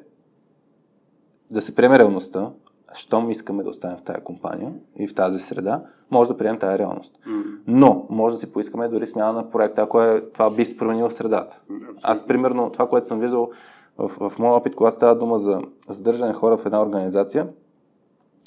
да 1.51 1.61
се 1.61 1.75
приеме 1.75 1.99
реалността, 1.99 2.51
щом 2.95 3.31
искаме 3.31 3.63
да 3.63 3.71
останем 3.71 3.97
в 3.97 4.03
тази 4.03 4.21
компания 4.21 4.73
и 4.97 5.09
в 5.09 5.15
тази 5.15 5.39
среда, 5.39 5.83
може 6.11 6.31
да 6.31 6.37
приемем 6.37 6.59
тази 6.59 6.79
реалност. 6.79 7.21
Mm. 7.29 7.45
Но 7.67 8.07
може 8.11 8.35
да 8.35 8.41
си 8.41 8.53
поискаме 8.53 8.89
дори 8.89 9.07
смяна 9.07 9.33
на 9.33 9.51
проекта, 9.51 9.83
ако 9.83 10.03
е, 10.03 10.21
това 10.21 10.51
би 10.51 10.77
променило 10.77 11.11
средата. 11.11 11.61
Аз, 12.03 12.27
примерно, 12.27 12.71
това, 12.71 12.89
което 12.89 13.07
съм 13.07 13.21
виждал 13.21 13.51
в, 13.99 14.31
в 14.31 14.39
моя 14.39 14.53
опит, 14.53 14.77
когато 14.77 14.97
става 14.97 15.15
дума 15.19 15.39
за 15.39 15.61
задържане 15.89 16.33
хора 16.33 16.57
в 16.57 16.67
една 16.67 16.83
организация, 16.83 17.49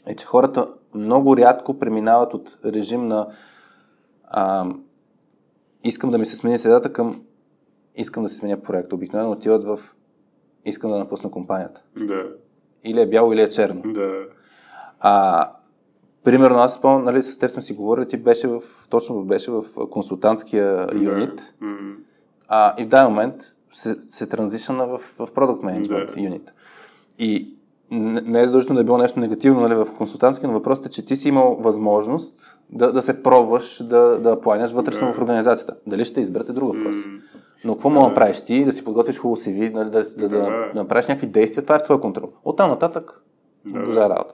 е, 0.07 0.15
че 0.15 0.25
хората 0.25 0.67
много 0.95 1.37
рядко 1.37 1.79
преминават 1.79 2.33
от 2.33 2.57
режим 2.65 3.07
на 3.07 3.27
а, 4.23 4.65
искам 5.83 6.11
да 6.11 6.17
ми 6.17 6.25
се 6.25 6.35
смени 6.35 6.57
средата 6.57 6.93
към 6.93 7.21
искам 7.95 8.23
да 8.23 8.29
се 8.29 8.35
сменя 8.35 8.61
проект. 8.61 8.93
Обикновено 8.93 9.31
отиват 9.31 9.63
в 9.63 9.79
искам 10.65 10.91
да 10.91 10.99
напусна 10.99 11.31
компанията. 11.31 11.83
Да. 11.97 12.23
Или 12.83 13.01
е 13.01 13.05
бяло, 13.05 13.33
или 13.33 13.41
е 13.41 13.49
черно. 13.49 13.81
Да. 13.85 14.11
А, 14.99 15.47
примерно, 16.23 16.57
аз 16.57 16.73
спомням, 16.73 17.03
нали, 17.03 17.23
с 17.23 17.37
теб 17.37 17.51
сме 17.51 17.61
си 17.61 17.73
говорили, 17.73 18.07
ти 18.07 18.17
беше 18.17 18.47
в, 18.47 18.61
точно 18.89 19.23
беше 19.23 19.51
в 19.51 19.63
консултантския 19.89 20.87
юнит. 20.93 21.53
Да. 21.61 21.67
А, 22.47 22.75
и 22.77 22.85
в 22.85 22.87
даден 22.87 23.09
момент 23.09 23.35
се, 23.71 24.01
се 24.01 24.25
транзишна 24.25 24.87
в, 24.87 24.97
в 24.97 25.27
Product 25.27 25.61
Management 25.61 26.15
да. 26.15 26.21
юнит. 26.21 26.53
И 27.19 27.55
не 27.91 28.41
е 28.41 28.45
задължително 28.45 28.77
да 28.77 28.81
е 28.81 28.85
било 28.85 28.97
нещо 28.97 29.19
негативно 29.19 29.61
нали, 29.61 29.75
в 29.75 29.87
консултантски, 29.97 30.47
но 30.47 30.53
въпросът 30.53 30.85
е, 30.85 30.89
че 30.89 31.05
ти 31.05 31.15
си 31.15 31.27
имал 31.27 31.57
възможност 31.59 32.57
да, 32.69 32.93
да 32.93 33.01
се 33.01 33.23
пробваш 33.23 33.83
да, 33.83 34.19
да 34.19 34.41
планяш 34.41 34.71
вътрешно 34.71 35.07
да. 35.07 35.13
в 35.13 35.21
организацията. 35.21 35.75
Дали 35.87 36.05
ще 36.05 36.21
изберете 36.21 36.53
друг 36.53 36.75
въпрос. 36.75 36.95
Но 37.63 37.73
какво 37.73 37.89
да. 37.89 37.95
мога 37.95 38.09
да 38.09 38.15
правиш 38.15 38.41
ти, 38.41 38.65
да 38.65 38.71
си 38.71 38.83
подготвиш 38.83 39.17
хубаво 39.17 39.41
CV, 39.41 39.73
нали, 39.73 39.89
да, 39.89 40.03
да, 40.17 40.29
да, 40.29 40.29
да, 40.29 40.71
направиш 40.75 41.07
някакви 41.07 41.27
действия, 41.27 41.63
това 41.63 41.75
е 41.75 41.79
в 41.79 41.83
твоя 41.83 42.01
контрол. 42.01 42.29
От 42.43 42.57
там 42.57 42.69
нататък, 42.69 43.21
да, 43.65 44.09
работа. 44.09 44.33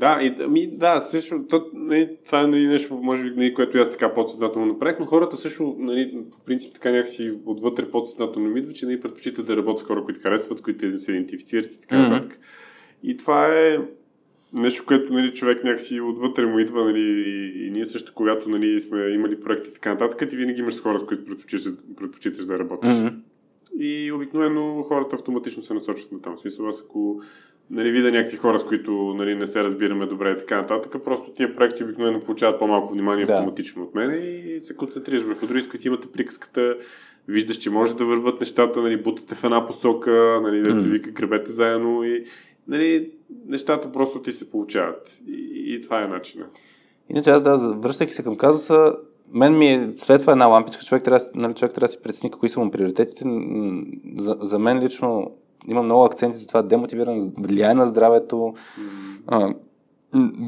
Да, 0.00 0.18
и, 0.22 0.46
ми, 0.48 0.76
да, 0.76 1.02
също, 1.02 1.44
то, 1.50 1.66
не, 1.74 2.16
това 2.26 2.40
е 2.40 2.46
нали, 2.46 2.66
нещо, 2.66 2.94
може 2.94 3.24
би, 3.24 3.30
нали, 3.36 3.54
което 3.54 3.78
аз 3.78 3.90
така 3.90 4.14
подсъзнателно 4.14 4.66
направих, 4.66 4.96
но 5.00 5.06
хората 5.06 5.36
също, 5.36 5.76
нали, 5.78 6.24
по 6.32 6.38
принцип, 6.38 6.74
така 6.74 6.90
някакси 6.90 7.32
отвътре 7.46 7.90
подсъзнателно 7.90 8.48
ми 8.48 8.60
идва, 8.60 8.72
че 8.72 8.86
нали, 8.86 9.00
предпочитат 9.00 9.46
да 9.46 9.56
работят 9.56 9.78
с 9.78 9.88
хора, 9.88 10.04
които 10.04 10.20
харесват, 10.20 10.62
които 10.62 10.98
се 10.98 11.12
идентифицират 11.12 11.72
и 11.72 11.80
така 11.80 11.98
нататък. 11.98 12.40
И 13.04 13.16
това 13.16 13.46
е 13.46 13.78
нещо, 14.52 14.84
което 14.86 15.12
нали, 15.12 15.34
човек 15.34 15.64
някакси 15.64 16.00
отвътре 16.00 16.46
му 16.46 16.58
идва, 16.58 16.84
нали, 16.84 17.00
и, 17.00 17.66
и 17.66 17.70
ние 17.70 17.84
също, 17.84 18.12
когато 18.14 18.48
нали, 18.48 18.80
сме 18.80 19.08
имали 19.08 19.40
проекти 19.40 19.70
и 19.70 19.72
така 19.72 19.90
нататък, 19.90 20.28
ти 20.28 20.36
винаги 20.36 20.60
имаш 20.60 20.74
с 20.74 20.80
хора, 20.80 21.00
с 21.00 21.04
които 21.04 21.24
предпочиташ, 21.24 21.72
предпочиташ 21.96 22.44
да 22.44 22.58
работиш. 22.58 22.90
Mm-hmm. 22.90 23.14
И 23.78 24.12
обикновено 24.12 24.82
хората 24.82 25.16
автоматично 25.16 25.62
се 25.62 25.74
насочват 25.74 26.12
на 26.12 26.20
там. 26.20 26.36
В 26.36 26.40
смисъл, 26.40 26.68
аз 26.68 26.84
ако 26.88 27.20
нали, 27.70 27.90
видя 27.90 28.10
някакви 28.10 28.36
хора, 28.36 28.58
с 28.58 28.64
които 28.64 28.92
нали, 28.92 29.34
не 29.34 29.46
се 29.46 29.64
разбираме 29.64 30.06
добре 30.06 30.30
и 30.30 30.38
така 30.38 30.56
нататък, 30.56 31.04
просто 31.04 31.30
тия 31.30 31.54
проекти 31.54 31.84
обикновено 31.84 32.20
получават 32.20 32.58
по-малко 32.58 32.92
внимание 32.92 33.26
да. 33.26 33.32
автоматично 33.32 33.82
от 33.82 33.94
мен 33.94 34.10
и 34.24 34.60
се 34.60 34.76
концентрираш 34.76 35.22
върху 35.22 35.46
други, 35.46 35.62
с 35.62 35.68
които 35.68 35.88
имате 35.88 36.08
приказката, 36.08 36.76
виждаш, 37.28 37.56
че 37.56 37.70
може 37.70 37.96
да 37.96 38.04
върват 38.04 38.40
нещата, 38.40 38.82
нали, 38.82 39.02
бутате 39.02 39.34
в 39.34 39.44
една 39.44 39.66
посока, 39.66 40.40
нали, 40.42 40.62
да 40.62 40.80
се 40.80 40.88
вика, 40.88 41.10
гребете 41.10 41.50
заедно 41.50 42.04
и 42.04 42.24
нали, 42.68 43.10
нещата 43.46 43.92
просто 43.92 44.22
ти 44.22 44.32
се 44.32 44.50
получават. 44.50 45.18
И, 45.28 45.74
и 45.74 45.80
това 45.80 46.02
е 46.02 46.08
начинът. 46.08 46.48
Иначе 47.08 47.30
аз 47.30 47.42
да, 47.42 47.56
връщайки 47.56 48.12
се 48.12 48.22
към 48.22 48.36
казуса, 48.36 48.96
мен 49.34 49.58
ми 49.58 49.66
е, 49.66 49.90
светва 49.96 50.32
една 50.32 50.46
лампичка, 50.46 50.84
човек 50.84 51.02
трябва, 51.04 51.26
нали, 51.34 51.54
човек 51.54 51.74
трябва 51.74 51.86
да 51.86 51.92
си 51.92 52.02
прецени 52.02 52.30
кои 52.30 52.48
са 52.48 52.60
му 52.60 52.70
приоритетите. 52.70 53.24
За, 54.16 54.36
за 54.40 54.58
мен 54.58 54.80
лично 54.80 55.30
има 55.68 55.82
много 55.82 56.04
акценти 56.04 56.38
за 56.38 56.46
това 56.46 56.62
демотивиране, 56.62 57.30
влияние 57.38 57.74
на 57.74 57.86
здравето. 57.86 58.36
Mm. 58.36 58.54
А, 59.26 59.54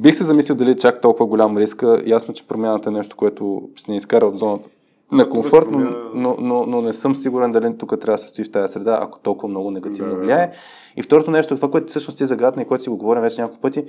бих 0.02 0.16
се 0.16 0.24
замислил 0.24 0.56
дали 0.56 0.70
е 0.70 0.76
чак 0.76 1.01
толкова 1.01 1.26
голям 1.26 1.59
риск. 1.59 1.84
Ясно, 2.06 2.34
че 2.34 2.47
промяната 2.47 2.88
е 2.88 2.93
нещо, 2.93 3.16
което 3.16 3.68
ще 3.74 3.90
ни 3.90 3.97
изкара 3.97 4.26
от 4.26 4.38
зоната 4.38 4.68
на 5.12 5.28
комфорт, 5.28 5.66
но, 5.70 5.91
но, 6.15 6.37
но, 6.41 6.66
но 6.66 6.83
не 6.83 6.93
съм 6.93 7.16
сигурен 7.16 7.53
дали 7.53 7.78
тук 7.78 8.01
трябва 8.01 8.16
да 8.16 8.19
се 8.19 8.28
стои 8.28 8.45
в 8.45 8.51
тази 8.51 8.73
среда, 8.73 8.99
ако 9.03 9.19
толкова 9.19 9.49
много 9.49 9.70
негативно 9.70 10.15
да, 10.15 10.20
влияе. 10.20 10.53
И 10.97 11.03
второто 11.03 11.31
нещо, 11.31 11.57
това, 11.57 11.70
което 11.70 11.87
всъщност 11.87 12.19
ти 12.19 12.27
загадна 12.27 12.62
и 12.62 12.65
което 12.65 12.85
си 12.85 12.91
го 12.91 12.97
говорим 12.97 13.23
вече 13.23 13.41
няколко 13.41 13.61
пъти, 13.61 13.85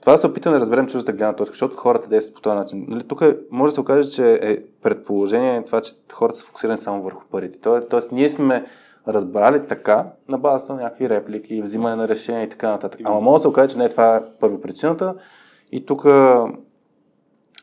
това 0.00 0.12
да 0.12 0.18
се 0.18 0.26
опитаме 0.26 0.54
да 0.54 0.60
разберем 0.60 0.86
чуждата 0.86 1.12
гледна 1.12 1.32
точка, 1.32 1.52
защото 1.52 1.76
хората 1.76 2.08
действат 2.08 2.34
по 2.34 2.40
този 2.40 2.56
начин. 2.56 2.86
Нали, 2.88 3.02
тук 3.02 3.24
може 3.50 3.70
да 3.70 3.74
се 3.74 3.80
окаже, 3.80 4.10
че 4.10 4.38
е 4.42 4.58
предположение 4.82 5.64
това, 5.64 5.80
че 5.80 5.92
хората 6.12 6.38
са 6.38 6.44
фокусирани 6.44 6.78
само 6.78 7.02
върху 7.02 7.24
парите. 7.30 7.58
Тоест, 7.90 8.12
ние 8.12 8.28
сме 8.28 8.64
разбрали 9.08 9.66
така, 9.66 10.06
на 10.28 10.38
базата 10.38 10.74
на 10.74 10.82
някакви 10.82 11.08
реплики, 11.08 11.62
взимане 11.62 11.96
на 11.96 12.08
решения 12.08 12.42
и 12.42 12.48
така 12.48 12.70
нататък. 12.70 13.00
Ама 13.04 13.20
може 13.20 13.34
да 13.34 13.40
се 13.40 13.48
окаже, 13.48 13.68
че 13.68 13.78
не 13.78 13.88
това 13.88 14.16
е 14.16 14.20
първопричината. 14.40 15.14
И 15.72 15.86
тук 15.86 16.06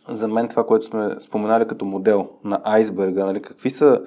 за 0.07 0.27
мен 0.27 0.47
това, 0.47 0.65
което 0.65 0.85
сме 0.85 1.15
споменали 1.19 1.67
като 1.67 1.85
модел 1.85 2.29
на 2.43 2.61
айсберга, 2.63 3.25
нали, 3.25 3.41
какви 3.41 3.69
са, 3.69 4.01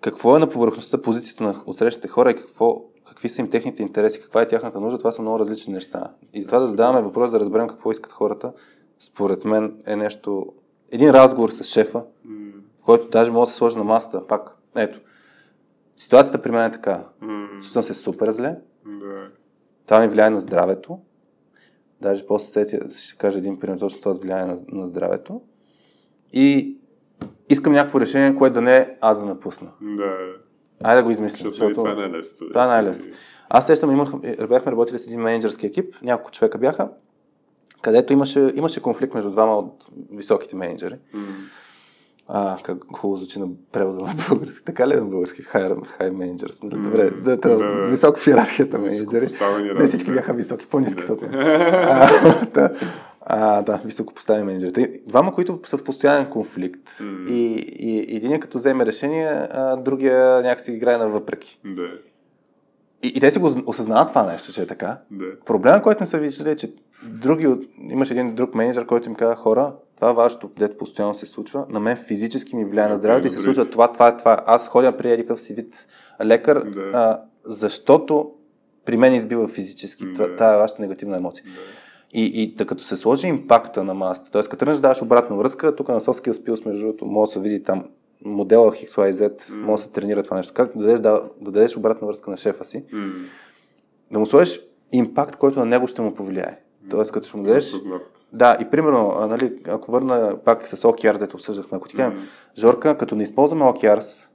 какво 0.00 0.36
е 0.36 0.38
на 0.38 0.46
повърхността 0.46 1.02
позицията 1.02 1.44
на 1.44 1.54
отсрещите 1.66 2.08
хора 2.08 2.30
и 2.30 2.34
какво, 2.34 2.82
какви 3.08 3.28
са 3.28 3.40
им 3.40 3.50
техните 3.50 3.82
интереси, 3.82 4.20
каква 4.20 4.42
е 4.42 4.48
тяхната 4.48 4.80
нужда, 4.80 4.98
това 4.98 5.12
са 5.12 5.22
много 5.22 5.38
различни 5.38 5.72
неща. 5.72 6.04
И 6.34 6.42
затова 6.42 6.58
да 6.58 6.68
задаваме 6.68 7.02
въпрос 7.02 7.30
да 7.30 7.40
разберем 7.40 7.68
какво 7.68 7.90
искат 7.90 8.12
хората, 8.12 8.52
според 8.98 9.44
мен 9.44 9.82
е 9.86 9.96
нещо, 9.96 10.46
един 10.90 11.10
разговор 11.10 11.50
с 11.50 11.64
шефа, 11.64 12.04
който 12.84 13.08
даже 13.08 13.30
може 13.30 13.48
да 13.48 13.52
се 13.52 13.56
сложи 13.56 13.76
на 13.76 13.84
масата, 13.84 14.26
пак, 14.26 14.56
ето, 14.76 15.00
ситуацията 15.96 16.42
при 16.42 16.50
мен 16.50 16.64
е 16.64 16.70
така, 16.72 17.04
чувствам 17.60 17.82
се 17.82 17.94
супер 17.94 18.30
зле, 18.30 18.56
това 19.86 20.00
ми 20.00 20.08
влияе 20.08 20.30
на 20.30 20.40
здравето, 20.40 20.98
Даже 22.02 22.26
после 22.26 22.64
ще 22.88 23.16
кажа 23.18 23.38
един 23.38 23.58
пример, 23.58 23.78
точно 23.78 24.00
това 24.00 24.12
с 24.14 24.18
влияние 24.18 24.46
на, 24.46 24.56
на 24.72 24.86
здравето. 24.86 25.40
И 26.32 26.76
искам 27.48 27.72
някакво 27.72 28.00
решение, 28.00 28.36
което 28.36 28.54
да 28.54 28.60
не 28.60 28.76
е 28.76 28.96
аз 29.00 29.20
да 29.20 29.26
напусна. 29.26 29.70
Да. 29.82 30.16
Айде 30.84 31.00
да 31.00 31.04
го 31.04 31.10
измислим. 31.10 31.52
Защото, 31.52 31.74
защото... 31.74 31.74
това 31.74 31.92
е 31.92 31.94
най-лесно. 31.94 32.48
Това 32.48 32.64
е 32.64 32.66
най-лесно. 32.66 33.10
Аз 33.48 33.66
сещам, 33.66 33.90
имах, 33.90 34.10
бяхме 34.48 34.72
работили 34.72 34.98
с 34.98 35.06
един 35.06 35.20
менеджерски 35.20 35.66
екип, 35.66 35.94
няколко 36.02 36.30
човека 36.30 36.58
бяха, 36.58 36.90
където 37.82 38.12
имаше, 38.12 38.52
имаше 38.54 38.82
конфликт 38.82 39.14
между 39.14 39.30
двама 39.30 39.58
от 39.58 39.86
високите 40.12 40.56
менеджери. 40.56 40.94
Mm. 40.94 41.20
А, 42.34 42.56
как 42.62 42.78
хубаво 42.92 43.16
звучи 43.16 43.38
на 43.38 43.46
превода 43.72 44.00
на 44.00 44.14
български. 44.28 44.64
Така 44.64 44.88
ли 44.88 44.92
е 44.92 44.96
на 44.96 45.04
български? 45.04 45.42
High, 45.42 45.74
high 46.00 46.12
managers. 46.12 46.64
Нали? 46.64 46.82
Добре, 46.82 47.10
да, 47.10 47.36
да, 47.36 47.56
да, 47.58 47.84
високо 47.90 48.18
в 48.18 48.26
иерархията 48.26 48.78
менеджери. 48.78 49.28
Не 49.74 49.86
всички 49.86 50.12
бяха 50.12 50.34
високи, 50.34 50.66
по-низки 50.66 51.02
са. 51.02 51.16
Да. 52.54 52.70
А, 53.20 53.62
да, 53.62 53.80
високо 53.84 54.14
поставени 54.14 54.44
менеджери. 54.44 55.00
Двама, 55.06 55.34
които 55.34 55.60
са 55.66 55.76
в 55.76 55.84
постоянен 55.84 56.26
конфликт 56.26 56.88
mm. 56.88 57.26
и, 57.28 57.64
и 57.78 58.16
един 58.16 58.40
като 58.40 58.58
вземе 58.58 58.86
решение, 58.86 59.28
а 59.50 59.76
другия 59.76 60.42
някакси 60.42 60.72
играе 60.72 60.96
на 60.96 61.08
въпреки. 61.08 61.60
Да. 61.64 61.88
И, 63.02 63.12
и 63.16 63.20
те 63.20 63.30
си 63.30 63.38
го 63.38 63.50
осъзнават 63.66 64.08
това 64.08 64.32
нещо, 64.32 64.52
че 64.52 64.62
е 64.62 64.66
така. 64.66 64.98
Да. 65.10 65.24
Проблема, 65.44 65.82
който 65.82 66.02
не 66.02 66.06
са 66.06 66.18
виждали 66.18 66.50
е, 66.50 66.56
че 66.56 66.72
други, 67.02 67.68
имаш 67.90 68.10
един 68.10 68.34
друг 68.34 68.54
менеджер, 68.54 68.86
който 68.86 69.08
им 69.08 69.14
казва 69.14 69.36
хора, 69.36 69.72
това 70.02 70.12
вашето, 70.12 70.50
дето 70.58 70.76
постоянно 70.76 71.14
се 71.14 71.26
случва, 71.26 71.66
на 71.68 71.80
мен 71.80 71.96
физически 71.96 72.56
ми 72.56 72.64
влияе 72.64 72.88
на 72.88 72.96
здравето 72.96 73.26
и 73.26 73.30
се 73.30 73.40
случва 73.40 73.70
това, 73.70 73.92
това, 73.92 74.16
това. 74.16 74.42
Аз 74.46 74.68
ходя 74.68 74.96
при 74.96 75.12
едикъв 75.12 75.40
си 75.40 75.54
вид 75.54 75.86
лекар, 76.24 76.62
да. 76.64 76.90
а, 76.94 77.20
защото 77.44 78.30
при 78.84 78.96
мен 78.96 79.14
избива 79.14 79.48
физически. 79.48 80.04
Да. 80.12 80.24
Е 80.24 80.58
вашата 80.58 80.82
негативна 80.82 81.16
емоция. 81.16 81.44
Да. 81.44 81.50
И, 82.12 82.42
и 82.42 82.56
тъй 82.56 82.66
като 82.66 82.84
се 82.84 82.96
сложи 82.96 83.26
импакта 83.26 83.84
на 83.84 83.94
масата, 83.94 84.30
т.е. 84.30 84.42
като 84.42 84.56
тръгнеш 84.56 84.80
даваш 84.80 85.02
обратна 85.02 85.36
връзка, 85.36 85.76
тук 85.76 85.88
на 85.88 86.00
Соския 86.00 86.34
спил 86.34 86.56
между 86.66 86.80
другото, 86.80 87.06
може 87.06 87.28
да 87.28 87.32
се 87.32 87.40
види 87.40 87.62
там 87.62 87.84
модела 88.24 88.72
XYZ, 88.72 89.40
mm. 89.40 89.56
може 89.56 89.82
да 89.82 89.86
се 89.86 89.92
тренира 89.92 90.22
това 90.22 90.36
нещо. 90.36 90.52
Как 90.54 90.76
да 90.76 90.84
дадеш, 90.84 91.00
да, 91.00 91.20
да 91.40 91.50
дадеш 91.50 91.76
обратна 91.76 92.06
връзка 92.06 92.30
на 92.30 92.36
шефа 92.36 92.64
си, 92.64 92.84
mm. 92.84 93.12
да 94.10 94.18
му 94.18 94.26
сложиш 94.26 94.60
импакт, 94.92 95.36
който 95.36 95.58
на 95.58 95.66
него 95.66 95.86
ще 95.86 96.02
му 96.02 96.14
повлияе. 96.14 96.60
Тоест, 96.90 97.12
като 97.12 97.28
ще 97.28 97.36
му 97.36 97.42
дадеш... 97.42 97.74
Да, 98.32 98.56
и 98.60 98.64
примерно, 98.64 99.14
а, 99.18 99.26
нали, 99.26 99.52
ако 99.68 99.92
върна 99.92 100.36
пак 100.44 100.62
с 100.62 100.76
OKRs, 100.76 101.18
дето 101.18 101.36
обсъждахме, 101.36 101.76
ако 101.76 101.88
ти 101.88 101.96
кажем, 101.96 102.18
mm-hmm. 102.18 102.58
Жорка, 102.60 102.98
като 102.98 103.14
не 103.14 103.22
използваме 103.22 103.64
OKRs, 103.64 104.28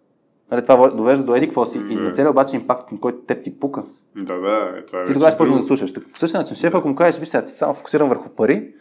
нали, 0.51 0.61
това 0.61 0.89
довежда 0.89 1.25
до 1.25 1.35
еди 1.35 1.47
какво 1.47 1.65
си 1.65 1.79
mm-hmm. 1.79 1.91
и 1.91 1.95
на 1.95 2.11
целия 2.11 2.31
обаче 2.31 2.55
импакт, 2.55 2.89
който 3.01 3.17
теб 3.17 3.43
ти 3.43 3.59
пука. 3.59 3.83
Да, 4.15 4.37
да, 4.39 4.73
е, 4.77 4.85
това 4.85 5.01
е 5.01 5.03
Ти 5.03 5.13
тогава 5.13 5.31
ще 5.31 5.37
почнеш 5.37 5.57
да 5.57 5.63
слушаш. 5.63 5.93
По 5.93 6.19
същия 6.19 6.39
начин, 6.39 6.55
шеф, 6.55 6.75
ако 6.75 6.87
му 6.87 6.95
кажеш, 6.95 7.19
виж 7.19 7.29
сега, 7.29 7.45
ти 7.45 7.51
само 7.51 7.73
фокусирам 7.73 8.09
върху 8.09 8.29
пари, 8.29 8.73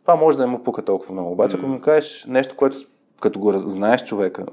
това 0.00 0.16
може 0.16 0.38
да 0.38 0.46
му 0.46 0.62
пука 0.62 0.82
толкова 0.82 1.12
много. 1.12 1.32
Обаче, 1.32 1.56
mm-hmm. 1.56 1.60
ако 1.60 1.68
му 1.68 1.80
кажеш 1.80 2.26
нещо, 2.28 2.56
което 2.56 2.76
като 3.20 3.38
го 3.38 3.52
знаеш 3.52 4.04
човека, 4.04 4.46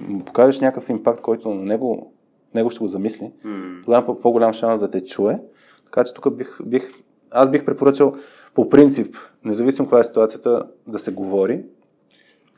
му 0.00 0.24
покажеш 0.24 0.60
някакъв 0.60 0.88
импакт, 0.88 1.20
който 1.20 1.54
на 1.54 1.64
него, 1.64 2.12
него 2.54 2.70
ще 2.70 2.80
го 2.80 2.88
замисли, 2.88 3.32
mm-hmm. 3.46 3.84
тогава 3.84 4.20
по-голям 4.20 4.52
шанс 4.52 4.80
да 4.80 4.90
те 4.90 5.04
чуе. 5.04 5.40
Така 5.84 6.04
че 6.04 6.14
тук 6.14 6.36
бих, 6.36 6.58
бих 6.64 6.92
аз 7.30 7.50
бих 7.50 7.64
препоръчал 7.64 8.14
по 8.54 8.68
принцип, 8.68 9.16
независимо 9.44 9.86
каква 9.86 10.00
е 10.00 10.04
ситуацията, 10.04 10.66
да 10.86 10.98
се 10.98 11.12
говори, 11.12 11.64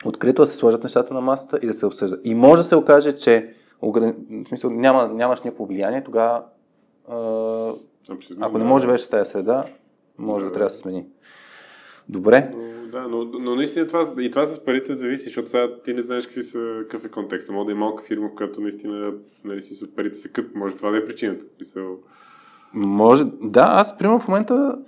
открито 0.04 0.42
да 0.42 0.46
се 0.46 0.56
сложат 0.56 0.82
нещата 0.82 1.14
на 1.14 1.20
масата 1.20 1.58
и 1.62 1.66
да 1.66 1.74
се 1.74 1.86
обсъжда. 1.86 2.18
И 2.24 2.34
може 2.34 2.60
да 2.60 2.64
се 2.64 2.76
окаже, 2.76 3.12
че 3.12 3.54
в 3.82 4.12
смисъл, 4.48 4.70
няма, 4.70 5.08
нямаш 5.08 5.42
никакво 5.42 5.66
влияние, 5.66 6.04
тогава 6.04 6.42
ако 8.40 8.58
не 8.58 8.64
може 8.64 8.86
вече 8.86 9.04
с 9.04 9.08
тази 9.08 9.30
среда, 9.30 9.64
може 10.18 10.44
да, 10.44 10.50
да 10.50 10.54
трябва 10.54 10.66
да 10.66 10.70
се 10.70 10.78
смени. 10.78 11.06
Добре. 12.08 12.50
Но, 12.54 12.90
да, 12.90 13.08
но, 13.08 13.24
но 13.24 13.54
наистина 13.54 13.86
това, 13.86 14.12
и 14.18 14.30
това 14.30 14.46
с 14.46 14.64
парите 14.64 14.94
зависи, 14.94 15.24
защото 15.24 15.50
сега 15.50 15.68
ти 15.84 15.94
не 15.94 16.02
знаеш 16.02 16.26
какви 16.26 16.42
са, 16.42 16.78
какъв 16.82 17.04
е 17.04 17.10
контекста. 17.10 17.52
Може 17.52 17.66
да 17.66 17.72
е 17.72 17.74
малка 17.74 18.04
фирма, 18.04 18.28
в 18.28 18.34
която 18.34 18.60
наистина 18.60 19.12
нали, 19.44 19.62
си, 19.62 19.94
парите 19.96 20.18
са 20.18 20.28
кът. 20.28 20.54
Може 20.54 20.76
това 20.76 20.90
да 20.90 20.96
е 20.96 21.04
причината. 21.04 21.44
Смисъл, 21.56 21.98
може, 22.74 23.24
да, 23.42 23.66
аз 23.70 23.98
примерно 23.98 24.20
в 24.20 24.28
момента 24.28 24.78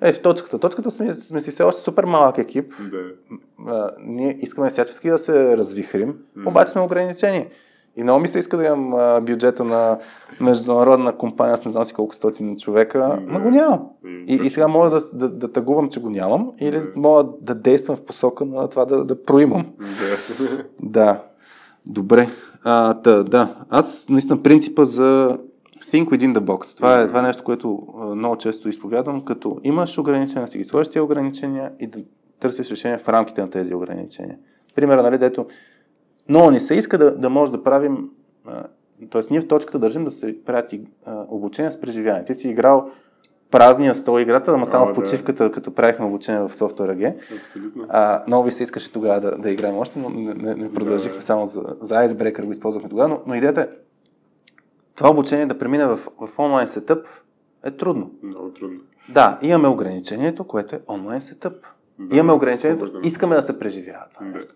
е 0.00 0.12
в 0.12 0.22
точката. 0.22 0.58
Точката 0.58 0.90
сме, 0.90 1.14
сме 1.14 1.40
си 1.40 1.50
все 1.50 1.62
още 1.62 1.80
супер 1.80 2.04
малък 2.04 2.38
екип. 2.38 2.72
Да. 2.92 3.02
А, 3.66 3.90
ние 4.00 4.36
искаме 4.38 4.70
всячески 4.70 5.10
да 5.10 5.18
се 5.18 5.56
развихрим, 5.56 6.14
mm. 6.38 6.48
обаче 6.48 6.72
сме 6.72 6.82
ограничени. 6.82 7.46
И 7.96 8.02
много 8.02 8.20
ми 8.20 8.28
се 8.28 8.38
иска 8.38 8.56
да 8.56 8.64
имам 8.64 8.94
а, 8.94 9.20
бюджета 9.20 9.64
на 9.64 9.98
международна 10.40 11.12
компания 11.12 11.56
с 11.56 11.64
не 11.64 11.72
знам 11.72 11.84
си 11.84 11.92
колко 11.92 12.14
стотин 12.14 12.56
човека, 12.56 12.98
mm. 12.98 13.24
но 13.26 13.40
го 13.40 13.50
нямам. 13.50 13.80
И, 14.26 14.34
и 14.34 14.50
сега 14.50 14.68
мога 14.68 14.90
да, 14.90 15.00
да, 15.14 15.28
да 15.28 15.52
тъгувам, 15.52 15.88
че 15.88 16.00
го 16.00 16.10
нямам, 16.10 16.52
или 16.60 16.76
mm. 16.76 16.92
мога 16.96 17.24
да 17.40 17.54
действам 17.54 17.96
в 17.96 18.02
посока 18.02 18.44
на 18.44 18.68
това 18.68 18.84
да, 18.84 19.04
да 19.04 19.22
проимам. 19.22 19.66
Да. 20.82 21.22
Добре. 21.86 22.28
А, 22.64 22.94
да, 22.94 23.24
да. 23.24 23.54
Аз 23.70 24.06
наистина 24.08 24.42
принципа 24.42 24.84
за 24.84 25.38
think 25.92 26.04
within 26.04 26.34
the 26.34 26.40
box. 26.40 26.76
Това 26.76 27.00
е, 27.00 27.06
това 27.06 27.18
е 27.18 27.22
нещо, 27.22 27.44
което 27.44 27.86
много 28.16 28.36
често 28.36 28.68
изповядвам, 28.68 29.24
като 29.24 29.60
имаш 29.64 29.98
ограничения, 29.98 30.48
си 30.48 30.58
ги 30.58 30.64
сложиш 30.64 30.88
тези 30.88 31.00
ограничения 31.00 31.72
и 31.80 31.86
да 31.86 31.98
търсиш 32.40 32.70
решение 32.70 32.98
в 32.98 33.08
рамките 33.08 33.40
на 33.40 33.50
тези 33.50 33.74
ограничения. 33.74 34.38
Примера, 34.74 35.02
нали, 35.02 35.18
дето 35.18 35.46
много 36.28 36.50
ни 36.50 36.60
се 36.60 36.74
иска 36.74 36.98
да, 36.98 37.16
да 37.16 37.30
може 37.30 37.52
да 37.52 37.62
правим, 37.62 38.10
т.е. 39.10 39.22
ние 39.30 39.40
в 39.40 39.48
точката 39.48 39.78
държим 39.78 40.04
да 40.04 40.10
се 40.10 40.44
правят 40.44 40.74
обучение 41.28 41.70
с 41.70 41.80
преживяване. 41.80 42.24
Ти 42.24 42.34
си 42.34 42.48
играл 42.48 42.90
празния 43.50 43.94
стол 43.94 44.20
играта, 44.20 44.50
ама 44.50 44.66
само 44.66 44.84
О, 44.84 44.88
в 44.88 44.92
почивката, 44.92 45.44
да. 45.44 45.50
като 45.50 45.74
правихме 45.74 46.06
обучение 46.06 46.40
в 46.40 46.54
софтуер 46.54 46.96
AG. 46.96 47.14
Абсолютно. 47.40 47.86
А, 47.88 48.22
много 48.26 48.44
ви 48.44 48.50
се 48.50 48.62
искаше 48.62 48.92
тогава 48.92 49.20
да, 49.20 49.38
да 49.38 49.50
играем 49.50 49.78
още, 49.78 49.98
но 49.98 50.10
не, 50.10 50.34
не, 50.34 50.54
не 50.54 50.72
продължихме 50.72 51.18
да, 51.18 51.22
само 51.22 51.46
за, 51.46 51.62
за 51.80 51.94
Icebreaker 51.94 52.44
го 52.44 52.52
използвахме 52.52 52.88
тогава, 52.88 53.08
но, 53.08 53.20
но 53.26 53.34
идеята 53.34 53.60
е 53.60 53.68
това 54.96 55.10
обучение 55.10 55.46
да 55.46 55.58
премине 55.58 55.86
в, 55.86 55.96
в 55.96 56.38
онлайн 56.38 56.68
сетъп 56.68 57.06
е 57.64 57.70
трудно. 57.70 58.10
Много 58.22 58.52
трудно. 58.52 58.80
Да, 59.08 59.38
имаме 59.42 59.68
ограничението, 59.68 60.44
което 60.44 60.74
е 60.74 60.80
онлайн 60.88 61.20
сетъп. 61.20 61.66
Да, 61.98 62.16
имаме 62.16 62.32
ограничението, 62.32 63.00
искаме 63.04 63.36
да 63.36 63.42
се 63.42 63.58
преживява 63.58 64.04
това 64.14 64.26
да. 64.26 64.32
нещо. 64.32 64.54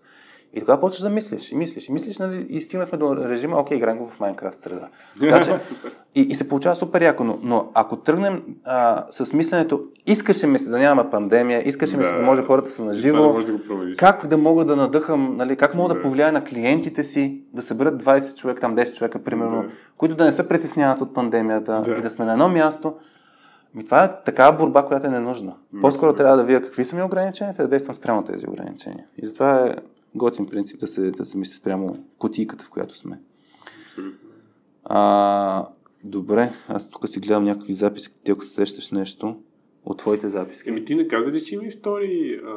И 0.53 0.59
тогава 0.59 0.79
почваш 0.79 1.01
да 1.01 1.09
мислиш 1.09 1.51
и 1.51 1.55
мислиш 1.55 1.89
и 1.89 1.91
мислиш, 1.91 2.17
нали, 2.17 2.45
и 2.49 2.61
стигнахме 2.61 2.97
до 2.97 3.15
режима, 3.15 3.57
окей, 3.57 3.77
играем 3.77 3.97
го 3.97 4.05
в 4.05 4.19
Майнкрафт 4.19 4.57
среда. 4.57 4.87
Така, 5.19 5.41
че, 5.41 5.59
и, 6.15 6.21
и, 6.21 6.35
се 6.35 6.49
получава 6.49 6.75
супер 6.75 7.01
яко, 7.01 7.23
но, 7.23 7.39
но 7.43 7.69
ако 7.73 7.95
тръгнем 7.95 8.43
а, 8.65 9.05
с 9.11 9.33
мисленето, 9.33 9.81
искаше 10.07 10.47
ми 10.47 10.59
се 10.59 10.69
да 10.69 10.79
няма 10.79 11.09
пандемия, 11.09 11.67
искаше 11.67 11.97
ми 11.97 12.05
се 12.05 12.13
да 12.13 12.21
може 12.21 12.43
хората 12.43 12.71
са 12.71 12.85
наживо, 12.85 13.33
да, 13.33 13.53
да 13.53 13.95
как 13.97 14.27
да 14.27 14.37
мога 14.37 14.65
да 14.65 14.75
надъхам, 14.75 15.37
нали, 15.37 15.55
как 15.55 15.75
мога 15.75 15.89
да, 15.89 15.95
да 15.95 16.01
повлияя 16.01 16.31
на 16.31 16.43
клиентите 16.43 17.03
си, 17.03 17.43
да 17.53 17.61
съберат 17.61 18.03
20 18.03 18.35
човека, 18.35 18.61
там 18.61 18.75
10 18.75 18.93
човека, 18.93 19.23
примерно, 19.23 19.61
да. 19.61 19.69
които 19.97 20.15
да 20.15 20.25
не 20.25 20.31
се 20.31 20.47
притесняват 20.47 21.01
от 21.01 21.13
пандемията 21.13 21.81
да. 21.85 21.91
и 21.91 22.01
да 22.01 22.09
сме 22.09 22.25
на 22.25 22.31
едно 22.31 22.49
място. 22.49 22.93
Ми 23.75 23.85
това 23.85 24.03
е 24.03 24.11
такава 24.25 24.57
борба, 24.57 24.85
която 24.85 25.07
е 25.07 25.09
ненужна. 25.09 25.53
По-скоро 25.81 26.13
трябва 26.13 26.37
да 26.37 26.43
видя 26.43 26.61
какви 26.61 26.85
са 26.85 26.95
ми 26.95 27.03
ограниченията, 27.03 27.61
да 27.61 27.67
действам 27.67 27.95
спрямо 27.95 28.23
тези 28.23 28.47
ограничения. 28.47 29.05
И 29.17 29.25
затова 29.25 29.65
е 29.65 29.75
готин 30.15 30.45
принцип 30.45 30.79
да 30.79 30.87
се, 30.87 31.11
да 31.11 31.25
се 31.25 31.37
мисли 31.37 31.55
спрямо 31.55 31.95
кутийката, 32.17 32.63
в 32.63 32.69
която 32.69 32.97
сме. 32.97 33.21
А, 34.83 35.67
добре, 36.03 36.51
аз 36.67 36.89
тук 36.89 37.09
си 37.09 37.19
гледам 37.19 37.43
някакви 37.43 37.73
записки, 37.73 38.15
ти 38.23 38.31
ако 38.31 38.43
се 38.43 38.53
сещаш 38.53 38.91
нещо 38.91 39.39
от 39.85 39.97
твоите 39.97 40.29
записки. 40.29 40.69
Еми 40.69 40.85
ти 40.85 40.95
не 40.95 41.07
каза 41.07 41.31
ли, 41.31 41.43
че 41.43 41.55
има 41.55 41.63
и 41.63 41.71
втори... 41.71 42.41
А... 42.45 42.55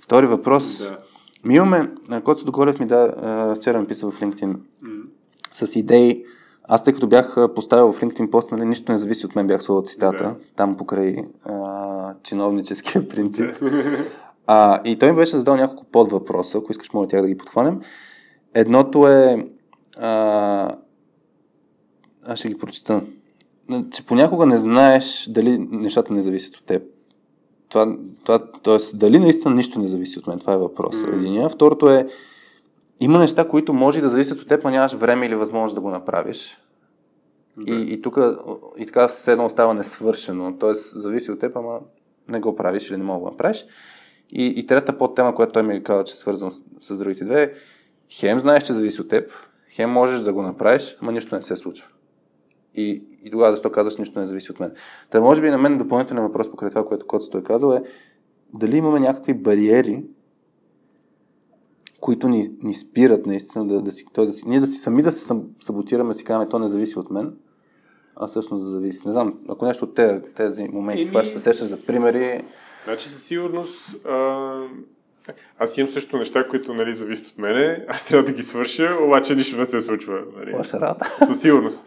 Втори 0.00 0.26
въпрос. 0.26 0.78
Да. 0.78 0.98
Ми 1.44 1.54
имаме, 1.54 1.92
Коцо 2.24 2.44
Доколев 2.44 2.80
ми 2.80 2.86
да, 2.86 3.54
вчера 3.56 3.80
ми 3.80 3.86
писа 3.86 4.10
в 4.10 4.20
LinkedIn 4.20 4.56
mm. 4.84 5.02
с 5.52 5.76
идеи. 5.76 6.24
Аз 6.68 6.84
тъй 6.84 6.92
като 6.94 7.06
бях 7.06 7.36
поставил 7.54 7.92
в 7.92 8.00
LinkedIn 8.00 8.30
пост, 8.30 8.52
нали, 8.52 8.64
нищо 8.64 8.92
не 8.92 8.98
зависи 8.98 9.26
от 9.26 9.36
мен, 9.36 9.46
бях 9.46 9.62
сложил 9.62 9.86
цитата, 9.86 10.24
да. 10.24 10.36
там 10.56 10.76
покрай 10.76 11.16
а, 11.46 12.14
чиновническия 12.22 13.08
принцип. 13.08 13.50
А, 14.46 14.80
и 14.84 14.96
той 14.96 15.10
ми 15.10 15.16
беше 15.16 15.36
задал 15.36 15.56
няколко 15.56 15.84
подвъпроса, 15.84 16.58
ако 16.58 16.72
искаш, 16.72 16.92
мога 16.92 17.08
тях 17.08 17.22
да 17.22 17.28
ги 17.28 17.36
подхванем. 17.36 17.80
Едното 18.54 19.08
е 19.08 19.46
а, 19.96 20.70
аз 22.26 22.38
ще 22.38 22.48
ги 22.48 22.58
прочита. 22.58 23.02
Че 23.90 24.06
понякога 24.06 24.46
не 24.46 24.58
знаеш 24.58 25.26
дали 25.30 25.58
нещата 25.58 26.12
не 26.12 26.22
зависят 26.22 26.56
от 26.56 26.64
теб. 26.64 26.82
Това, 27.68 27.96
това, 28.24 28.38
тоест, 28.62 28.98
дали 28.98 29.18
наистина 29.18 29.54
нищо 29.54 29.78
не 29.78 29.86
зависи 29.86 30.18
от 30.18 30.26
мен, 30.26 30.38
това 30.38 30.52
е 30.52 30.56
въпрос. 30.56 30.96
Mm. 30.96 31.14
Единия. 31.14 31.48
Второто 31.48 31.90
е, 31.90 32.08
има 33.00 33.18
неща, 33.18 33.48
които 33.48 33.72
може 33.72 34.00
да 34.00 34.08
зависят 34.08 34.40
от 34.40 34.48
теб, 34.48 34.64
но 34.64 34.70
нямаш 34.70 34.92
време 34.92 35.26
или 35.26 35.34
възможност 35.34 35.74
да 35.74 35.80
го 35.80 35.90
направиш. 35.90 36.60
Да. 37.56 37.74
И, 37.74 37.92
и 37.92 38.02
тук 38.02 38.18
и 38.78 38.86
така 38.86 39.08
все 39.08 39.32
едно 39.32 39.44
остава 39.44 39.74
несвършено. 39.74 40.56
Тоест, 40.58 41.00
зависи 41.00 41.30
от 41.30 41.38
теб, 41.38 41.56
ама 41.56 41.80
не 42.28 42.40
го 42.40 42.56
правиш 42.56 42.90
или 42.90 42.96
не 42.96 43.04
мога 43.04 43.18
да 43.18 43.24
го 43.24 43.30
направиш. 43.30 43.66
И, 44.34 44.46
и 44.46 44.66
трета 44.66 44.98
подтема, 44.98 45.34
която 45.34 45.52
той 45.52 45.62
ми 45.62 45.82
каза, 45.82 46.04
че 46.04 46.12
е 46.12 46.16
свързана 46.16 46.50
с, 46.50 46.62
с 46.80 46.96
другите 46.98 47.24
две, 47.24 47.52
хем 48.10 48.38
знаеш, 48.38 48.62
че 48.62 48.72
зависи 48.72 49.00
от 49.00 49.08
теб, 49.08 49.30
хем 49.70 49.90
можеш 49.90 50.20
да 50.20 50.32
го 50.32 50.42
направиш, 50.42 50.96
ама 51.00 51.12
нищо 51.12 51.34
не 51.34 51.42
се 51.42 51.56
случва. 51.56 51.88
И, 52.74 53.02
и 53.24 53.30
тогава 53.30 53.52
защо 53.52 53.72
казваш, 53.72 53.96
нищо 53.96 54.18
не 54.18 54.26
зависи 54.26 54.52
от 54.52 54.60
мен. 54.60 54.72
Та 55.10 55.20
може 55.20 55.40
би 55.40 55.50
на 55.50 55.58
мен 55.58 55.78
допълнителен 55.78 56.22
въпрос 56.22 56.50
покрай 56.50 56.70
това, 56.70 56.86
което 56.86 57.06
Коцето 57.06 57.38
е 57.38 57.42
казал 57.42 57.72
е 57.72 57.82
дали 58.54 58.76
имаме 58.76 59.00
някакви 59.00 59.34
бариери, 59.34 60.04
които 62.00 62.28
ни, 62.28 62.50
ни 62.62 62.74
спират 62.74 63.26
наистина 63.26 63.66
да, 63.66 63.82
да 63.82 63.92
си, 63.92 64.04
т.е. 64.12 64.24
да 64.26 64.32
си, 64.32 64.48
ние 64.48 64.60
да 64.60 64.66
си 64.66 64.78
сами 64.78 65.02
да 65.02 65.12
се 65.12 65.34
саботираме, 65.60 66.14
си 66.14 66.24
казваме, 66.24 66.50
то 66.50 66.58
не 66.58 66.68
зависи 66.68 66.98
от 66.98 67.10
мен, 67.10 67.34
а 68.16 68.26
всъщност 68.26 68.64
да 68.64 68.70
зависи. 68.70 69.06
Не 69.06 69.12
знам, 69.12 69.38
ако 69.48 69.64
нещо 69.64 69.84
от 69.84 69.94
тези, 69.94 70.20
тези 70.34 70.68
моменти, 70.72 71.08
това 71.08 71.24
ще 71.24 71.32
се 71.32 71.40
сещаш 71.40 71.68
за 71.68 71.82
примери. 71.82 72.44
Значи 72.84 73.08
със 73.08 73.22
сигурност 73.22 74.06
а... 74.06 74.52
Аз 75.58 75.78
имам 75.78 75.88
също 75.88 76.18
неща, 76.18 76.48
които 76.48 76.74
нали, 76.74 76.94
зависят 76.94 77.26
от 77.26 77.38
мене. 77.38 77.84
Аз 77.88 78.04
трябва 78.06 78.24
да 78.24 78.32
ги 78.32 78.42
свърша, 78.42 78.96
обаче 79.00 79.34
нищо 79.34 79.58
не 79.58 79.64
се 79.64 79.80
случва. 79.80 80.22
Нали. 80.36 80.52
Лоша 80.52 80.80
работа. 80.80 81.16
Със 81.26 81.40
сигурност. 81.40 81.86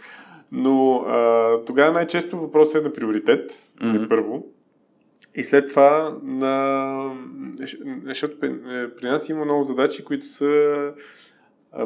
Но 0.51 0.95
а, 0.95 1.65
тогава 1.65 1.91
най-често 1.91 2.37
въпросът 2.37 2.81
е 2.81 2.87
на 2.87 2.93
приоритет, 2.93 3.51
mm-hmm. 3.79 4.09
първо. 4.09 4.45
И 5.35 5.43
след 5.43 5.69
това 5.69 6.17
на... 6.23 7.13
Защото 8.05 8.39
при 8.99 9.09
нас 9.09 9.29
има 9.29 9.45
много 9.45 9.63
задачи, 9.63 10.03
които 10.03 10.25
са 10.25 10.75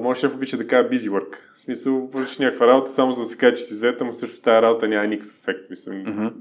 може 0.02 0.20
шеф 0.20 0.36
обича 0.36 0.58
да 0.58 0.68
кажа 0.68 0.90
busy 0.90 1.10
work. 1.10 1.36
В 1.54 1.60
смисъл, 1.60 2.08
вършиш 2.08 2.38
някаква 2.38 2.68
работа, 2.68 2.92
само 2.92 3.12
за 3.12 3.22
да 3.22 3.28
се 3.28 3.38
каже, 3.38 3.56
че 3.56 3.64
си 3.64 3.74
заета, 3.74 4.06
но 4.06 4.12
също 4.12 4.42
тази 4.42 4.62
работа 4.62 4.88
няма 4.88 5.08
никакъв 5.08 5.36
ефект. 5.40 5.64
В 5.64 5.66
смисъл. 5.66 5.94
Mm-hmm. 5.94 6.34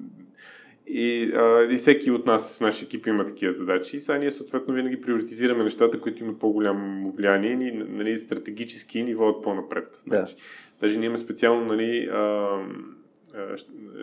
И, 0.92 1.32
а, 1.34 1.72
и 1.72 1.76
всеки 1.76 2.10
от 2.10 2.26
нас 2.26 2.58
в 2.58 2.60
нашия 2.60 2.86
екип 2.86 3.06
има 3.06 3.26
такива 3.26 3.52
задачи. 3.52 3.96
И 3.96 4.00
сега 4.00 4.18
ние 4.18 4.30
съответно 4.30 4.74
винаги 4.74 5.00
приоритизираме 5.00 5.64
нещата, 5.64 6.00
които 6.00 6.24
имат 6.24 6.38
по-голямо 6.38 7.12
влияние 7.12 7.52
и 7.52 7.72
нали, 7.72 8.18
стратегически 8.18 9.02
ни 9.02 9.14
водят 9.14 9.42
по-напред. 9.42 10.02
Да. 10.06 10.16
Значи, 10.16 10.34
даже 10.80 10.98
ние 10.98 11.06
имаме 11.06 11.18
специално, 11.18 11.66
нали, 11.66 12.08
а, 12.12 12.48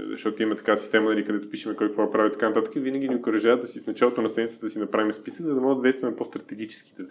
защото 0.10 0.44
има 0.44 0.56
така 0.56 0.76
система, 0.76 1.10
нали, 1.10 1.26
където 1.26 1.49
пишеме 1.49 1.76
кой 1.76 1.88
какво 1.88 2.12
прави 2.12 2.32
така 2.32 2.48
нататък, 2.48 2.76
и 2.76 2.80
винаги 2.80 3.10
ни 3.10 3.16
окоръжават 3.16 3.62
да 3.62 3.68
си 3.68 3.82
в 3.82 3.88
началото 3.88 4.22
на 4.22 4.30
седмицата 4.30 4.66
да 4.66 4.70
си 4.70 4.80
направим 4.80 5.14
списък, 5.14 5.45
за 5.45 5.56
да 5.56 5.62
можем 5.62 5.78
да 5.78 5.84
действаме 5.84 6.16
по-стратегически. 6.16 6.94
Да, 6.98 7.06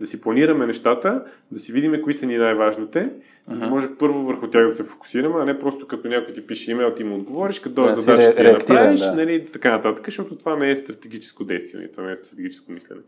да 0.00 0.06
си 0.06 0.20
планираме 0.20 0.66
нещата, 0.66 1.24
да 1.50 1.60
си 1.60 1.72
видим 1.72 2.02
кои 2.02 2.14
са 2.14 2.26
ни 2.26 2.36
най-важните, 2.36 3.10
за 3.48 3.60
да 3.60 3.66
може 3.66 3.88
първо 3.98 4.22
върху 4.22 4.46
тях 4.46 4.66
да 4.66 4.74
се 4.74 4.84
фокусираме, 4.84 5.34
а 5.38 5.44
не 5.44 5.58
просто 5.58 5.86
като 5.86 6.08
някой 6.08 6.34
ти 6.34 6.46
пише 6.46 6.70
имейл, 6.70 6.94
ти 6.94 7.04
му 7.04 7.16
отговориш, 7.16 7.60
като 7.60 7.74
дойде 7.74 7.94
да, 7.94 8.00
задача 8.00 8.34
ти 8.34 8.42
я 8.42 8.52
направиш, 8.52 9.00
да. 9.00 9.14
нали, 9.14 9.46
така 9.52 9.70
нататък, 9.70 10.04
защото 10.04 10.36
това 10.36 10.56
не 10.56 10.70
е 10.70 10.76
стратегическо 10.76 11.44
действие, 11.44 11.80
нали, 11.80 11.92
това 11.92 12.04
не 12.04 12.12
е 12.12 12.16
стратегическо 12.16 12.72
мислене. 12.72 13.00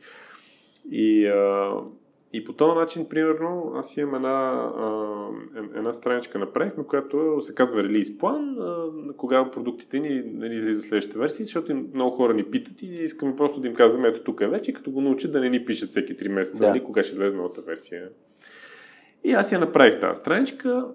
И 0.90 1.26
а, 1.26 1.72
и 2.36 2.44
по 2.44 2.52
този 2.52 2.78
начин, 2.78 3.08
примерно, 3.08 3.72
аз 3.74 3.96
имам 3.96 4.14
една, 4.14 4.70
а, 4.76 5.28
една 5.74 5.92
страничка 5.92 6.38
направих, 6.38 6.76
на 6.76 6.86
която 6.86 7.40
се 7.40 7.54
казва 7.54 7.82
релиз 7.82 8.18
план, 8.18 8.56
а, 8.60 8.86
кога 9.16 9.50
продуктите 9.50 9.98
ни 9.98 10.22
нали, 10.26 10.54
излизат 10.54 10.84
следващите 10.84 11.18
версии, 11.18 11.44
защото 11.44 11.74
много 11.94 12.16
хора 12.16 12.34
ни 12.34 12.44
питат 12.44 12.82
и 12.82 12.86
искаме 12.86 13.36
просто 13.36 13.60
да 13.60 13.68
им 13.68 13.74
казваме, 13.74 14.08
ето 14.08 14.22
тук 14.22 14.40
е 14.40 14.46
вече, 14.46 14.72
като 14.72 14.90
го 14.90 15.00
научат 15.00 15.32
да 15.32 15.40
не 15.40 15.50
ни 15.50 15.64
пишат 15.64 15.90
всеки 15.90 16.16
3 16.16 16.28
месеца, 16.28 16.58
да. 16.58 16.68
нали, 16.68 16.84
кога 16.84 17.02
ще 17.02 17.12
излезе 17.12 17.36
новата 17.36 17.60
версия. 17.60 18.08
И 19.24 19.32
аз 19.32 19.52
я 19.52 19.58
направих 19.58 20.00
тази 20.00 20.18
страничка, 20.20 20.86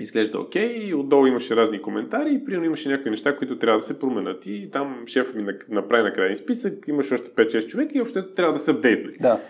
изглежда 0.00 0.40
окей, 0.40 0.88
и 0.88 0.94
отдолу 0.94 1.26
имаше 1.26 1.56
разни 1.56 1.82
коментари 1.82 2.34
и 2.34 2.44
примерно 2.44 2.64
имаше 2.64 2.88
някои 2.88 3.10
неща, 3.10 3.36
които 3.36 3.58
трябва 3.58 3.78
да 3.78 3.84
се 3.84 3.98
променят. 3.98 4.46
И 4.46 4.70
там 4.72 5.02
шефът 5.06 5.34
ми 5.34 5.46
направи 5.68 6.02
накрая 6.02 6.36
списък, 6.36 6.88
имаше 6.88 7.14
още 7.14 7.30
5-6 7.30 7.66
човека 7.66 7.92
и 7.94 7.98
въобще 7.98 8.34
трябва 8.34 8.52
да 8.52 8.58
се 8.58 8.70
апдейтнат. 8.70 9.14
Да. 9.20 9.40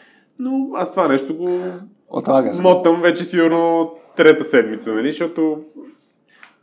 Но 0.40 0.70
аз 0.74 0.90
това 0.90 1.08
нещо 1.08 1.34
го 1.34 1.60
Отлагаш. 2.08 2.58
мотам 2.58 3.00
вече 3.00 3.24
сигурно 3.24 3.92
трета 4.16 4.44
седмица, 4.44 4.94
нали? 4.94 5.10
Защото 5.10 5.64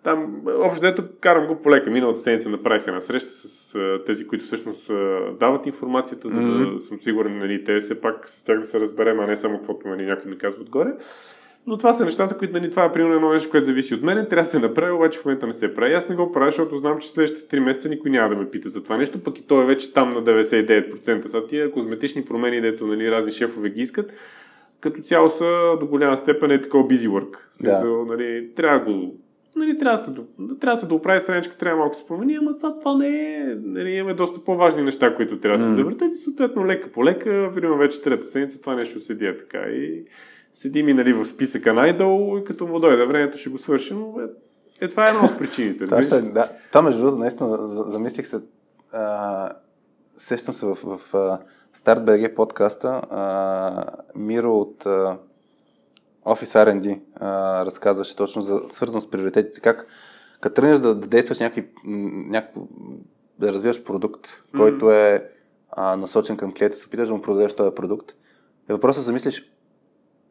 там, 0.04 0.42
общо 0.48 0.80
взето, 0.80 1.04
карам 1.22 1.48
го 1.48 1.56
полека. 1.56 1.90
Миналата 1.90 2.20
седмица 2.20 2.50
направиха 2.50 2.92
на 2.92 3.02
среща 3.02 3.30
с 3.30 3.76
а, 3.76 4.04
тези, 4.06 4.28
които 4.28 4.46
всъщност 4.46 4.90
а, 4.90 5.20
дават 5.40 5.66
информацията, 5.66 6.30
за 6.30 6.40
mm-hmm. 6.40 6.74
да 6.74 6.80
съм 6.80 7.00
сигурен, 7.00 7.38
нали, 7.38 7.64
те 7.64 7.80
все 7.80 8.02
пак 8.02 8.28
с 8.28 8.44
тях 8.44 8.60
да 8.60 8.66
се 8.66 8.80
разберем, 8.80 9.20
а 9.20 9.28
не 9.28 9.36
само 9.36 9.58
каквото 9.58 9.88
нали, 9.88 10.06
някой 10.06 10.32
ми 10.32 10.38
казва 10.38 10.62
отгоре. 10.62 10.94
Но 11.68 11.78
това 11.78 11.94
са 11.94 12.06
нещата, 12.06 12.38
които 12.38 12.54
нали, 12.54 12.70
това 12.70 12.86
е 12.86 12.92
примерно 12.92 13.16
едно 13.16 13.32
нещо, 13.32 13.50
което 13.50 13.68
зависи 13.68 13.96
от 13.96 14.02
мен. 14.02 14.28
Трябва 14.30 14.44
да 14.44 14.50
се 14.50 14.60
направи, 14.60 14.92
обаче 14.92 15.20
в 15.20 15.26
момента 15.26 15.48
не 15.48 15.54
се 15.54 15.74
прави. 15.74 15.94
Аз 15.94 16.10
не 16.10 16.16
го 16.16 16.32
правя, 16.32 16.50
защото 16.50 16.78
знам, 16.78 17.00
че 17.00 17.10
следващите 17.10 17.58
3 17.58 17.60
месеца 17.60 17.90
никой 17.90 18.12
няма 18.12 18.30
да 18.30 18.36
ме 18.36 18.50
пита 18.50 18.70
за 18.70 18.84
това 18.84 18.98
нещо, 18.98 19.24
пък 19.24 19.40
и 19.40 19.48
той 19.48 19.64
е 19.64 19.68
вече 19.68 19.94
там 19.94 20.10
на 20.10 20.24
99%. 20.24 21.28
Са 21.28 21.48
тия 21.48 21.72
козметични 21.72 22.26
промени, 22.26 22.62
дето 22.62 22.88
нали, 22.88 23.12
разни 23.12 23.32
шефове 23.32 23.70
ги 23.70 23.82
искат, 23.82 24.14
като 24.80 25.02
цяло 25.02 25.30
са 25.30 25.78
до 25.80 25.88
голяма 25.88 26.18
степен 26.18 26.52
е 26.52 26.62
такова 26.62 26.84
busy 26.84 27.10
work. 27.10 27.38
Смисъл, 27.52 28.06
да. 28.06 28.14
нали, 28.14 28.50
трябва 28.56 28.80
го 28.80 29.16
нали, 29.56 29.78
трябва, 29.78 29.98
да 29.98 30.04
се, 30.04 30.12
трябва 30.60 30.76
да 30.76 30.78
се 30.78 30.86
дооправи 30.86 31.20
страничка, 31.20 31.58
трябва 31.58 31.78
малко 31.78 31.94
да 31.94 31.98
се 31.98 32.08
промени, 32.08 32.36
ама 32.36 32.58
това, 32.58 32.80
това 32.80 32.98
не 32.98 33.36
е. 33.36 33.56
Нали, 33.64 33.92
имаме 33.92 34.14
доста 34.14 34.44
по-важни 34.44 34.82
неща, 34.82 35.16
които 35.16 35.40
трябва 35.40 35.58
да 35.58 35.64
се 35.64 35.76
завъртат 35.76 36.14
и 36.14 36.16
съответно 36.16 36.66
лека 36.66 36.92
по 36.92 37.06
лека, 37.06 37.52
видимо 37.56 37.78
вече 37.78 38.02
трета 38.02 38.26
седмица, 38.26 38.62
това 38.62 38.76
нещо 38.76 39.00
седи 39.00 39.34
така 39.40 39.60
и 39.60 40.04
седи 40.54 40.84
ми 40.84 40.94
нали, 40.94 41.14
в 41.14 41.26
списъка 41.26 41.74
най-долу 41.74 42.38
и 42.38 42.44
като 42.44 42.68
му 42.68 42.80
дойде 42.80 43.06
времето 43.06 43.38
ще 43.38 43.50
го 43.50 43.58
свършим. 43.58 44.02
Е, 44.02 44.86
е 44.86 44.88
това 44.88 45.06
е 45.06 45.10
една 45.10 45.26
от 45.26 45.38
причините. 45.38 45.86
това, 45.88 46.04
ще, 46.04 46.22
да. 46.22 46.52
това 46.72 46.82
между 46.82 47.02
другото, 47.02 47.20
наистина, 47.20 47.58
замислих 47.68 48.28
се, 48.28 48.40
а, 48.92 49.50
сещам 50.18 50.54
се 50.54 50.66
в, 50.66 50.76
в, 50.76 50.98
в 50.98 51.40
Start 51.78 52.04
BG 52.04 52.36
подкаста, 52.36 53.02
а, 53.10 53.84
Миро 54.16 54.58
от 54.58 54.86
а, 54.86 55.18
Office 56.26 56.66
R&D 56.66 57.00
а, 57.16 57.66
разказваше 57.66 58.16
точно 58.16 58.42
за 58.42 58.62
свързано 58.70 59.02
с 59.02 59.10
приоритетите, 59.10 59.60
как 59.60 59.88
като 60.42 60.56
тръгнеш 60.56 60.80
да, 60.80 60.96
да 60.96 61.08
действаш 61.08 61.40
някакви, 61.40 61.70
някакво, 61.86 62.62
да 63.40 63.54
развиваш 63.54 63.84
продукт, 63.84 64.28
mm-hmm. 64.28 64.58
който 64.58 64.92
е 64.92 65.30
а, 65.72 65.98
насочен 65.98 66.38
към 66.38 66.54
клиента, 66.54 66.78
се 66.78 66.88
опиташ 66.88 67.08
да 67.08 67.14
му 67.14 67.22
продадеш 67.22 67.54
този 67.54 67.76
продукт, 67.76 68.12
е 68.70 68.74
въпросът 68.74 69.04
замислиш 69.04 69.52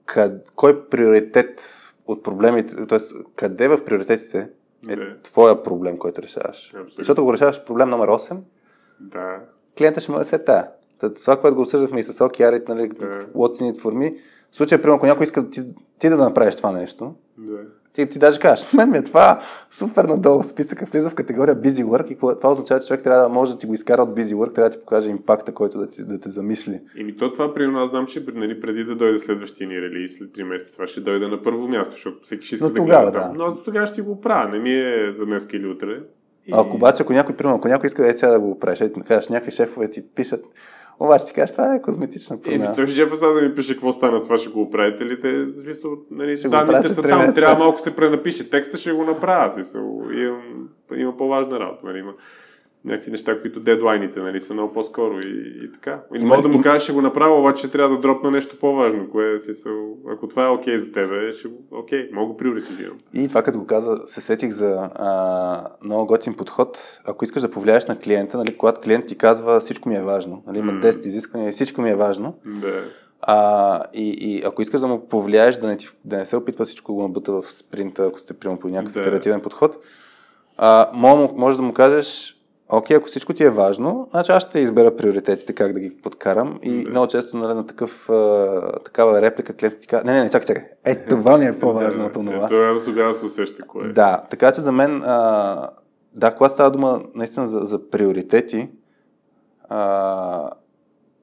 къд, 0.07 0.51
кой 0.55 0.89
приоритет 0.89 1.83
от 2.07 2.23
проблемите, 2.23 2.87
т.е. 2.87 2.99
къде 3.37 3.69
в 3.69 3.85
приоритетите 3.85 4.51
е 4.89 4.97
да. 4.97 5.17
твоя 5.23 5.63
проблем, 5.63 5.99
който 5.99 6.23
решаваш. 6.23 6.67
Абсолютно. 6.67 6.95
Защото 6.99 7.23
ако 7.23 7.33
решаваш 7.33 7.65
проблем 7.65 7.89
номер 7.89 8.09
8, 8.09 8.39
да. 9.01 9.41
клиента 9.79 10.01
ще 10.01 10.13
му 10.13 10.21
е 10.21 10.25
се 10.25 10.39
тая. 10.39 10.69
Това, 11.23 11.41
което 11.41 11.55
го 11.55 11.63
обсъждахме 11.63 12.01
и 12.01 12.03
с 12.03 12.13
OKR, 12.13 12.69
нали, 12.69 12.89
да. 12.89 13.27
what's 13.27 13.63
in 13.63 13.73
it 13.73 13.79
for 13.79 13.93
me, 13.93 14.19
в 14.51 14.57
случая, 14.57 14.83
примерно, 14.83 14.97
ако 14.97 15.07
някой 15.07 15.25
иска 15.25 15.51
ти, 15.51 15.63
ти 15.99 16.09
да 16.09 16.17
направиш 16.17 16.57
това 16.57 16.73
нещо, 16.73 17.15
да. 17.39 17.59
Ти, 17.97 18.07
ти 18.07 18.19
даже 18.19 18.39
кажеш, 18.39 18.73
мен 18.75 18.91
ми 18.91 18.99
е 18.99 19.05
това 19.05 19.41
супер 19.71 20.05
надолу 20.05 20.43
списъка, 20.43 20.85
влиза 20.85 21.11
в 21.11 21.15
категория 21.15 21.57
busy 21.57 21.85
work 21.85 22.13
и 22.13 22.17
това 22.17 22.51
означава, 22.53 22.81
че 22.81 22.87
човек 22.87 23.03
трябва 23.03 23.23
да 23.23 23.29
може 23.29 23.53
да 23.53 23.59
ти 23.59 23.67
го 23.67 23.75
изкара 23.75 24.03
от 24.03 24.09
busy 24.09 24.35
work, 24.35 24.55
трябва 24.55 24.69
да 24.69 24.77
ти 24.77 24.81
покаже 24.81 25.11
импакта, 25.11 25.55
който 25.55 25.79
да, 25.79 25.89
ти, 25.89 26.05
да 26.05 26.21
те 26.21 26.29
замисли. 26.29 26.81
И 26.97 27.05
ми 27.05 27.17
то 27.17 27.33
това, 27.33 27.55
примерно, 27.55 27.79
аз 27.79 27.91
знам, 27.91 28.07
че 28.07 28.25
нали, 28.35 28.61
преди 28.61 28.85
да 28.85 28.97
дойде 28.97 29.19
следващия 29.19 29.69
ни 29.69 29.81
релиз, 29.81 30.19
след 30.19 30.29
3 30.29 30.43
месеца, 30.43 30.73
това 30.73 30.87
ще 30.87 31.01
дойде 31.01 31.29
на 31.29 31.43
първо 31.43 31.69
място, 31.69 31.95
защото 31.95 32.19
всеки 32.23 32.47
ще 32.47 32.55
иска 32.55 32.67
Но 32.67 32.71
да 32.71 32.77
тогава, 32.77 33.11
гледа 33.11 33.29
да. 33.29 33.33
Но 33.35 33.45
аз 33.45 33.63
тогава 33.63 33.87
ще 33.87 33.95
си 33.95 34.01
го 34.01 34.21
правя, 34.21 34.51
не 34.51 34.59
ми 34.59 34.75
е 34.75 35.13
за 35.13 35.27
днес 35.27 35.49
или 35.53 35.67
утре. 35.67 36.01
И... 36.47 36.53
А 36.53 36.61
ако 36.61 36.77
обаче, 36.77 37.03
ако 37.03 37.13
някой, 37.13 37.37
примерно, 37.37 37.57
ако 37.57 37.69
някой 37.69 37.87
иска 37.87 38.03
да 38.03 38.09
е 38.09 38.13
сега 38.13 38.33
да 38.33 38.41
го 38.41 38.59
правиш, 38.59 38.79
да 38.79 38.91
кажеш, 38.91 39.29
някакви 39.29 39.51
шефове 39.51 39.91
ти 39.91 40.03
пишат, 40.15 40.45
обаче 41.01 41.27
ти 41.27 41.33
кажеш, 41.33 41.53
това 41.53 41.75
е 41.75 41.83
козметична 41.83 42.41
промяна. 42.41 42.65
Еми, 42.65 42.75
той 42.77 42.87
ще 42.87 43.17
сега 43.17 43.33
да 43.33 43.41
ми 43.41 43.55
пише 43.55 43.73
какво 43.73 43.93
стана 43.93 44.19
с 44.19 44.23
това, 44.23 44.37
ще 44.37 44.51
го 44.51 44.63
оправите 44.63 45.05
ли 45.05 45.21
те? 45.21 45.47
Смисъл, 45.53 45.91
нали, 46.11 46.37
ще 46.37 46.49
данните 46.49 46.89
са 46.89 47.03
там, 47.03 47.35
трябва 47.35 47.65
малко 47.65 47.81
се 47.81 47.97
пренапише 47.97 48.51
текста, 48.51 48.77
ще 48.77 48.93
го 48.93 49.05
направя. 49.05 49.53
Смисъл, 49.53 50.03
има, 50.13 50.39
има 50.97 51.17
по-важна 51.17 51.61
работа. 51.61 51.87
Нали, 51.87 51.99
има 51.99 52.13
някакви 52.87 53.11
неща, 53.11 53.41
които 53.41 53.61
дедлайните 53.61 54.21
нали, 54.21 54.41
са 54.41 54.55
много 54.55 54.73
по-скоро 54.73 55.21
и, 55.21 55.65
и 55.65 55.73
така. 55.73 56.01
И 56.15 56.25
мога 56.25 56.43
да 56.43 56.49
му 56.49 56.63
кажа, 56.63 56.81
ще 56.81 56.93
го 56.93 57.03
направя, 57.03 57.39
обаче 57.39 57.71
трябва 57.71 57.97
да 57.97 58.01
дропна 58.01 58.31
нещо 58.31 58.59
по-важно. 58.59 59.11
Кое 59.11 59.39
си 59.39 59.53
са, 59.53 59.71
ако 60.13 60.29
това 60.29 60.45
е 60.45 60.49
окей 60.49 60.75
okay 60.75 60.77
за 60.77 60.93
тебе, 60.93 61.33
ще 61.33 61.49
го, 61.49 61.55
окей, 61.71 61.99
okay, 61.99 62.15
мога 62.15 62.27
го 62.27 62.37
приоритизирам. 62.37 62.99
И 63.15 63.29
това 63.29 63.43
като 63.43 63.59
го 63.59 63.67
каза, 63.67 63.99
се 64.07 64.21
сетих 64.21 64.51
за 64.51 64.91
а, 64.95 65.69
много 65.85 66.07
готин 66.07 66.35
подход. 66.35 67.01
Ако 67.07 67.25
искаш 67.25 67.43
да 67.43 67.51
повлияеш 67.51 67.87
на 67.87 67.99
клиента, 67.99 68.39
нали, 68.39 68.57
когато 68.57 68.81
клиент 68.81 69.07
ти 69.07 69.19
казва 69.19 69.61
всичко 69.61 69.89
ми 69.89 69.97
е 69.97 70.03
важно, 70.03 70.43
нали, 70.47 70.59
има 70.59 70.73
mm. 70.73 70.83
10 70.83 71.07
изисквания 71.07 71.49
и 71.49 71.53
всичко 71.53 71.81
ми 71.81 71.91
е 71.91 71.97
важно, 71.97 72.39
да. 72.47 72.85
А, 73.23 73.83
и, 73.95 74.11
и 74.11 74.43
ако 74.47 74.63
искаш 74.63 74.81
да 74.81 74.87
му 74.87 75.09
повлияеш, 75.09 75.57
да 75.57 75.67
не, 75.67 75.77
ти, 75.77 75.89
да 76.05 76.17
не 76.17 76.27
се 76.27 76.37
опитва 76.37 76.65
всичко 76.65 76.95
го 76.95 77.03
набута 77.03 77.33
в 77.33 77.51
спринта, 77.51 78.07
ако 78.07 78.19
сте 78.19 78.35
приема 78.35 78.59
по 78.59 78.69
някакъв 78.69 78.93
Да. 78.93 79.01
итеративен 79.01 79.41
подход, 79.41 79.79
а, 80.57 80.91
може, 80.95 81.29
може 81.37 81.57
да 81.57 81.63
му 81.63 81.73
кажеш, 81.73 82.36
окей, 82.69 82.97
ако 82.97 83.07
всичко 83.07 83.33
ти 83.33 83.45
е 83.45 83.51
важно, 83.51 84.09
значи 84.11 84.33
аз 84.33 84.43
ще 84.43 84.59
избера 84.59 84.97
приоритетите, 84.97 85.53
как 85.53 85.73
да 85.73 85.81
ги 85.81 85.97
подкарам. 86.03 86.59
И 86.63 86.85
Да. 86.85 86.91
много 86.91 87.07
често 87.07 87.37
нали, 87.37 87.55
на 87.55 87.67
такъв, 87.67 88.11
а, 88.11 88.73
такава 88.85 89.23
реплика 89.23 89.53
клиентът 89.57 89.81
ти 89.81 89.89
казва, 89.89 90.05
не, 90.05 90.13
не, 90.13 90.23
не, 90.23 90.31
чакай, 90.31 90.47
чакай, 90.47 90.65
е, 90.85 91.05
това 91.05 91.39
ми 91.39 91.47
е 91.47 91.59
по-важно 91.59 92.07
от 92.07 92.13
Да, 92.13 92.21
това. 92.21 92.49
Това 92.49 92.73
да 92.73 92.85
тогава 92.85 93.15
се 93.15 93.25
усеща 93.25 93.63
кое 93.63 93.87
е. 93.89 93.93
Да, 93.93 94.25
така 94.31 94.53
че 94.53 94.61
за 94.61 94.73
мен, 94.73 95.03
а, 95.05 95.71
да, 96.15 96.35
когато 96.35 96.55
става 96.55 96.71
дума 96.71 97.03
наистина 97.15 97.47
за, 97.47 97.59
за 97.61 97.91
приоритети, 97.91 98.69
а, 99.69 100.51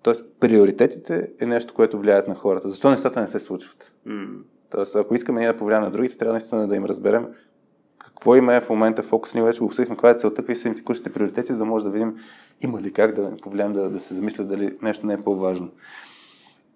т.е. 0.03 0.13
приоритетите 0.39 1.31
е 1.41 1.45
нещо, 1.45 1.73
което 1.73 1.99
влияят 1.99 2.27
на 2.27 2.35
хората. 2.35 2.69
Защо 2.69 2.89
нещата 2.89 3.21
не 3.21 3.27
се 3.27 3.39
случват? 3.39 3.93
М, 4.05 4.25
Тоест, 4.69 4.95
ако 4.95 5.15
искаме 5.15 5.39
ние 5.39 5.51
да 5.51 5.57
повлияем 5.57 5.83
на 5.83 5.91
другите, 5.91 6.17
трябва 6.17 6.33
наистина 6.33 6.67
да 6.67 6.75
им 6.75 6.85
разберем 6.85 7.27
какво 8.15 8.35
има 8.35 8.55
е 8.55 8.61
в 8.61 8.69
момента 8.69 9.03
фокус. 9.03 9.33
Ние 9.33 9.43
вече 9.43 9.59
го 9.59 9.65
обсъдихме, 9.65 9.95
каква 9.95 10.09
е 10.09 10.13
целта, 10.13 10.35
какви 10.35 10.55
са 10.55 10.67
им 10.67 10.75
текущите 10.75 11.13
приоритети, 11.13 11.53
за 11.53 11.59
да 11.59 11.65
може 11.65 11.85
да 11.85 11.91
видим 11.91 12.15
има 12.61 12.81
ли 12.81 12.93
как 12.93 13.13
да 13.13 13.37
повлияем 13.37 13.73
да, 13.73 13.89
да 13.89 13.99
се 13.99 14.13
замисля 14.13 14.43
дали 14.43 14.77
нещо 14.81 15.05
не 15.05 15.13
е 15.13 15.21
по-важно. 15.23 15.69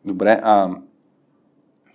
Добре, 0.06 0.40
а... 0.44 0.76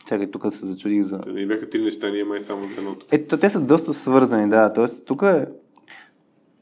Чакай, 0.07 0.31
тук 0.31 0.53
се 0.53 0.67
зачудих 0.67 1.03
за... 1.03 1.21
Не 1.27 1.47
бяха 1.47 1.71
три 1.71 1.83
неща, 1.83 2.11
ние 2.11 2.25
май 2.25 2.41
само 2.41 2.65
едното. 2.79 3.07
Ето, 3.13 3.39
те 3.39 3.51
са 3.51 3.61
доста 3.61 3.95
свързани, 3.95 4.49
да. 4.49 4.73
Тоест, 4.73 5.07
тук 5.07 5.23
е, 5.23 5.47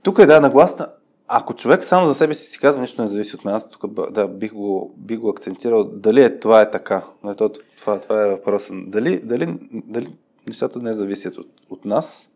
тук 0.03 0.19
е, 0.19 0.27
да, 0.27 0.41
нагласта. 0.41 0.93
Ако 1.29 1.55
човек 1.55 1.85
само 1.85 2.07
за 2.07 2.15
себе 2.15 2.35
си 2.35 2.47
си 2.47 2.59
казва, 2.59 2.81
нищо 2.81 3.03
не 3.03 3.09
зависи 3.09 3.37
от 3.37 3.45
нас, 3.45 3.71
тук 3.71 3.91
б- 3.91 4.11
да, 4.11 4.29
бих 4.29 4.53
го, 4.53 4.95
бих 4.97 5.19
го 5.19 5.29
акцентирал, 5.29 5.85
дали 5.85 6.23
е, 6.23 6.39
това 6.39 6.61
е 6.61 6.71
така. 6.71 7.05
Нали, 7.25 7.37
то- 7.37 7.51
Това, 7.79 8.01
това 8.01 8.27
е 8.27 8.31
въпросът. 8.31 8.91
Дали, 8.91 9.21
дали, 9.25 9.59
дали 9.73 10.07
нещата 10.51 10.79
не 10.79 10.93
зависят 10.93 11.39
от, 11.39 11.49
от 11.71 11.85
нас. 11.85 12.31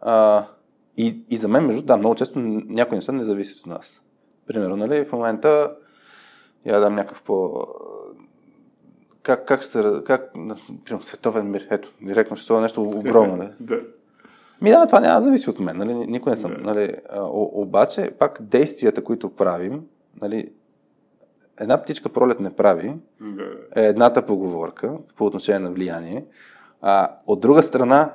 А, 0.00 0.46
и, 0.96 1.22
и 1.30 1.36
за 1.36 1.48
мен, 1.48 1.66
между 1.66 1.82
да, 1.82 1.96
много 1.96 2.14
често 2.14 2.38
някои 2.38 2.96
неща 2.96 3.12
не 3.12 3.24
зависят 3.24 3.58
от 3.58 3.66
нас. 3.66 4.02
Примерно, 4.46 4.76
нали, 4.76 5.04
в 5.04 5.12
момента 5.12 5.76
я 6.66 6.74
да 6.74 6.80
дам 6.80 6.94
някакъв 6.94 7.22
по... 7.22 7.66
Как, 9.22 9.46
как 9.46 9.62
ще 9.62 9.70
се... 9.70 9.92
Как, 10.04 10.32
примерно, 10.84 11.02
световен 11.02 11.50
мир. 11.50 11.66
Ето, 11.70 11.92
директно 12.02 12.36
ще 12.36 12.44
става 12.44 12.60
нещо 12.60 12.82
огромно. 12.82 13.36
Нали? 13.36 13.50
Да. 13.60 13.80
Ми 14.62 14.70
да, 14.70 14.86
това 14.86 15.00
няма 15.00 15.22
зависи 15.22 15.50
от 15.50 15.60
мен, 15.60 15.76
нали? 15.76 15.94
Никой 15.94 16.30
не 16.30 16.36
съм. 16.36 16.54
Да. 16.54 16.60
Нали? 16.60 16.94
О, 17.16 17.50
обаче, 17.52 18.10
пак 18.18 18.38
действията, 18.42 19.04
които 19.04 19.30
правим, 19.30 19.82
нали? 20.20 20.52
една 21.60 21.82
птичка 21.82 22.08
пролет 22.08 22.40
не 22.40 22.50
прави, 22.50 22.94
Да. 23.20 23.44
е 23.76 23.86
едната 23.86 24.26
поговорка 24.26 24.98
по 25.16 25.26
отношение 25.26 25.58
на 25.58 25.70
влияние, 25.70 26.24
а 26.82 27.08
от 27.26 27.40
друга 27.40 27.62
страна, 27.62 28.12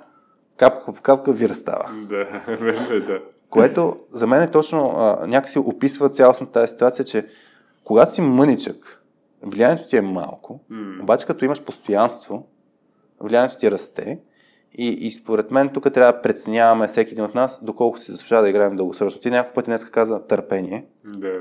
капка 0.58 0.94
по 0.94 1.02
капка 1.02 1.34
вир 1.34 1.50
става. 1.50 2.06
Да, 2.10 2.44
верно 2.56 2.96
е, 2.96 3.00
да. 3.00 3.20
Което 3.50 3.98
за 4.12 4.28
мен 4.28 4.42
е 4.42 4.52
точно 4.52 4.94
а, 4.98 5.28
някакси 5.28 5.60
описва 5.60 6.10
цялостната 6.10 6.52
тази 6.54 6.72
ситуация, 6.72 7.06
че 7.06 7.28
когато 7.84 8.12
си 8.12 8.22
мъничък, 8.22 9.04
влиянието 9.42 9.88
ти 9.88 9.98
е 9.98 10.02
малко, 10.02 10.60
М. 10.70 11.04
обаче 11.04 11.26
като 11.26 11.46
имаш 11.46 11.62
постоянство, 11.64 12.48
влиянието 13.20 13.58
ти 13.58 13.72
расте 13.72 14.20
и, 14.78 14.88
и 14.88 15.12
според 15.12 15.52
мен 15.52 15.70
тук 15.70 15.94
трябва 15.94 16.14
да 16.14 16.22
преценяваме 16.22 16.88
всеки 16.88 17.12
един 17.12 17.24
от 17.24 17.36
нас, 17.36 17.60
доколко 17.64 18.00
си 18.00 18.12
заслужава 18.12 18.42
да 18.42 18.50
играем 18.50 18.76
дългосрочно. 18.76 19.22
Ти 19.22 19.30
няколко 19.30 19.56
пъти 19.56 19.66
днес 19.66 19.86
каза 19.86 20.28
търпение. 20.28 20.86
Да. 21.06 21.40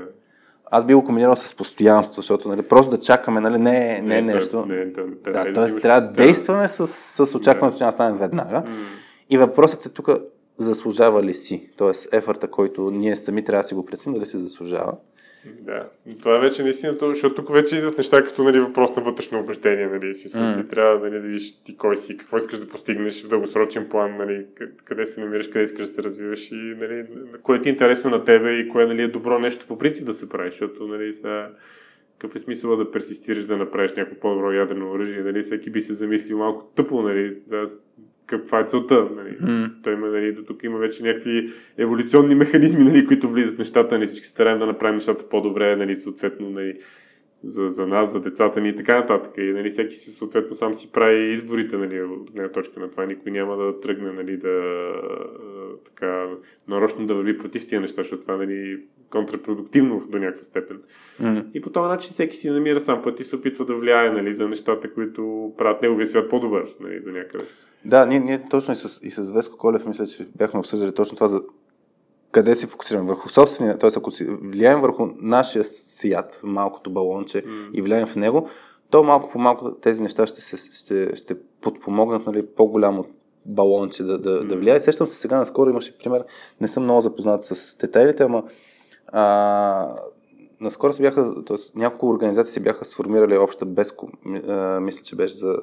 Аз 0.75 0.85
би 0.85 0.93
го 0.93 1.03
комбинирал 1.03 1.35
с 1.35 1.55
постоянство, 1.55 2.21
защото 2.21 2.49
нали, 2.49 2.61
просто 2.61 2.91
да 2.91 2.99
чакаме, 2.99 3.39
нали, 3.39 3.57
не, 3.57 4.01
не, 4.01 4.17
е 4.17 4.21
нещо. 4.21 4.65
Не, 4.65 4.85
да, 4.85 5.03
да, 5.05 5.31
да, 5.31 5.43
не 5.43 5.53
т.е. 5.53 5.79
трябва 5.79 6.01
да 6.01 6.07
действаме 6.07 6.67
с, 6.67 6.87
с 7.25 7.35
очакването, 7.35 7.77
че 7.77 7.83
няма 7.83 7.91
стане 7.91 8.17
веднага. 8.17 8.57
М. 8.57 8.85
И 9.29 9.37
въпросът 9.37 9.85
е 9.85 9.89
тук, 9.89 10.09
заслужава 10.57 11.23
ли 11.23 11.33
си? 11.33 11.69
Тоест, 11.77 12.13
ефорта, 12.13 12.47
който 12.47 12.91
ние 12.91 13.15
сами 13.15 13.43
трябва 13.43 13.61
да 13.61 13.67
си 13.67 13.73
го 13.73 13.85
преценим, 13.85 14.13
дали 14.13 14.25
си 14.25 14.37
заслужава. 14.37 14.93
Да, 15.45 15.89
но 16.05 16.17
това 16.17 16.37
е 16.37 16.39
вече 16.39 16.63
наистина, 16.63 16.97
то, 16.97 17.09
защото 17.09 17.35
тук 17.35 17.53
вече 17.53 17.77
идват 17.77 17.97
неща 17.97 18.23
като 18.23 18.43
нали, 18.43 18.59
въпрос 18.59 18.95
на 18.95 19.01
вътрешно 19.03 19.39
убеждение. 19.39 19.87
Нали, 19.87 20.13
смисъл, 20.13 20.43
М. 20.43 20.53
Ти 20.61 20.67
трябва 20.67 20.99
нали, 20.99 21.11
да 21.11 21.19
видиш 21.19 21.53
ти 21.63 21.77
кой 21.77 21.97
си, 21.97 22.17
какво 22.17 22.37
искаш 22.37 22.59
да 22.59 22.67
постигнеш 22.67 23.23
в 23.23 23.27
дългосрочен 23.27 23.89
план, 23.89 24.15
нали, 24.17 24.45
къ- 24.55 24.83
къде 24.83 25.05
се 25.05 25.21
намираш, 25.21 25.47
къде 25.47 25.63
искаш 25.63 25.81
да 25.81 25.87
се 25.87 26.03
развиваш 26.03 26.51
и 26.51 26.55
нали, 26.55 27.05
кое 27.41 27.61
ти 27.61 27.69
е 27.69 27.71
интересно 27.71 28.09
на 28.09 28.25
тебе 28.25 28.51
и 28.53 28.69
кое 28.69 28.85
нали, 28.85 29.01
е 29.01 29.07
добро 29.07 29.39
нещо 29.39 29.65
по 29.67 29.77
принцип 29.77 30.05
да 30.05 30.13
се 30.13 30.29
прави, 30.29 30.51
защото 30.51 30.87
нали, 30.87 31.13
сега, 31.13 31.49
какъв 32.23 32.35
е 32.35 32.39
смисъл 32.39 32.75
да 32.75 32.91
персистираш 32.91 33.45
да 33.45 33.57
направиш 33.57 33.91
някакво 33.91 34.19
по-добро 34.19 34.51
ядрено 34.51 34.91
оръжие, 34.91 35.23
нали, 35.23 35.41
всеки 35.41 35.71
би 35.71 35.81
се 35.81 35.93
замислил 35.93 36.37
малко 36.37 36.71
тъпо, 36.75 37.01
нали, 37.01 37.29
за 37.29 37.63
каква 38.25 38.59
е 38.59 38.65
целта, 38.65 39.07
нали. 39.15 39.37
Той 39.83 39.93
има, 39.93 40.07
нали, 40.07 40.31
до 40.31 40.43
тук 40.43 40.63
има 40.63 40.77
вече 40.77 41.03
някакви 41.03 41.49
еволюционни 41.77 42.35
механизми, 42.35 42.83
нали, 42.83 43.05
които 43.05 43.29
влизат 43.29 43.55
в 43.55 43.59
нещата, 43.59 43.95
нали, 43.95 44.05
всички 44.05 44.27
стараем 44.27 44.59
да 44.59 44.65
направим 44.65 44.95
нещата 44.95 45.29
по-добре, 45.29 45.75
нали, 45.75 45.95
съответно, 45.95 46.49
нали, 46.49 46.79
за, 47.43 47.69
за 47.69 47.87
нас, 47.87 48.11
за 48.11 48.21
децата 48.21 48.61
ни 48.61 48.69
и 48.69 48.75
така 48.75 48.99
нататък. 48.99 49.33
И 49.37 49.41
нали, 49.41 49.69
всеки 49.69 49.95
си 49.95 50.11
съответно 50.11 50.55
сам 50.55 50.73
си 50.73 50.91
прави 50.91 51.31
изборите, 51.31 51.77
нали, 51.77 52.01
от 52.01 52.31
гледна 52.31 52.51
точка 52.51 52.79
на 52.79 52.91
това. 52.91 53.05
Никой 53.05 53.31
няма 53.31 53.57
да 53.57 53.79
тръгне, 53.79 54.11
нали, 54.11 54.37
да 54.37 54.61
така, 55.85 56.27
нарочно 56.67 57.07
да 57.07 57.15
върви 57.15 57.37
против 57.37 57.67
тия 57.67 57.81
неща, 57.81 58.03
защото 58.03 58.21
това 58.21 58.37
нали, 58.37 58.79
контрапродуктивно 59.13 60.01
до 60.09 60.19
някаква 60.19 60.43
степен. 60.43 60.81
М. 61.19 61.43
И 61.53 61.61
по 61.61 61.69
този 61.69 61.87
начин 61.87 62.11
всеки 62.11 62.35
си 62.35 62.49
намира 62.49 62.79
сам 62.79 63.01
път 63.03 63.19
и 63.19 63.23
се 63.23 63.35
опитва 63.35 63.65
да 63.65 63.75
влияе 63.75 64.11
нали, 64.11 64.33
за 64.33 64.47
нещата, 64.47 64.93
които 64.93 65.53
правят 65.57 65.81
неговия 65.81 66.05
свят 66.05 66.29
по-добър 66.29 66.75
нали, 66.79 66.99
до 66.99 67.11
някъде. 67.11 67.45
Да, 67.85 68.05
ние, 68.05 68.19
ние 68.19 68.49
точно 68.49 68.73
и 68.73 68.77
с, 68.77 68.99
и 69.03 69.11
с 69.11 69.31
Веско 69.31 69.57
Колев 69.57 69.85
мисля, 69.85 70.07
че 70.07 70.27
бяхме 70.37 70.59
обсъждали 70.59 70.93
точно 70.93 71.15
това 71.15 71.27
за 71.27 71.41
къде 72.31 72.55
се 72.55 72.67
фокусираме. 72.67 73.07
Върху 73.07 73.29
собствения, 73.29 73.77
т.е. 73.77 73.89
ако 73.97 74.11
си 74.11 74.27
влияем 74.41 74.81
върху 74.81 75.07
нашия 75.21 75.63
свят, 75.63 76.39
малкото 76.43 76.89
балонче 76.89 77.43
М. 77.45 77.69
и 77.73 77.81
влияем 77.81 78.07
в 78.07 78.15
него, 78.15 78.49
то 78.89 79.03
малко 79.03 79.29
по 79.31 79.39
малко 79.39 79.75
тези 79.75 80.01
неща 80.01 80.27
ще, 80.27 80.41
се, 80.41 80.71
ще, 80.71 81.15
ще 81.15 81.35
подпомогнат 81.61 82.25
нали, 82.25 82.45
по-голямо 82.45 83.05
балонче 83.45 84.03
да, 84.03 84.17
да, 84.17 84.43
да 84.43 84.57
влияе. 84.57 84.79
Сещам 84.79 85.07
се 85.07 85.17
сега, 85.17 85.37
наскоро 85.37 85.69
имаше 85.69 85.97
пример, 85.97 86.23
не 86.61 86.67
съм 86.67 86.83
много 86.83 87.01
запознат 87.01 87.43
с 87.43 87.77
детайлите, 87.77 88.23
ама 88.23 88.43
а, 89.13 89.95
наскоро 90.59 90.93
се 90.93 91.01
бяха, 91.01 91.43
т.е. 91.45 91.57
няколко 91.75 92.09
организации 92.09 92.53
се 92.53 92.59
бяха 92.59 92.85
сформирали 92.85 93.37
обща 93.37 93.65
Беско, 93.65 94.09
а, 94.47 94.79
мисля, 94.79 95.03
че 95.03 95.15
беше 95.15 95.35
за 95.35 95.57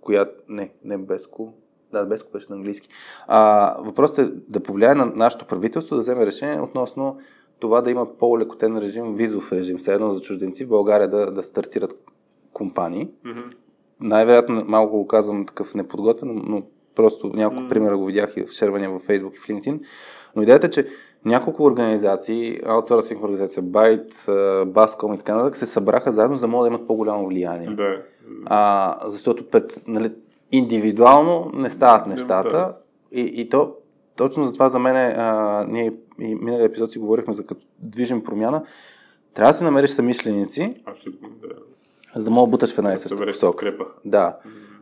която, 0.00 0.32
не, 0.48 0.72
не 0.84 0.98
Беско, 0.98 1.52
да, 1.92 2.06
Беско 2.06 2.30
беше 2.32 2.46
на 2.50 2.56
английски. 2.56 2.88
А, 3.26 3.74
въпросът 3.80 4.18
е 4.18 4.32
да 4.48 4.60
повлияе 4.60 4.94
на 4.94 5.06
нашето 5.06 5.46
правителство 5.46 5.96
да 5.96 6.00
вземе 6.00 6.26
решение 6.26 6.60
относно 6.60 7.18
това 7.58 7.82
да 7.82 7.90
има 7.90 8.16
по-лекотен 8.18 8.78
режим, 8.78 9.14
визов 9.14 9.52
режим, 9.52 9.78
все 9.78 9.94
едно 9.94 10.12
за 10.12 10.20
чужденци 10.20 10.64
в 10.64 10.68
България 10.68 11.08
да, 11.08 11.32
да 11.32 11.42
стартират 11.42 11.94
компании. 12.52 13.08
Мгм. 13.24 13.44
Най-вероятно 14.00 14.64
малко 14.66 14.96
го 14.96 15.06
казвам 15.06 15.46
такъв 15.46 15.74
неподготвен, 15.74 16.42
но 16.46 16.62
просто 16.94 17.30
няколко 17.34 17.62
М. 17.62 17.68
примера 17.68 17.96
го 17.96 18.04
видях 18.04 18.36
и 18.36 18.44
в 18.46 18.50
шервания 18.50 18.90
в 18.90 19.00
Facebook 19.00 19.34
и 19.34 19.38
в 19.38 19.48
LinkedIn. 19.48 19.80
Но 20.36 20.42
идеята 20.42 20.66
е, 20.66 20.70
че 20.70 20.88
няколко 21.26 21.64
организации, 21.64 22.60
аутсорсинг 22.66 23.22
организация, 23.22 23.62
Byte, 23.62 24.14
Bascom 24.64 25.14
и 25.14 25.18
така 25.18 25.34
нататък, 25.34 25.56
се 25.56 25.66
събраха 25.66 26.12
заедно, 26.12 26.36
за 26.36 26.40
да 26.40 26.46
могат 26.46 26.64
да 26.64 26.76
имат 26.76 26.86
по-голямо 26.86 27.26
влияние. 27.26 27.68
Да. 27.68 28.02
А, 28.44 28.98
защото 29.08 29.48
пред, 29.48 29.82
нали, 29.86 30.12
индивидуално 30.52 31.50
не 31.54 31.70
стават 31.70 32.06
нещата. 32.06 32.56
Да. 32.56 32.76
И, 33.12 33.20
и 33.34 33.48
то, 33.48 33.74
точно 34.16 34.46
затова 34.46 34.68
за 34.68 34.78
мен, 34.78 34.96
а, 34.96 35.64
ние 35.68 35.92
и 36.20 36.34
миналия 36.34 36.64
епизод 36.64 36.92
си 36.92 36.98
говорихме 36.98 37.34
за 37.34 37.46
като 37.46 37.62
движим 37.78 38.24
промяна, 38.24 38.62
трябва 39.34 39.50
да 39.50 39.54
си 39.54 39.64
намериш 39.64 39.90
самишленици, 39.90 40.74
Абсолютно, 40.84 41.28
да. 41.28 41.54
за 42.20 42.24
да 42.24 42.30
мога 42.30 42.46
да 42.46 42.50
буташ 42.50 42.74
в 42.74 42.78
една 42.78 42.92
и 42.92 42.98
съща 42.98 43.26
посока. 43.26 43.76
Да. 44.04 44.36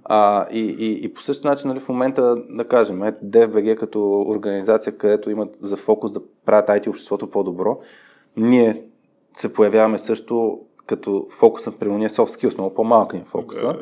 А, 0.05 0.47
и, 0.53 0.61
и, 0.61 1.05
и 1.05 1.15
по 1.15 1.23
същия 1.23 1.51
начин, 1.51 1.69
нали, 1.69 1.81
в 1.81 1.89
момента, 1.89 2.37
да 2.51 2.65
кажем, 2.65 3.03
ето 3.03 3.25
DFBG 3.25 3.77
като 3.77 4.21
организация, 4.21 4.97
където 4.97 5.31
имат 5.31 5.57
за 5.57 5.77
фокус 5.77 6.13
да 6.13 6.21
правят 6.47 6.69
IT 6.69 6.89
обществото 6.89 7.31
по-добро, 7.31 7.79
ние 8.37 8.83
се 9.37 9.53
появяваме 9.53 9.99
също 9.99 10.61
като 10.87 11.27
фокус 11.31 11.67
на 11.67 11.73
ние 11.81 12.09
soft 12.09 12.41
skills, 12.41 12.59
много 12.59 12.75
по-малка 12.75 13.17
ни 13.17 13.23
е 13.23 13.27
фокуса. 13.27 13.61
Да. 13.61 13.79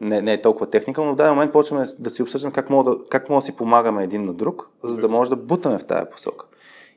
Не, 0.00 0.22
не 0.22 0.32
е 0.32 0.42
толкова 0.42 0.66
техника, 0.66 1.04
но 1.04 1.12
в 1.12 1.16
даден 1.16 1.32
момент 1.32 1.52
почваме 1.52 1.86
да 1.98 2.10
си 2.10 2.22
обсъждаме 2.22 2.52
как 2.52 2.70
мога 2.70 2.90
да, 2.90 2.98
как 3.08 3.28
мога 3.28 3.40
да 3.40 3.44
си 3.44 3.52
помагаме 3.52 4.04
един 4.04 4.24
на 4.24 4.32
друг, 4.32 4.68
за 4.82 4.94
да 4.94 5.00
Да. 5.00 5.08
може 5.08 5.30
да 5.30 5.36
бутаме 5.36 5.78
в 5.78 5.84
тая 5.84 6.10
посока. 6.10 6.46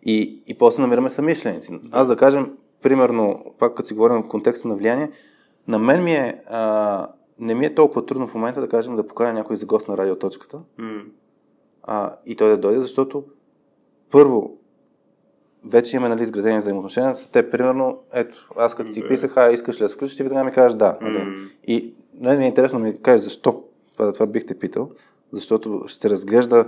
И, 0.04 0.44
и 0.48 0.58
после 0.58 0.82
намираме 0.82 1.10
самишленици. 1.10 1.80
Аз 1.92 2.08
да 2.08 2.16
кажем, 2.16 2.52
примерно, 2.82 3.46
пак 3.60 3.76
като 3.76 3.88
си 3.88 3.94
говорим 3.94 4.18
в 4.24 4.28
контекста 4.28 4.68
на 4.68 4.76
влияние, 4.76 5.12
на 5.68 5.80
мен 5.80 6.04
ми 6.04 6.12
е, 6.12 6.42
а, 6.50 7.08
не 7.42 7.56
ми 7.56 7.66
е 7.66 7.76
толкова 7.76 8.06
трудно 8.06 8.28
в 8.28 8.34
момента 8.36 8.62
да 8.62 8.70
кажем 8.70 8.96
да 8.96 9.08
поканя 9.08 9.34
някой 9.34 9.58
за 9.58 9.66
гост 9.66 9.88
на 9.88 9.98
радиоточката 9.98 10.62
а, 11.84 12.16
и 12.26 12.36
той 12.36 12.50
да 12.50 12.58
дойде, 12.58 12.82
защото 12.82 13.24
първо 14.12 14.58
вече 15.66 15.96
имаме 15.96 16.10
нали, 16.16 16.24
изградени 16.24 16.58
взаимоотношения 16.58 17.16
с 17.16 17.30
теб. 17.30 17.52
Примерно, 17.52 18.00
ето, 18.14 18.50
аз 18.58 18.76
като 18.76 18.92
ти 18.92 19.02
Да. 19.02 19.08
писах, 19.08 19.38
а 19.38 19.52
искаш 19.52 19.80
ли 19.80 19.84
да 19.84 19.90
се 19.90 19.96
включиш, 19.96 20.18
ти 20.18 20.24
веднага 20.24 20.46
ми 20.46 20.52
кажеш 20.52 20.78
да. 20.78 20.98
Нали? 21.02 21.18
М. 21.18 21.48
И 21.68 21.94
нали, 22.14 22.38
ми 22.38 22.44
е 22.44 22.48
интересно 22.48 22.80
да 22.80 22.86
ми 22.86 23.02
кажеш 23.02 23.22
защо. 23.22 23.64
Това, 23.94 24.14
това 24.14 24.26
бих 24.28 24.46
те 24.46 24.60
питал. 24.60 24.92
Защото 25.32 25.84
ще 25.88 26.10
разглежда 26.10 26.66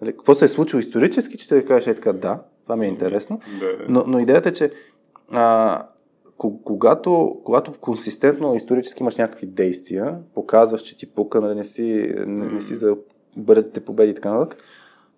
нали, 0.00 0.12
какво 0.12 0.34
се 0.34 0.44
е 0.44 0.48
случило 0.48 0.80
исторически, 0.80 1.36
че 1.36 1.48
ти 1.48 1.66
кажеш 1.66 1.86
е 1.86 1.94
така 1.94 2.12
да. 2.12 2.42
Това 2.62 2.76
ми 2.76 2.86
е 2.86 2.88
интересно. 2.88 3.40
Да. 3.60 3.76
Но, 3.88 4.04
но 4.06 4.18
идеята 4.18 4.48
е, 4.48 4.52
че 4.52 4.72
а, 5.30 5.82
когато, 6.64 7.32
когато 7.44 7.72
консистентно 7.72 8.54
исторически 8.54 9.02
имаш 9.02 9.16
някакви 9.16 9.46
действия, 9.46 10.18
показваш, 10.34 10.82
че 10.82 10.96
ти 10.96 11.06
пука, 11.06 11.40
нали, 11.40 11.54
не, 11.54 11.64
си, 11.64 12.14
не, 12.26 12.46
не 12.46 12.60
си 12.60 12.74
за 12.74 12.96
бързите 13.36 13.80
победи 13.80 14.10
и 14.10 14.14
така 14.14 14.32
нататък, 14.34 14.62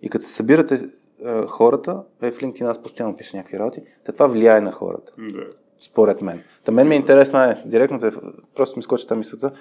и 0.01 0.09
като 0.09 0.25
се 0.25 0.33
събирате 0.33 0.89
а, 1.25 1.47
хората, 1.47 2.03
е, 2.21 2.31
в 2.31 2.37
LinkedIn 2.39 2.69
аз 2.69 2.83
постоянно 2.83 3.17
пиша 3.17 3.37
някакви 3.37 3.59
работи, 3.59 3.81
та 4.03 4.11
това 4.11 4.27
влияе 4.27 4.61
на 4.61 4.71
хората, 4.71 5.11
Да. 5.17 5.43
според 5.79 6.21
мен. 6.21 6.43
Та 6.65 6.71
мен 6.71 6.87
ми 6.87 6.95
е 6.95 6.97
интересно, 6.97 7.39
е, 7.39 7.63
директно 7.65 7.99
те, 7.99 8.11
просто 8.55 8.79
ми 8.79 8.83
скочи 8.83 9.07
тази 9.07 9.19
мисълта, 9.19 9.51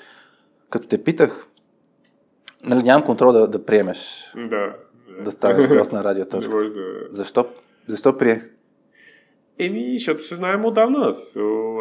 като 0.70 0.88
те 0.88 1.02
питах, 1.02 1.48
нали, 2.64 2.82
нямам 2.82 3.06
контрол 3.06 3.32
да, 3.32 3.48
да 3.48 3.64
приемеш 3.64 4.32
Да. 4.50 4.76
да 5.24 5.30
станеш 5.30 5.68
гост 5.68 5.92
на 5.92 6.04
може 6.50 6.68
да... 6.68 6.82
Защо, 7.10 7.46
защо 7.88 8.18
прие? 8.18 8.42
Еми, 9.58 9.98
защото 9.98 10.22
се 10.22 10.34
знаем 10.34 10.64
отдавна. 10.64 11.08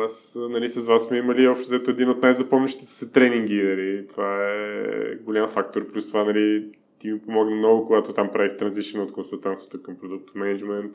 Аз, 0.04 0.38
нали, 0.50 0.70
с 0.70 0.88
вас 0.88 1.04
сме 1.04 1.18
имали 1.18 1.48
общо 1.48 1.66
взето 1.66 1.92
един 1.92 2.10
от 2.10 2.24
най-запомнящите 2.24 2.92
се 2.92 3.12
тренинги. 3.12 3.64
Нали. 3.64 4.08
Това 4.08 4.52
е 4.52 5.16
голям 5.16 5.50
фактор. 5.50 5.88
Плюс 5.88 6.08
това, 6.08 6.24
нали, 6.24 6.66
ти 7.00 7.12
ми 7.12 7.20
помогна 7.20 7.56
много, 7.56 7.86
когато 7.86 8.14
там 8.14 8.30
правих 8.34 8.58
транзишън 8.58 9.02
от 9.02 9.12
консултантството 9.12 9.84
към 9.84 9.96
продукт 9.96 10.36
менеджмент. 10.36 10.94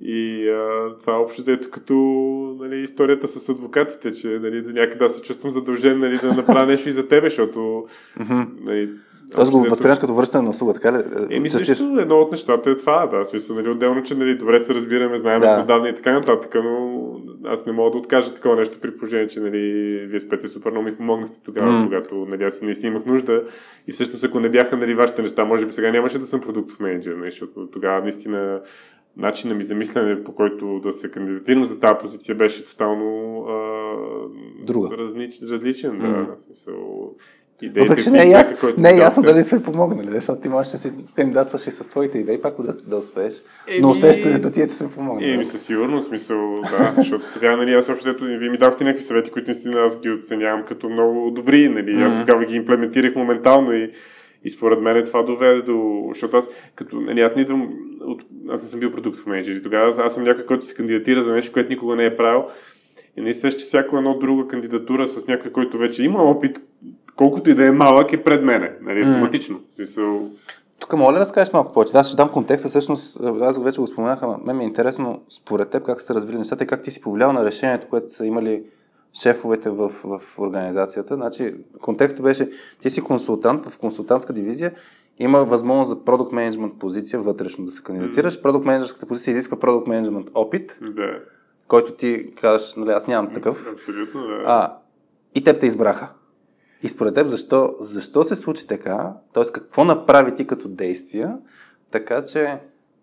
И 0.00 0.48
а, 0.48 0.96
това 1.00 1.12
е 1.12 1.16
общо 1.16 1.42
взето 1.42 1.70
като 1.70 1.94
нали, 2.60 2.82
историята 2.82 3.28
с 3.28 3.48
адвокатите, 3.48 4.12
че 4.12 4.28
нали, 4.28 4.62
до 4.62 4.72
някъде 4.72 5.04
аз 5.04 5.16
се 5.16 5.22
чувствам 5.22 5.50
задължен 5.50 5.98
нали, 5.98 6.16
да 6.16 6.34
направя 6.34 6.66
нещо 6.66 6.88
и 6.88 6.92
за 6.92 7.08
тебе, 7.08 7.28
защото 7.28 7.86
нали, 8.60 8.90
Тоест 9.34 9.50
го 9.50 9.60
възприемаш 9.60 9.98
като 9.98 10.14
връщане 10.14 10.44
на 10.44 10.50
услуга, 10.50 10.72
така 10.72 10.92
ли? 10.92 11.02
Еми 11.30 11.50
Честиш? 11.50 11.66
също 11.66 11.98
едно 12.00 12.16
от 12.16 12.30
нещата 12.30 12.70
е 12.70 12.76
това, 12.76 13.06
да. 13.06 13.24
Смисъл, 13.24 13.56
нали, 13.56 13.68
отделно, 13.68 14.02
че 14.02 14.14
нали, 14.14 14.36
добре 14.38 14.60
се 14.60 14.74
разбираме, 14.74 15.18
знаем 15.18 15.40
Да. 15.40 15.60
отдавна 15.62 15.88
и 15.88 15.94
така 15.94 16.12
нататък, 16.12 16.54
но 16.64 17.00
аз 17.44 17.66
не 17.66 17.72
мога 17.72 17.90
да 17.90 17.98
откажа 17.98 18.34
такова 18.34 18.56
нещо 18.56 18.78
при 18.80 18.96
положение, 18.96 19.28
че 19.28 19.40
нали, 19.40 19.60
вие 20.06 20.20
с 20.20 20.28
Петя 20.28 20.48
супер 20.48 20.70
много 20.70 20.84
ми 20.84 20.96
помогнахте 20.96 21.38
тогава, 21.44 21.72
mm. 21.72 21.84
когато 21.84 22.14
нали, 22.14 22.44
аз 22.44 22.62
наистина 22.62 22.92
имах 22.92 23.06
нужда. 23.06 23.42
И 23.86 23.92
всъщност, 23.92 24.24
ако 24.24 24.40
не 24.40 24.48
бяха 24.48 24.76
нали, 24.76 24.94
вашите 24.94 25.22
неща, 25.22 25.44
може 25.44 25.66
би 25.66 25.72
сега 25.72 25.90
нямаше 25.90 26.18
да 26.18 26.26
съм 26.26 26.40
продуктов 26.40 26.80
менеджер, 26.80 27.14
нали, 27.14 27.30
защото 27.30 27.66
тогава 27.66 28.02
наистина 28.02 28.60
начинът 29.16 29.56
ми 29.56 29.64
за 29.64 29.74
мислене, 29.74 30.24
по 30.24 30.34
който 30.34 30.80
да 30.80 30.92
се 30.92 31.10
кандидатирам 31.10 31.64
за 31.64 31.80
тази 31.80 31.94
позиция, 32.00 32.34
беше 32.34 32.66
тотално 32.66 33.40
а, 33.48 33.80
Друга. 34.66 34.96
Различ, 34.96 35.42
различен. 35.42 35.98
Да, 35.98 36.36
в 36.38 36.42
смисъл, 36.42 37.14
идеите, 37.62 37.80
Въпреки, 37.80 38.04
че 38.04 38.10
не 38.10 38.22
е, 38.22 38.28
ясно, 38.28 38.56
не 38.78 38.90
е 38.90 38.96
ясно 38.96 39.22
дали 39.22 39.44
сме 39.44 39.62
помогнали, 39.62 40.08
защото 40.10 40.40
ти 40.40 40.48
можеш 40.48 40.72
да 40.72 40.78
си 40.78 40.92
кандидатстваш 41.16 41.66
и 41.66 41.70
с 41.70 41.88
твоите 41.88 42.18
идеи, 42.18 42.40
пак 42.40 42.54
да, 42.62 42.72
да 42.86 42.96
успееш. 42.96 43.34
Еми- 43.68 43.80
Но 43.80 43.90
усещането 43.90 44.50
ти 44.50 44.62
е, 44.62 44.66
че 44.66 44.74
сме 44.74 44.90
помогнали. 44.90 45.32
Еми, 45.32 45.46
със 45.46 45.62
сигурност, 45.62 46.08
смисъл, 46.08 46.54
да, 46.60 46.94
защото 46.96 47.24
тогава, 47.34 47.56
нали, 47.56 47.72
аз 47.72 47.88
общо 47.88 48.08
взето, 48.08 48.24
вие 48.24 48.50
ми 48.50 48.58
дадохте 48.58 48.84
някакви 48.84 49.04
съвети, 49.04 49.30
които 49.30 49.50
наистина 49.50 49.80
аз 49.80 50.00
ги 50.00 50.10
оценявам 50.10 50.64
като 50.64 50.88
много 50.88 51.30
добри, 51.30 51.68
нали, 51.68 52.02
аз 52.02 52.20
тогава 52.20 52.44
ги 52.44 52.56
имплементирах 52.56 53.14
моментално 53.14 53.72
и, 53.72 53.90
и 54.44 54.50
според 54.50 54.80
мен 54.80 55.04
това 55.04 55.22
доведе 55.22 55.62
до, 55.62 56.04
защото 56.08 56.36
аз, 56.36 56.48
като, 56.74 57.00
нали, 57.00 57.20
аз 57.20 57.34
не 57.34 57.42
идвам 57.42 57.70
от, 58.00 58.22
аз 58.50 58.62
не 58.62 58.68
съм 58.68 58.80
бил 58.80 58.92
продуктов 58.92 59.26
менеджер 59.26 59.54
и 59.54 59.62
тогава 59.62 59.88
аз, 59.88 59.98
аз 59.98 60.14
съм 60.14 60.24
някой, 60.24 60.46
който 60.46 60.66
се 60.66 60.74
кандидатира 60.74 61.22
за 61.22 61.32
нещо, 61.32 61.52
което 61.52 61.70
никога 61.70 61.96
не 61.96 62.04
е 62.04 62.16
правил 62.16 62.44
и 63.16 63.20
наистина, 63.20 63.52
че 63.52 63.58
всяко 63.64 63.96
едно 63.96 64.18
друга 64.18 64.48
кандидатура 64.48 65.06
с 65.06 65.26
някой, 65.26 65.52
който 65.52 65.78
вече 65.78 66.04
има 66.04 66.22
опит, 66.22 66.60
колкото 67.16 67.50
и 67.50 67.54
да 67.54 67.66
е 67.66 67.70
малък, 67.70 68.12
е 68.12 68.22
пред 68.22 68.44
мене, 68.44 68.72
нали, 68.82 69.00
автоматично. 69.00 69.60
Смисъл, 69.74 70.30
Тук 70.78 70.92
моля 70.92 71.12
да 71.12 71.20
разкажеш 71.20 71.52
малко 71.52 71.72
повече. 71.72 71.96
Аз 71.96 72.06
ще 72.06 72.16
дам 72.16 72.28
контекста, 72.28 72.68
всъщност, 72.68 73.20
аз 73.40 73.58
го 73.58 73.64
вече 73.64 73.80
го 73.80 73.86
споменах, 73.86 74.22
ама 74.22 74.38
мен 74.44 74.56
ми 74.56 74.64
е 74.64 74.66
интересно 74.66 75.22
според 75.28 75.70
теб 75.70 75.86
как 75.86 76.00
са 76.00 76.14
развили 76.14 76.38
нещата 76.38 76.64
и 76.64 76.66
как 76.66 76.82
ти 76.82 76.90
си 76.90 77.00
повлиял 77.00 77.32
на 77.32 77.44
решението, 77.44 77.86
което 77.88 78.12
са 78.12 78.26
имали 78.26 78.64
шефовете 79.12 79.70
в, 79.70 79.88
в 79.88 80.38
организацията. 80.38 81.14
Значи, 81.14 81.54
контекстът 81.80 82.22
беше, 82.22 82.50
ти 82.80 82.90
си 82.90 83.00
консултант 83.00 83.66
в 83.66 83.78
консултантска 83.78 84.32
дивизия, 84.32 84.72
има 85.18 85.44
възможност 85.44 85.88
за 85.88 86.04
продукт 86.04 86.32
менеджмент 86.32 86.78
позиция 86.78 87.20
вътрешно 87.20 87.64
да 87.64 87.72
се 87.72 87.82
кандидатираш. 87.82 88.42
Продукт 88.42 88.66
менеджерската 88.66 89.06
позиция 89.06 89.32
изисква 89.32 89.58
продукт 89.58 89.88
менеджмент 89.88 90.30
опит, 90.34 90.78
да, 90.82 91.18
който 91.68 91.92
ти 91.92 92.34
казваш, 92.40 92.74
нали, 92.74 92.90
аз 92.90 93.06
нямам 93.06 93.32
такъв. 93.32 93.72
абсолютно, 93.72 94.20
да. 94.20 94.42
А, 94.46 94.76
и 95.34 95.44
теб 95.44 95.60
те 95.60 95.66
избраха. 95.66 96.08
И 96.82 96.88
според 96.88 97.14
теб, 97.14 97.26
защо, 97.26 97.74
защо 97.80 98.24
се 98.24 98.36
случи 98.36 98.66
така? 98.66 99.14
Тоест, 99.32 99.52
какво 99.52 99.84
направи 99.84 100.34
ти 100.34 100.46
като 100.46 100.68
действия, 100.68 101.38
така 101.90 102.22
че 102.22 102.60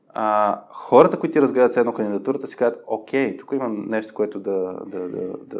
а, 0.10 0.62
хората, 0.72 1.18
които 1.18 1.34
ти 1.34 1.42
разгледат 1.42 1.78
едно 1.78 1.94
кандидатурата, 1.94 2.48
си 2.48 2.56
казват, 2.56 2.84
окей, 2.88 3.38
тук 3.38 3.52
имам 3.54 3.86
нещо, 3.86 4.14
което 4.14 4.40
да, 4.40 4.80
да, 4.88 5.00
да, 5.00 5.22
да 5.46 5.60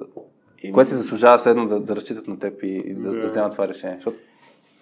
Еми- 0.64 0.74
което 0.74 0.90
си 0.90 0.96
заслужава 0.96 1.40
седно 1.40 1.68
да, 1.68 1.80
да 1.80 1.96
разчитат 1.96 2.28
на 2.28 2.40
теб 2.40 2.64
и, 2.64 2.68
и 2.68 2.94
да, 2.94 3.10
да. 3.10 3.20
Да. 3.20 3.28
вземат 3.28 3.52
това 3.52 3.68
решение. 3.68 3.96
Защото 3.96 4.18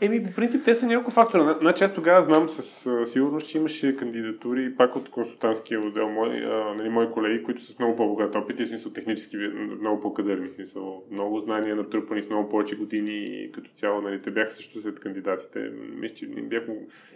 Еми, 0.01 0.23
по 0.23 0.33
принцип, 0.35 0.61
те 0.65 0.75
са 0.75 0.87
няколко 0.87 1.11
фактора. 1.11 1.57
Значи 1.61 1.83
аз 1.83 1.93
тогава 1.93 2.21
знам 2.21 2.49
със 2.49 2.87
сигурност, 3.11 3.49
че 3.49 3.57
имаше 3.57 3.95
кандидатури 3.95 4.75
пак 4.75 4.95
от 4.95 5.09
консултантския 5.09 5.81
отдел, 5.81 6.09
мой, 6.09 6.29
а, 6.29 6.73
нали, 6.77 6.89
мои 6.89 7.11
колеги, 7.11 7.43
които 7.43 7.61
са 7.61 7.71
с 7.71 7.79
много 7.79 7.95
по-богат 7.95 8.35
опит 8.35 8.59
и 8.59 8.65
смисъл 8.65 8.91
технически 8.91 9.37
много 9.79 9.99
по-кадърни, 10.01 10.51
смисъл 10.51 11.03
много 11.11 11.39
знания 11.39 11.75
натрупани 11.75 12.21
с 12.21 12.29
много 12.29 12.49
повече 12.49 12.75
години 12.75 13.43
и 13.43 13.51
като 13.51 13.71
цяло, 13.73 14.01
нали, 14.01 14.21
те 14.21 14.31
бяха 14.31 14.51
също 14.51 14.81
след 14.81 14.99
кандидатите. 14.99 15.69
Мисля, 15.95 16.15
че 16.15 16.27
бяхме, 16.27 16.75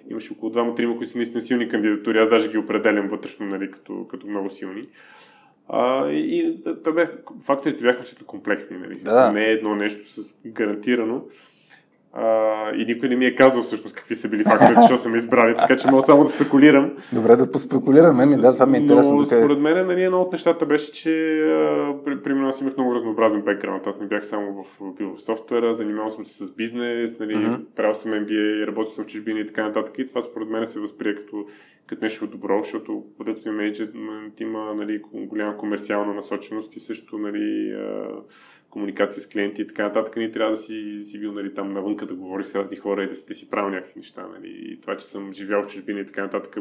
имаше 0.09 0.33
около 0.33 0.51
двама-трима, 0.51 0.97
които 0.97 1.11
са 1.11 1.17
наистина 1.17 1.41
силни 1.41 1.69
кандидатури. 1.69 2.19
Аз 2.19 2.29
даже 2.29 2.49
ги 2.49 2.57
определям 2.57 3.07
вътрешно, 3.07 3.45
нали, 3.45 3.71
като, 3.71 4.07
като 4.07 4.27
много 4.27 4.49
силни. 4.49 4.87
А, 5.67 6.09
и, 6.09 6.37
и 6.37 6.63
то 6.83 6.93
бях, 6.93 7.17
факторите 7.45 7.83
бяха 7.83 7.99
абсолютно 7.99 8.27
комплексни. 8.27 8.77
Нали? 8.77 8.95
Да. 8.95 9.31
Не 9.31 9.45
е 9.45 9.51
едно 9.51 9.75
нещо 9.75 10.05
с 10.05 10.35
гарантирано. 10.45 11.25
А, 12.13 12.71
и 12.75 12.85
никой 12.85 13.09
не 13.09 13.15
ми 13.15 13.25
е 13.25 13.35
казал 13.35 13.61
всъщност 13.61 13.95
какви 13.95 14.15
са 14.15 14.29
били 14.29 14.43
факторите, 14.43 14.81
защото 14.81 15.01
са 15.01 15.09
ме 15.09 15.17
избрали, 15.17 15.55
така 15.55 15.75
че 15.75 15.87
мога 15.87 16.01
само 16.01 16.23
да 16.23 16.29
спекулирам. 16.29 16.91
добре 17.13 17.35
да 17.35 17.51
поспекулираме, 17.51 18.25
ми 18.25 18.35
да, 18.35 18.53
това 18.53 18.65
ми 18.65 18.77
е 18.77 18.81
интересно. 18.81 19.11
Но 19.11 19.19
да 19.19 19.25
според 19.25 19.59
мен 19.59 19.87
нали, 19.87 20.03
едно 20.03 20.21
от 20.21 20.31
нещата 20.31 20.65
беше, 20.65 20.91
че 20.91 21.41
а, 21.41 21.93
при, 22.05 22.21
примерно 22.21 22.47
аз 22.47 22.61
имах 22.61 22.77
много 22.77 22.95
разнообразен 22.95 23.41
бекграунд. 23.41 23.87
Аз 23.87 23.99
не 23.99 24.05
бях 24.07 24.25
само 24.25 24.63
в, 24.63 24.81
бил 24.97 25.13
в 25.13 25.21
софтуера, 25.21 25.73
занимавал 25.73 26.09
съм 26.09 26.25
се 26.25 26.45
с 26.45 26.55
бизнес, 26.55 27.19
нали, 27.19 27.35
Мгм. 27.35 27.53
правил 27.75 27.93
съм 27.93 28.11
MBA, 28.11 28.67
работил 28.67 28.91
съм 28.91 29.03
в 29.03 29.07
чужбина 29.07 29.39
и 29.39 29.47
така 29.47 29.63
нататък. 29.63 29.99
И 29.99 30.05
това 30.05 30.21
според 30.21 30.49
мен 30.49 30.67
се 30.67 30.79
възприе 30.79 31.15
като, 31.15 31.45
като 31.87 32.05
нещо 32.05 32.27
добро, 32.27 32.59
защото 32.63 33.03
продуктовия 33.17 33.53
менеджер 33.53 33.91
има 34.39 34.73
нали, 34.75 35.01
голяма 35.13 35.57
комерциална 35.57 36.13
насоченост 36.13 36.75
и 36.75 36.79
също 36.79 37.17
нали, 37.17 37.71
а, 37.71 38.07
комуникация 38.69 39.21
с 39.21 39.29
клиенти 39.29 39.61
и 39.61 39.67
така 39.67 39.83
нататък. 39.83 40.15
Ние 40.15 40.31
трябва 40.31 40.51
да 40.51 40.57
си, 40.57 40.99
си 41.03 41.19
бил 41.19 41.31
нали, 41.31 41.53
там 41.53 41.69
навънка 41.69 42.05
да 42.05 42.15
говориш 42.15 42.45
с 42.45 42.55
разни 42.55 42.77
хора 42.77 43.03
и 43.03 43.07
да 43.07 43.15
си, 43.15 43.25
да 43.27 43.33
си 43.33 43.49
правил 43.49 43.69
някакви 43.69 43.99
неща. 43.99 44.27
Нали. 44.33 44.47
И 44.47 44.81
това, 44.81 44.97
че 44.97 45.05
съм 45.05 45.33
живял 45.33 45.63
в 45.63 45.67
чужбина 45.67 45.99
и 45.99 46.05
така 46.05 46.21
нататък, 46.21 46.57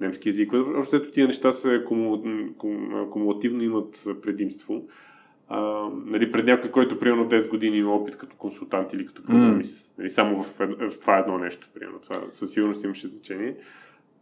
немски 0.00 0.28
език. 0.28 0.52
Общо 0.52 0.96
ето 0.96 1.10
тия 1.10 1.26
неща 1.26 1.52
са 1.52 1.84
куму, 1.86 2.22
кум, 2.58 3.08
кумулативно 3.10 3.62
имат 3.62 4.04
предимство. 4.22 4.88
А, 5.48 5.88
нали, 6.06 6.32
пред 6.32 6.46
някой, 6.46 6.70
който 6.70 6.98
примерно 6.98 7.28
10 7.28 7.50
години 7.50 7.78
има 7.78 7.94
опит 7.94 8.16
като 8.16 8.36
консултант 8.36 8.92
или 8.92 9.06
като 9.06 9.22
програмист. 9.22 9.98
Нали, 9.98 10.10
само 10.10 10.42
в, 10.42 10.58
в 10.90 11.00
това 11.00 11.18
едно 11.18 11.38
нещо, 11.38 11.68
примерно. 11.74 11.98
Това 11.98 12.22
със 12.30 12.52
сигурност 12.52 12.84
имаше 12.84 13.06
значение. 13.06 13.56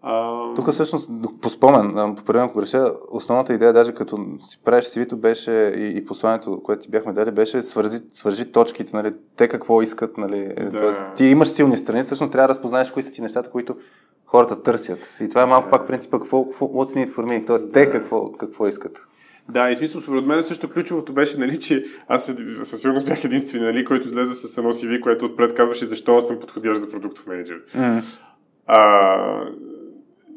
А, 0.08 0.54
Тук 0.54 0.70
всъщност, 0.70 1.10
по 1.40 1.50
спомен, 1.50 2.14
поправям 2.16 2.48
ако 2.48 2.58
греша, 2.58 2.92
основната 3.10 3.54
идея, 3.54 3.72
даже 3.72 3.92
като 3.92 4.18
си 4.40 4.60
правиш 4.64 4.84
CV-то, 4.84 5.16
беше 5.16 5.74
и, 5.78 5.98
и 5.98 6.04
посланието, 6.04 6.60
което 6.62 6.82
ти 6.82 6.90
бяхме 6.90 7.12
дали, 7.12 7.30
беше 7.30 7.62
свързи, 7.62 7.98
свържи 8.10 8.52
точките, 8.52 8.96
нали, 8.96 9.12
те 9.36 9.48
какво 9.48 9.82
искат, 9.82 10.18
нали, 10.18 10.54
да. 10.58 10.70
Да. 10.70 10.78
Тоест, 10.78 11.04
ти 11.16 11.24
имаш 11.24 11.48
силни 11.48 11.76
страни, 11.76 12.02
всъщност 12.02 12.32
трябва 12.32 12.48
да 12.48 12.54
разпознаеш 12.54 12.90
кои 12.90 13.02
са 13.02 13.10
ти 13.10 13.22
нещата, 13.22 13.50
които 13.50 13.76
хората 14.26 14.62
търсят. 14.62 15.16
И 15.20 15.28
това 15.28 15.42
е 15.42 15.46
малко 15.46 15.66
Да. 15.66 15.70
пак 15.70 15.86
принципа, 15.86 16.18
какво, 16.18 16.44
какво, 16.44 16.66
what's 16.66 16.96
need 16.96 17.10
for 17.10 17.24
me, 17.24 17.46
т.е. 17.46 17.70
те 17.72 17.86
Да. 17.86 17.90
какво, 17.92 18.32
какво 18.32 18.66
искат. 18.66 19.06
Да, 19.50 19.70
и 19.70 19.76
смисъл, 19.76 20.00
според 20.00 20.26
мен 20.26 20.42
също 20.42 20.68
ключовото 20.70 21.12
беше, 21.12 21.38
нали, 21.38 21.58
че 21.58 21.84
аз 22.08 22.34
със 22.62 22.80
сигурност 22.80 23.06
бях 23.06 23.24
единствен, 23.24 23.62
нали, 23.62 23.84
който 23.84 24.08
излезе 24.08 24.34
с 24.34 24.58
едно 24.58 24.72
CV, 24.72 25.00
което 25.00 25.24
отпред 25.24 25.54
казваше 25.54 25.86
защо 25.86 26.16
аз 26.16 26.26
съм 26.26 26.38
подходящ 26.40 26.80
за 26.80 26.90
продуктов 26.90 27.26
менеджер. 27.26 27.56
Mm. 27.76 28.02
А, 28.66 29.44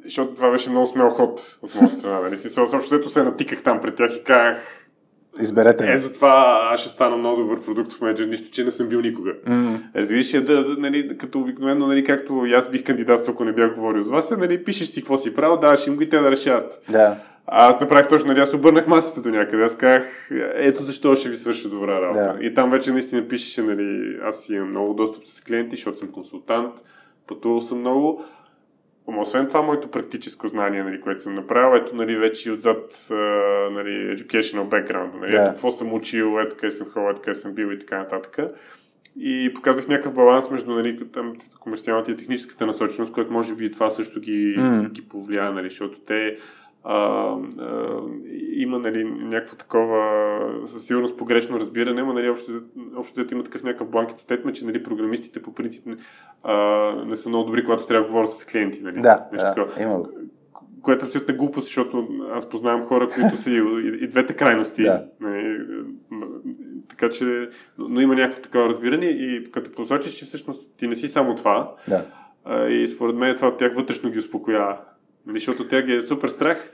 защото 0.10 0.36
това 0.36 0.52
беше 0.52 0.70
много 0.70 0.86
смел 0.86 1.10
ход 1.10 1.58
от 1.62 1.76
моя 1.76 1.90
страна. 1.90 2.22
Нали? 2.22 2.38
Си, 2.38 2.50
също 2.50 2.96
ето 2.96 3.10
се 3.10 3.24
натиках 3.24 3.64
там 3.64 3.82
пред 3.82 3.96
тях 3.96 4.16
и 4.16 4.24
казах, 4.24 4.80
Изберете. 5.42 5.94
е, 5.94 5.98
затова 5.98 6.70
аз 6.74 6.80
ще 6.80 6.90
стана 6.90 7.18
много 7.18 7.42
добър 7.42 7.62
продуктов 7.62 8.02
менеджер, 8.02 8.26
нищо, 8.26 8.52
че 8.52 8.64
не 8.64 8.72
съм 8.72 8.88
бил 8.88 9.02
никога. 9.02 9.32
Mm. 9.32 9.78
Разбираш, 9.96 10.32
да, 10.32 10.42
да, 10.42 10.76
нали, 10.78 11.18
като 11.18 11.40
обикновено, 11.40 11.88
нали, 11.88 12.04
както 12.04 12.46
и 12.46 12.54
аз 12.54 12.72
бих 12.72 12.84
кандидатствал, 12.84 13.34
ако 13.34 13.44
не 13.44 13.54
бях 13.54 13.76
говорил 13.76 14.02
с 14.02 14.10
вас, 14.10 14.32
е, 14.32 14.36
нали, 14.36 14.64
пишеш 14.64 14.88
си 14.88 15.02
какво 15.02 15.18
си 15.18 15.36
правил, 15.36 15.58
даваш 15.58 15.88
им 15.88 15.96
го 15.96 16.02
и 16.02 16.10
те 16.10 16.20
да 16.20 16.32
решават. 16.32 16.82
Да. 16.90 17.18
Аз 17.48 17.80
направих 17.80 18.08
точно, 18.08 18.28
нали, 18.28 18.40
аз 18.40 18.54
обърнах 18.54 18.88
масата 18.88 19.22
до 19.22 19.30
някъде. 19.30 19.64
Аз 19.64 19.78
казах, 19.78 20.30
ето 20.56 20.84
защо 20.84 21.16
ще 21.16 21.30
ви 21.30 21.36
свърши 21.36 21.70
добра 21.70 22.02
работа. 22.02 22.36
Да. 22.40 22.46
И 22.46 22.54
там 22.54 22.70
вече 22.70 22.92
наистина 22.92 23.28
пишеше, 23.28 23.62
нали, 23.62 24.18
аз 24.24 24.50
имам 24.50 24.70
много 24.70 24.94
достъп 24.94 25.24
с 25.24 25.42
клиенти, 25.44 25.76
защото 25.76 25.98
съм 25.98 26.12
консултант, 26.12 26.74
пътувал 27.28 27.62
съм 27.62 27.80
много. 27.80 28.24
Ама 29.10 29.22
освен 29.22 29.48
това, 29.48 29.62
моето 29.62 29.92
практическо 29.92 30.48
знание, 30.48 30.84
нали, 30.84 31.02
което 31.02 31.22
съм 31.22 31.36
направил, 31.36 31.78
ето 31.78 31.96
нали, 31.96 32.16
вече 32.18 32.50
и 32.50 32.52
отзад 32.52 33.08
нали, 33.72 34.18
educational 34.18 34.64
background. 34.64 35.20
Нали, 35.20 35.32
Да. 35.32 35.42
ето 35.42 35.50
какво 35.50 35.72
съм 35.72 35.94
учил, 35.94 36.40
ето 36.42 36.56
къде 36.56 36.72
съм 36.72 36.88
ходил, 36.90 37.10
ето 37.10 37.22
къде 37.22 37.36
съм 37.36 37.54
бил 37.54 37.68
и 37.72 37.80
така 37.80 37.98
нататък. 37.98 38.38
И 39.20 39.52
показах 39.56 39.88
някакъв 39.88 40.14
баланс 40.14 40.52
между 40.52 40.72
нали, 40.72 41.00
там, 41.14 41.34
комерциалната 41.60 42.12
и 42.12 42.18
техническата 42.18 42.66
насоченост, 42.66 43.14
което 43.14 43.32
може 43.34 43.56
би 43.56 43.72
това 43.72 43.90
също 43.90 44.20
ги, 44.20 44.56
М. 44.58 44.90
ги 44.92 45.02
повлия, 45.02 45.52
нали, 45.52 45.70
защото 45.70 46.00
те 46.00 46.38
а, 46.92 47.38
а, 47.60 48.02
има 48.54 48.80
нали, 48.80 49.04
някакво 49.04 49.56
такова 49.56 50.02
със 50.66 50.86
сигурност 50.86 51.18
погрешно 51.18 51.60
разбиране, 51.60 52.04
но 52.04 52.14
нали, 52.14 52.30
общо, 52.30 52.52
общо 52.96 53.26
има 53.32 53.44
такъв 53.44 53.64
някакъв 53.64 53.90
бланкет 53.90 54.20
стетме, 54.20 54.54
че 54.54 54.66
нали, 54.66 54.84
програмистите 54.84 55.42
по 55.42 55.54
принцип 55.54 55.86
не, 55.86 55.96
а, 56.44 56.56
не 57.06 57.16
са 57.16 57.30
много 57.30 57.46
добри, 57.46 57.66
когато 57.66 57.86
трябва 57.86 58.04
да 58.04 58.12
говорят 58.12 58.34
с 58.34 58.46
клиенти. 58.46 58.82
Нали, 58.82 59.02
Да, 59.02 59.28
Нещо 59.32 59.48
да, 59.56 59.66
такова. 59.66 60.06
Което 60.82 61.06
е 61.06 61.08
абсолютно 61.08 61.36
глупост, 61.36 61.68
защото 61.68 62.08
аз 62.34 62.50
познавам 62.50 62.86
хора, 62.86 63.08
които 63.08 63.38
са 63.38 63.52
и, 63.52 63.54
и, 63.54 64.04
и 64.04 64.08
двете 64.08 64.36
крайности. 64.36 64.84
Да. 64.84 65.06
Нали, 65.20 65.60
така 66.90 67.10
че, 67.10 67.50
но, 67.78 67.90
но 67.90 68.02
има 68.02 68.16
някакво 68.16 68.42
такова 68.42 68.70
разбиране 68.70 69.06
и 69.06 69.44
като 69.52 69.72
посочиш, 69.72 70.14
че 70.14 70.26
всъщност 70.26 70.78
ти 70.78 70.88
не 70.88 70.96
си 70.96 71.08
само 71.08 71.36
това, 71.36 71.76
Да. 71.88 72.06
а, 72.46 72.68
и 72.68 72.88
според 72.88 73.16
мен 73.16 73.36
това 73.36 73.58
тях 73.58 73.76
вътрешно 73.76 74.10
ги 74.10 74.20
успокоява. 74.20 74.78
Нали, 75.28 75.38
защото 75.40 75.68
тях 75.68 75.86
ги 75.86 75.94
е 75.94 76.02
супер 76.02 76.30
страх. 76.30 76.72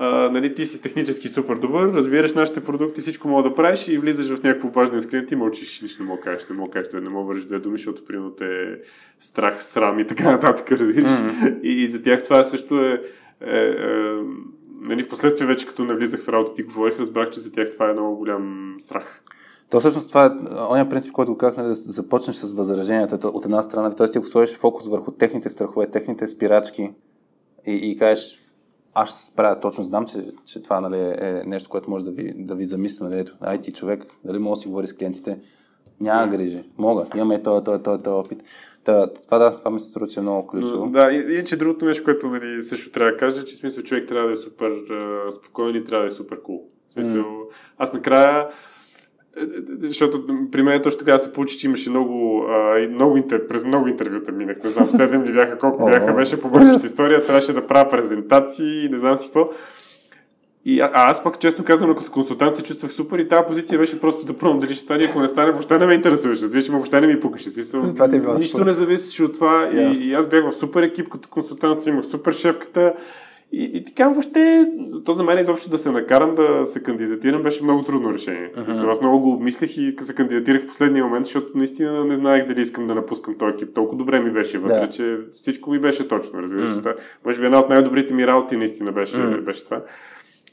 А, 0.00 0.30
нали, 0.30 0.54
ти 0.54 0.66
си 0.66 0.82
технически 0.82 1.28
супер 1.28 1.54
добър, 1.54 1.92
разбираш 1.94 2.32
нашите 2.32 2.64
продукти, 2.64 3.00
всичко 3.00 3.28
мога 3.28 3.48
да 3.48 3.54
правиш 3.54 3.88
и 3.88 3.98
влизаш 3.98 4.38
в 4.38 4.42
някакво 4.42 4.68
обаждане 4.68 5.00
с 5.00 5.08
клиент 5.08 5.30
и 5.30 5.36
мълчиш, 5.36 5.82
нищо 5.82 6.02
не 6.02 6.08
мога 6.08 6.20
да 6.20 6.24
кажеш, 6.24 6.48
не 6.50 6.56
мога 6.56 6.68
да 6.68 6.72
кажеш, 6.72 6.92
не 6.92 7.00
мога 7.00 7.24
да 7.24 7.28
вържиш 7.28 7.44
две 7.44 7.58
думи, 7.58 7.78
защото 7.78 8.04
примерно 8.04 8.30
те 8.30 8.78
страх, 9.18 9.62
срам 9.62 9.98
и 9.98 10.06
така 10.06 10.32
нататък, 10.32 10.72
разбираш. 10.72 11.10
Мгм. 11.20 11.46
И, 11.62 11.82
и 11.82 11.88
за 11.88 12.02
тях 12.02 12.24
това 12.24 12.44
също 12.44 12.80
е, 12.80 13.02
е, 13.40 13.58
е 13.58 13.74
нали, 14.80 15.02
в 15.02 15.08
последствие 15.08 15.46
вече 15.46 15.66
като 15.66 15.84
навлизах 15.84 16.20
в 16.20 16.28
работа 16.28 16.54
ти 16.54 16.62
говорих, 16.62 17.00
разбрах, 17.00 17.30
че 17.30 17.40
за 17.40 17.52
тях 17.52 17.70
това 17.70 17.90
е 17.90 17.92
много 17.92 18.16
голям 18.16 18.76
страх. 18.78 19.22
То 19.70 19.80
всъщност 19.80 20.08
това 20.08 20.26
е 20.26 20.30
оня 20.70 20.88
принцип, 20.88 21.12
който 21.12 21.32
го 21.32 21.38
казах, 21.38 21.56
нали, 21.56 21.68
да 21.68 21.74
започнеш 21.74 22.36
с 22.36 22.52
възраженията 22.52 23.28
от 23.28 23.44
една 23.44 23.62
страна. 23.62 23.90
Т.е. 23.90 24.06
ти 24.06 24.18
ако 24.18 24.26
сложиш 24.26 24.56
фокус 24.56 24.88
върху 24.88 25.10
техните 25.10 25.48
страхове, 25.48 25.90
техните 25.90 26.26
спирачки 26.26 26.90
и, 27.66 27.72
и 27.72 27.96
кажеш, 27.96 28.42
аз 28.94 29.10
ще 29.10 29.18
се 29.18 29.26
справя, 29.26 29.60
точно 29.60 29.84
знам, 29.84 30.06
че, 30.06 30.16
че 30.44 30.62
това 30.62 30.80
нали, 30.80 30.98
е 30.98 31.42
нещо, 31.46 31.70
което 31.70 31.90
може 31.90 32.04
да 32.04 32.10
ви, 32.10 32.32
да 32.36 32.54
ви 32.54 32.64
замисля. 32.64 33.08
Нали, 33.08 33.20
ето, 33.20 33.36
ай 33.40 33.60
ти 33.60 33.72
човек, 33.72 34.04
дали 34.24 34.38
мога 34.38 34.56
да 34.56 34.60
си 34.60 34.68
говори 34.68 34.86
с 34.86 34.96
клиентите, 34.96 35.38
няма 36.00 36.28
грижи. 36.28 36.64
Мога, 36.78 37.06
имаме 37.14 37.42
този, 37.42 37.64
този, 37.64 37.82
този, 37.82 38.02
този 38.02 38.14
опит. 38.14 38.42
Та, 38.84 39.12
това 39.12 39.38
да, 39.38 39.56
това 39.56 39.70
ми 39.70 39.80
се 39.80 39.86
струва, 39.86 40.06
че 40.06 40.20
е 40.20 40.22
много 40.22 40.46
ключово. 40.46 40.84
Но, 40.84 40.90
да, 40.90 41.12
и, 41.12 41.38
и 41.38 41.44
че 41.44 41.56
другото 41.56 41.84
нещо, 41.84 42.04
което 42.04 42.26
нали, 42.26 42.62
също 42.62 42.90
трябва 42.90 43.12
да 43.12 43.18
кажа, 43.18 43.44
че 43.44 43.56
в 43.56 43.58
смисъл 43.58 43.82
човек 43.82 44.08
трябва 44.08 44.26
да 44.26 44.32
е 44.32 44.36
супер 44.36 44.70
а, 44.70 45.32
спокоен 45.32 45.76
и 45.76 45.84
трябва 45.84 46.02
да 46.02 46.06
е 46.06 46.10
супер 46.10 46.42
кул. 46.42 46.56
Cool. 46.56 46.88
В 46.88 46.92
смисъл, 46.92 47.24
аз 47.78 47.92
накрая 47.92 48.48
защото 49.78 50.26
при 50.52 50.62
мен 50.62 50.82
точно 50.82 50.98
така 50.98 51.18
се 51.18 51.32
получи, 51.32 51.58
че 51.58 51.66
имаше 51.66 51.90
много, 51.90 52.46
а, 52.48 52.88
много 52.90 53.16
интер, 53.16 53.46
през 53.46 53.64
много 53.64 53.88
интервюта 53.88 54.32
минах, 54.32 54.62
не 54.64 54.70
знам, 54.70 54.86
7 54.86 55.26
ли 55.26 55.32
бяха, 55.32 55.58
колко 55.58 55.84
бяха, 55.84 56.12
беше 56.12 56.40
по 56.40 56.48
бързата 56.48 56.86
история, 56.86 57.26
трябваше 57.26 57.52
да 57.52 57.66
правя 57.66 57.90
презентации, 57.90 58.88
не 58.88 58.98
знам 58.98 59.16
си 59.16 59.26
какво. 59.26 59.50
И 60.64 60.80
а, 60.80 60.90
аз 60.94 61.22
пък, 61.22 61.38
честно 61.38 61.64
казвам, 61.64 61.94
като 61.94 62.10
консултант 62.10 62.56
се 62.56 62.62
чувствах 62.62 62.92
супер 62.92 63.18
и 63.18 63.28
тази 63.28 63.42
позиция 63.46 63.78
беше 63.78 64.00
просто 64.00 64.24
да 64.24 64.32
пробвам 64.32 64.58
дали 64.58 64.74
ще 64.74 64.82
стане, 64.82 65.04
ако 65.10 65.20
не 65.20 65.28
стане, 65.28 65.50
въобще 65.50 65.78
не 65.78 65.86
ме 65.86 65.94
интересуваше. 65.94 66.44
Ма 66.44 66.76
въобще 66.76 67.00
не 67.00 67.06
ми 67.06 67.20
пукаше. 67.20 67.50
Смисъл, 67.50 67.82
Затова 67.82 68.08
ти 68.08 68.16
е 68.16 68.18
нищо 68.18 68.46
супер. 68.46 68.66
не 68.66 68.72
зависеше 68.72 69.24
от 69.24 69.34
това. 69.34 69.70
И, 69.72 70.08
и, 70.08 70.14
аз 70.14 70.26
бях 70.26 70.50
в 70.50 70.54
супер 70.54 70.82
екип 70.82 71.08
като 71.08 71.28
консултант, 71.28 71.86
имах 71.86 72.06
супер 72.06 72.32
шефката. 72.32 72.92
И, 73.52 73.70
и 73.74 73.84
така 73.84 74.08
въобще, 74.08 74.70
то 75.04 75.12
за 75.12 75.24
мен 75.24 75.38
изобщо 75.38 75.70
да 75.70 75.78
се 75.78 75.90
накарам 75.90 76.34
да 76.34 76.66
се 76.66 76.82
кандидатирам 76.82 77.42
беше 77.42 77.64
много 77.64 77.82
трудно 77.82 78.12
решение. 78.12 78.52
Uh-huh. 78.56 78.90
Аз 78.90 79.00
много 79.00 79.20
го 79.20 79.32
обмислях 79.32 79.76
и 79.76 79.94
се 80.00 80.14
кандидатирах 80.14 80.62
в 80.62 80.66
последния 80.66 81.04
момент, 81.04 81.24
защото 81.24 81.58
наистина 81.58 82.04
не 82.04 82.16
знаех 82.16 82.46
дали 82.46 82.60
искам 82.60 82.86
да 82.86 82.94
напускам 82.94 83.38
този 83.38 83.54
екип. 83.54 83.74
Толкова 83.74 83.98
добре 83.98 84.20
ми 84.20 84.30
беше 84.30 84.58
вътре, 84.58 84.80
Да. 84.80 84.88
че 84.88 85.18
всичко 85.30 85.70
ми 85.70 85.78
беше 85.78 86.08
точно, 86.08 86.42
разбираш. 86.42 86.70
Uh-huh. 86.70 86.96
Може 87.26 87.40
би 87.40 87.46
една 87.46 87.60
от 87.60 87.68
най-добрите 87.68 88.14
ми 88.14 88.26
работи 88.26 88.56
наистина 88.56 88.92
беше, 88.92 89.18
Мгм. 89.18 89.44
беше 89.44 89.64
това. 89.64 89.82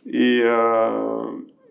И, 0.06 0.42
а, 0.44 0.92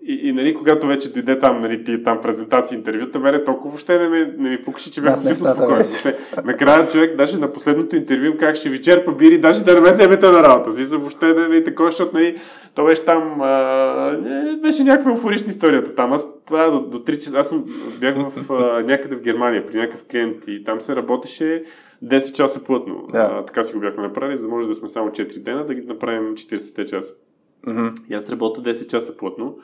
и, 0.07 0.29
и, 0.29 0.33
нали, 0.33 0.55
когато 0.55 0.87
вече 0.87 1.13
дойде 1.13 1.39
там, 1.39 1.61
нали, 1.61 1.85
ти 1.85 2.03
там 2.03 2.21
презентации, 2.21 2.77
интервюта, 2.77 3.19
мене 3.19 3.45
толкова 3.45 3.71
въобще 3.71 3.99
не 3.99 4.09
ми, 4.09 4.33
не 4.39 4.51
ми 4.51 4.63
пукаше, 4.63 4.91
че 4.91 5.01
бях 5.01 5.17
абсолютно 5.17 5.47
спокоен. 5.47 5.69
Въобще, 5.69 6.17
накрая 6.45 6.89
човек, 6.89 7.17
даже 7.17 7.39
на 7.39 7.53
последното 7.53 7.97
интервю, 7.97 8.37
как 8.39 8.57
ще 8.57 8.69
ви 8.69 8.83
черпа 8.83 9.13
бири, 9.13 9.39
даже 9.39 9.65
да 9.65 9.75
не 9.75 9.81
ме 9.81 9.91
вземете 9.91 10.27
на 10.27 10.43
работа 10.43 10.73
си, 10.73 10.85
за 10.85 10.99
въобще 10.99 11.27
не 11.27 11.65
такова, 11.65 11.91
защото 11.91 12.15
нали, 12.15 12.37
то 12.75 12.85
беше 12.85 13.05
там, 13.05 13.41
а, 13.43 14.19
беше 14.63 14.85
някаква 14.85 15.11
еуфорична 15.11 15.49
историята 15.49 15.95
там. 15.95 16.13
Аз 16.13 16.27
правя 16.47 16.73
до, 16.73 16.81
до 16.81 16.99
3 16.99 17.19
часа, 17.19 17.37
аз 17.39 17.49
съм, 17.49 17.65
бях 18.01 18.15
в, 18.17 18.53
а, 18.53 18.83
някъде 18.83 19.17
в 19.17 19.21
Германия 19.21 19.67
при 19.67 19.77
някакъв 19.77 20.05
клиент 20.05 20.37
и 20.49 20.65
там 20.65 20.81
се 20.81 20.97
работеше 20.97 21.63
10 22.05 22.33
часа 22.33 22.65
плътно. 22.65 23.07
Да. 23.13 23.31
А, 23.33 23.45
така 23.45 23.63
си 23.63 23.75
го 23.75 23.81
бяхме 23.81 24.03
направили, 24.03 24.37
за 24.37 24.43
да 24.43 24.49
може 24.49 24.69
да 24.69 24.75
сме 24.75 24.89
само 24.89 25.11
4 25.11 25.39
дена, 25.39 25.67
да 25.67 25.75
ги 25.75 25.87
направим 25.87 26.35
40 26.35 26.91
часа. 26.91 27.15
Мгм. 27.67 27.87
И 28.11 28.15
аз 28.15 28.31
работя 28.31 28.63
10 28.63 28.91
часа 28.91 29.17
плътно. 29.17 29.57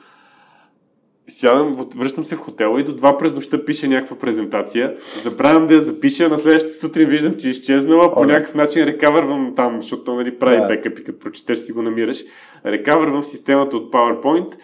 Сядам, 1.31 1.75
връщам 1.95 2.23
се 2.23 2.35
в 2.35 2.39
хотела 2.39 2.79
и 2.81 2.83
до 2.83 2.95
2 2.95 3.17
през 3.17 3.33
нощта 3.33 3.65
пише 3.65 3.87
някаква 3.87 4.17
презентация. 4.17 4.95
Забравям 5.23 5.67
да 5.67 5.73
я 5.73 5.81
запиша, 5.81 6.29
на 6.29 6.37
следващата 6.37 6.73
сутрин 6.73 7.09
виждам, 7.09 7.35
че 7.37 7.47
е 7.47 7.51
изчезнала. 7.51 8.13
По 8.13 8.19
О, 8.19 8.25
да. 8.25 8.33
някакъв 8.33 8.55
начин 8.55 8.83
рекавървам 8.83 9.53
там, 9.55 9.81
защото 9.81 10.03
то, 10.03 10.15
нали, 10.15 10.39
прави 10.39 10.57
Да. 10.57 10.67
бекъп 10.67 10.99
и 10.99 11.03
като 11.03 11.19
прочетеш 11.19 11.57
си 11.57 11.71
го 11.71 11.81
намираш. 11.81 12.23
Рекавървам 12.65 13.23
системата 13.23 13.77
от 13.77 13.93
PowerPoint 13.93 14.55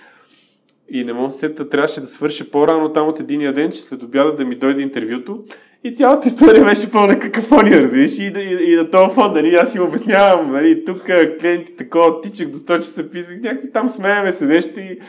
и 0.90 1.04
не 1.04 1.14
мога 1.14 1.32
се 1.32 1.54
трябваше 1.54 2.02
да 2.02 2.08
свърша 2.08 2.52
по-рано 2.52 2.94
там 2.94 3.08
от 3.08 3.20
единия 3.20 3.54
ден, 3.54 3.72
че 3.72 3.82
след 3.82 4.04
обяда 4.04 4.36
да 4.36 4.46
ми 4.46 4.56
дойде 4.56 4.82
интервюто. 4.82 5.44
И 5.84 5.96
цялата 5.96 6.28
история 6.28 6.66
беше 6.66 6.92
пълна 6.92 7.20
какафония, 7.20 7.82
разбираш, 7.84 8.20
и, 8.20 8.32
да, 8.32 8.42
и, 8.42 8.74
и 8.74 8.76
на 8.76 8.92
този 8.92 9.16
фон, 9.16 9.34
нали, 9.34 9.56
аз 9.56 9.76
им 9.76 9.84
обяснявам, 9.84 10.52
нали, 10.52 10.86
тук 10.86 11.02
клиенти 11.40 11.76
такова, 11.76 12.22
тичах 12.22 12.48
до 12.48 12.58
100 12.58 12.80
часа, 12.80 13.10
писах, 13.10 13.40
някакви 13.42 13.72
там 13.72 13.90
смееме 13.90 14.32
се 14.32 14.46
нещо 14.46 14.80
и 14.80 15.00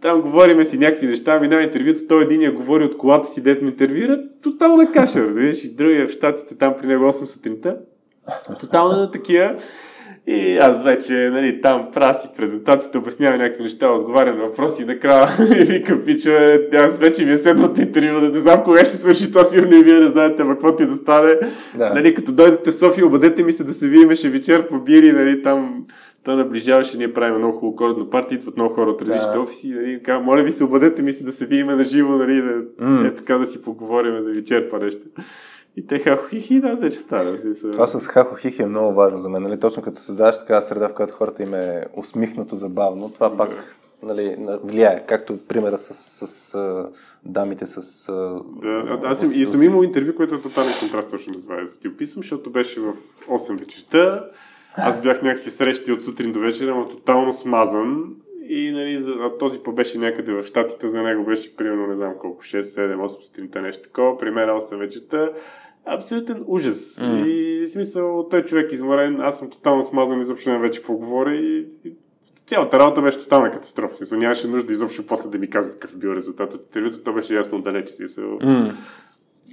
там 0.00 0.20
говориме 0.20 0.64
си 0.64 0.78
някакви 0.78 1.06
неща, 1.06 1.40
минава 1.40 1.62
интервюто, 1.62 2.06
той 2.08 2.22
единия 2.22 2.52
говори 2.52 2.84
от 2.84 2.96
колата 2.96 3.28
си, 3.28 3.42
дет 3.42 3.62
ме 3.62 3.68
интервюира, 3.68 4.20
тотална 4.42 4.92
каша, 4.92 5.26
разбираш, 5.26 5.64
и 5.64 5.74
другия 5.74 6.08
в 6.08 6.10
щатите, 6.10 6.54
там 6.54 6.74
при 6.78 6.86
него 6.86 7.04
8 7.04 7.24
сутринта, 7.24 7.76
тотална 8.60 9.10
такива. 9.10 9.54
И 10.26 10.58
аз 10.58 10.84
вече, 10.84 11.30
нали, 11.32 11.60
там 11.60 11.88
правя 11.92 12.14
си 12.14 12.28
презентацията, 12.36 12.98
обяснявам 12.98 13.38
някакви 13.38 13.62
неща, 13.62 13.90
отговарям 13.90 14.38
на 14.38 14.44
въпроси 14.44 14.82
и 14.82 14.86
накрая 14.86 15.28
ми 15.50 15.56
викам, 15.56 16.02
пича, 16.06 16.60
аз 16.74 16.98
вече 16.98 17.24
ми 17.24 17.32
е 17.32 17.36
седнат 17.36 17.78
интервю, 17.78 18.20
да 18.20 18.28
не 18.28 18.38
знам 18.38 18.64
кога 18.64 18.84
ще 18.84 18.96
свърши 18.96 19.32
то, 19.32 19.44
сигурно 19.44 19.76
и 19.76 19.82
вие 19.82 20.00
не 20.00 20.08
знаете, 20.08 20.42
какво 20.42 20.76
ти 20.76 20.86
да 20.86 20.94
стане. 20.94 21.34
Да. 21.78 21.94
Нали, 21.94 22.14
като 22.14 22.32
дойдете 22.32 22.70
в 22.70 22.74
София, 22.74 23.06
обадете 23.06 23.42
ми 23.42 23.52
се 23.52 23.64
да 23.64 23.72
се 23.72 23.88
видим, 23.88 24.14
ще 24.14 24.28
вечер 24.28 24.68
по 24.68 24.80
бири, 24.80 25.12
нали, 25.12 25.42
там 25.42 25.84
то 26.24 26.36
наближаваше, 26.36 26.98
ние 26.98 27.12
правим 27.12 27.38
много 27.38 27.58
хубаво 27.58 27.76
коледно 27.76 28.10
парти, 28.10 28.34
идват 28.34 28.56
много 28.56 28.74
хора 28.74 28.90
от 28.90 29.02
различните 29.02 29.32
Да. 29.32 29.40
офиси, 29.40 29.70
нали, 29.70 30.00
казвам, 30.02 30.24
моля 30.24 30.42
ви 30.42 30.50
се, 30.50 30.64
обадете 30.64 31.02
ми 31.02 31.12
се 31.12 31.24
да 31.24 31.32
се 31.32 31.46
видим 31.46 31.66
на 31.66 31.84
живо, 31.84 32.16
нали, 32.16 32.42
да, 32.42 32.86
М. 32.86 33.06
е, 33.06 33.14
така 33.14 33.38
да 33.38 33.46
си 33.46 33.62
поговорим, 33.62 34.24
да 34.24 34.30
ви 34.30 34.44
черпа 34.44 34.78
нещо. 34.78 35.00
И 35.76 35.86
те 35.86 35.98
хахо 35.98 36.28
хихи, 36.28 36.60
да, 36.60 36.74
вече 36.74 36.98
стана. 36.98 37.38
смисъл. 37.38 37.72
Това 37.72 37.86
с 37.86 38.06
хахо 38.06 38.36
хихи 38.36 38.62
е 38.62 38.66
много 38.66 38.94
важно 38.94 39.18
за 39.18 39.28
мен. 39.28 39.42
Нали? 39.42 39.60
Точно 39.60 39.82
като 39.82 39.98
създаваш 39.98 40.38
такава 40.38 40.62
среда, 40.62 40.88
в 40.88 40.94
която 40.94 41.14
хората 41.14 41.42
им 41.42 41.54
е 41.54 41.84
усмихнато, 41.96 42.56
забавно, 42.56 43.10
това 43.10 43.36
пак 43.36 43.50
нали, 44.02 44.36
на- 44.38 44.58
влияе. 44.58 45.04
Както 45.06 45.38
примера 45.38 45.78
с, 45.78 45.94
с, 46.26 46.54
а, 46.54 46.88
дамите 47.24 47.66
с... 47.66 48.06
Да, 48.62 49.00
аз 49.04 49.18
с- 49.18 49.36
и 49.36 49.46
с- 49.46 49.50
съм 49.50 49.62
имал 49.62 49.82
интервю, 49.82 50.14
което 50.14 50.34
е 50.34 50.42
тотален 50.42 50.72
контраст 50.80 51.10
точно 51.10 51.32
на 51.32 51.42
това, 51.42 51.56
ти 51.80 51.88
описвам, 51.88 52.22
защото 52.22 52.50
беше 52.50 52.80
в 52.80 52.92
8 53.28 53.58
вечерта. 53.58 54.24
Аз 54.76 55.02
бях 55.02 55.22
някакви 55.22 55.50
срещи 55.50 55.92
от 55.92 56.02
сутрин 56.04 56.32
до 56.32 56.40
вечера, 56.40 56.74
но 56.74 56.86
тотално 56.86 57.32
смазан. 57.32 58.04
И 58.48 58.70
нали, 58.70 58.98
за, 58.98 59.12
а 59.12 59.38
този 59.38 59.58
по 59.58 59.72
беше 59.72 59.98
някъде 59.98 60.32
в 60.32 60.42
Штатите, 60.42 60.88
за 60.88 61.02
него 61.02 61.24
беше 61.24 61.56
примерно 61.56 61.86
не 61.86 61.96
знам 61.96 62.14
колко, 62.20 62.42
6, 62.42 62.60
7, 62.60 62.96
8 62.96 63.22
сутринта, 63.22 63.62
нещо 63.62 63.82
такова. 63.82 64.18
При 64.18 64.30
мен 64.30 64.48
8 64.48 64.76
вечерта. 64.76 65.30
Абсолютен 65.86 66.44
ужас. 66.46 67.02
М. 67.08 67.26
И 67.26 67.66
смисъл, 67.66 68.28
той 68.30 68.44
човек 68.44 68.72
изморен, 68.72 69.20
аз 69.20 69.38
съм 69.38 69.50
тотално 69.50 69.82
смазан, 69.82 70.20
изобщо 70.20 70.50
не 70.50 70.58
вече 70.58 70.80
какво 70.80 70.94
говоря 70.94 71.34
и, 71.34 71.66
и 71.84 71.92
цялата 72.46 72.78
работа 72.78 73.02
беше 73.02 73.18
тотална 73.18 73.50
катастрофа. 73.50 73.96
Смисъл, 73.96 74.18
нямаше 74.18 74.48
нужда 74.48 74.72
изобщо 74.72 75.06
после 75.06 75.30
да 75.30 75.38
ми 75.38 75.50
казват 75.50 75.78
какъв 75.78 75.96
е 75.96 75.98
бил 75.98 76.10
резултат 76.10 76.54
от 76.54 76.62
интервюто. 76.62 77.02
То 77.02 77.12
беше 77.12 77.34
ясно 77.34 77.58
отдалече. 77.58 77.92
в 77.92 77.96
Смисъл, 77.96 78.38
М. 78.42 78.72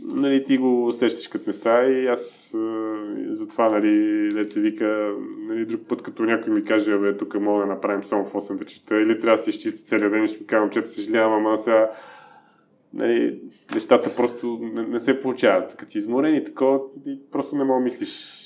нали, 0.03 0.43
ти 0.43 0.57
го 0.57 0.87
усещаш 0.87 1.27
като 1.27 1.43
не 1.47 1.53
става 1.53 1.85
и 1.85 2.07
аз 2.07 2.53
а, 2.57 2.95
затова, 3.29 3.69
нали, 3.69 4.29
дет 4.33 4.51
се 4.51 4.61
вика, 4.61 5.13
нали, 5.47 5.61
Нали, 5.61 5.65
друг 5.65 5.81
път, 5.87 6.01
като 6.01 6.23
някой 6.23 6.53
ми 6.53 6.63
каже, 6.63 6.97
бе, 6.97 7.17
тук 7.17 7.39
мога 7.39 7.61
да 7.61 7.65
направим 7.65 8.03
само 8.03 8.25
в 8.25 8.33
8 8.33 8.57
вечерта, 8.59 8.95
или 8.95 9.19
трябва 9.19 9.37
да 9.37 9.43
се 9.43 9.49
изчисти 9.49 9.85
целият 9.85 10.11
ден 10.11 10.23
и 10.23 10.27
ще 10.27 10.39
ми 10.39 10.47
кажа, 10.47 10.61
момчета, 10.61 10.89
съжалявам, 10.89 11.33
ама 11.33 11.57
сега 11.57 11.91
нали, 12.93 13.41
нещата 13.73 14.15
просто 14.15 14.59
не, 14.61 14.84
не 14.84 14.99
се 14.99 15.22
получават. 15.22 15.76
Като 15.76 15.91
си 15.91 15.97
изморен 15.97 16.35
и 16.35 16.43
такова, 16.45 16.80
и 17.07 17.19
просто 17.31 17.55
не 17.55 17.63
мога 17.63 17.80
да 17.80 17.84
мислиш. 17.84 18.38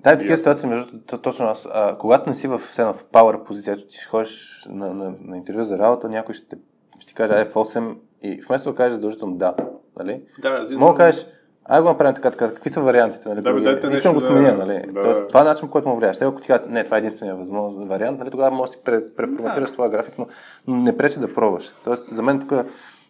Да, 0.00 0.18
такива 0.18 0.36
ситуации, 0.36 0.68
между 0.68 0.98
точно 1.22 1.46
аз. 1.46 1.68
А, 1.72 1.98
когато 1.98 2.28
не 2.30 2.36
си 2.36 2.48
в, 2.48 2.58
в, 2.58 2.94
в 2.94 3.04
power 3.12 3.42
позиция, 3.42 3.76
ти 3.76 3.96
ще 3.96 4.06
ходиш 4.06 4.66
на, 4.70 4.94
на, 4.94 5.14
на 5.20 5.36
интервю 5.36 5.62
за 5.62 5.78
работа, 5.78 6.08
някой 6.08 6.34
ще, 6.34 6.56
ще 6.98 7.06
ти 7.06 7.14
каже 7.14 7.32
F8 7.32 7.96
и 8.22 8.40
вместо 8.48 8.70
да 8.70 8.76
кажеш 8.76 8.94
задължително 8.94 9.36
да, 9.36 9.54
нали? 9.98 10.22
Да, 10.42 10.64
Мога 10.70 10.92
да 10.92 10.98
кажеш, 10.98 11.26
ай 11.64 11.80
го 11.80 11.88
направим 11.88 12.14
така, 12.14 12.30
така, 12.30 12.54
какви 12.54 12.70
са 12.70 12.80
вариантите, 12.80 13.28
нали? 13.28 13.40
Да, 13.42 13.54
бе, 13.54 13.60
дайте 13.60 13.86
нещо 13.86 13.96
Искам 13.96 14.14
го 14.14 14.20
да- 14.20 14.26
сменя, 14.26 14.52
нали? 14.52 14.84
да. 14.92 15.00
Тоест, 15.02 15.28
това 15.28 15.40
е 15.40 15.44
начин, 15.44 15.68
по 15.68 15.72
който 15.72 15.88
му 15.88 15.96
влияеш. 15.96 16.18
Те, 16.18 16.24
ако 16.24 16.40
ти 16.40 16.46
кажат, 16.46 16.70
не, 16.70 16.84
това 16.84 16.96
е 16.96 17.00
единствения 17.00 17.36
възможен 17.36 17.88
вариант, 17.88 18.18
нали? 18.18 18.30
тогава 18.30 18.56
можеш 18.56 18.72
да 18.74 18.78
си 18.78 18.84
пре, 18.84 19.14
преформатираш 19.14 19.68
Да. 19.68 19.74
твоя 19.74 19.90
график, 19.90 20.18
но, 20.18 20.26
но 20.66 20.76
не 20.76 20.96
пречи 20.96 21.20
да 21.20 21.34
пробваш. 21.34 21.74
Тоест, 21.84 22.14
за 22.14 22.22
мен 22.22 22.40
тук 22.40 22.52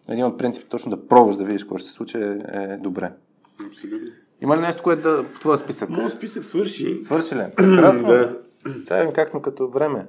един 0.08 0.24
от 0.24 0.38
принципите 0.38 0.70
точно 0.70 0.90
да 0.90 1.06
пробваш 1.06 1.36
да 1.36 1.44
видиш 1.44 1.62
какво 1.62 1.78
ще 1.78 1.88
се 1.88 1.94
случи 1.94 2.18
е, 2.18 2.38
е 2.52 2.76
добре. 2.76 3.12
Абсолютно. 3.66 4.08
Има 4.40 4.56
ли 4.56 4.60
нещо, 4.60 4.82
което 4.82 5.02
да 5.02 5.24
по 5.34 5.40
твоя 5.40 5.58
списък? 5.58 5.90
Моят 5.90 6.12
списък 6.12 6.44
свърши. 6.44 6.98
Свърши 7.02 7.34
ли? 7.34 7.44
Прекрасно. 7.56 8.08
Да. 8.08 8.36
Видим 8.66 9.12
как 9.14 9.28
сме 9.28 9.42
като 9.42 9.68
време. 9.68 10.06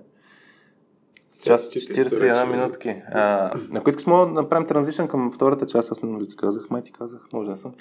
Час 1.44 1.70
41 1.70 2.52
минутки. 2.52 3.02
А, 3.12 3.52
ако 3.76 3.90
искаш, 3.90 4.06
мога 4.06 4.26
да 4.26 4.32
направим 4.32 4.68
транзишън 4.68 5.08
към 5.08 5.32
втората 5.32 5.66
част. 5.66 5.92
Аз 5.92 6.04
не 6.04 6.20
ли 6.20 6.28
ти 6.28 6.36
казах. 6.36 6.70
Май 6.70 6.82
ти 6.82 6.92
казах. 6.92 7.22
Може 7.34 7.50
да 7.50 7.58
съм. 7.58 7.74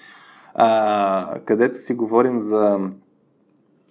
А, 0.54 1.40
където 1.44 1.78
си 1.78 1.94
говорим 1.94 2.40
за 2.40 2.90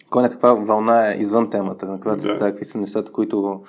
кой 0.10 0.22
на 0.22 0.30
каква 0.30 0.54
вълна 0.54 1.12
е 1.12 1.18
извън 1.18 1.50
темата, 1.50 1.86
на 1.86 2.00
която 2.00 2.24
Да. 2.24 2.30
са 2.30 2.38
какви 2.38 2.66
са 2.66 2.78
нещата, 2.78 3.12
които 3.12 3.64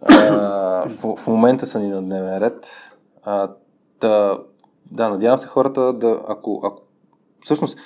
а, 0.00 0.88
в, 0.88 1.16
в 1.16 1.26
момента 1.26 1.66
са 1.66 1.80
ни 1.80 1.88
на 1.88 2.02
дневен 2.02 2.38
ред. 2.38 2.90
А, 3.22 3.48
да, 4.00 4.38
да, 4.90 5.08
надявам 5.08 5.38
се 5.38 5.46
хората 5.46 5.92
да, 5.92 6.20
ако, 6.28 6.60
ако 6.64 6.82
всъщност, 7.44 7.78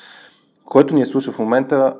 който 0.64 0.94
ни 0.94 1.00
е 1.00 1.06
слуша 1.06 1.32
в 1.32 1.38
момента, 1.38 1.96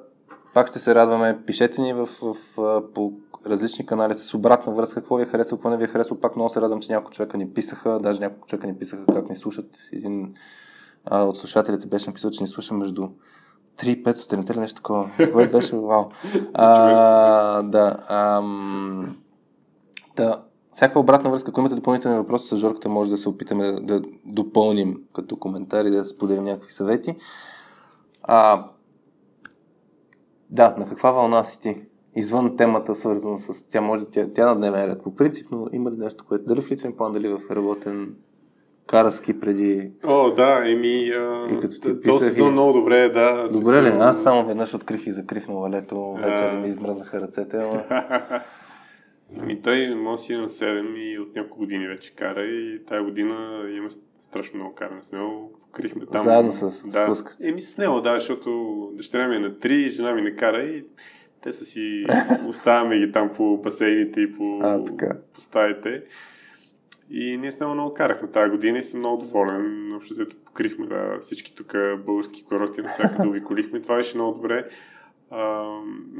пак 0.54 0.68
ще 0.68 0.78
се 0.78 0.94
радваме. 0.94 1.42
Пишете 1.46 1.80
ни 1.80 1.92
в, 1.92 2.06
в, 2.06 2.36
в, 2.56 2.82
по 2.94 3.12
различни 3.46 3.86
канали 3.86 4.14
с 4.14 4.34
обратна 4.34 4.74
връзка, 4.74 5.00
какво 5.00 5.16
ви 5.16 5.22
е 5.22 5.26
харесало, 5.26 5.58
какво 5.58 5.70
не 5.70 5.76
ви 5.76 5.84
е 5.84 5.86
харесало. 5.86 6.20
Пак 6.20 6.36
много 6.36 6.50
се 6.50 6.60
радвам, 6.60 6.80
че 6.80 6.92
няколко 6.92 7.10
човека 7.10 7.38
ни 7.38 7.50
писаха, 7.50 7.98
даже 7.98 8.20
няколко 8.20 8.46
човека 8.46 8.66
ни 8.66 8.78
писаха 8.78 9.06
как 9.06 9.28
ни 9.28 9.36
слушат. 9.36 9.76
Един 9.92 10.34
а, 11.04 11.22
от 11.22 11.38
слушателите 11.38 11.86
беше 11.86 12.10
написал, 12.10 12.30
че 12.30 12.42
ни 12.42 12.48
слуша 12.48 12.74
между 12.74 13.08
3 13.78 13.84
и 13.84 14.04
5 14.04 14.14
сутринта 14.14 14.52
или 14.52 14.60
нещо 14.60 14.76
такова. 14.76 15.10
Което 15.32 15.56
беше 15.56 15.76
вау. 15.76 16.04
А, 16.54 17.62
да. 17.62 17.96
Ам, 18.08 19.18
да. 20.16 20.42
Всякаква 20.72 21.00
обратна 21.00 21.30
връзка, 21.30 21.50
ако 21.50 21.60
имате 21.60 21.74
допълнителни 21.74 22.18
въпроси 22.18 22.48
с 22.48 22.56
Жорката, 22.56 22.88
може 22.88 23.10
да 23.10 23.18
се 23.18 23.28
опитаме 23.28 23.72
да, 23.72 23.80
да 23.80 24.00
допълним 24.26 24.96
като 25.14 25.36
коментари, 25.36 25.90
да 25.90 26.06
споделим 26.06 26.44
някакви 26.44 26.72
съвети. 26.72 27.16
А, 28.22 28.66
да, 30.50 30.74
на 30.78 30.86
каква 30.88 31.10
вълна 31.10 31.44
си 31.44 31.60
ти? 31.60 31.82
Извън 32.16 32.56
темата, 32.56 32.94
свързана 32.94 33.38
с... 33.38 33.66
Тя 33.68 33.80
може 33.80 34.04
тя, 34.04 34.26
тя 34.34 34.46
на 34.46 34.56
дневен 34.56 34.84
ред 34.84 35.02
по 35.02 35.14
принцип, 35.14 35.48
но 35.50 35.66
има 35.72 35.90
ли 35.90 35.96
нещо, 35.96 36.24
което... 36.28 36.44
Дали 36.44 36.60
в 36.60 36.70
личен 36.70 36.92
план, 36.92 37.12
дали 37.12 37.28
в 37.28 37.40
работен 37.50 38.14
караски 38.86 39.40
преди... 39.40 39.90
О, 40.04 40.30
да, 40.30 40.70
еми, 40.70 41.08
а, 41.08 41.46
И 41.52 41.60
като 41.60 41.80
ти 41.80 42.00
писах 42.00 42.20
сезон 42.20 42.48
и- 42.48 42.50
много 42.52 42.72
добре, 42.72 43.08
да. 43.08 43.46
Добре 43.52 43.82
ли? 43.82 43.88
Аз 43.88 44.22
само 44.22 44.46
веднъж 44.46 44.74
открих 44.74 45.06
и 45.06 45.12
закрих 45.12 45.48
на 45.48 45.54
валето, 45.54 46.12
вечер 46.12 46.58
ми 46.58 46.68
измръзнаха 46.68 47.20
ръцете, 47.20 47.56
ама... 47.56 47.84
Ами 49.38 49.62
той 49.62 49.94
може 49.94 50.22
си 50.22 50.32
е 50.32 50.38
на 50.38 50.48
7 50.48 50.98
и 50.98 51.18
от 51.18 51.36
няколко 51.36 51.58
години 51.58 51.88
вече 51.88 52.14
кара 52.14 52.44
и 52.44 52.84
тая 52.86 53.02
година 53.02 53.64
има 53.76 53.88
страшно 54.18 54.58
много 54.58 54.74
каране 54.74 55.02
с 55.02 55.12
него. 55.12 55.52
Покрихме 55.60 56.06
там. 56.06 56.22
Заедно 56.22 56.52
с 56.52 56.88
да. 56.88 57.06
спуската. 57.06 57.48
Еми 57.48 57.60
с 57.60 57.78
него, 57.78 58.00
да, 58.00 58.14
защото 58.14 58.90
дъщеря 58.94 59.28
ми 59.28 59.36
е 59.36 59.38
на 59.38 59.50
3, 59.50 59.88
жена 59.88 60.14
ми 60.14 60.22
не 60.22 60.36
кара 60.36 60.62
и 60.62 60.84
те 61.42 61.52
са 61.52 61.64
си, 61.64 62.06
оставяме 62.48 62.98
ги 62.98 63.12
там 63.12 63.30
по 63.36 63.56
басейните 63.56 64.20
и 64.20 64.32
по, 64.32 64.58
А, 64.62 64.84
така. 64.84 65.16
по 65.34 65.40
стаите. 65.40 66.02
И 67.10 67.36
ние 67.36 67.50
с 67.50 67.60
него 67.60 67.74
много 67.74 67.94
карахме 67.94 68.28
тази 68.28 68.50
година 68.50 68.78
и 68.78 68.82
съм 68.82 69.00
много 69.00 69.22
доволен. 69.22 69.92
Общо 69.94 70.14
взето 70.14 70.36
покрихме 70.44 70.86
да, 70.86 71.18
всички 71.20 71.54
тук 71.54 71.74
български 72.04 72.44
курорти, 72.44 72.82
навсякъде 72.82 73.28
обиколихме. 73.28 73.82
Това 73.82 73.96
беше 73.96 74.16
много 74.16 74.34
добре. 74.34 74.68
А, 75.34 75.64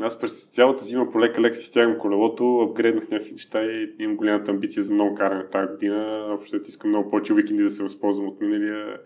аз 0.01 0.21
през 0.21 0.45
цялата 0.45 0.85
зима 0.85 1.11
по 1.11 1.21
лека 1.21 1.41
лека 1.41 1.57
си 1.57 1.67
стягам 1.67 1.99
колелото, 1.99 2.59
апгрейднах 2.61 3.11
някакви 3.11 3.33
неща 3.33 3.63
и 3.63 3.95
имам 3.99 4.17
голямата 4.17 4.51
амбиция 4.51 4.83
за 4.83 4.95
много 4.95 5.15
каране 5.15 5.47
тази 5.47 5.69
година. 5.69 6.27
Общо 6.31 6.61
искам 6.67 6.91
много 6.91 7.11
повече 7.11 7.33
уикенди 7.33 7.63
да 7.63 7.71
се 7.71 7.83
възползвам 7.83 8.29
от 8.29 8.41
миналия. 8.41 8.99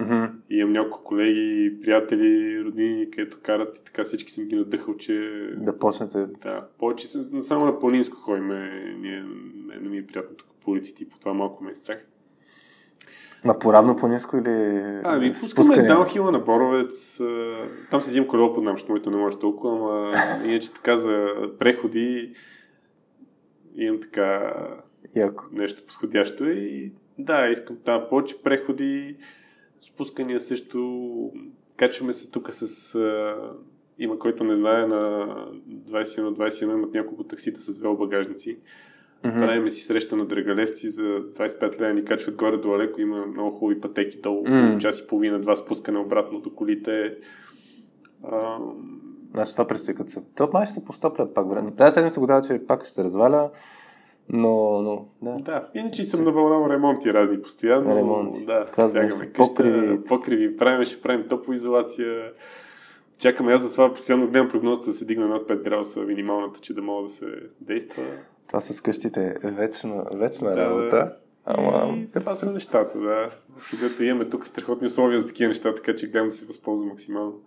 Мгм. 0.00 0.24
И 0.50 0.56
имам 0.56 0.72
няколко 0.72 1.04
колеги, 1.04 1.80
приятели, 1.82 2.64
роднини, 2.64 3.10
където 3.10 3.38
карат 3.42 3.78
и 3.78 3.84
така 3.84 4.04
всички 4.04 4.32
съм 4.32 4.44
ги 4.44 4.56
надъхал, 4.56 4.96
че 4.96 5.14
Да 5.56 5.78
почнете... 5.78 6.26
да, 6.26 6.66
повече 6.78 7.08
само 7.40 7.64
на 7.64 7.78
планинско 7.78 8.16
ходим. 8.16 8.48
Ние, 9.00 9.24
не, 9.66 9.76
не 9.80 9.88
ми 9.88 9.98
е 9.98 10.06
приятно 10.06 10.36
тук 10.36 10.48
по 10.64 10.70
улиците 10.70 11.02
и 11.02 11.08
по 11.08 11.18
това 11.18 11.34
малко 11.34 11.64
ме 11.64 11.70
е 11.70 11.74
страх. 11.74 11.98
На 13.44 13.58
поравно 13.58 13.96
по-ниско 13.96 14.36
или... 14.36 15.00
Ами, 15.04 15.32
пускаме 15.56 15.88
даунхила 15.88 16.30
на 16.30 16.38
Боровец. 16.38 17.20
Там 17.90 18.02
си 18.02 18.10
взимам 18.10 18.28
колело 18.28 18.54
под 18.54 18.64
нам, 18.64 18.74
защото 18.74 18.92
моето 18.92 19.10
не 19.10 19.16
може 19.16 19.38
толкова, 19.38 19.74
ама 19.74 20.44
иначе 20.44 20.72
така 20.72 20.96
за 20.96 21.26
преходи 21.58 22.34
имам 23.76 24.00
така 24.00 24.54
Яко. 25.16 25.44
нещо 25.52 25.82
подходящо 25.86 26.48
и 26.48 26.92
да, 27.18 27.48
искам 27.48 27.76
там 27.84 28.06
повече 28.10 28.42
преходи, 28.42 29.16
спускания 29.80 30.40
също. 30.40 31.32
Качваме 31.76 32.12
се 32.12 32.30
тук 32.30 32.50
с... 32.50 32.94
А, 32.94 33.36
има 33.98 34.18
който 34.18 34.44
не 34.44 34.54
знае, 34.54 34.86
на 34.86 35.26
21-21 35.68 36.62
имат 36.62 36.94
няколко 36.94 37.24
таксита 37.24 37.60
с 37.60 37.78
велобагажници. 37.78 38.58
Мгм. 39.24 39.38
Правиме 39.40 39.70
си 39.70 39.82
среща 39.82 40.16
на 40.16 40.24
Драгалевци 40.26 40.90
за 40.90 41.02
25 41.02 41.80
лева 41.80 41.92
ни 41.92 42.04
качват 42.04 42.34
горе 42.36 42.56
до 42.56 42.78
леко. 42.78 43.00
Има 43.00 43.26
много 43.26 43.56
хубави 43.56 43.80
пътеки 43.80 44.20
долу. 44.20 44.44
М. 44.48 44.78
Час 44.78 45.00
и 45.00 45.06
половина, 45.06 45.40
два 45.40 45.56
спускане 45.56 45.98
обратно 45.98 46.40
до 46.40 46.54
колите. 46.54 47.14
А, 48.24 48.58
Значи 49.34 49.52
това 49.52 49.66
предстои 49.66 49.94
като 49.94 50.10
се... 50.10 50.22
То 50.36 50.48
май 50.52 50.66
ще 50.66 50.74
се 50.74 50.84
постъплят 50.84 51.34
пак 51.34 51.50
време. 51.50 51.70
Тази 51.70 51.94
седмица 51.94 52.20
го 52.20 52.26
дава, 52.26 52.42
че 52.42 52.60
пак 52.66 52.84
ще 52.84 52.92
се 52.92 53.04
разваля, 53.04 53.50
но, 54.28 54.82
но 54.82 55.08
да. 55.22 55.36
да, 55.42 55.68
иначе 55.74 56.04
съм 56.04 56.24
на 56.24 56.32
вълна 56.32 56.74
ремонти 56.74 57.12
разни 57.14 57.42
постоянно. 57.42 57.96
Ремонти. 57.96 58.44
Да, 58.44 58.66
Каза 58.74 58.88
стягаме 58.88 59.12
нещо. 59.12 59.26
къща, 59.34 59.54
Покриви. 59.54 60.04
покриви. 60.04 60.56
Правим, 60.56 60.84
ще 60.84 61.00
правим 61.02 61.28
топлоизолация. 61.28 62.32
Чакаме, 63.18 63.52
аз 63.52 63.62
затова 63.62 63.92
постоянно 63.92 64.26
гледам 64.26 64.48
прогнозата 64.48 64.86
да 64.86 64.92
се 64.92 65.04
дигне 65.04 65.26
над 65.26 65.48
5 65.48 65.62
градуса 65.62 66.00
минималната, 66.00 66.60
че 66.60 66.74
да 66.74 66.82
мога 66.82 67.02
да 67.02 67.08
се 67.08 67.26
действа. 67.60 68.02
Това 68.48 68.60
с 68.60 68.80
къщите 68.80 69.38
е 69.42 69.50
вечна, 69.50 70.04
вечна 70.14 70.50
Да, 70.50 70.56
работа. 70.56 71.16
Ама, 71.44 71.96
И 71.96 72.10
като 72.10 72.24
това 72.24 72.34
са 72.34 72.52
нещата, 72.52 72.98
да. 72.98 73.30
Когато 73.70 74.04
имаме 74.04 74.28
тук 74.28 74.46
страхотни 74.46 74.86
условия 74.86 75.20
за 75.20 75.26
такива 75.26 75.48
неща, 75.48 75.74
така 75.74 75.94
че 75.94 76.10
гледам 76.10 76.28
да 76.28 76.34
се 76.34 76.46
възползвам 76.46 76.88
максимално. 76.88 77.40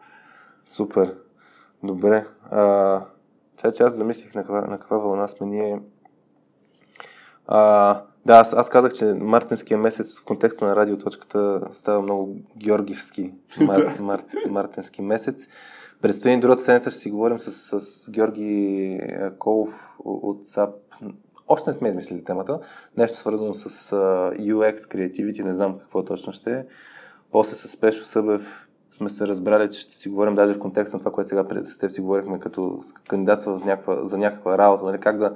Супер. 0.65 1.15
Добре. 1.83 2.25
А, 2.51 3.01
чай, 3.57 3.71
че 3.71 3.83
аз 3.83 3.93
замислих 3.93 4.35
на 4.35 4.41
каква, 4.41 4.61
на 4.61 4.77
каква 4.77 4.97
вълна 4.97 5.27
сме 5.27 5.47
ние. 5.47 5.81
А, 7.47 8.01
да, 8.25 8.33
аз, 8.33 8.53
аз 8.53 8.69
казах, 8.69 8.93
че 8.93 9.05
мартинския 9.05 9.77
месец 9.77 10.19
в 10.19 10.23
контекста 10.23 10.65
на 10.65 10.75
радиоточката 10.75 11.61
става 11.71 12.01
много 12.01 12.35
георгиевски 12.57 13.33
мар, 13.61 13.95
мар, 13.99 14.23
мартински 14.49 15.01
месец. 15.01 15.47
Предстои 16.01 16.31
ни 16.31 16.39
другата 16.39 16.61
седмица, 16.61 16.91
ще 16.91 16.99
си 16.99 17.11
говорим 17.11 17.39
с, 17.39 17.81
с 17.81 18.11
Георги 18.11 18.99
а, 19.21 19.31
Колов 19.31 19.95
от 20.05 20.45
САП. 20.45 20.69
Още 21.47 21.69
не 21.69 21.73
сме 21.73 21.89
измислили 21.89 22.23
темата. 22.23 22.59
Нещо 22.97 23.19
свързано 23.19 23.53
с 23.53 23.93
а, 23.93 23.95
UX, 24.39 24.77
Creativity, 24.77 25.43
не 25.43 25.53
знам 25.53 25.79
какво 25.79 26.03
точно 26.03 26.33
ще 26.33 26.51
е. 26.51 26.65
После 27.31 27.55
с 27.55 27.77
Пешо 27.77 28.05
Събев 28.05 28.67
сме 28.91 29.09
се 29.09 29.27
разбрали, 29.27 29.69
че 29.69 29.79
ще 29.79 29.97
си 29.97 30.09
говорим 30.09 30.35
даже 30.35 30.53
в 30.53 30.59
контекст 30.59 30.93
на 30.93 30.99
това, 30.99 31.11
което 31.11 31.29
сега 31.29 31.43
пред 31.43 31.67
с 31.67 31.77
теб 31.77 31.91
си 31.91 32.01
говорихме 32.01 32.39
като 32.39 32.79
кандидатства 33.07 33.57
за 33.57 33.65
някаква, 33.65 34.05
за 34.05 34.17
някаква 34.17 34.57
работа, 34.57 34.85
нали? 34.85 34.99
как 34.99 35.17
да 35.17 35.35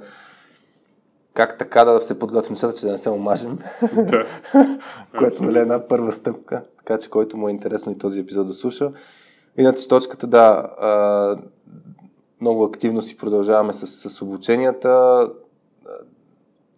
как 1.34 1.58
така 1.58 1.84
да 1.84 2.00
се 2.00 2.18
подготвим 2.18 2.52
нещата, 2.52 2.74
че 2.74 2.86
да 2.86 2.92
не 2.92 2.98
се 2.98 3.10
омажем, 3.10 3.58
Да. 3.94 4.24
което 5.18 5.42
нали, 5.42 5.58
е 5.58 5.62
една 5.62 5.88
първа 5.88 6.12
стъпка, 6.12 6.62
така 6.78 6.98
че 6.98 7.10
който 7.10 7.36
му 7.36 7.48
е 7.48 7.52
интересно 7.52 7.92
и 7.92 7.98
този 7.98 8.20
епизод 8.20 8.46
да 8.46 8.52
слуша. 8.52 8.92
Иначе 9.56 9.88
точката, 9.88 10.26
да, 10.26 10.68
а, 10.80 11.36
много 12.40 12.64
активно 12.64 13.02
си 13.02 13.16
продължаваме 13.16 13.72
с, 13.72 14.10
с 14.10 14.22
обученията, 14.22 15.28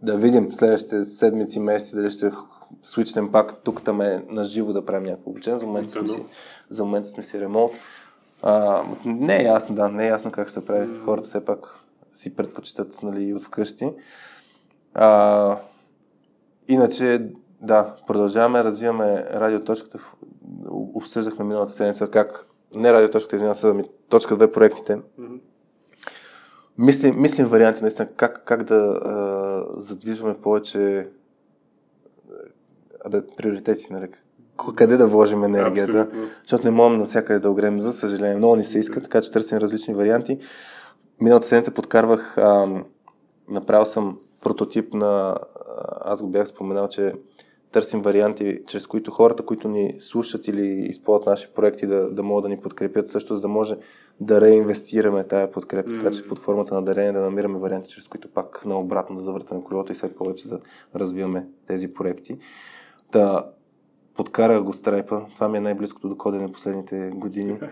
да 0.02 0.16
видим 0.16 0.52
следващите 0.52 1.04
седмици, 1.04 1.60
месеци, 1.60 1.96
дали 1.96 2.10
ще 2.10 2.30
свичнем 2.82 3.32
пак 3.32 3.62
тук 3.64 3.82
там 3.82 4.00
е 4.00 4.22
на 4.28 4.44
живо 4.44 4.72
да 4.72 4.84
правим 4.84 5.06
някакво 5.06 5.30
обучение. 5.30 5.58
За 5.58 5.66
момента 5.66 5.92
сме 5.92 6.08
си, 6.08 6.24
за 6.70 6.84
момента 6.84 7.08
сме 7.08 7.22
си 7.22 7.40
ремонт. 7.40 7.72
А, 8.42 8.82
не 9.04 9.36
е 9.36 9.44
ясно, 9.44 9.74
да, 9.74 9.88
не 9.88 10.04
е 10.04 10.08
ясно 10.08 10.32
как 10.32 10.50
се 10.50 10.64
прави. 10.64 10.98
Хората 11.04 11.28
все 11.28 11.44
пак 11.44 11.58
си 12.12 12.36
предпочитат 12.36 13.02
нали, 13.02 13.34
от 13.34 13.44
вкъщи. 13.44 13.92
А, 14.94 15.58
иначе, 16.68 17.26
да, 17.60 17.94
продължаваме, 18.06 18.64
развиваме 18.64 19.24
радиоточката. 19.34 19.98
Обсъждахме 20.70 21.44
миналата 21.44 21.72
седмица 21.72 22.10
как, 22.10 22.46
не 22.76 22.92
радиоточката, 22.92 23.36
извинявам 23.36 23.56
се, 23.56 23.68
ами 23.68 23.84
точка 24.08 24.36
2 24.36 24.52
проектите. 24.52 24.92
Mm-hmm. 24.96 25.40
Мислим, 26.78 27.20
мислим 27.20 27.46
варианти 27.46 27.82
наистина 27.82 28.08
как, 28.16 28.42
как 28.44 28.62
да 28.62 28.74
а, 28.74 29.80
задвижваме 29.80 30.34
повече 30.34 31.08
а, 33.04 33.22
приоритети, 33.36 33.86
нали, 33.90 34.08
къде 34.76 34.96
да 34.96 35.06
вложим 35.06 35.44
енергията, 35.44 35.98
Абсолютно. 35.98 36.28
защото 36.42 36.64
не 36.64 36.70
можем 36.70 36.98
навсякъде 36.98 37.38
да 37.38 37.50
огрем, 37.50 37.80
за 37.80 37.92
съжаление. 37.92 38.36
Много 38.36 38.56
ни 38.56 38.64
се 38.64 38.78
иска, 38.78 39.02
така 39.02 39.20
че 39.20 39.32
търсим 39.32 39.58
различни 39.58 39.94
варианти. 39.94 40.38
Миналата 41.20 41.46
седмица 41.46 41.70
подкарвах, 41.70 42.38
а, 42.38 42.66
направил 43.48 43.86
съм 43.86 44.18
прототип 44.40 44.94
на, 44.94 45.36
аз 46.00 46.22
го 46.22 46.28
бях 46.28 46.48
споменал, 46.48 46.88
че 46.88 47.12
търсим 47.72 48.02
варианти, 48.02 48.60
чрез 48.66 48.86
които 48.86 49.10
хората, 49.10 49.46
които 49.46 49.68
ни 49.68 49.96
слушат 50.00 50.48
или 50.48 50.66
използват 50.66 51.26
наши 51.26 51.48
проекти, 51.54 51.86
да, 51.86 52.10
да 52.10 52.22
могат 52.22 52.42
да 52.42 52.48
ни 52.48 52.58
подкрепят 52.58 53.08
също, 53.08 53.34
за 53.34 53.40
да 53.40 53.48
може 53.48 53.76
да 54.20 54.40
реинвестираме 54.40 55.24
тая 55.24 55.50
подкрепа, 55.50 55.90
mm-hmm. 55.90 55.94
така 55.94 56.10
че 56.10 56.28
под 56.28 56.38
формата 56.38 56.74
на 56.74 56.82
дарение 56.82 57.12
да 57.12 57.20
намираме 57.20 57.58
варианти, 57.58 57.88
чрез 57.88 58.08
които 58.08 58.28
пак 58.28 58.64
наобратно 58.64 59.16
да 59.16 59.22
завъртаме 59.22 59.62
колелото 59.64 59.92
и 59.92 59.94
все 59.94 60.14
повече 60.14 60.48
да 60.48 60.60
развиваме 60.94 61.48
тези 61.66 61.92
проекти. 61.92 62.38
Та, 63.10 63.44
подкарах 64.16 64.62
го 64.62 64.72
страйпа. 64.72 65.26
Това 65.34 65.48
ми 65.48 65.58
е 65.58 65.60
най-близкото 65.60 66.08
до 66.08 66.16
кодене 66.16 66.52
последните 66.52 67.10
години. 67.14 67.60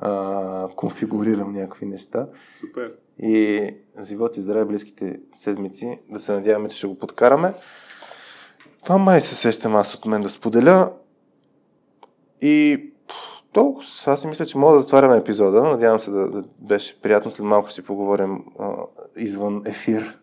А, 0.00 0.68
конфигурирам 0.76 1.52
някакви 1.52 1.86
неща. 1.86 2.28
Супер. 2.60 2.92
И 3.18 3.70
живот 4.02 4.36
и 4.36 4.40
здраве 4.40 4.64
близките 4.64 5.20
седмици. 5.32 6.00
Да 6.10 6.20
се 6.20 6.32
надяваме, 6.32 6.68
че 6.68 6.78
ще 6.78 6.86
го 6.86 6.98
подкараме. 6.98 7.54
Това 8.84 8.98
май 8.98 9.20
се 9.20 9.34
сещам 9.34 9.76
аз 9.76 9.94
от 9.94 10.06
мен 10.06 10.22
да 10.22 10.30
споделя. 10.30 10.92
И 12.42 12.84
толкова. 13.52 13.86
Аз 14.06 14.20
си 14.20 14.26
мисля, 14.26 14.46
че 14.46 14.58
мога 14.58 14.74
да 14.74 14.80
затваряме 14.80 15.16
епизода. 15.16 15.62
Надявам 15.62 16.00
се 16.00 16.10
да, 16.10 16.30
да 16.30 16.42
беше 16.58 17.00
приятно. 17.00 17.30
След 17.30 17.46
малко 17.46 17.68
ще 17.68 17.74
си 17.74 17.82
поговорим 17.82 18.44
а, 18.58 18.74
извън 19.16 19.62
ефир. 19.66 20.18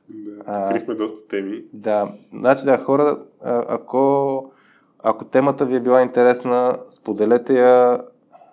Да, 0.45 0.95
доста 0.97 1.27
теми. 1.27 1.63
Да. 1.73 2.11
Значи 2.33 2.65
да, 2.65 2.77
хора, 2.77 3.19
а, 3.43 3.65
ако 3.67 4.51
ако 5.07 5.25
темата 5.25 5.65
ви 5.65 5.75
е 5.75 5.79
била 5.79 6.01
интересна, 6.01 6.77
споделете 6.89 7.59
я, 7.59 7.99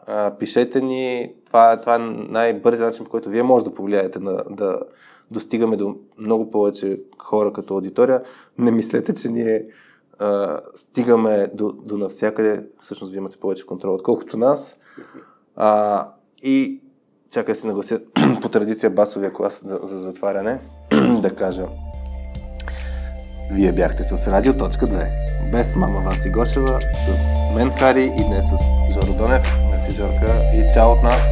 а, 0.06 0.36
пишете 0.38 0.80
ни. 0.80 1.32
Това, 1.46 1.80
това 1.80 1.94
е 1.94 1.98
най-бързият 1.98 2.88
начин, 2.88 3.04
по 3.04 3.10
който 3.10 3.28
вие 3.28 3.42
може 3.42 3.64
да 3.64 3.74
повлияете 3.74 4.18
на, 4.18 4.44
да 4.50 4.80
достигаме 5.30 5.76
до 5.76 5.96
много 6.18 6.50
повече 6.50 7.00
хора 7.18 7.52
като 7.52 7.74
аудитория. 7.74 8.22
Не 8.58 8.70
мислете, 8.70 9.14
че 9.14 9.28
ние 9.28 9.66
а, 10.22 10.60
стигаме 10.74 11.46
до, 11.54 11.72
до 11.72 11.98
навсякъде. 11.98 12.66
Всъщност 12.80 13.12
вие 13.12 13.18
имате 13.18 13.36
повече 13.36 13.66
контрол, 13.66 13.94
отколкото 13.94 14.36
нас. 14.36 14.76
А, 15.56 16.08
и 16.42 16.80
чакай 17.30 17.54
се 17.54 17.66
наглася 17.66 18.00
по 18.42 18.48
традиция 18.48 18.90
басовия 18.90 19.32
клас 19.32 19.62
за, 19.66 19.80
за 19.82 19.98
затваряне 19.98 20.60
да 21.22 21.30
кажа. 21.30 21.66
Вие 23.52 23.72
бяхте 23.72 24.04
с 24.04 24.28
Радио.2 24.28 25.22
без 25.52 25.76
мама 25.76 26.00
Васи 26.00 26.30
Гошева, 26.30 26.80
с 26.80 27.36
мен 27.54 27.70
Хари 27.70 28.12
и 28.18 28.24
днес 28.24 28.46
с 28.46 28.94
Жоро 28.94 29.16
Донев. 29.18 29.46
Мерси, 29.70 29.92
Жорка, 29.92 30.42
и 30.54 30.72
чао 30.74 30.92
от 30.92 31.02
нас! 31.02 31.24